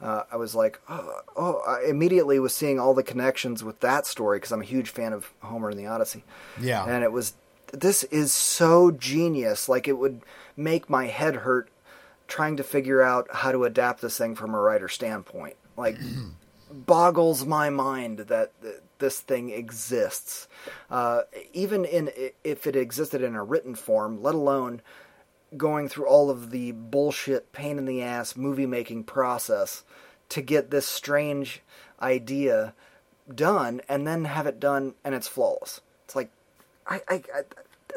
Uh, 0.00 0.22
I 0.32 0.36
was 0.36 0.54
like, 0.54 0.80
oh, 0.88 1.20
oh, 1.36 1.62
I 1.66 1.88
immediately 1.88 2.38
was 2.38 2.54
seeing 2.54 2.80
all 2.80 2.94
the 2.94 3.02
connections 3.02 3.62
with 3.62 3.80
that 3.80 4.06
story 4.06 4.38
because 4.38 4.52
I'm 4.52 4.62
a 4.62 4.64
huge 4.64 4.88
fan 4.88 5.12
of 5.12 5.30
Homer 5.40 5.68
and 5.68 5.78
the 5.78 5.86
Odyssey. 5.86 6.24
Yeah. 6.58 6.84
And 6.86 7.04
it 7.04 7.12
was, 7.12 7.34
this 7.72 8.04
is 8.04 8.32
so 8.32 8.90
genius. 8.90 9.68
Like, 9.68 9.88
it 9.88 9.98
would 9.98 10.22
make 10.56 10.90
my 10.90 11.06
head 11.06 11.36
hurt 11.36 11.70
trying 12.28 12.56
to 12.56 12.62
figure 12.62 13.02
out 13.02 13.28
how 13.32 13.52
to 13.52 13.64
adapt 13.64 14.00
this 14.00 14.16
thing 14.16 14.34
from 14.34 14.54
a 14.54 14.60
writer 14.60 14.88
standpoint. 14.88 15.56
Like, 15.76 15.98
boggles 16.70 17.44
my 17.44 17.70
mind 17.70 18.18
that 18.18 18.52
this 18.98 19.20
thing 19.20 19.50
exists. 19.50 20.46
Uh, 20.90 21.22
even 21.52 21.84
in 21.84 22.10
if 22.44 22.66
it 22.66 22.76
existed 22.76 23.22
in 23.22 23.34
a 23.34 23.42
written 23.42 23.74
form, 23.74 24.22
let 24.22 24.34
alone 24.34 24.80
going 25.56 25.88
through 25.88 26.06
all 26.06 26.30
of 26.30 26.50
the 26.50 26.70
bullshit, 26.72 27.52
pain 27.52 27.78
in 27.78 27.86
the 27.86 28.02
ass 28.02 28.36
movie 28.36 28.66
making 28.66 29.02
process 29.02 29.82
to 30.28 30.40
get 30.40 30.70
this 30.70 30.86
strange 30.86 31.60
idea 32.00 32.72
done, 33.34 33.80
and 33.88 34.06
then 34.06 34.24
have 34.24 34.46
it 34.46 34.60
done 34.60 34.94
and 35.04 35.14
it's 35.14 35.28
flawless. 35.28 35.80
It's 36.04 36.14
like, 36.14 36.30
I, 36.90 37.00
I, 37.08 37.14
I 37.14 37.42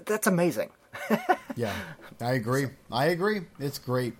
that's 0.05 0.27
amazing. 0.27 0.69
yeah, 1.55 1.73
I 2.21 2.33
agree. 2.33 2.67
I 2.91 3.07
agree. 3.07 3.41
It's 3.59 3.79
great. 3.79 4.13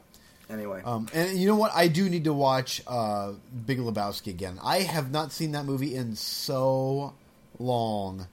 Anyway, 0.50 0.82
um, 0.84 1.08
and 1.14 1.38
you 1.38 1.48
know 1.48 1.56
what? 1.56 1.72
I 1.74 1.88
do 1.88 2.10
need 2.10 2.26
to 2.26 2.34
watch 2.34 2.82
uh, 2.88 3.34
Big 3.66 3.80
Lebowski 3.80 4.28
again. 4.28 4.60
I 4.62 4.80
have 4.80 5.12
not 5.12 5.32
seen 5.32 5.52
that 5.54 5.66
movie 5.66 5.96
in 5.96 6.16
so 6.16 7.14
long. 7.60 8.28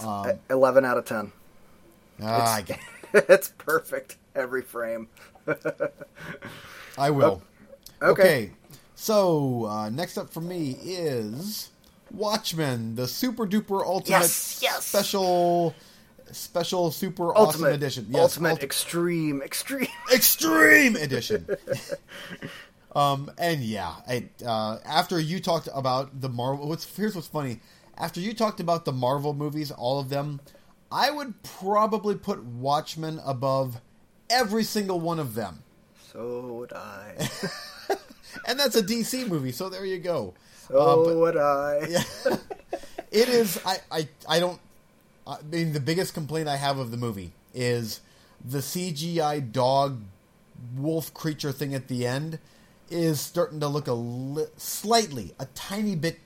Um, 0.00 0.32
Eleven 0.50 0.84
out 0.84 0.98
of 0.98 1.04
ten. 1.04 1.32
Ah, 2.22 2.58
it's, 2.58 2.72
it's 3.28 3.48
perfect 3.58 4.16
every 4.34 4.62
frame. 4.62 5.08
I 6.98 7.10
will. 7.10 7.42
Okay. 8.02 8.22
okay. 8.22 8.50
So 8.94 9.66
uh, 9.66 9.90
next 9.90 10.18
up 10.18 10.30
for 10.30 10.40
me 10.40 10.76
is 10.82 11.70
Watchmen, 12.10 12.94
the 12.94 13.06
super 13.06 13.46
duper 13.46 13.84
ultimate 13.84 14.20
yes, 14.20 14.60
yes. 14.62 14.84
special 14.84 15.74
special 16.32 16.90
super 16.90 17.36
ultimate, 17.36 17.66
awesome 17.66 17.74
edition. 17.74 18.06
Yes, 18.10 18.20
ultimate 18.20 18.58
ulti- 18.58 18.62
extreme 18.62 19.42
extreme 19.42 19.88
extreme 20.14 20.96
edition. 20.96 21.48
um 22.94 23.30
and 23.38 23.62
yeah, 23.62 23.94
I, 24.06 24.28
uh, 24.44 24.78
after 24.84 25.18
you 25.18 25.40
talked 25.40 25.68
about 25.74 26.20
the 26.20 26.28
Marvel 26.28 26.68
what's 26.68 26.96
here's 26.96 27.14
what's 27.14 27.28
funny. 27.28 27.60
After 27.96 28.20
you 28.20 28.32
talked 28.32 28.60
about 28.60 28.84
the 28.84 28.92
Marvel 28.92 29.34
movies, 29.34 29.72
all 29.72 29.98
of 29.98 30.08
them, 30.08 30.40
I 30.90 31.10
would 31.10 31.42
probably 31.42 32.14
put 32.14 32.42
Watchmen 32.44 33.20
above 33.24 33.80
every 34.30 34.64
single 34.64 35.00
one 35.00 35.18
of 35.18 35.34
them. 35.34 35.62
So 36.12 36.40
would 36.54 36.72
I. 36.72 37.28
and 38.46 38.58
that's 38.58 38.76
a 38.76 38.82
DC 38.82 39.28
movie, 39.28 39.52
so 39.52 39.68
there 39.68 39.84
you 39.84 39.98
go. 39.98 40.34
So 40.68 40.78
uh, 40.78 41.04
but, 41.04 41.16
would 41.16 41.36
I. 41.36 41.86
yeah, 41.88 42.36
it 43.10 43.28
is. 43.28 43.60
I, 43.64 43.78
I, 43.90 44.08
I 44.28 44.40
don't. 44.40 44.60
I 45.26 45.36
mean, 45.50 45.72
the 45.72 45.80
biggest 45.80 46.14
complaint 46.14 46.48
I 46.48 46.56
have 46.56 46.78
of 46.78 46.90
the 46.90 46.96
movie 46.96 47.32
is 47.54 48.00
the 48.44 48.58
CGI 48.58 49.52
dog 49.52 50.00
wolf 50.76 51.12
creature 51.14 51.52
thing 51.52 51.74
at 51.74 51.88
the 51.88 52.06
end 52.06 52.38
is 52.90 53.20
starting 53.20 53.60
to 53.60 53.68
look 53.68 53.86
a 53.86 53.92
li- 53.92 54.46
slightly, 54.56 55.32
a 55.38 55.46
tiny 55.54 55.94
bit 55.94 56.18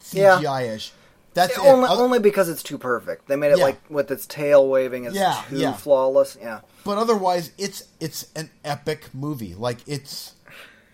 CGI-ish. 0.00 0.88
Yeah. 0.88 1.00
That's 1.34 1.58
only, 1.58 1.88
only 1.88 2.18
because 2.20 2.48
it's 2.48 2.62
too 2.62 2.78
perfect. 2.78 3.26
They 3.26 3.34
made 3.34 3.50
it 3.50 3.58
yeah. 3.58 3.64
like 3.64 3.90
with 3.90 4.10
its 4.10 4.24
tail 4.24 4.68
waving 4.68 5.04
is 5.04 5.14
yeah, 5.14 5.42
too 5.48 5.56
yeah. 5.56 5.72
flawless. 5.72 6.38
Yeah. 6.40 6.60
But 6.84 6.96
otherwise, 6.96 7.50
it's 7.58 7.88
it's 7.98 8.30
an 8.36 8.50
epic 8.64 9.08
movie. 9.12 9.54
Like 9.54 9.78
it's 9.86 10.34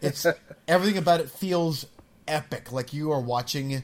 it's 0.00 0.26
everything 0.68 0.96
about 0.96 1.20
it 1.20 1.28
feels 1.28 1.84
epic. 2.30 2.72
Like 2.72 2.92
you 2.92 3.12
are 3.12 3.20
watching 3.20 3.82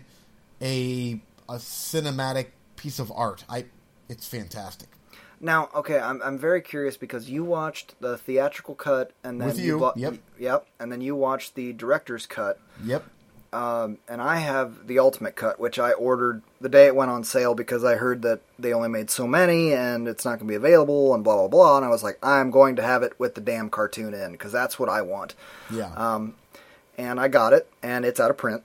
a 0.61 1.21
a 1.49 1.55
cinematic 1.55 2.49
piece 2.77 2.99
of 2.99 3.13
art. 3.15 3.45
I 3.49 3.67
it's 4.09 4.27
fantastic. 4.29 4.89
Now, 5.41 5.69
okay, 5.75 5.99
I'm 5.99 6.23
I'm 6.23 6.39
very 6.39 6.63
curious 6.63 6.97
because 6.97 7.29
you 7.29 7.45
watched 7.45 7.95
the 8.01 8.17
theatrical 8.17 8.75
cut 8.75 9.13
and 9.23 9.41
then 9.41 9.49
With 9.49 9.59
you, 9.59 9.79
you 9.79 9.93
yep, 9.97 10.15
yep, 10.39 10.67
and 10.81 10.91
then 10.91 11.01
you 11.01 11.15
watched 11.15 11.55
the 11.55 11.73
director's 11.73 12.27
cut. 12.27 12.59
Yep. 12.85 13.05
Um, 13.53 13.99
and 14.09 14.21
I 14.21 14.37
have 14.37 14.87
the 14.87 14.99
ultimate 14.99 15.37
cut, 15.37 15.59
which 15.59 15.79
I 15.79 15.93
ordered 15.93 16.43
the 16.61 16.69
day 16.69 16.87
it 16.87 16.97
went 16.97 17.11
on 17.11 17.25
sale 17.25 17.55
because 17.55 17.85
I 17.85 17.95
heard 17.95 18.23
that 18.23 18.41
they 18.59 18.73
only 18.73 18.89
made 18.89 19.09
so 19.09 19.27
many 19.27 19.73
and 19.73 20.09
it's 20.09 20.25
not 20.25 20.39
going 20.39 20.49
to 20.49 20.53
be 20.53 20.57
available 20.57 21.15
and 21.15 21.23
blah 21.23 21.37
blah 21.37 21.49
blah. 21.49 21.77
And 21.77 21.87
I 21.87 21.89
was 21.89 22.03
like, 22.03 22.19
I'm 22.23 22.51
going 22.51 22.77
to 22.77 22.83
have 22.83 23.03
it 23.03 23.19
with 23.19 23.35
the 23.35 23.41
damn 23.41 23.71
cartoon 23.71 24.15
in 24.15 24.33
because 24.33 24.53
that's 24.53 24.79
what 24.79 24.89
I 24.89 25.03
want. 25.03 25.35
Yeah. 25.71 25.93
Um, 25.97 26.35
and 26.97 27.21
I 27.21 27.29
got 27.29 27.53
it, 27.53 27.69
and 27.83 28.05
it's 28.05 28.21
out 28.21 28.31
of 28.31 28.37
print. 28.37 28.63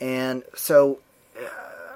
And 0.00 0.44
so, 0.54 0.98
uh, 1.36 1.40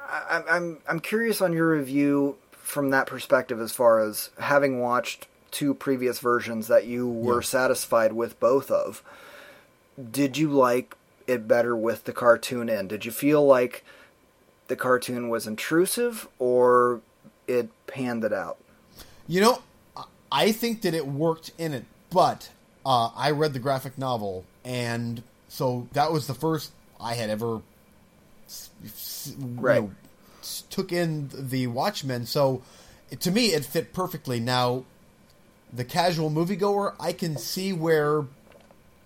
I, 0.08 0.42
I'm 0.48 0.78
I'm 0.88 1.00
curious 1.00 1.40
on 1.40 1.52
your 1.52 1.70
review 1.70 2.36
from 2.52 2.90
that 2.90 3.06
perspective, 3.06 3.60
as 3.60 3.72
far 3.72 4.00
as 4.00 4.30
having 4.38 4.80
watched 4.80 5.26
two 5.50 5.74
previous 5.74 6.18
versions 6.18 6.66
that 6.66 6.86
you 6.86 7.08
were 7.08 7.40
yeah. 7.40 7.46
satisfied 7.46 8.12
with 8.12 8.38
both 8.40 8.70
of. 8.70 9.02
Did 10.10 10.36
you 10.36 10.50
like 10.50 10.96
it 11.26 11.46
better 11.46 11.76
with 11.76 12.04
the 12.04 12.12
cartoon 12.12 12.68
in? 12.68 12.88
Did 12.88 13.04
you 13.04 13.12
feel 13.12 13.46
like 13.46 13.84
the 14.66 14.76
cartoon 14.76 15.28
was 15.28 15.46
intrusive 15.46 16.26
or 16.38 17.00
it 17.46 17.68
panned 17.86 18.24
it 18.24 18.32
out? 18.32 18.58
You 19.28 19.40
know, 19.40 19.62
I 20.32 20.52
think 20.52 20.82
that 20.82 20.94
it 20.94 21.06
worked 21.06 21.52
in 21.56 21.72
it, 21.72 21.84
but 22.10 22.50
uh, 22.84 23.10
I 23.14 23.30
read 23.30 23.52
the 23.52 23.58
graphic 23.58 23.96
novel, 23.96 24.44
and 24.64 25.22
so 25.54 25.86
that 25.92 26.10
was 26.10 26.26
the 26.26 26.34
first 26.34 26.72
I 27.00 27.14
had 27.14 27.30
ever 27.30 27.62
right. 29.54 29.82
Know, 29.82 29.92
took 30.68 30.90
in 30.90 31.30
the 31.32 31.68
Watchmen. 31.68 32.26
So 32.26 32.60
to 33.20 33.30
me, 33.30 33.54
it 33.54 33.64
fit 33.64 33.92
perfectly. 33.92 34.40
Now, 34.40 34.82
the 35.72 35.84
casual 35.84 36.28
moviegoer, 36.28 36.96
I 36.98 37.12
can 37.12 37.36
see 37.36 37.72
where 37.72 38.24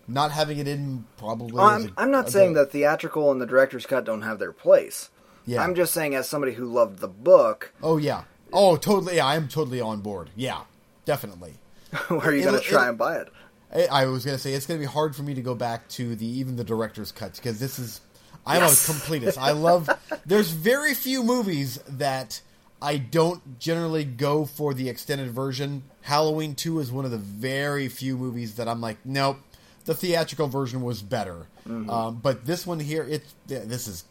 not 0.07 0.33
having 0.33 0.57
it 0.57 0.67
in 0.67 1.05
probably. 1.19 1.61
I'm, 1.61 1.89
a, 1.89 1.93
I'm 1.99 2.11
not 2.11 2.31
saying 2.31 2.55
that 2.55 2.73
theatrical 2.73 3.31
and 3.31 3.43
the 3.43 3.47
director's 3.47 3.85
cut 3.85 4.07
don't 4.07 4.23
have 4.23 4.39
their 4.39 4.53
place. 4.53 5.11
Yeah. 5.45 5.63
I'm 5.63 5.75
just 5.75 5.93
saying, 5.93 6.15
as 6.15 6.31
somebody 6.31 6.55
who 6.55 6.65
loved 6.65 7.01
the 7.01 7.09
book. 7.09 7.75
Oh 7.83 7.99
yeah. 7.99 8.23
Oh, 8.55 8.77
totally. 8.77 9.17
Yeah, 9.17 9.27
I'm 9.27 9.49
totally 9.49 9.83
on 9.83 10.01
board. 10.01 10.31
Yeah, 10.35 10.63
definitely. 11.05 11.57
Where 12.09 12.21
are 12.21 12.35
you 12.35 12.43
going 12.43 12.59
to 12.59 12.61
try 12.61 12.87
it, 12.87 12.89
and 12.89 12.97
buy 12.97 13.17
it? 13.17 13.29
I 13.73 14.07
was 14.07 14.25
going 14.25 14.37
to 14.37 14.43
say 14.43 14.55
it's 14.55 14.67
going 14.67 14.81
to 14.81 14.87
be 14.87 14.91
hard 14.91 15.15
for 15.15 15.23
me 15.23 15.35
to 15.35 15.43
go 15.43 15.55
back 15.55 15.89
to 15.91 16.15
the 16.15 16.27
even 16.27 16.57
the 16.57 16.65
director's 16.65 17.13
cuts 17.13 17.39
because 17.39 17.61
this 17.61 17.79
is 17.79 18.01
I'm 18.47 18.63
yes. 18.63 18.89
a 18.89 18.93
completist. 18.93 19.39
I 19.39 19.51
love. 19.53 19.91
There's 20.25 20.51
very 20.51 20.95
few 20.95 21.23
movies 21.23 21.79
that 21.89 22.41
I 22.81 22.97
don't 22.97 23.59
generally 23.59 24.05
go 24.05 24.47
for 24.47 24.73
the 24.73 24.89
extended 24.89 25.31
version. 25.31 25.83
Halloween 26.03 26.55
Two 26.55 26.79
is 26.79 26.91
one 26.91 27.05
of 27.05 27.11
the 27.11 27.19
very 27.19 27.89
few 27.89 28.17
movies 28.17 28.55
that 28.57 28.69
I'm 28.69 28.81
like, 28.81 28.99
nope, 29.05 29.39
the 29.85 29.95
theatrical 29.95 30.49
version 30.49 30.83
was 30.83 31.03
better. 31.03 31.47
Mm-hmm. 31.67 31.91
Um, 31.91 32.21
but 32.23 32.47
this 32.47 32.67
one 32.67 32.81
here, 32.81 33.05
it 33.05 33.23
this 33.47 33.87
is 33.87 34.05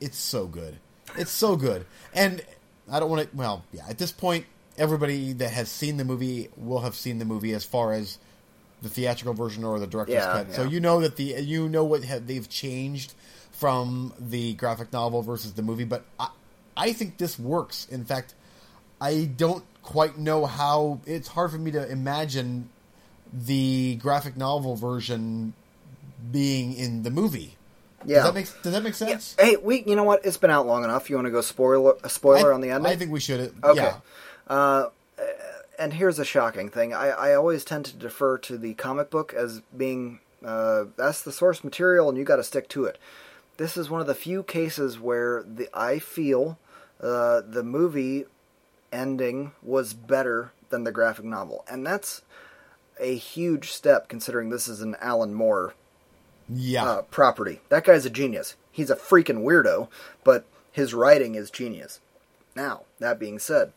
it's 0.00 0.18
so 0.18 0.46
good. 0.46 0.76
It's 1.16 1.30
so 1.30 1.56
good, 1.56 1.86
and 2.14 2.42
I 2.90 3.00
don't 3.00 3.08
want 3.08 3.30
to. 3.30 3.36
Well, 3.36 3.64
yeah, 3.72 3.84
at 3.88 3.96
this 3.96 4.12
point, 4.12 4.44
everybody 4.76 5.32
that 5.34 5.50
has 5.50 5.70
seen 5.70 5.96
the 5.96 6.04
movie 6.04 6.50
will 6.56 6.80
have 6.80 6.94
seen 6.94 7.18
the 7.18 7.24
movie 7.24 7.54
as 7.54 7.64
far 7.64 7.94
as 7.94 8.18
the 8.82 8.88
theatrical 8.88 9.34
version 9.34 9.64
or 9.64 9.78
the 9.78 9.86
director's 9.86 10.14
yeah, 10.14 10.32
cut. 10.32 10.48
Yeah. 10.48 10.54
So 10.54 10.62
you 10.64 10.80
know 10.80 11.00
that 11.00 11.16
the 11.16 11.24
you 11.24 11.68
know 11.68 11.84
what 11.84 12.04
have, 12.04 12.26
they've 12.26 12.48
changed 12.48 13.14
from 13.52 14.12
the 14.18 14.54
graphic 14.54 14.92
novel 14.92 15.22
versus 15.22 15.54
the 15.54 15.62
movie. 15.62 15.84
But 15.84 16.04
I, 16.18 16.28
I 16.76 16.92
think 16.92 17.18
this 17.18 17.38
works. 17.38 17.88
In 17.90 18.04
fact, 18.04 18.34
I 19.00 19.24
don't 19.24 19.64
quite 19.82 20.18
know 20.18 20.46
how. 20.46 21.00
It's 21.06 21.28
hard 21.28 21.50
for 21.50 21.58
me 21.58 21.70
to 21.72 21.90
imagine 21.90 22.68
the 23.32 23.96
graphic 23.96 24.36
novel 24.36 24.76
version 24.76 25.54
being 26.30 26.74
in 26.74 27.02
the 27.02 27.10
movie. 27.10 27.56
Yeah. 28.04 28.16
Does 28.16 28.24
that 28.24 28.34
make 28.34 28.62
Does 28.62 28.72
that 28.72 28.82
make 28.82 28.94
sense? 28.94 29.34
Yeah. 29.38 29.44
Hey, 29.44 29.56
we. 29.56 29.82
You 29.84 29.96
know 29.96 30.04
what? 30.04 30.24
It's 30.24 30.36
been 30.36 30.50
out 30.50 30.66
long 30.66 30.84
enough. 30.84 31.10
You 31.10 31.16
want 31.16 31.26
to 31.26 31.32
go 31.32 31.40
spoiler 31.40 31.96
a 32.04 32.08
spoiler 32.08 32.52
I, 32.52 32.54
on 32.54 32.60
the 32.60 32.70
end? 32.70 32.86
I 32.86 32.96
think 32.96 33.10
we 33.10 33.20
should. 33.20 33.52
Okay. 33.64 33.82
Yeah. 33.82 33.96
Uh, 34.46 34.90
and 35.78 35.94
here's 35.94 36.18
a 36.18 36.24
shocking 36.24 36.68
thing. 36.68 36.92
I, 36.92 37.08
I 37.08 37.34
always 37.34 37.64
tend 37.64 37.84
to 37.86 37.96
defer 37.96 38.38
to 38.38 38.58
the 38.58 38.74
comic 38.74 39.10
book 39.10 39.32
as 39.32 39.62
being 39.76 40.20
uh, 40.44 40.84
that's 40.96 41.22
the 41.22 41.32
source 41.32 41.64
material, 41.64 42.08
and 42.08 42.18
you 42.18 42.24
got 42.24 42.36
to 42.36 42.44
stick 42.44 42.68
to 42.70 42.84
it. 42.84 42.98
This 43.56 43.76
is 43.76 43.90
one 43.90 44.00
of 44.00 44.06
the 44.06 44.14
few 44.14 44.42
cases 44.42 45.00
where 45.00 45.42
the 45.42 45.68
I 45.74 45.98
feel 45.98 46.58
uh, 47.00 47.42
the 47.46 47.64
movie 47.64 48.24
ending 48.92 49.52
was 49.62 49.94
better 49.94 50.52
than 50.70 50.84
the 50.84 50.92
graphic 50.92 51.24
novel, 51.24 51.64
and 51.68 51.86
that's 51.86 52.22
a 53.00 53.16
huge 53.16 53.70
step 53.70 54.08
considering 54.08 54.50
this 54.50 54.68
is 54.68 54.80
an 54.80 54.96
Alan 55.00 55.34
Moore 55.34 55.74
yeah. 56.48 56.84
uh, 56.84 57.02
property. 57.02 57.60
That 57.68 57.84
guy's 57.84 58.06
a 58.06 58.10
genius. 58.10 58.56
He's 58.70 58.90
a 58.90 58.96
freaking 58.96 59.42
weirdo, 59.42 59.88
but 60.24 60.44
his 60.72 60.94
writing 60.94 61.34
is 61.34 61.50
genius. 61.50 62.00
Now, 62.54 62.82
that 62.98 63.18
being 63.18 63.38
said, 63.38 63.72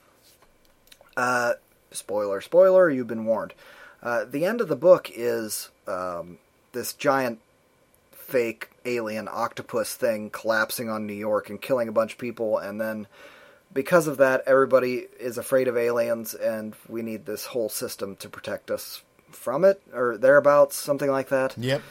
uh, 1.15 1.53
spoiler, 1.91 2.41
spoiler, 2.41 2.89
you've 2.89 3.07
been 3.07 3.25
warned. 3.25 3.53
Uh, 4.01 4.25
the 4.25 4.45
end 4.45 4.61
of 4.61 4.67
the 4.67 4.75
book 4.75 5.11
is 5.13 5.69
um, 5.87 6.37
this 6.71 6.93
giant 6.93 7.39
fake 8.11 8.69
alien 8.85 9.27
octopus 9.31 9.93
thing 9.93 10.29
collapsing 10.29 10.89
on 10.89 11.05
New 11.05 11.13
York 11.13 11.49
and 11.49 11.61
killing 11.61 11.87
a 11.87 11.91
bunch 11.91 12.13
of 12.13 12.17
people, 12.17 12.57
and 12.57 12.81
then 12.81 13.07
because 13.73 14.07
of 14.07 14.17
that, 14.17 14.43
everybody 14.47 15.07
is 15.19 15.37
afraid 15.37 15.67
of 15.67 15.77
aliens, 15.77 16.33
and 16.33 16.75
we 16.89 17.01
need 17.01 17.25
this 17.25 17.45
whole 17.45 17.69
system 17.69 18.15
to 18.17 18.27
protect 18.27 18.71
us 18.71 19.01
from 19.29 19.63
it, 19.63 19.81
or 19.93 20.17
thereabouts, 20.17 20.75
something 20.75 21.09
like 21.09 21.29
that. 21.29 21.57
Yep. 21.57 21.81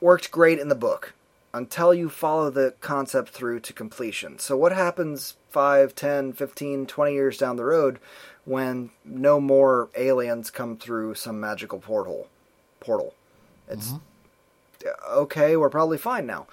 Worked 0.00 0.30
great 0.30 0.58
in 0.58 0.68
the 0.68 0.74
book 0.74 1.14
until 1.52 1.92
you 1.92 2.08
follow 2.08 2.50
the 2.50 2.74
concept 2.80 3.30
through 3.30 3.60
to 3.60 3.72
completion. 3.72 4.38
So, 4.38 4.56
what 4.56 4.72
happens 4.72 5.36
5, 5.50 5.94
10, 5.94 6.32
15, 6.32 6.86
20 6.86 7.12
years 7.12 7.38
down 7.38 7.56
the 7.56 7.64
road 7.64 7.98
when 8.44 8.90
no 9.04 9.40
more 9.40 9.88
aliens 9.96 10.50
come 10.50 10.76
through 10.76 11.14
some 11.14 11.40
magical 11.40 11.80
portal? 11.80 12.28
Portal. 12.78 13.14
It's 13.68 13.92
okay, 15.10 15.56
we're 15.56 15.70
probably 15.70 15.98
fine 15.98 16.26
now. 16.26 16.46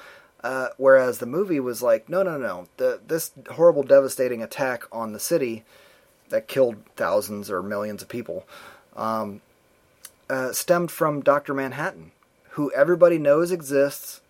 Uh, 0.43 0.69
whereas 0.77 1.17
the 1.17 1.25
movie 1.25 1.59
was 1.59 1.81
like, 1.81 2.07
no, 2.07 2.21
no, 2.21 2.37
no. 2.37 2.67
The, 2.77 3.01
this 3.05 3.31
horrible, 3.51 3.83
devastating 3.83 4.43
attack 4.43 4.83
on 4.91 5.13
the 5.13 5.19
city 5.19 5.63
that 6.29 6.47
killed 6.47 6.77
thousands 6.95 7.49
or 7.49 7.63
millions 7.63 8.01
of 8.01 8.09
people 8.09 8.45
um, 8.95 9.41
uh, 10.29 10.51
stemmed 10.51 10.91
from 10.91 11.21
Dr. 11.21 11.53
Manhattan, 11.53 12.11
who 12.51 12.71
everybody 12.73 13.17
knows 13.17 13.51
exists 13.51 14.21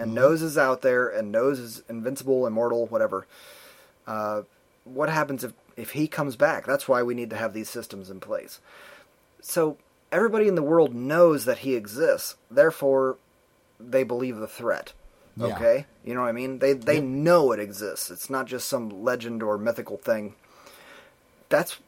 and 0.00 0.14
knows 0.14 0.42
is 0.42 0.58
out 0.58 0.82
there 0.82 1.08
and 1.08 1.30
knows 1.30 1.58
is 1.58 1.82
invincible, 1.88 2.46
immortal, 2.46 2.86
whatever. 2.86 3.26
Uh, 4.06 4.42
what 4.84 5.08
happens 5.08 5.44
if, 5.44 5.52
if 5.76 5.90
he 5.92 6.08
comes 6.08 6.36
back? 6.36 6.66
That's 6.66 6.88
why 6.88 7.02
we 7.02 7.14
need 7.14 7.30
to 7.30 7.36
have 7.36 7.52
these 7.52 7.68
systems 7.68 8.10
in 8.10 8.20
place. 8.20 8.60
So 9.40 9.76
everybody 10.10 10.48
in 10.48 10.54
the 10.54 10.62
world 10.62 10.94
knows 10.94 11.44
that 11.44 11.58
he 11.58 11.74
exists. 11.74 12.36
Therefore, 12.50 13.18
they 13.78 14.02
believe 14.02 14.36
the 14.36 14.48
threat. 14.48 14.92
Yeah. 15.36 15.46
Okay, 15.46 15.86
you 16.04 16.14
know 16.14 16.22
what 16.22 16.28
I 16.28 16.32
mean? 16.32 16.58
They 16.58 16.72
they 16.72 17.00
know 17.00 17.52
it 17.52 17.60
exists. 17.60 18.10
It's 18.10 18.28
not 18.28 18.46
just 18.46 18.68
some 18.68 19.04
legend 19.04 19.42
or 19.42 19.56
mythical 19.56 19.96
thing. 19.96 20.34
That's 21.50 21.78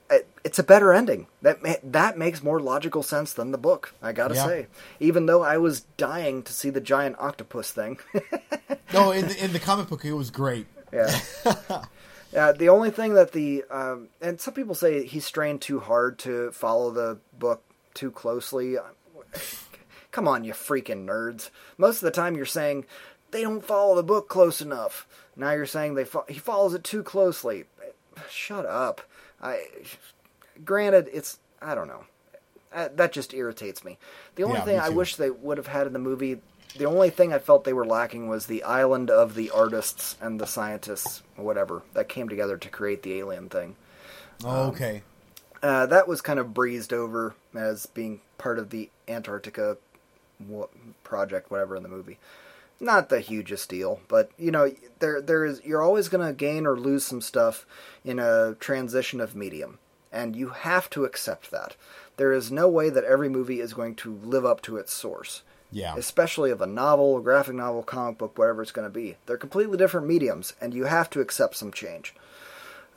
it's 0.44 0.58
a 0.58 0.62
better 0.64 0.92
ending. 0.92 1.28
That 1.40 1.60
that 1.92 2.18
makes 2.18 2.42
more 2.42 2.60
logical 2.60 3.02
sense 3.02 3.32
than 3.32 3.52
the 3.52 3.58
book. 3.58 3.94
I 4.02 4.12
gotta 4.12 4.34
Yeah. 4.34 4.46
say, 4.46 4.66
even 5.00 5.24
though 5.26 5.42
I 5.42 5.56
was 5.56 5.82
dying 5.96 6.42
to 6.42 6.52
see 6.52 6.68
the 6.68 6.80
giant 6.80 7.16
octopus 7.18 7.70
thing. 7.70 7.98
No, 8.92 9.10
in 9.10 9.26
the, 9.26 9.42
in 9.42 9.54
the 9.54 9.58
comic 9.58 9.88
book, 9.88 10.04
it 10.04 10.12
was 10.12 10.30
great. 10.30 10.66
Yeah. 10.92 11.18
yeah. 12.30 12.52
The 12.52 12.68
only 12.68 12.90
thing 12.90 13.14
that 13.14 13.32
the 13.32 13.64
um, 13.70 14.08
and 14.20 14.38
some 14.38 14.52
people 14.52 14.74
say 14.74 15.06
he 15.06 15.18
strained 15.18 15.62
too 15.62 15.80
hard 15.80 16.18
to 16.20 16.50
follow 16.52 16.90
the 16.90 17.16
book 17.38 17.62
too 17.94 18.10
closely. 18.10 18.76
Come 20.10 20.28
on, 20.28 20.44
you 20.44 20.52
freaking 20.52 21.06
nerds! 21.06 21.48
Most 21.78 21.96
of 21.96 22.02
the 22.02 22.10
time, 22.10 22.36
you're 22.36 22.44
saying 22.44 22.84
they 23.30 23.40
don't 23.40 23.64
follow 23.64 23.94
the 23.96 24.02
book 24.02 24.28
close 24.28 24.60
enough. 24.60 25.06
Now 25.36 25.52
you're 25.52 25.64
saying 25.64 25.94
they 25.94 26.04
fo- 26.04 26.26
he 26.28 26.38
follows 26.38 26.74
it 26.74 26.84
too 26.84 27.02
closely. 27.02 27.64
Shut 28.28 28.66
up. 28.66 29.00
I. 29.42 29.66
Granted, 30.64 31.08
it's 31.12 31.38
I 31.60 31.74
don't 31.74 31.88
know. 31.88 32.04
Uh, 32.72 32.88
that 32.94 33.12
just 33.12 33.34
irritates 33.34 33.84
me. 33.84 33.98
The 34.36 34.44
only 34.44 34.60
Yeah, 34.60 34.62
thing 34.62 34.78
I 34.78 34.90
wish 34.90 35.16
they 35.16 35.30
would 35.30 35.58
have 35.58 35.68
had 35.68 35.86
in 35.86 35.92
the 35.92 35.98
movie, 35.98 36.40
the 36.74 36.86
only 36.86 37.10
thing 37.10 37.32
I 37.32 37.38
felt 37.38 37.64
they 37.64 37.72
were 37.74 37.86
lacking 37.86 38.28
was 38.28 38.46
the 38.46 38.62
island 38.64 39.10
of 39.10 39.34
the 39.34 39.50
artists 39.50 40.16
and 40.20 40.40
the 40.40 40.46
scientists, 40.46 41.22
whatever, 41.36 41.82
that 41.94 42.08
came 42.08 42.28
together 42.28 42.56
to 42.58 42.68
create 42.70 43.02
the 43.02 43.18
alien 43.18 43.50
thing. 43.50 43.76
Oh, 44.44 44.68
okay. 44.68 45.02
Uh, 45.62 45.86
that 45.86 46.08
was 46.08 46.20
kind 46.20 46.38
of 46.38 46.54
breezed 46.54 46.92
over 46.92 47.34
as 47.54 47.86
being 47.86 48.20
part 48.38 48.58
of 48.58 48.70
the 48.70 48.90
Antarctica 49.08 49.76
project, 51.04 51.50
whatever 51.50 51.76
in 51.76 51.82
the 51.82 51.88
movie. 51.88 52.18
Not 52.82 53.08
the 53.08 53.20
hugest 53.20 53.70
deal, 53.70 54.00
but 54.08 54.30
you 54.36 54.50
know, 54.50 54.70
there 54.98 55.22
there 55.22 55.44
is 55.44 55.62
you're 55.64 55.82
always 55.82 56.08
going 56.08 56.26
to 56.26 56.32
gain 56.34 56.66
or 56.66 56.76
lose 56.78 57.04
some 57.04 57.20
stuff 57.20 57.64
in 58.04 58.18
a 58.18 58.56
transition 58.58 59.20
of 59.20 59.36
medium, 59.36 59.78
and 60.10 60.34
you 60.34 60.48
have 60.48 60.90
to 60.90 61.04
accept 61.04 61.50
that. 61.52 61.76
There 62.16 62.32
is 62.32 62.50
no 62.50 62.68
way 62.68 62.90
that 62.90 63.04
every 63.04 63.28
movie 63.28 63.60
is 63.60 63.72
going 63.72 63.94
to 63.96 64.12
live 64.24 64.44
up 64.44 64.60
to 64.62 64.76
its 64.78 64.92
source 64.92 65.42
Yeah. 65.70 65.94
especially 65.96 66.50
of 66.50 66.60
a 66.60 66.66
novel, 66.66 67.16
a 67.16 67.22
graphic 67.22 67.54
novel, 67.54 67.82
comic 67.84 68.18
book, 68.18 68.36
whatever 68.36 68.60
it's 68.62 68.72
going 68.72 68.86
to 68.86 68.92
be. 68.92 69.16
They're 69.26 69.38
completely 69.38 69.78
different 69.78 70.06
mediums, 70.08 70.52
and 70.60 70.74
you 70.74 70.84
have 70.84 71.08
to 71.10 71.20
accept 71.20 71.56
some 71.56 71.72
change. 71.72 72.14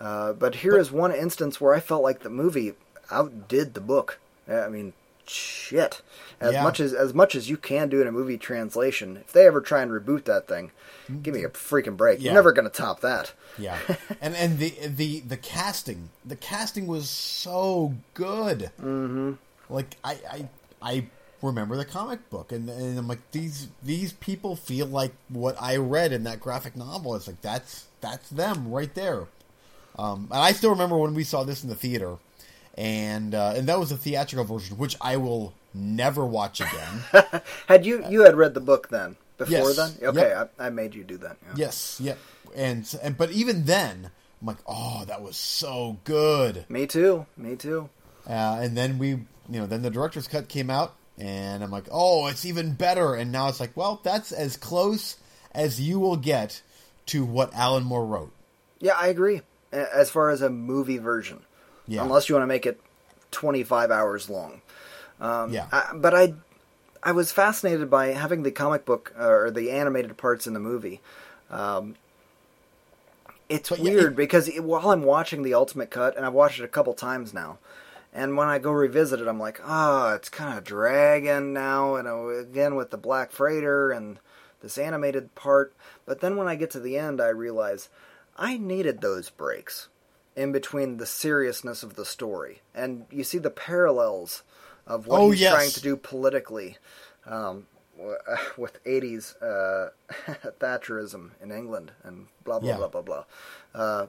Uh, 0.02 0.34
but 0.34 0.56
here 0.56 0.78
is 0.78 0.92
one 0.92 1.14
instance 1.14 1.62
where 1.62 1.74
I 1.74 1.80
felt 1.80 2.04
like 2.04 2.20
the 2.22 2.30
movie 2.30 2.74
outdid 3.12 3.74
the 3.76 3.82
book. 3.82 4.20
I 4.50 4.68
mean, 4.68 4.92
shit. 5.30 6.02
As 6.40 6.54
Yeah. 6.54 6.64
much 6.64 6.80
as 6.80 6.94
as 6.94 7.14
much 7.14 7.34
as 7.36 7.50
you 7.50 7.58
can 7.58 7.90
do 7.90 8.02
in 8.02 8.08
a 8.08 8.12
movie 8.12 8.38
translation, 8.38 9.18
if 9.18 9.32
they 9.32 9.46
ever 9.48 9.62
try 9.62 9.82
and 9.82 9.92
reboot 9.92 10.26
that 10.26 10.48
thing, 10.48 10.72
give 11.22 11.34
me 11.34 11.44
a 11.44 11.50
freaking 11.50 11.96
break. 11.98 12.20
Yeah. 12.20 12.26
You're 12.26 12.34
never 12.34 12.52
going 12.52 12.70
to 12.70 12.76
top 12.76 13.00
that. 13.02 13.34
Yeah, 13.58 13.78
and 14.22 14.36
and 14.36 14.60
the 14.60 14.74
the 14.88 15.20
the 15.22 15.38
casting, 15.38 16.10
the 16.26 16.36
casting 16.36 16.88
was 16.88 17.10
so 17.10 17.94
good. 18.14 18.72
Mm-hmm. 18.82 19.34
Like 19.70 19.96
I 20.04 20.12
I 20.30 20.50
I 20.82 21.06
remember 21.42 21.78
the 21.78 21.86
comic 21.86 22.30
book, 22.30 22.52
and 22.52 22.70
and 22.70 23.00
I'm 23.00 23.08
like 23.08 23.32
these 23.32 23.70
these 23.82 24.12
people 24.14 24.56
feel 24.58 24.88
like 24.88 25.14
what 25.30 25.56
I 25.62 25.78
read 25.78 26.12
in 26.12 26.24
that 26.26 26.42
graphic 26.42 26.76
novel. 26.76 27.16
It's 27.16 27.28
like 27.28 27.42
that's 27.42 27.86
that's 28.02 28.30
them 28.30 28.70
right 28.72 28.94
there. 28.94 29.28
Um, 29.98 30.28
and 30.32 30.42
I 30.42 30.52
still 30.52 30.72
remember 30.72 30.98
when 30.98 31.14
we 31.14 31.24
saw 31.24 31.44
this 31.46 31.64
in 31.64 31.70
the 31.70 31.76
theater, 31.76 32.18
and 32.76 33.34
uh, 33.34 33.54
and 33.56 33.68
that 33.68 33.80
was 33.80 33.92
a 33.92 33.98
theatrical 33.98 34.46
version, 34.46 34.78
which 34.78 34.96
I 35.02 35.18
will 35.18 35.54
never 35.74 36.26
watch 36.26 36.62
again. 36.62 37.42
Had 37.68 37.86
you 37.86 38.06
you 38.10 38.22
had 38.24 38.36
read 38.36 38.54
the 38.54 38.60
book 38.62 38.90
then 38.90 39.16
before 39.38 39.52
Yes. 39.72 39.76
then? 39.76 39.92
Yep. 40.02 40.10
Okay, 40.16 40.34
I, 40.60 40.68
I 40.68 40.70
made 40.70 40.96
you 40.96 41.04
do 41.04 41.18
that. 41.18 41.38
yeah. 41.46 41.54
yes, 41.56 42.00
yep. 42.02 42.18
And 42.56 42.88
and 43.02 43.18
but 43.18 43.32
even 43.32 43.66
then, 43.66 44.12
I'm 44.42 44.48
like, 44.48 44.58
oh, 44.68 45.04
that 45.08 45.22
was 45.22 45.36
so 45.38 45.98
good. 46.04 46.66
Me 46.70 46.86
too. 46.88 47.26
Me 47.38 47.56
too. 47.56 47.90
Uh, 48.28 48.60
and 48.62 48.76
then 48.78 48.98
we, 48.98 49.10
you 49.10 49.26
know, 49.50 49.66
then 49.68 49.82
the 49.82 49.90
director's 49.92 50.28
cut 50.28 50.48
came 50.48 50.70
out, 50.70 50.96
and 51.18 51.64
I'm 51.64 51.72
like, 51.72 51.86
oh, 51.92 52.28
it's 52.28 52.46
even 52.46 52.74
better. 52.74 53.14
And 53.14 53.32
now 53.32 53.50
it's 53.50 53.60
like, 53.60 53.76
well, 53.76 54.00
that's 54.04 54.32
as 54.32 54.58
close 54.58 55.18
as 55.52 55.80
you 55.80 56.00
will 56.00 56.18
get 56.18 56.62
to 57.08 57.24
what 57.24 57.54
Alan 57.54 57.84
Moore 57.84 58.06
wrote. 58.06 58.32
Yeah, 58.80 58.94
I 58.98 59.08
agree. 59.08 59.42
As 59.72 60.10
far 60.10 60.30
as 60.32 60.42
a 60.42 60.50
movie 60.50 60.98
version, 60.98 61.42
Yeah. 61.88 62.04
unless 62.04 62.28
you 62.30 62.36
want 62.36 62.44
to 62.44 62.48
make 62.48 62.66
it 62.66 62.80
25 63.32 63.92
hours 63.92 64.30
long. 64.30 64.62
Um, 65.22 65.52
Yeah. 65.54 65.68
I, 65.72 65.92
but 65.96 66.14
I, 66.14 66.34
I 67.04 67.12
was 67.12 67.32
fascinated 67.32 67.90
by 67.90 68.08
having 68.08 68.44
the 68.44 68.52
comic 68.52 68.86
book 68.86 69.14
uh, 69.20 69.28
or 69.30 69.52
the 69.52 69.72
animated 69.72 70.18
parts 70.18 70.48
in 70.48 70.54
the 70.54 70.60
movie. 70.60 71.02
Um, 71.50 71.96
it's 73.48 73.70
But 73.70 73.80
yeah, 73.80 73.92
weird 73.92 74.14
it- 74.14 74.16
because 74.16 74.48
it, 74.48 74.64
while 74.64 74.90
I'm 74.92 75.04
watching 75.04 75.44
the 75.44 75.54
Ultimate 75.54 75.92
Cut, 75.92 76.16
and 76.18 76.26
I've 76.26 76.34
watched 76.34 76.60
it 76.60 76.64
a 76.66 76.70
couple 76.70 76.94
times 76.94 77.34
now, 77.34 77.60
and 78.14 78.38
when 78.38 78.48
I 78.48 78.60
go 78.60 78.72
revisit 78.72 79.20
it, 79.20 79.28
I'm 79.28 79.40
like, 79.40 79.60
ah, 79.64 80.14
it's 80.14 80.30
kind 80.30 80.58
of 80.58 80.64
dragging 80.64 81.54
now, 81.54 81.96
and 81.96 82.08
again 82.40 82.76
with 82.76 82.90
the 82.90 82.98
Black 82.98 83.32
Freighter 83.32 83.92
and 83.92 84.20
this 84.62 84.78
animated 84.78 85.36
part. 85.36 85.74
But 86.06 86.22
then 86.22 86.38
when 86.38 86.48
I 86.48 86.56
get 86.56 86.72
to 86.72 86.80
the 86.80 86.98
end, 86.98 87.22
I 87.22 87.28
realize 87.28 87.90
I 88.38 88.58
needed 88.58 89.02
those 89.02 89.30
breaks 89.30 89.90
in 90.36 90.52
between 90.52 90.98
the 90.98 91.06
seriousness 91.06 91.84
of 91.84 91.96
the 91.96 92.06
story, 92.06 92.62
and 92.74 93.06
you 93.12 93.24
see 93.24 93.38
the 93.38 93.50
parallels 93.50 94.44
of 94.88 95.08
what 95.08 95.20
Oh, 95.22 95.32
he's 95.32 95.42
yes. 95.42 95.54
trying 95.54 95.72
to 95.72 95.82
do 95.82 95.96
politically 95.96 96.78
um, 97.26 97.68
with 98.58 98.84
'80s 98.84 99.36
uh, 99.42 99.90
Thatcherism 100.60 101.32
in 101.42 101.52
England 101.52 101.92
and 102.04 102.28
blah 102.44 102.60
blah 102.60 102.70
Yeah. 102.70 102.78
blah 102.78 102.88
blah 102.90 103.02
blah. 103.02 103.24
Uh, 103.74 104.08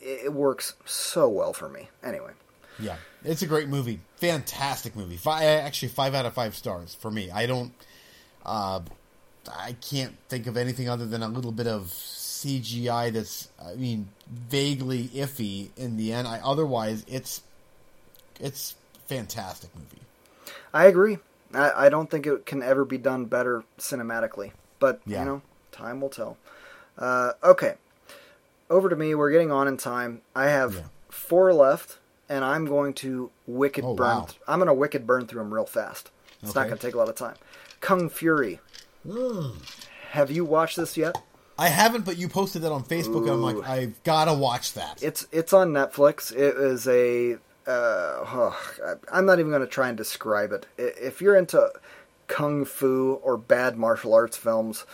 it, 0.00 0.32
works 0.32 0.74
so 0.84 1.28
well 1.28 1.52
for 1.52 1.68
me. 1.68 1.88
Anyway, 2.04 2.32
Yeah, 2.78 2.96
it's 3.24 3.42
a 3.42 3.46
great 3.46 3.68
movie, 3.68 4.00
fantastic 4.16 4.94
movie. 4.94 5.16
Five, 5.16 5.42
actually, 5.44 5.88
five 5.88 6.14
out 6.14 6.26
of 6.26 6.34
five 6.34 6.54
stars 6.54 6.94
for 6.94 7.10
me. 7.10 7.30
I 7.30 7.46
don't, 7.46 7.72
uh, 8.44 8.80
I 9.50 9.74
can't 9.80 10.14
think 10.28 10.46
of 10.46 10.56
anything 10.58 10.88
other 10.90 11.06
than 11.06 11.22
a 11.22 11.28
little 11.28 11.52
bit 11.52 11.66
of 11.66 11.90
CGI 12.44 13.12
that's, 13.12 13.48
I 13.64 13.74
mean, 13.74 14.08
vaguely 14.30 15.08
iffy 15.08 15.68
in 15.76 15.96
the 15.96 16.12
end. 16.12 16.26
I, 16.26 16.40
otherwise, 16.42 17.04
it's, 17.06 17.42
it's 18.40 18.74
fantastic 19.06 19.70
movie. 19.76 20.02
I 20.74 20.86
agree. 20.86 21.18
I, 21.54 21.86
I 21.86 21.88
don't 21.88 22.10
think 22.10 22.26
it 22.26 22.46
can 22.46 22.62
ever 22.62 22.84
be 22.84 22.98
done 22.98 23.26
better 23.26 23.62
cinematically, 23.78 24.52
but 24.80 25.00
Yeah. 25.06 25.20
you 25.20 25.24
know, 25.26 25.42
time 25.70 26.00
will 26.00 26.08
tell. 26.08 26.36
Uh, 26.98 27.32
okay, 27.44 27.74
over 28.70 28.88
to 28.88 28.96
me. 28.96 29.14
We're 29.14 29.30
getting 29.30 29.52
on 29.52 29.68
in 29.68 29.76
time. 29.76 30.22
I 30.34 30.46
have 30.46 30.74
Yeah. 30.74 30.80
four 31.10 31.52
left, 31.52 31.98
and 32.28 32.44
I'm 32.44 32.64
going 32.66 32.94
to 32.94 33.30
wicked 33.46 33.84
Oh, 33.84 33.94
burn. 33.94 34.06
wow. 34.06 34.26
I'm 34.48 34.58
going 34.58 34.66
to 34.68 34.74
wicked 34.74 35.06
burn 35.06 35.26
through 35.26 35.42
them 35.42 35.52
real 35.54 35.66
fast. 35.66 36.10
It's 36.42 36.54
not 36.54 36.66
going 36.66 36.78
to 36.78 36.84
take 36.86 36.94
a 36.94 36.98
lot 36.98 37.08
of 37.08 37.14
time. 37.14 37.36
Kung 37.80 38.08
Fury. 38.08 38.60
Have 40.10 40.30
you 40.30 40.44
watched 40.44 40.76
this 40.76 40.96
yet? 40.96 41.16
I 41.62 41.68
haven't, 41.68 42.04
but 42.04 42.16
you 42.16 42.28
posted 42.28 42.62
that 42.62 42.72
on 42.72 42.82
Facebook, 42.82 43.22
and 43.22 43.30
I'm 43.30 43.40
like, 43.42 43.68
I've 43.68 44.02
got 44.02 44.24
to 44.24 44.34
watch 44.34 44.72
that. 44.72 45.00
It's 45.00 45.28
it's 45.30 45.52
on 45.52 45.70
Netflix. 45.72 46.32
It 46.32 46.56
is 46.56 46.88
a. 46.88 47.34
Uh, 47.64 48.24
oh, 48.26 48.60
I- 48.84 49.16
I'm 49.16 49.26
not 49.26 49.38
even 49.38 49.50
going 49.52 49.62
to 49.62 49.68
try 49.68 49.86
and 49.88 49.96
describe 49.96 50.50
it. 50.50 50.66
If 50.76 51.20
you're 51.20 51.36
into 51.36 51.70
kung 52.26 52.64
fu 52.64 53.20
or 53.22 53.36
bad 53.36 53.76
martial 53.78 54.12
arts 54.12 54.36
films, 54.36 54.84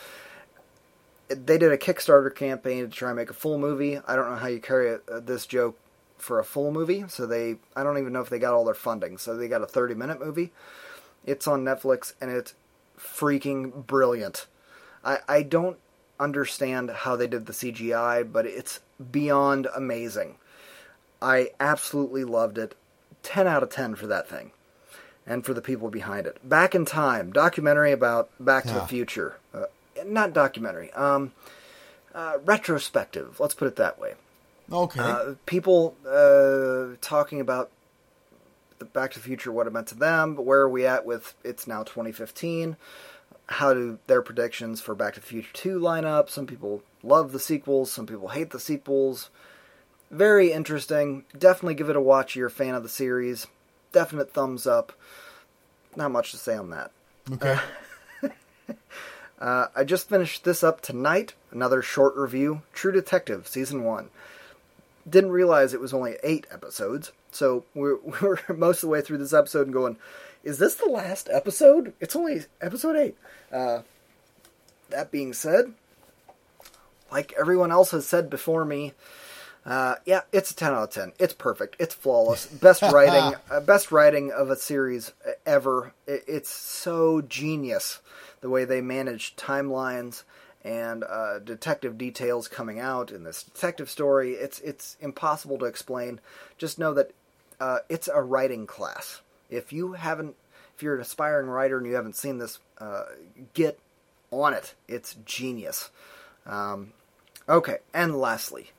they 1.27 1.57
did 1.57 1.71
a 1.71 1.77
Kickstarter 1.77 2.33
campaign 2.35 2.83
to 2.83 2.89
try 2.89 3.09
and 3.09 3.17
make 3.17 3.31
a 3.31 3.33
full 3.33 3.57
movie. 3.57 3.97
I 4.07 4.15
don't 4.15 4.29
know 4.29 4.35
how 4.35 4.47
you 4.47 4.59
carry 4.59 4.99
a, 5.07 5.19
this 5.19 5.47
joke 5.47 5.75
for 6.19 6.37
a 6.37 6.43
full 6.43 6.71
movie, 6.71 7.05
so 7.07 7.25
they 7.25 7.55
I 7.75 7.81
don't 7.83 7.97
even 7.97 8.13
know 8.13 8.21
if 8.21 8.29
they 8.29 8.37
got 8.37 8.53
all 8.53 8.65
their 8.65 8.75
funding. 8.75 9.17
So 9.17 9.35
they 9.35 9.47
got 9.47 9.63
a 9.63 9.67
30 9.67 9.95
minute 9.95 10.19
movie. 10.19 10.51
It's 11.25 11.47
on 11.47 11.63
Netflix 11.65 12.13
and 12.21 12.29
it's 12.29 12.53
freaking 12.99 13.87
brilliant. 13.87 14.45
I 15.03 15.17
I 15.27 15.41
don't 15.41 15.79
understand 16.19 16.89
how 16.89 17.15
they 17.15 17.27
did 17.27 17.45
the 17.45 17.53
CGI, 17.53 18.29
but 18.29 18.45
it's 18.45 18.79
beyond 19.11 19.67
amazing. 19.75 20.35
I 21.21 21.51
absolutely 21.59 22.23
loved 22.23 22.57
it. 22.57 22.75
10 23.23 23.47
out 23.47 23.63
of 23.63 23.69
10 23.69 23.95
for 23.95 24.07
that 24.07 24.27
thing. 24.29 24.51
And 25.25 25.45
for 25.45 25.53
the 25.53 25.61
people 25.61 25.89
behind 25.89 26.25
it. 26.25 26.37
Back 26.47 26.73
in 26.73 26.85
Time, 26.85 27.31
documentary 27.31 27.91
about 27.91 28.29
Back 28.39 28.63
to 28.63 28.69
Yeah. 28.69 28.79
the 28.79 28.87
Future. 28.87 29.35
Uh, 29.53 29.65
not 30.05 30.33
documentary, 30.33 30.91
um, 30.93 31.33
uh, 32.15 32.37
retrospective, 32.45 33.39
let's 33.39 33.53
put 33.53 33.67
it 33.67 33.75
that 33.75 33.99
way. 33.99 34.15
Okay. 34.71 34.99
Uh, 34.99 35.33
people 35.45 35.95
uh, 36.07 36.95
talking 37.01 37.41
about 37.41 37.69
the 38.79 38.85
Back 38.85 39.11
to 39.11 39.19
the 39.19 39.25
Future, 39.25 39.51
what 39.51 39.67
it 39.67 39.73
meant 39.73 39.87
to 39.87 39.95
them, 39.95 40.35
but 40.35 40.43
where 40.45 40.61
are 40.61 40.69
we 40.69 40.85
at 40.85 41.05
with 41.05 41.35
it's 41.43 41.67
now 41.67 41.83
2015? 41.83 42.77
How 43.49 43.73
do 43.73 43.97
their 44.05 44.21
predictions 44.21 44.79
for 44.79 44.93
Back 44.93 45.15
to 45.15 45.19
the 45.19 45.25
Future 45.25 45.49
2 45.53 45.79
line 45.79 46.05
up? 46.05 46.29
Some 46.29 46.45
people 46.45 46.83
love 47.01 47.31
the 47.31 47.39
sequels, 47.39 47.91
some 47.91 48.05
people 48.05 48.29
hate 48.29 48.51
the 48.51 48.59
sequels. 48.59 49.31
Very 50.11 50.51
interesting. 50.51 51.25
Definitely 51.37 51.75
give 51.75 51.89
it 51.89 51.95
a 51.95 52.01
watch 52.01 52.31
if 52.31 52.35
you're 52.35 52.47
a 52.47 52.51
fan 52.51 52.75
of 52.75 52.83
the 52.83 52.89
series. 52.89 53.47
Definite 53.91 54.33
thumbs 54.33 54.67
up. 54.67 54.93
Not 55.95 56.11
much 56.11 56.31
to 56.31 56.37
say 56.37 56.55
on 56.55 56.69
that. 56.69 56.91
okay. 57.31 57.57
Uh, 59.39 59.67
I 59.73 59.85
just 59.85 60.09
finished 60.09 60.43
this 60.43 60.63
up 60.63 60.81
tonight. 60.81 61.33
Another 61.51 61.81
short 61.81 62.15
review 62.15 62.61
True 62.73 62.91
Detective, 62.91 63.47
Season 63.47 63.83
1. 63.83 64.09
Didn't 65.09 65.31
realize 65.31 65.73
it 65.73 65.79
was 65.79 65.93
only 65.93 66.17
eight 66.23 66.45
episodes. 66.51 67.13
So 67.31 67.63
we're, 67.73 67.97
we're 68.21 68.37
most 68.49 68.77
of 68.77 68.81
the 68.81 68.87
way 68.89 69.01
through 69.01 69.19
this 69.19 69.33
episode 69.33 69.67
and 69.67 69.73
going, 69.73 69.97
is 70.43 70.57
this 70.57 70.75
the 70.75 70.89
last 70.89 71.29
episode? 71.31 71.93
It's 71.99 72.15
only 72.15 72.41
episode 72.61 72.95
8. 72.95 73.17
Uh, 73.51 73.81
that 74.89 75.11
being 75.11 75.33
said, 75.33 75.73
like 77.11 77.33
everyone 77.39 77.71
else 77.71 77.91
has 77.91 78.07
said 78.07 78.29
before 78.29 78.65
me, 78.65 78.93
uh, 79.65 79.95
yeah, 80.05 80.21
it's 80.31 80.51
a 80.51 80.55
10 80.55 80.73
out 80.73 80.83
of 80.83 80.89
10. 80.91 81.13
It's 81.19 81.33
perfect. 81.33 81.75
It's 81.79 81.93
flawless. 81.93 82.45
Best 82.61 82.81
writing, 82.81 83.37
uh, 83.51 83.59
best 83.59 83.91
writing 83.91 84.31
of 84.31 84.49
a 84.49 84.55
series 84.55 85.11
ever. 85.45 85.93
It, 86.07 86.23
it's 86.27 86.49
so 86.49 87.21
genius 87.21 87.99
the 88.41 88.49
way 88.49 88.65
they 88.65 88.81
manage 88.81 89.35
timelines 89.35 90.23
and 90.63 91.03
uh, 91.03 91.39
detective 91.39 91.97
details 91.97 92.47
coming 92.47 92.79
out 92.79 93.11
in 93.11 93.23
this 93.23 93.43
detective 93.43 93.89
story. 93.89 94.33
It's 94.33 94.59
it's 94.59 94.97
impossible 94.99 95.57
to 95.59 95.65
explain. 95.65 96.19
Just 96.57 96.79
know 96.79 96.93
that 96.93 97.11
uh, 97.59 97.79
it's 97.89 98.07
a 98.07 98.21
writing 98.21 98.65
class. 98.65 99.21
If 99.49 99.73
you 99.73 99.93
haven't, 99.93 100.35
if 100.75 100.83
you're 100.83 100.95
an 100.95 101.01
aspiring 101.01 101.47
writer 101.47 101.77
and 101.77 101.85
you 101.87 101.95
haven't 101.95 102.15
seen 102.15 102.37
this, 102.37 102.59
uh, 102.79 103.03
get 103.53 103.79
on 104.31 104.53
it. 104.53 104.75
It's 104.87 105.15
genius. 105.25 105.89
Um, 106.45 106.93
okay, 107.47 107.77
and 107.93 108.15
lastly, 108.19 108.71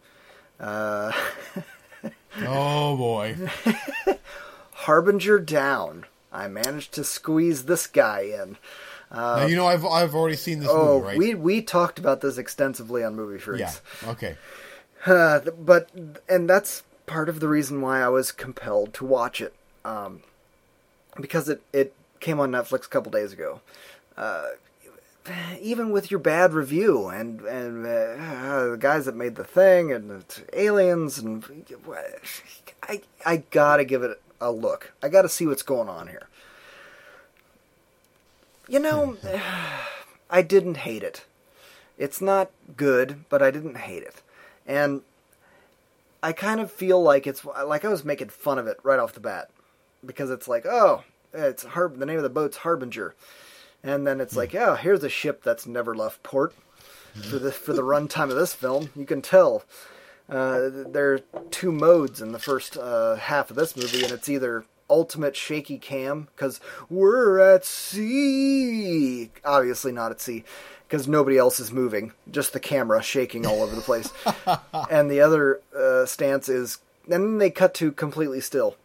uh, 0.58 1.12
oh 2.46 2.96
boy. 2.96 3.36
Harbinger 4.72 5.38
down. 5.40 6.06
I 6.32 6.48
managed 6.48 6.92
to 6.92 7.04
squeeze 7.04 7.64
this 7.64 7.86
guy 7.86 8.20
in. 8.20 8.56
now 9.10 9.46
you 9.46 9.56
know 9.56 9.66
I've 9.66 9.84
I've 9.84 10.14
already 10.14 10.36
seen 10.36 10.60
this 10.60 10.68
Oh, 10.70 10.94
movie, 11.00 11.06
right? 11.06 11.18
we 11.18 11.34
we 11.34 11.62
talked 11.62 11.98
about 11.98 12.20
this 12.20 12.38
extensively 12.38 13.02
on 13.04 13.14
Movie 13.16 13.38
Freaks. 13.38 13.80
yeah. 14.04 14.10
Okay. 14.10 14.36
Uh, 15.06 15.40
but 15.58 15.90
and 16.28 16.48
that's 16.48 16.82
part 17.06 17.28
of 17.28 17.40
the 17.40 17.48
reason 17.48 17.80
why 17.80 18.00
I 18.00 18.08
was 18.08 18.30
compelled 18.32 18.94
to 18.94 19.04
watch 19.04 19.40
it, 19.40 19.54
um, 19.84 20.22
because 21.20 21.48
it 21.48 21.62
it 21.72 21.94
came 22.20 22.40
on 22.40 22.50
Netflix 22.50 22.86
a 22.86 22.88
couple 22.88 23.12
days 23.12 23.32
ago. 23.32 23.60
Uh, 24.16 24.48
even 25.60 25.90
with 25.90 26.10
your 26.10 26.20
bad 26.20 26.52
review 26.52 27.08
and 27.08 27.40
and 27.42 27.86
uh, 27.86 28.70
the 28.70 28.78
guys 28.78 29.04
that 29.04 29.14
made 29.14 29.36
the 29.36 29.44
thing 29.44 29.92
and 29.92 30.10
the 30.10 30.24
aliens 30.58 31.18
and 31.18 31.44
I 32.82 33.02
I 33.24 33.38
gotta 33.50 33.84
give 33.84 34.02
it 34.02 34.20
a 34.40 34.50
look. 34.50 34.92
I 35.02 35.08
gotta 35.08 35.28
see 35.28 35.46
what's 35.46 35.62
going 35.62 35.88
on 35.88 36.08
here. 36.08 36.26
You 38.68 38.78
know, 38.78 39.16
I 40.30 40.42
didn't 40.42 40.78
hate 40.78 41.02
it. 41.02 41.24
It's 41.98 42.20
not 42.20 42.50
good, 42.76 43.24
but 43.28 43.42
I 43.42 43.50
didn't 43.50 43.76
hate 43.76 44.02
it. 44.02 44.22
And 44.66 45.02
I 46.22 46.32
kind 46.32 46.60
of 46.60 46.70
feel 46.70 47.02
like 47.02 47.26
it's 47.26 47.44
like 47.44 47.84
I 47.84 47.88
was 47.88 48.04
making 48.04 48.28
fun 48.28 48.58
of 48.58 48.66
it 48.66 48.78
right 48.82 48.98
off 48.98 49.12
the 49.12 49.20
bat 49.20 49.50
because 50.04 50.30
it's 50.30 50.48
like, 50.48 50.64
oh, 50.66 51.04
it's 51.32 51.64
Harb. 51.64 51.98
The 51.98 52.06
name 52.06 52.16
of 52.16 52.22
the 52.22 52.28
boat's 52.28 52.58
Harbinger, 52.58 53.14
and 53.82 54.06
then 54.06 54.20
it's 54.20 54.36
like, 54.36 54.54
oh, 54.54 54.74
here's 54.74 55.04
a 55.04 55.08
ship 55.08 55.42
that's 55.42 55.66
never 55.66 55.94
left 55.94 56.22
port 56.22 56.54
for 57.28 57.38
the 57.38 57.52
for 57.52 57.72
the 57.72 57.82
runtime 57.82 58.30
of 58.30 58.36
this 58.36 58.54
film. 58.54 58.90
You 58.96 59.06
can 59.06 59.22
tell 59.22 59.64
uh, 60.28 60.68
there 60.72 61.14
are 61.14 61.20
two 61.50 61.72
modes 61.72 62.20
in 62.20 62.32
the 62.32 62.38
first 62.38 62.76
uh, 62.76 63.16
half 63.16 63.50
of 63.50 63.56
this 63.56 63.76
movie, 63.76 64.02
and 64.02 64.12
it's 64.12 64.28
either 64.28 64.64
ultimate 64.88 65.36
shaky 65.36 65.78
cam 65.78 66.28
because 66.34 66.60
we're 66.88 67.38
at 67.38 67.64
sea, 67.64 69.30
obviously 69.44 69.92
not 69.92 70.10
at 70.10 70.20
sea 70.20 70.44
because 70.90 71.06
nobody 71.06 71.38
else 71.38 71.60
is 71.60 71.70
moving, 71.70 72.12
just 72.28 72.52
the 72.52 72.58
camera 72.58 73.00
shaking 73.00 73.46
all 73.46 73.62
over 73.62 73.76
the 73.76 73.80
place. 73.80 74.12
and 74.90 75.08
the 75.08 75.20
other 75.20 75.60
uh, 75.76 76.04
stance 76.04 76.48
is, 76.48 76.78
and 77.04 77.12
then 77.12 77.38
they 77.38 77.48
cut 77.48 77.74
to 77.74 77.92
completely 77.92 78.40
still. 78.40 78.76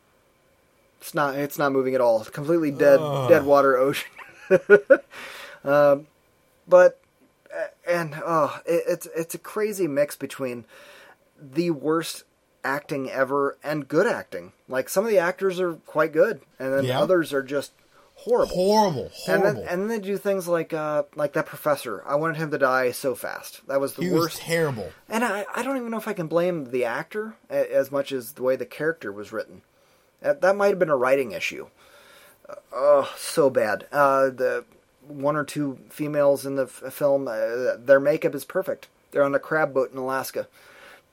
It's 1.02 1.14
not. 1.14 1.36
It's 1.36 1.58
not 1.58 1.72
moving 1.72 1.94
at 1.96 2.02
all. 2.02 2.22
It's 2.22 2.30
Completely 2.30 2.72
dead, 2.72 3.00
dead 3.30 3.44
water 3.46 3.78
ocean. 3.78 4.10
um, 5.64 6.08
but 6.68 7.00
and 7.88 8.16
oh, 8.26 8.60
it, 8.66 8.84
it's 8.88 9.08
it's 9.16 9.36
a 9.36 9.40
crazy 9.40 9.88
mix 9.88 10.16
between 10.16 10.66
the 11.40 11.72
worst 11.72 12.24
acting 12.64 13.10
ever 13.10 13.58
and 13.64 13.88
good 13.88 14.08
acting. 14.08 14.52
Like 14.68 14.90
some 14.90 15.04
of 15.04 15.10
the 15.12 15.20
actors 15.20 15.60
are 15.60 15.74
quite 15.74 16.12
good, 16.12 16.42
and 16.60 16.74
then 16.74 16.86
Yeah. 16.86 17.00
others 17.00 17.34
are 17.34 17.44
just 17.44 17.72
horrible. 18.16 18.56
Horrible. 18.56 19.12
And 19.28 19.44
then, 19.44 19.58
and 19.58 19.82
then 19.82 19.88
they 19.88 20.00
do 20.00 20.18
things 20.18 20.48
like 20.48 20.74
uh, 20.74 21.04
like 21.16 21.34
that 21.34 21.46
professor. 21.46 22.04
I 22.08 22.16
wanted 22.16 22.38
him 22.38 22.50
to 22.52 22.58
die 22.58 22.92
so 22.92 23.14
fast. 23.16 23.62
That 23.68 23.80
was 23.80 23.94
the 23.94 24.04
he 24.04 24.10
was 24.10 24.22
worst. 24.22 24.38
terrible. 24.42 24.92
and 25.10 25.24
I, 25.24 25.46
I 25.54 25.62
don't 25.62 25.78
even 25.78 25.92
know 25.92 25.98
if 25.98 26.08
I 26.08 26.14
can 26.14 26.28
blame 26.28 26.72
the 26.72 26.86
actor 26.86 27.36
as 27.50 27.92
much 27.92 28.12
as 28.12 28.34
the 28.34 28.44
way 28.44 28.56
the 28.56 28.66
character 28.66 29.12
was 29.12 29.32
written. 29.32 29.62
That, 30.26 30.42
that 30.42 30.56
might 30.56 30.70
have 30.70 30.80
been 30.80 30.90
a 30.90 30.98
writing 30.98 31.34
issue. 31.34 31.68
Uh, 32.50 32.56
oh, 32.74 33.14
so 33.16 33.52
bad. 33.52 33.86
Uh, 33.92 34.32
the 34.32 34.66
one 35.08 35.36
or 35.36 35.44
two 35.44 35.78
females 35.90 36.48
in 36.48 36.56
the 36.56 36.64
f- 36.64 36.92
film, 36.92 37.28
uh, 37.28 37.78
their 37.78 38.00
makeup 38.00 38.34
is 38.34 38.44
perfect. 38.44 38.88
They're 39.12 39.24
on 39.24 39.36
a 39.36 39.40
crab 39.40 39.72
boat 39.72 39.92
in 39.92 40.00
Alaska. 40.00 40.48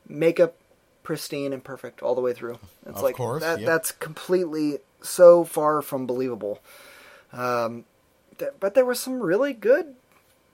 Makeup 0.09 0.55
pristine 1.03 1.53
and 1.53 1.63
perfect 1.63 2.03
all 2.03 2.15
the 2.15 2.23
way 2.23 2.33
through. 2.33 2.59
It's 2.87 2.97
Of 2.97 3.03
like 3.03 3.17
course, 3.17 3.43
that. 3.43 3.61
yep. 3.61 3.67
That's 3.67 3.93
completely 3.93 4.79
so 5.03 5.45
far 5.45 5.83
from 5.83 6.07
believable. 6.07 6.61
Um, 7.35 7.85
th- 8.39 8.53
but 8.61 8.73
there 8.73 8.87
were 8.87 8.95
some 8.95 9.21
really 9.21 9.53
good 9.53 9.95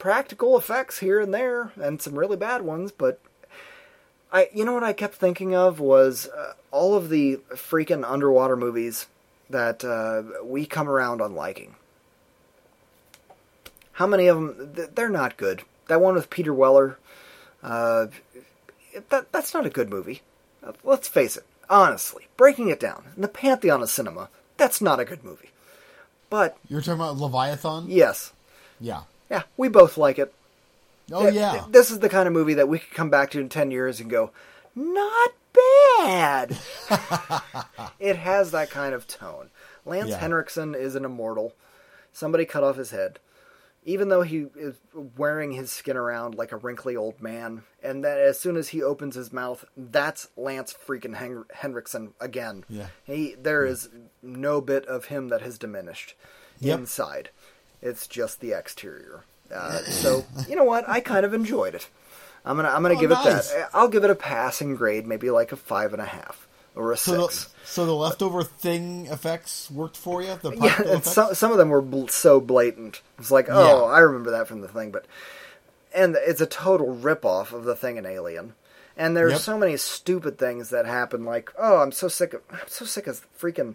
practical 0.00 0.58
effects 0.58 0.98
here 0.98 1.20
and 1.20 1.32
there, 1.32 1.70
and 1.80 2.02
some 2.02 2.18
really 2.18 2.36
bad 2.36 2.62
ones. 2.62 2.90
But 2.90 3.20
I, 4.32 4.48
you 4.54 4.64
know 4.64 4.74
what 4.74 4.84
I 4.84 4.92
kept 4.92 5.14
thinking 5.14 5.54
of 5.54 5.80
was 5.80 6.28
uh, 6.28 6.52
all 6.70 6.94
of 6.94 7.08
the 7.08 7.36
freaking 7.52 8.04
underwater 8.08 8.56
movies 8.56 9.06
that 9.50 9.82
uh, 9.84 10.44
we 10.44 10.66
come 10.66 10.88
around 10.88 11.22
on 11.22 11.34
liking. 11.34 11.74
How 13.92 14.06
many 14.06 14.26
of 14.26 14.36
them? 14.36 14.88
They're 14.94 15.08
not 15.08 15.36
good. 15.36 15.62
That 15.88 16.00
one 16.00 16.14
with 16.14 16.30
Peter 16.30 16.52
Weller, 16.52 16.98
uh, 17.62 18.08
that 19.08 19.32
that's 19.32 19.54
not 19.54 19.66
a 19.66 19.70
good 19.70 19.90
movie. 19.90 20.22
Uh, 20.62 20.72
Let's 20.84 21.08
face 21.08 21.36
it, 21.36 21.44
honestly. 21.70 22.26
Breaking 22.36 22.68
it 22.68 22.78
down 22.78 23.04
in 23.16 23.22
the 23.22 23.28
pantheon 23.28 23.82
of 23.82 23.90
cinema, 23.90 24.28
that's 24.56 24.80
not 24.80 25.00
a 25.00 25.04
good 25.04 25.24
movie. 25.24 25.50
But 26.30 26.58
You're 26.68 26.80
talking 26.82 27.00
about 27.00 27.16
Leviathan? 27.16 27.86
yes, 27.88 28.32
Yeah. 28.78 29.02
yeah, 29.30 29.44
we 29.56 29.68
both 29.68 29.96
like 29.96 30.18
it. 30.18 30.32
Oh 31.12 31.28
yeah. 31.28 31.52
th- 31.52 31.62
This 31.70 31.90
is 31.90 31.98
the 32.00 32.08
kind 32.08 32.26
of 32.26 32.32
movie 32.34 32.54
that 32.54 32.68
we 32.68 32.78
could 32.78 32.94
come 32.94 33.10
back 33.10 33.30
to 33.30 33.40
in 33.40 33.48
10 33.48 33.70
years 33.70 34.00
and 34.00 34.10
go, 34.10 34.30
not 34.74 35.30
bad. 35.98 36.56
it 37.98 38.16
has 38.16 38.50
that 38.52 38.70
kind 38.70 38.94
of 38.94 39.06
tone. 39.06 39.50
Lance 39.84 40.10
Yeah. 40.10 40.18
Henriksen 40.18 40.74
is 40.74 40.94
an 40.94 41.04
immortal. 41.04 41.54
Somebody 42.12 42.44
cut 42.44 42.64
off 42.64 42.76
his 42.76 42.90
head. 42.90 43.18
even 43.84 44.08
though 44.10 44.22
he 44.22 44.46
is 44.56 44.74
wearing 45.16 45.52
his 45.52 45.72
skin 45.72 45.96
around 45.96 46.34
like 46.34 46.52
a 46.52 46.56
wrinkly 46.56 46.94
old 46.94 47.22
man, 47.22 47.62
and 47.82 48.04
that 48.04 48.18
as 48.18 48.38
soon 48.38 48.56
as 48.56 48.68
he 48.68 48.82
opens 48.82 49.14
his 49.14 49.32
mouth, 49.32 49.64
that's 49.76 50.28
Lance 50.36 50.74
freaking 50.86 51.14
Hen- 51.14 51.44
Henriksen 51.54 52.12
again. 52.20 52.64
Yeah. 52.68 52.88
He 53.04 53.34
there 53.40 53.64
is 53.64 53.88
no 54.20 54.60
bit 54.60 54.84
of 54.86 55.06
him 55.06 55.28
that 55.28 55.40
has 55.42 55.56
diminished 55.58 56.14
Yep. 56.60 56.80
inside. 56.80 57.30
It's 57.80 58.06
just 58.06 58.40
the 58.40 58.52
exterior. 58.52 59.24
Uh, 59.54 59.78
so 59.84 60.24
you 60.48 60.56
know 60.56 60.64
what? 60.64 60.88
I 60.88 61.00
kind 61.00 61.24
of 61.24 61.32
enjoyed 61.34 61.74
it. 61.74 61.88
I'm 62.44 62.56
gonna 62.56 62.68
I'm 62.68 62.82
gonna 62.82 62.94
Oh, 62.96 63.00
give 63.00 63.10
nice. 63.10 63.50
it 63.50 63.54
that. 63.56 63.70
I'll 63.74 63.88
give 63.88 64.04
it 64.04 64.10
a 64.10 64.14
passing 64.14 64.74
grade, 64.76 65.06
maybe 65.06 65.30
like 65.30 65.52
a 65.52 65.56
five 65.56 65.92
and 65.92 66.00
a 66.02 66.06
half 66.06 66.46
or 66.74 66.92
a 66.92 66.96
So 66.96 67.26
six. 67.28 67.44
the, 67.44 67.66
so 67.66 67.86
the 67.86 67.94
leftover 67.94 68.42
thing 68.42 69.06
effects 69.06 69.70
worked 69.70 69.96
for 69.96 70.22
you. 70.22 70.38
The 70.40 70.52
Yeah, 70.52 70.82
and 70.86 71.04
some 71.04 71.34
some 71.34 71.50
of 71.52 71.58
them 71.58 71.68
were 71.70 71.82
bl- 71.82 72.06
so 72.08 72.40
blatant. 72.40 73.00
It's 73.18 73.30
like, 73.30 73.48
oh, 73.50 73.86
Yeah. 73.86 73.92
I 73.92 73.98
remember 74.00 74.30
that 74.32 74.48
from 74.48 74.60
the 74.60 74.68
thing, 74.68 74.90
but 74.90 75.06
and 75.94 76.16
it's 76.20 76.40
a 76.40 76.46
total 76.46 76.94
ripoff 76.94 77.52
of 77.52 77.64
the 77.64 77.74
thing 77.74 77.96
in 77.96 78.06
Alien. 78.06 78.54
And 78.96 79.16
there's 79.16 79.32
Yep. 79.32 79.40
so 79.40 79.58
many 79.58 79.76
stupid 79.76 80.38
things 80.38 80.70
that 80.70 80.84
happen. 80.86 81.24
Like, 81.24 81.52
oh, 81.58 81.78
I'm 81.78 81.92
so 81.92 82.08
sick 82.08 82.34
of 82.34 82.42
I'm 82.50 82.66
so 82.68 82.84
sick 82.84 83.06
of 83.06 83.26
freaking 83.38 83.74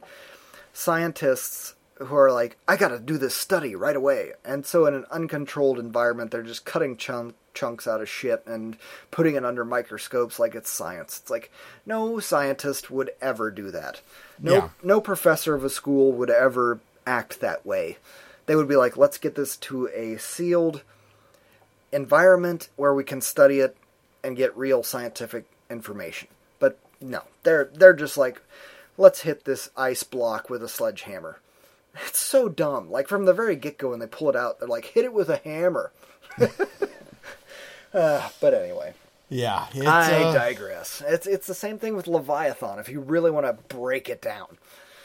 scientists 0.73 1.75
who 2.05 2.15
are 2.15 2.31
like, 2.31 2.57
I 2.67 2.77
got 2.77 2.89
to 2.89 2.99
do 2.99 3.17
this 3.17 3.35
study 3.35 3.75
right 3.75 3.95
away. 3.95 4.33
And 4.43 4.65
so 4.65 4.85
in 4.85 4.93
an 4.93 5.05
uncontrolled 5.11 5.79
environment, 5.79 6.31
they're 6.31 6.41
just 6.43 6.65
cutting 6.65 6.97
chunk, 6.97 7.35
chunks 7.53 7.87
out 7.87 8.01
of 8.01 8.09
shit 8.09 8.43
and 8.45 8.77
putting 9.11 9.35
it 9.35 9.45
under 9.45 9.63
microscopes 9.65 10.39
like 10.39 10.55
it's 10.55 10.69
science. 10.69 11.19
It's 11.21 11.29
like 11.29 11.51
no 11.85 12.19
scientist 12.19 12.89
would 12.91 13.11
ever 13.21 13.51
do 13.51 13.71
that. 13.71 14.01
No 14.39 14.53
Yeah. 14.53 14.69
no 14.81 14.99
professor 15.01 15.53
of 15.55 15.63
a 15.63 15.69
school 15.69 16.11
would 16.13 16.29
ever 16.29 16.79
act 17.05 17.39
that 17.41 17.65
way. 17.65 17.97
They 18.45 18.55
would 18.55 18.67
be 18.67 18.75
like, 18.75 18.97
let's 18.97 19.17
get 19.17 19.35
this 19.35 19.55
to 19.57 19.87
a 19.93 20.17
sealed 20.17 20.81
environment 21.91 22.69
where 22.75 22.93
we 22.93 23.03
can 23.03 23.21
study 23.21 23.59
it 23.59 23.77
and 24.23 24.35
get 24.37 24.55
real 24.57 24.83
scientific 24.83 25.45
information. 25.69 26.27
But 26.59 26.77
no, 26.99 27.23
they're 27.43 27.65
they're 27.73 27.93
just 27.93 28.17
like, 28.17 28.41
let's 28.97 29.21
hit 29.21 29.45
this 29.45 29.69
ice 29.77 30.03
block 30.03 30.49
with 30.49 30.63
a 30.63 30.67
sledgehammer. 30.69 31.39
It's 32.07 32.19
so 32.19 32.49
dumb. 32.49 32.89
Like 32.89 33.07
from 33.07 33.25
the 33.25 33.33
very 33.33 33.55
get 33.55 33.77
go, 33.77 33.89
when 33.89 33.99
they 33.99 34.07
pull 34.07 34.29
it 34.29 34.35
out, 34.35 34.59
they're 34.59 34.67
like, 34.67 34.85
hit 34.85 35.05
it 35.05 35.13
with 35.13 35.29
a 35.29 35.37
hammer. 35.37 35.91
uh, 37.93 38.29
but 38.41 38.53
anyway, 38.53 38.93
yeah, 39.29 39.67
it's, 39.73 39.87
I 39.87 40.23
uh, 40.23 40.33
digress. 40.33 41.03
It's 41.05 41.27
it's 41.27 41.47
the 41.47 41.53
same 41.53 41.77
thing 41.77 41.95
with 41.95 42.07
Leviathan. 42.07 42.79
If 42.79 42.89
you 42.89 42.99
really 42.99 43.31
want 43.31 43.45
to 43.45 43.53
break 43.75 44.09
it 44.09 44.21
down, 44.21 44.57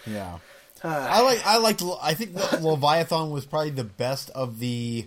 Yeah, 0.06 0.38
I 0.82 1.22
like. 1.22 1.46
I 1.46 1.58
liked. 1.58 1.82
I 2.00 2.14
think 2.14 2.34
Leviathan 2.60 3.30
was 3.30 3.44
probably 3.44 3.70
the 3.70 3.84
best 3.84 4.30
of 4.30 4.58
the 4.58 5.06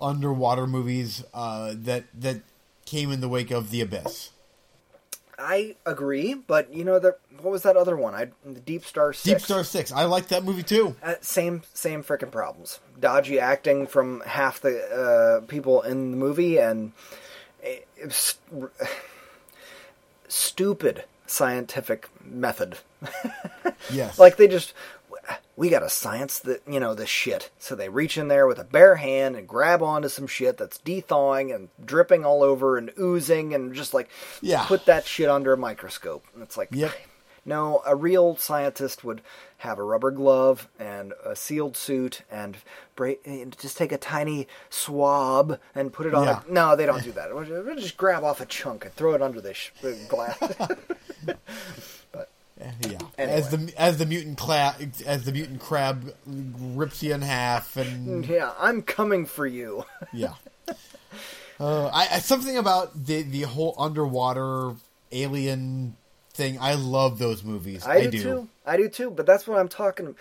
underwater 0.00 0.66
movies 0.66 1.24
uh, 1.32 1.74
that 1.76 2.04
that 2.20 2.42
came 2.84 3.10
in 3.10 3.20
the 3.20 3.28
wake 3.28 3.50
of 3.50 3.70
The 3.70 3.80
Abyss. 3.80 4.30
I 5.38 5.76
agree. 5.86 6.34
But 6.34 6.72
you 6.72 6.84
know, 6.84 6.98
the, 6.98 7.16
what 7.40 7.50
was 7.50 7.62
that 7.62 7.76
other 7.76 7.96
one? 7.96 8.14
I 8.14 8.28
the 8.44 8.60
Deep 8.60 8.84
Star 8.84 9.12
Six. 9.12 9.24
Deep 9.24 9.40
Star 9.40 9.64
Six. 9.64 9.92
I 9.92 10.04
like 10.04 10.28
that 10.28 10.44
movie 10.44 10.62
too. 10.62 10.96
Uh, 11.02 11.14
same 11.20 11.62
same 11.72 12.02
freaking 12.02 12.30
problems. 12.30 12.80
Dodgy 12.98 13.38
acting 13.38 13.86
from 13.86 14.20
half 14.26 14.60
the 14.60 14.82
uh, 15.42 15.46
people 15.46 15.82
in 15.82 16.12
the 16.12 16.16
movie, 16.16 16.58
and 16.58 16.92
it, 17.62 17.86
it's 17.96 18.38
stupid 20.28 21.04
scientific 21.26 22.08
method. 22.24 22.78
Yes, 23.92 24.18
like 24.18 24.36
they 24.36 24.48
just 24.48 24.72
we 25.56 25.68
got 25.70 25.80
to 25.80 25.88
science 25.88 26.38
the 26.40 26.60
you 26.66 26.80
know 26.80 26.94
this 26.94 27.08
shit. 27.08 27.50
So 27.58 27.74
they 27.74 27.88
reach 27.88 28.16
in 28.18 28.28
there 28.28 28.46
with 28.46 28.58
a 28.58 28.64
bare 28.64 28.96
hand 28.96 29.36
and 29.36 29.46
grab 29.48 29.82
onto 29.82 30.08
some 30.08 30.26
shit 30.26 30.56
that's 30.56 30.78
thawing 30.78 31.52
and 31.52 31.68
dripping 31.84 32.24
all 32.24 32.42
over 32.42 32.76
and 32.76 32.90
oozing 32.98 33.54
and 33.54 33.74
just 33.74 33.94
like 33.94 34.08
Yeah. 34.40 34.64
put 34.64 34.86
that 34.86 35.06
shit 35.06 35.28
under 35.28 35.52
a 35.52 35.56
microscope. 35.56 36.24
And 36.34 36.42
it's 36.42 36.56
like 36.56 36.68
Yep. 36.72 36.92
no, 37.44 37.82
a 37.86 37.94
real 37.94 38.36
scientist 38.36 39.04
would 39.04 39.20
have 39.58 39.78
a 39.78 39.82
rubber 39.82 40.10
glove 40.10 40.68
and 40.78 41.14
a 41.24 41.34
sealed 41.34 41.76
suit 41.76 42.22
and 42.30 42.56
break, 42.96 43.24
just 43.58 43.78
take 43.78 43.92
a 43.92 43.96
tiny 43.98 44.46
swab 44.68 45.58
and 45.74 45.92
put 45.92 46.06
it 46.06 46.14
on. 46.14 46.24
Yeah. 46.24 46.40
A, 46.46 46.52
no, 46.52 46.76
they 46.76 46.84
don't 46.86 47.02
do 47.02 47.12
that. 47.12 47.34
We'll 47.34 47.74
just- 47.76 47.96
grab 47.96 48.24
off 48.24 48.40
a 48.40 48.46
chunk 48.46 48.84
and 48.84 48.94
throw 48.94 49.14
it 49.14 49.22
under 49.22 49.40
the 49.40 49.54
sh- 49.54 49.70
the 49.80 49.96
glass. 50.08 50.36
but 53.34 53.50
yeah. 53.50 53.58
Anyway. 53.58 53.66
As 53.74 53.74
the 53.74 53.80
as 53.80 53.98
the 53.98 54.06
mutant 54.06 54.38
cla- 54.38 54.76
as 55.06 55.24
the 55.24 55.32
mutant 55.32 55.60
crab 55.60 56.14
rips 56.26 57.02
you 57.02 57.14
in 57.14 57.22
half, 57.22 57.76
and 57.76 58.26
yeah, 58.26 58.52
I'm 58.58 58.82
coming 58.82 59.26
for 59.26 59.46
you. 59.46 59.84
yeah. 60.12 60.34
Uh, 61.60 61.86
I, 61.86 62.08
I 62.12 62.18
something 62.18 62.56
about 62.56 63.06
the 63.06 63.22
the 63.22 63.42
whole 63.42 63.74
underwater 63.78 64.74
alien 65.12 65.96
thing. 66.34 66.58
I 66.60 66.74
love 66.74 67.18
those 67.18 67.44
movies. 67.44 67.86
I, 67.86 68.06
do, 68.06 68.22
too. 68.22 68.48
I 68.66 68.76
do 68.76 68.88
too. 68.88 69.10
But 69.10 69.24
that's 69.24 69.46
what 69.46 69.58
I'm 69.58 69.68
talking. 69.68 70.16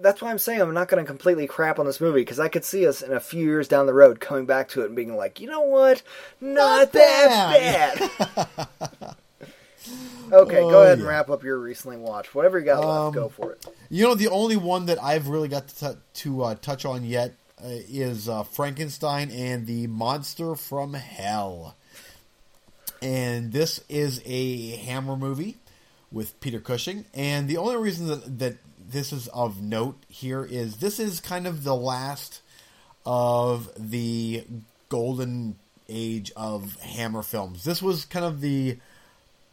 That's 0.00 0.20
why 0.20 0.30
I'm 0.30 0.38
saying 0.38 0.60
I'm 0.60 0.74
not 0.74 0.88
going 0.88 1.02
to 1.02 1.06
completely 1.06 1.46
crap 1.46 1.78
on 1.78 1.86
this 1.86 2.00
movie 2.00 2.20
because 2.20 2.38
I 2.38 2.48
could 2.48 2.64
see 2.64 2.86
us 2.86 3.02
in 3.02 3.12
a 3.12 3.20
few 3.20 3.44
years 3.44 3.66
down 3.66 3.86
the 3.86 3.94
road 3.94 4.20
coming 4.20 4.46
back 4.46 4.68
to 4.70 4.82
it 4.82 4.86
and 4.86 4.96
being 4.96 5.16
like, 5.16 5.40
you 5.40 5.48
know 5.48 5.62
what, 5.62 6.02
not, 6.40 6.92
Not 6.92 6.92
that 6.92 8.10
bad." 8.36 8.48
bad. 8.76 8.90
okay, 10.32 10.58
Oh, 10.62 10.70
go 10.70 10.82
ahead 10.82 10.94
and 10.94 11.02
yeah. 11.02 11.08
wrap 11.08 11.30
up 11.30 11.42
your 11.44 11.58
recently 11.58 11.96
watched. 11.96 12.34
Whatever 12.34 12.58
you 12.58 12.64
got 12.64 12.82
Um, 12.82 13.04
left, 13.04 13.14
go 13.14 13.28
for 13.28 13.52
it. 13.52 13.66
You 13.90 14.04
know, 14.04 14.14
the 14.14 14.28
only 14.28 14.56
one 14.56 14.86
that 14.86 15.02
I've 15.02 15.28
really 15.28 15.48
got 15.48 15.68
to, 15.68 15.92
t- 15.94 16.00
to 16.14 16.42
uh, 16.44 16.54
touch 16.56 16.84
on 16.84 17.04
yet 17.04 17.32
uh, 17.62 17.68
is 17.68 18.28
uh, 18.28 18.42
Frankenstein 18.42 19.30
and 19.30 19.66
the 19.66 19.86
Monster 19.86 20.54
from 20.54 20.94
Hell. 20.94 21.76
And 23.02 23.52
this 23.52 23.80
is 23.88 24.22
a 24.24 24.70
Hammer 24.76 25.16
movie 25.16 25.56
with 26.10 26.38
Peter 26.40 26.60
Cushing. 26.60 27.04
And 27.14 27.48
the 27.48 27.58
only 27.58 27.76
reason 27.76 28.06
that, 28.08 28.38
that 28.38 28.54
this 28.88 29.12
is 29.12 29.28
of 29.28 29.60
note 29.60 29.96
here 30.08 30.44
is 30.44 30.76
this 30.78 30.98
is 30.98 31.20
kind 31.20 31.46
of 31.46 31.62
the 31.64 31.74
last 31.74 32.40
of 33.04 33.68
the 33.76 34.44
golden 34.88 35.56
age 35.88 36.32
of 36.36 36.74
Hammer 36.80 37.22
films. 37.22 37.64
This 37.64 37.82
was 37.82 38.04
kind 38.04 38.24
of 38.24 38.40
the 38.40 38.78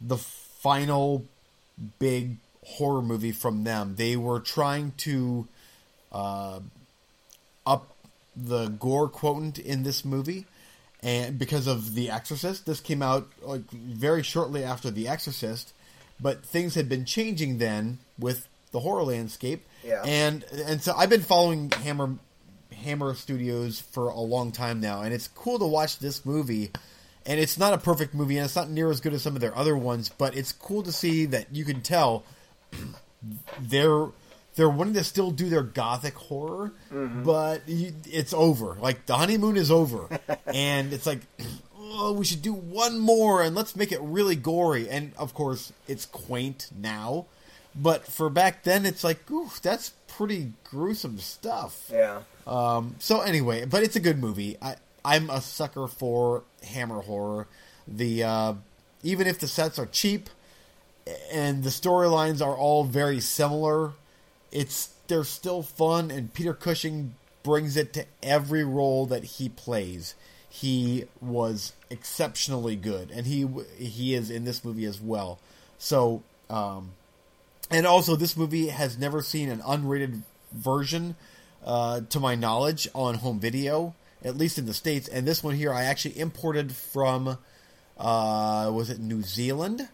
the 0.00 0.16
final 0.64 1.22
big 1.98 2.38
horror 2.64 3.02
movie 3.02 3.32
from 3.32 3.64
them. 3.64 3.96
They 3.96 4.16
were 4.16 4.40
trying 4.40 4.92
to 4.98 5.46
uh, 6.10 6.60
up 7.66 7.94
the 8.34 8.68
gore 8.68 9.08
quotient 9.10 9.58
in 9.58 9.82
this 9.82 10.06
movie, 10.06 10.46
and 11.02 11.38
because 11.38 11.66
of 11.66 11.94
The 11.94 12.10
Exorcist, 12.10 12.64
this 12.64 12.80
came 12.80 13.02
out 13.02 13.28
like 13.42 13.70
very 13.70 14.22
shortly 14.22 14.64
after 14.64 14.90
The 14.90 15.06
Exorcist. 15.06 15.74
But 16.18 16.44
things 16.46 16.74
had 16.76 16.88
been 16.88 17.04
changing 17.04 17.58
then 17.58 17.98
with 18.18 18.48
the 18.70 18.80
horror 18.80 19.02
landscape, 19.02 19.66
Yeah. 19.84 20.02
and 20.06 20.44
and 20.66 20.80
so 20.80 20.94
I've 20.96 21.10
been 21.10 21.22
following 21.22 21.70
Hammer 21.70 22.16
Hammer 22.72 23.14
Studios 23.14 23.80
for 23.80 24.08
a 24.08 24.20
long 24.20 24.50
time 24.52 24.80
now, 24.80 25.02
and 25.02 25.12
it's 25.12 25.28
cool 25.28 25.58
to 25.58 25.66
watch 25.66 25.98
this 25.98 26.24
movie. 26.24 26.70
And 27.26 27.40
it's 27.40 27.58
not 27.58 27.72
a 27.72 27.78
perfect 27.78 28.14
movie, 28.14 28.36
and 28.36 28.44
it's 28.44 28.56
not 28.56 28.68
near 28.68 28.90
as 28.90 29.00
good 29.00 29.14
as 29.14 29.22
some 29.22 29.34
of 29.34 29.40
their 29.40 29.56
other 29.56 29.76
ones, 29.76 30.10
but 30.10 30.36
it's 30.36 30.52
cool 30.52 30.82
to 30.82 30.92
see 30.92 31.24
that 31.26 31.54
you 31.54 31.64
can 31.64 31.80
tell 31.80 32.24
they're 33.60 34.08
they're 34.56 34.68
wanting 34.68 34.94
to 34.94 35.04
still 35.04 35.30
do 35.30 35.48
their 35.48 35.62
gothic 35.62 36.14
horror, 36.14 36.72
but 37.24 37.68
you, 37.68 37.92
it's 38.06 38.32
over. 38.32 38.76
Like 38.80 39.06
the 39.06 39.16
honeymoon 39.16 39.56
is 39.56 39.70
over, 39.70 40.08
and 40.46 40.92
it's 40.92 41.06
like, 41.06 41.20
oh, 41.78 42.12
we 42.12 42.24
should 42.24 42.42
do 42.42 42.52
one 42.52 42.98
more, 42.98 43.42
and 43.42 43.54
let's 43.56 43.74
make 43.74 43.90
it 43.90 44.00
really 44.00 44.36
gory. 44.36 44.88
And 44.88 45.12
of 45.16 45.34
course, 45.34 45.72
it's 45.88 46.06
quaint 46.06 46.70
now, 46.76 47.26
but 47.74 48.06
for 48.06 48.30
back 48.30 48.62
then, 48.62 48.86
it's 48.86 49.02
like, 49.02 49.28
ooh, 49.30 49.50
that's 49.62 49.92
pretty 50.06 50.52
gruesome 50.62 51.18
stuff. 51.18 51.90
Yeah. 51.92 52.20
Um, 52.46 52.96
so 52.98 53.20
anyway, 53.20 53.64
but 53.64 53.82
it's 53.82 53.96
a 53.96 54.00
good 54.00 54.18
movie. 54.18 54.56
I 54.62 54.76
I'm 55.04 55.28
a 55.30 55.40
sucker 55.40 55.86
for 55.86 56.44
Hammer 56.62 57.02
horror. 57.02 57.46
The 57.86 58.22
uh, 58.24 58.54
even 59.02 59.26
if 59.26 59.38
the 59.38 59.48
sets 59.48 59.78
are 59.78 59.86
cheap 59.86 60.30
and 61.30 61.62
the 61.62 61.70
storylines 61.70 62.40
are 62.44 62.56
all 62.56 62.84
very 62.84 63.20
similar, 63.20 63.92
it's 64.50 64.94
they're 65.06 65.24
still 65.24 65.62
fun. 65.62 66.10
And 66.10 66.32
Peter 66.32 66.54
Cushing 66.54 67.14
brings 67.42 67.76
it 67.76 67.92
to 67.92 68.06
every 68.22 68.64
role 68.64 69.06
that 69.06 69.24
he 69.24 69.48
plays. 69.48 70.14
He 70.48 71.04
was 71.20 71.72
exceptionally 71.90 72.76
good, 72.76 73.10
and 73.10 73.26
he 73.26 73.46
he 73.76 74.14
is 74.14 74.30
in 74.30 74.44
this 74.44 74.64
movie 74.64 74.84
as 74.84 75.00
well. 75.00 75.38
So, 75.78 76.22
um, 76.48 76.92
and 77.70 77.86
also 77.86 78.16
this 78.16 78.36
movie 78.36 78.68
has 78.68 78.96
never 78.96 79.20
seen 79.20 79.50
an 79.50 79.60
unrated 79.60 80.22
version, 80.52 81.16
uh, 81.64 82.02
to 82.08 82.20
my 82.20 82.36
knowledge, 82.36 82.88
on 82.94 83.16
home 83.16 83.40
video, 83.40 83.94
at 84.24 84.36
least 84.36 84.58
in 84.58 84.66
the 84.66 84.74
states. 84.74 85.08
And 85.08 85.26
this 85.26 85.42
one 85.44 85.54
here, 85.54 85.72
I 85.72 85.84
actually 85.84 86.18
imported 86.18 86.72
from, 86.72 87.38
uh, 87.98 88.70
was 88.72 88.90
it 88.90 88.98
New 88.98 89.22
Zealand? 89.22 89.88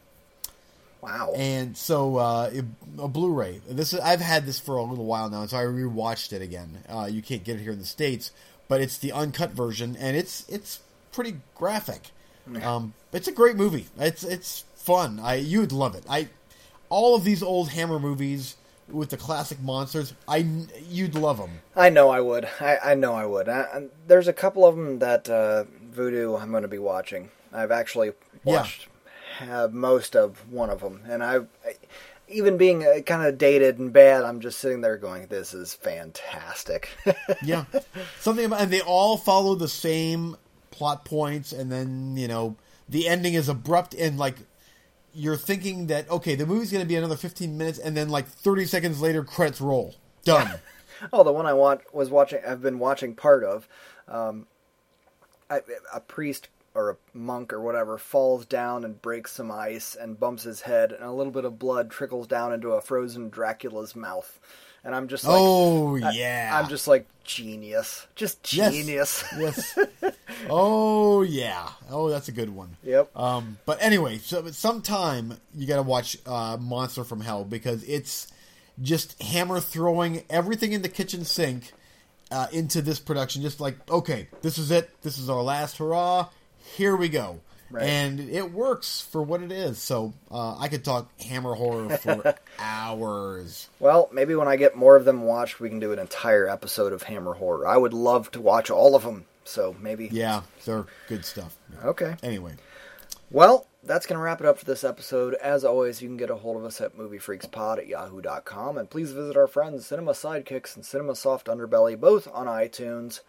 Wow. 1.03 1.33
And 1.35 1.77
so 1.77 2.17
uh, 2.17 2.51
it- 2.53 2.65
a 2.99 3.09
Blu-ray. 3.09 3.61
This 3.69 3.93
is, 3.95 4.01
I've 4.01 4.21
had 4.21 4.45
this 4.47 4.61
for 4.61 4.77
a 4.77 4.83
little 4.83 5.07
while 5.07 5.31
now, 5.31 5.41
and 5.43 5.51
so 5.51 5.57
I 5.57 5.63
rewatched 5.65 6.33
it 6.33 6.43
again. 6.43 6.79
Uh, 6.89 7.09
you 7.11 7.23
can't 7.23 7.43
get 7.43 7.57
it 7.57 7.63
here 7.63 7.73
in 7.73 7.79
the 7.79 7.87
states, 7.87 8.33
but 8.69 8.81
it's 8.81 8.99
the 8.99 9.13
uncut 9.13 9.51
version, 9.53 9.97
and 9.99 10.17
it's 10.17 10.47
it's 10.49 10.81
pretty 11.13 11.37
graphic. 11.55 12.03
Um, 12.63 12.95
it's 13.13 13.29
a 13.29 13.33
great 13.33 13.57
movie. 13.57 13.87
It's 13.99 14.25
it's 14.25 14.65
fun. 14.75 15.21
I 15.21 15.37
you'd 15.37 15.73
love 15.73 15.95
it. 15.95 16.05
I 16.09 16.29
all 16.89 17.15
of 17.15 17.25
these 17.25 17.43
old 17.43 17.71
Hammer 17.71 17.99
movies 17.99 18.57
with 18.93 19.11
the 19.11 19.17
classic 19.17 19.61
monsters. 19.61 20.15
I 20.29 20.47
you'd 20.89 21.15
love 21.15 21.39
them. 21.39 21.61
I 21.77 21.91
know 21.91 22.11
I 22.11 22.21
would. 22.21 22.49
I, 22.61 22.79
I 22.85 22.95
know 22.95 23.15
I 23.15 23.27
would. 23.27 23.49
I, 23.49 23.61
I- 23.61 23.87
there's 24.07 24.29
a 24.29 24.33
couple 24.33 24.67
of 24.67 24.77
them 24.77 24.99
that 25.01 25.29
uh, 25.29 25.65
Vudu 25.95 26.41
I'm 26.41 26.51
going 26.51 26.63
to 26.63 26.69
be 26.69 26.79
watching. 26.79 27.31
I've 27.53 27.71
actually 27.71 28.13
Yeah. 28.45 28.59
watched 28.59 28.89
have 29.39 29.73
most 29.73 30.15
of 30.17 30.51
one 30.53 30.69
of 30.71 30.81
them, 30.81 31.03
and 31.09 31.23
I, 31.25 31.37
I 31.37 31.75
even 32.29 32.57
being 32.57 32.85
uh, 32.87 33.01
kind 33.07 33.27
of 33.27 33.39
dated 33.39 33.79
and 33.79 33.93
bad, 33.93 34.23
I'm 34.23 34.41
just 34.41 34.59
sitting 34.59 34.83
there 34.83 34.97
going, 34.97 35.27
"This 35.29 35.55
is 35.55 35.73
fantastic." 35.75 36.91
Yeah, 37.43 37.65
something 38.19 38.45
about 38.45 38.61
and 38.61 38.71
they 38.73 38.81
all 38.83 39.17
follow 39.17 39.55
the 39.55 39.69
same 39.69 40.37
plot 40.71 41.05
points, 41.05 41.53
and 41.53 41.73
then 41.73 42.17
you 42.17 42.29
know 42.29 42.57
the 42.89 43.09
ending 43.09 43.35
is 43.35 43.49
abrupt 43.49 43.95
and 43.95 44.19
like 44.19 44.37
you're 45.13 45.37
thinking 45.37 45.87
that 45.89 46.09
okay, 46.11 46.35
the 46.35 46.47
movie's 46.47 46.71
going 46.71 46.85
to 46.85 46.89
be 46.89 46.97
another 46.97 47.17
15 47.17 47.57
minutes, 47.57 47.79
and 47.79 47.97
then 47.97 48.09
like 48.09 48.27
30 48.27 48.67
seconds 48.67 49.01
later, 49.01 49.25
credits 49.25 49.61
roll. 49.61 49.95
Done. 50.25 50.61
oh, 51.13 51.25
the 51.25 51.33
one 51.33 51.47
I 51.47 51.55
want 51.55 51.95
was 51.95 52.11
watching. 52.11 52.41
I've 52.47 52.63
been 52.63 52.79
watching 52.79 53.15
part 53.15 53.45
of. 53.45 53.69
Um, 54.09 54.47
priest 56.07 56.49
or 56.75 56.91
a 56.91 56.97
monk 57.13 57.53
or 57.53 57.61
whatever 57.61 57.99
falls 57.99 58.47
down 58.47 58.85
and 58.85 59.03
breaks 59.03 59.33
some 59.33 59.51
ice 59.51 59.97
and 59.97 60.21
bumps 60.21 60.45
his 60.45 60.63
head, 60.63 60.93
and 60.93 61.03
a 61.03 61.13
little 61.13 61.33
bit 61.33 61.45
of 61.45 61.59
blood 61.59 61.91
trickles 61.91 62.27
down 62.27 62.53
into 62.53 62.73
a 62.73 62.81
frozen 62.81 63.29
Dracula's 63.29 63.97
mouth. 63.97 64.39
And 64.85 64.95
I'm 64.95 65.09
just 65.09 65.25
like, 65.25 65.37
oh 65.39 65.97
I- 66.03 66.13
yeah, 66.13 66.51
I'm 66.61 66.69
just 66.71 66.89
like 66.89 67.07
genius, 67.25 68.07
just 68.15 68.53
Yes. 68.53 68.73
genius. 68.73 69.25
yes. 69.39 69.79
Oh 70.49 71.21
yeah. 71.23 71.69
Oh, 71.91 72.09
that's 72.09 72.29
a 72.29 72.33
good 72.33 72.49
one. 72.51 72.77
Yep. 72.83 73.15
Um, 73.17 73.59
but 73.67 73.79
anyway, 73.83 74.19
so 74.19 74.47
sometime 74.53 75.35
you 75.55 75.67
got 75.67 75.77
to 75.77 75.83
watch 75.83 76.17
uh, 76.25 76.57
Monster 76.59 77.05
from 77.05 77.21
Hell 77.21 77.45
because 77.45 77.83
it's 77.85 78.29
just 78.81 79.21
hammer 79.23 79.61
throwing 79.61 80.23
everything 80.31 80.73
in 80.73 80.81
the 80.83 80.89
kitchen 80.89 81.25
sink 81.27 81.73
uh, 82.31 82.47
into 82.53 82.81
this 82.81 82.99
production. 82.99 83.43
Just 83.43 83.61
like, 83.61 83.77
okay, 83.91 84.29
this 84.41 84.57
is 84.57 84.71
it. 84.71 84.89
This 85.03 85.19
is 85.19 85.29
our 85.29 85.43
last 85.43 85.77
hurrah. 85.77 86.29
Here 86.77 86.97
we 86.97 87.09
go. 87.11 87.41
Right. 87.71 87.85
And 87.85 88.19
it 88.21 88.53
works 88.53 89.01
for 89.01 89.23
what 89.23 89.43
it 89.43 89.53
is. 89.53 89.79
So 89.79 90.13
uh, 90.31 90.57
I 90.59 90.69
could 90.69 90.85
talk 90.85 91.09
hammer 91.21 91.55
horror 91.55 91.97
for 91.99 92.35
hours. 92.59 93.69
Well, 93.79 94.09
maybe 94.13 94.35
when 94.35 94.49
I 94.49 94.57
get 94.57 94.77
more 94.77 94.97
of 94.97 95.05
them 95.05 95.23
watched, 95.23 95.61
we 95.61 95.69
can 95.69 95.79
do 95.79 95.93
an 95.93 95.99
entire 95.99 96.49
episode 96.49 96.93
of 96.93 97.05
Hammer 97.05 97.35
Horror. 97.35 97.67
I 97.67 97.77
would 97.77 97.93
love 97.95 98.31
to 98.33 98.41
watch 98.41 98.71
all 98.71 98.95
of 98.97 99.05
them. 99.05 99.25
So 99.45 99.75
maybe. 99.81 100.09
Yeah, 100.13 100.43
they're 100.65 100.87
good 101.09 101.25
stuff. 101.25 101.57
Okay. 101.85 102.17
Anyway, 102.23 102.55
Well, 103.31 103.67
that's 103.83 104.07
going 104.07 104.19
to 104.19 104.23
wrap 104.23 104.41
it 104.41 104.47
up 104.47 104.59
for 104.59 104.65
this 104.65 104.85
episode. 104.85 105.35
As 105.35 105.65
always, 105.65 106.03
you 106.03 106.09
can 106.09 106.17
get 106.17 106.31
a 106.31 106.37
hold 106.37 106.57
of 106.57 106.65
us 106.65 106.81
at 106.81 106.97
moviefreakspod 106.97 107.79
at 107.79 107.87
yahoo.com. 107.87 108.79
And 108.79 108.91
please 108.91 109.13
visit 109.13 109.37
our 109.37 109.47
friends 109.47 109.87
Cinema 109.87 110.13
Sidekicks 110.13 110.75
and 110.77 110.85
Cinema 110.85 111.15
Soft 111.15 111.47
Underbelly, 111.47 111.99
both 111.99 112.29
on 112.33 112.47
iTunes. 112.47 113.21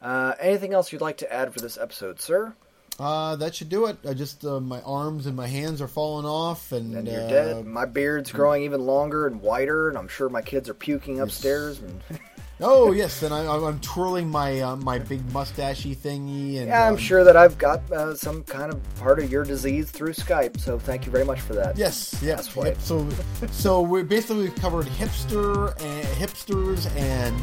Uh, 0.00 0.34
anything 0.40 0.72
else 0.74 0.92
you'd 0.92 1.00
like 1.00 1.18
to 1.18 1.32
add 1.32 1.52
for 1.54 1.60
this 1.60 1.78
episode, 1.78 2.20
sir? 2.20 2.54
Uh, 3.02 3.36
that 3.36 3.54
should 3.54 3.68
do 3.68 3.86
it. 3.86 3.98
I 4.08 4.14
just 4.14 4.44
uh, 4.44 4.60
my 4.60 4.80
arms 4.82 5.26
and 5.26 5.34
my 5.34 5.48
hands 5.48 5.82
are 5.82 5.88
falling 5.88 6.24
off, 6.24 6.70
and, 6.70 6.94
And 6.94 7.08
you're 7.08 7.24
uh, 7.24 7.28
dead. 7.28 7.66
My 7.66 7.84
beard's 7.84 8.30
growing 8.30 8.62
even 8.62 8.86
longer 8.86 9.26
and 9.26 9.40
whiter, 9.40 9.88
and 9.88 9.98
I'm 9.98 10.06
sure 10.06 10.28
my 10.28 10.42
kids 10.42 10.68
are 10.68 10.74
puking 10.74 11.18
upstairs. 11.18 11.80
And 11.80 12.00
Oh 12.64 12.92
yes, 12.92 13.22
and 13.24 13.34
I, 13.34 13.44
I'm 13.44 13.80
twirling 13.80 14.28
my 14.30 14.60
uh, 14.60 14.76
my 14.76 15.00
big 15.00 15.20
mustachy 15.30 15.96
thingy, 15.96 16.58
and 16.58 16.68
yeah, 16.68 16.86
I'm 16.86 16.92
um, 16.94 16.98
sure 16.98 17.24
that 17.24 17.36
I've 17.36 17.58
got 17.58 17.90
uh, 17.90 18.14
some 18.14 18.44
kind 18.44 18.72
of 18.72 18.80
part 19.00 19.18
of 19.18 19.32
your 19.32 19.42
disease 19.44 19.90
through 19.90 20.12
Skype. 20.12 20.60
So 20.60 20.78
thank 20.78 21.04
you 21.04 21.10
very 21.10 21.24
much 21.24 21.40
for 21.40 21.54
that. 21.54 21.76
Yes, 21.76 22.14
yes. 22.22 22.54
Yep. 22.54 22.80
So, 22.80 23.08
so 23.50 23.80
we 23.80 24.04
basically 24.04 24.44
we've 24.44 24.54
covered 24.54 24.86
hipster 24.86 25.70
and 25.82 26.06
hipsters 26.16 26.86
and 26.96 27.34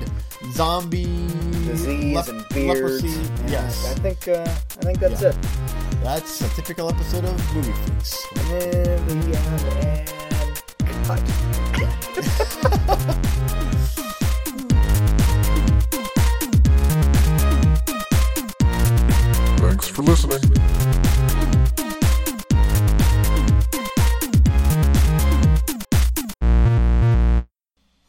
zombie 0.54 1.28
Disease 1.66 2.16
lep- 2.16 2.28
and 2.30 2.46
beards. 2.50 3.04
leprosy. 3.04 3.32
Yes, 3.52 3.92
I 3.92 3.94
think 4.00 4.28
uh, 4.30 4.44
I 4.44 4.86
think 4.86 5.00
that's 5.00 5.22
Yeah. 5.22 5.30
it. 5.30 5.38
that's 6.02 6.40
a 6.42 6.50
typical 6.56 6.90
episode 6.90 7.26
of 7.26 7.56
Movie 7.56 7.74
Freaks. 7.74 8.26
And 8.52 9.36
end. 9.84 10.14
Cut. 11.04 11.22
for 20.00 20.04
listening. 20.04 20.40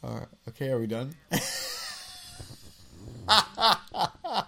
All 0.03 0.17
right. 0.17 0.27
Okay, 0.49 0.69
are 0.69 0.79
we 0.79 0.87
done? 0.87 1.15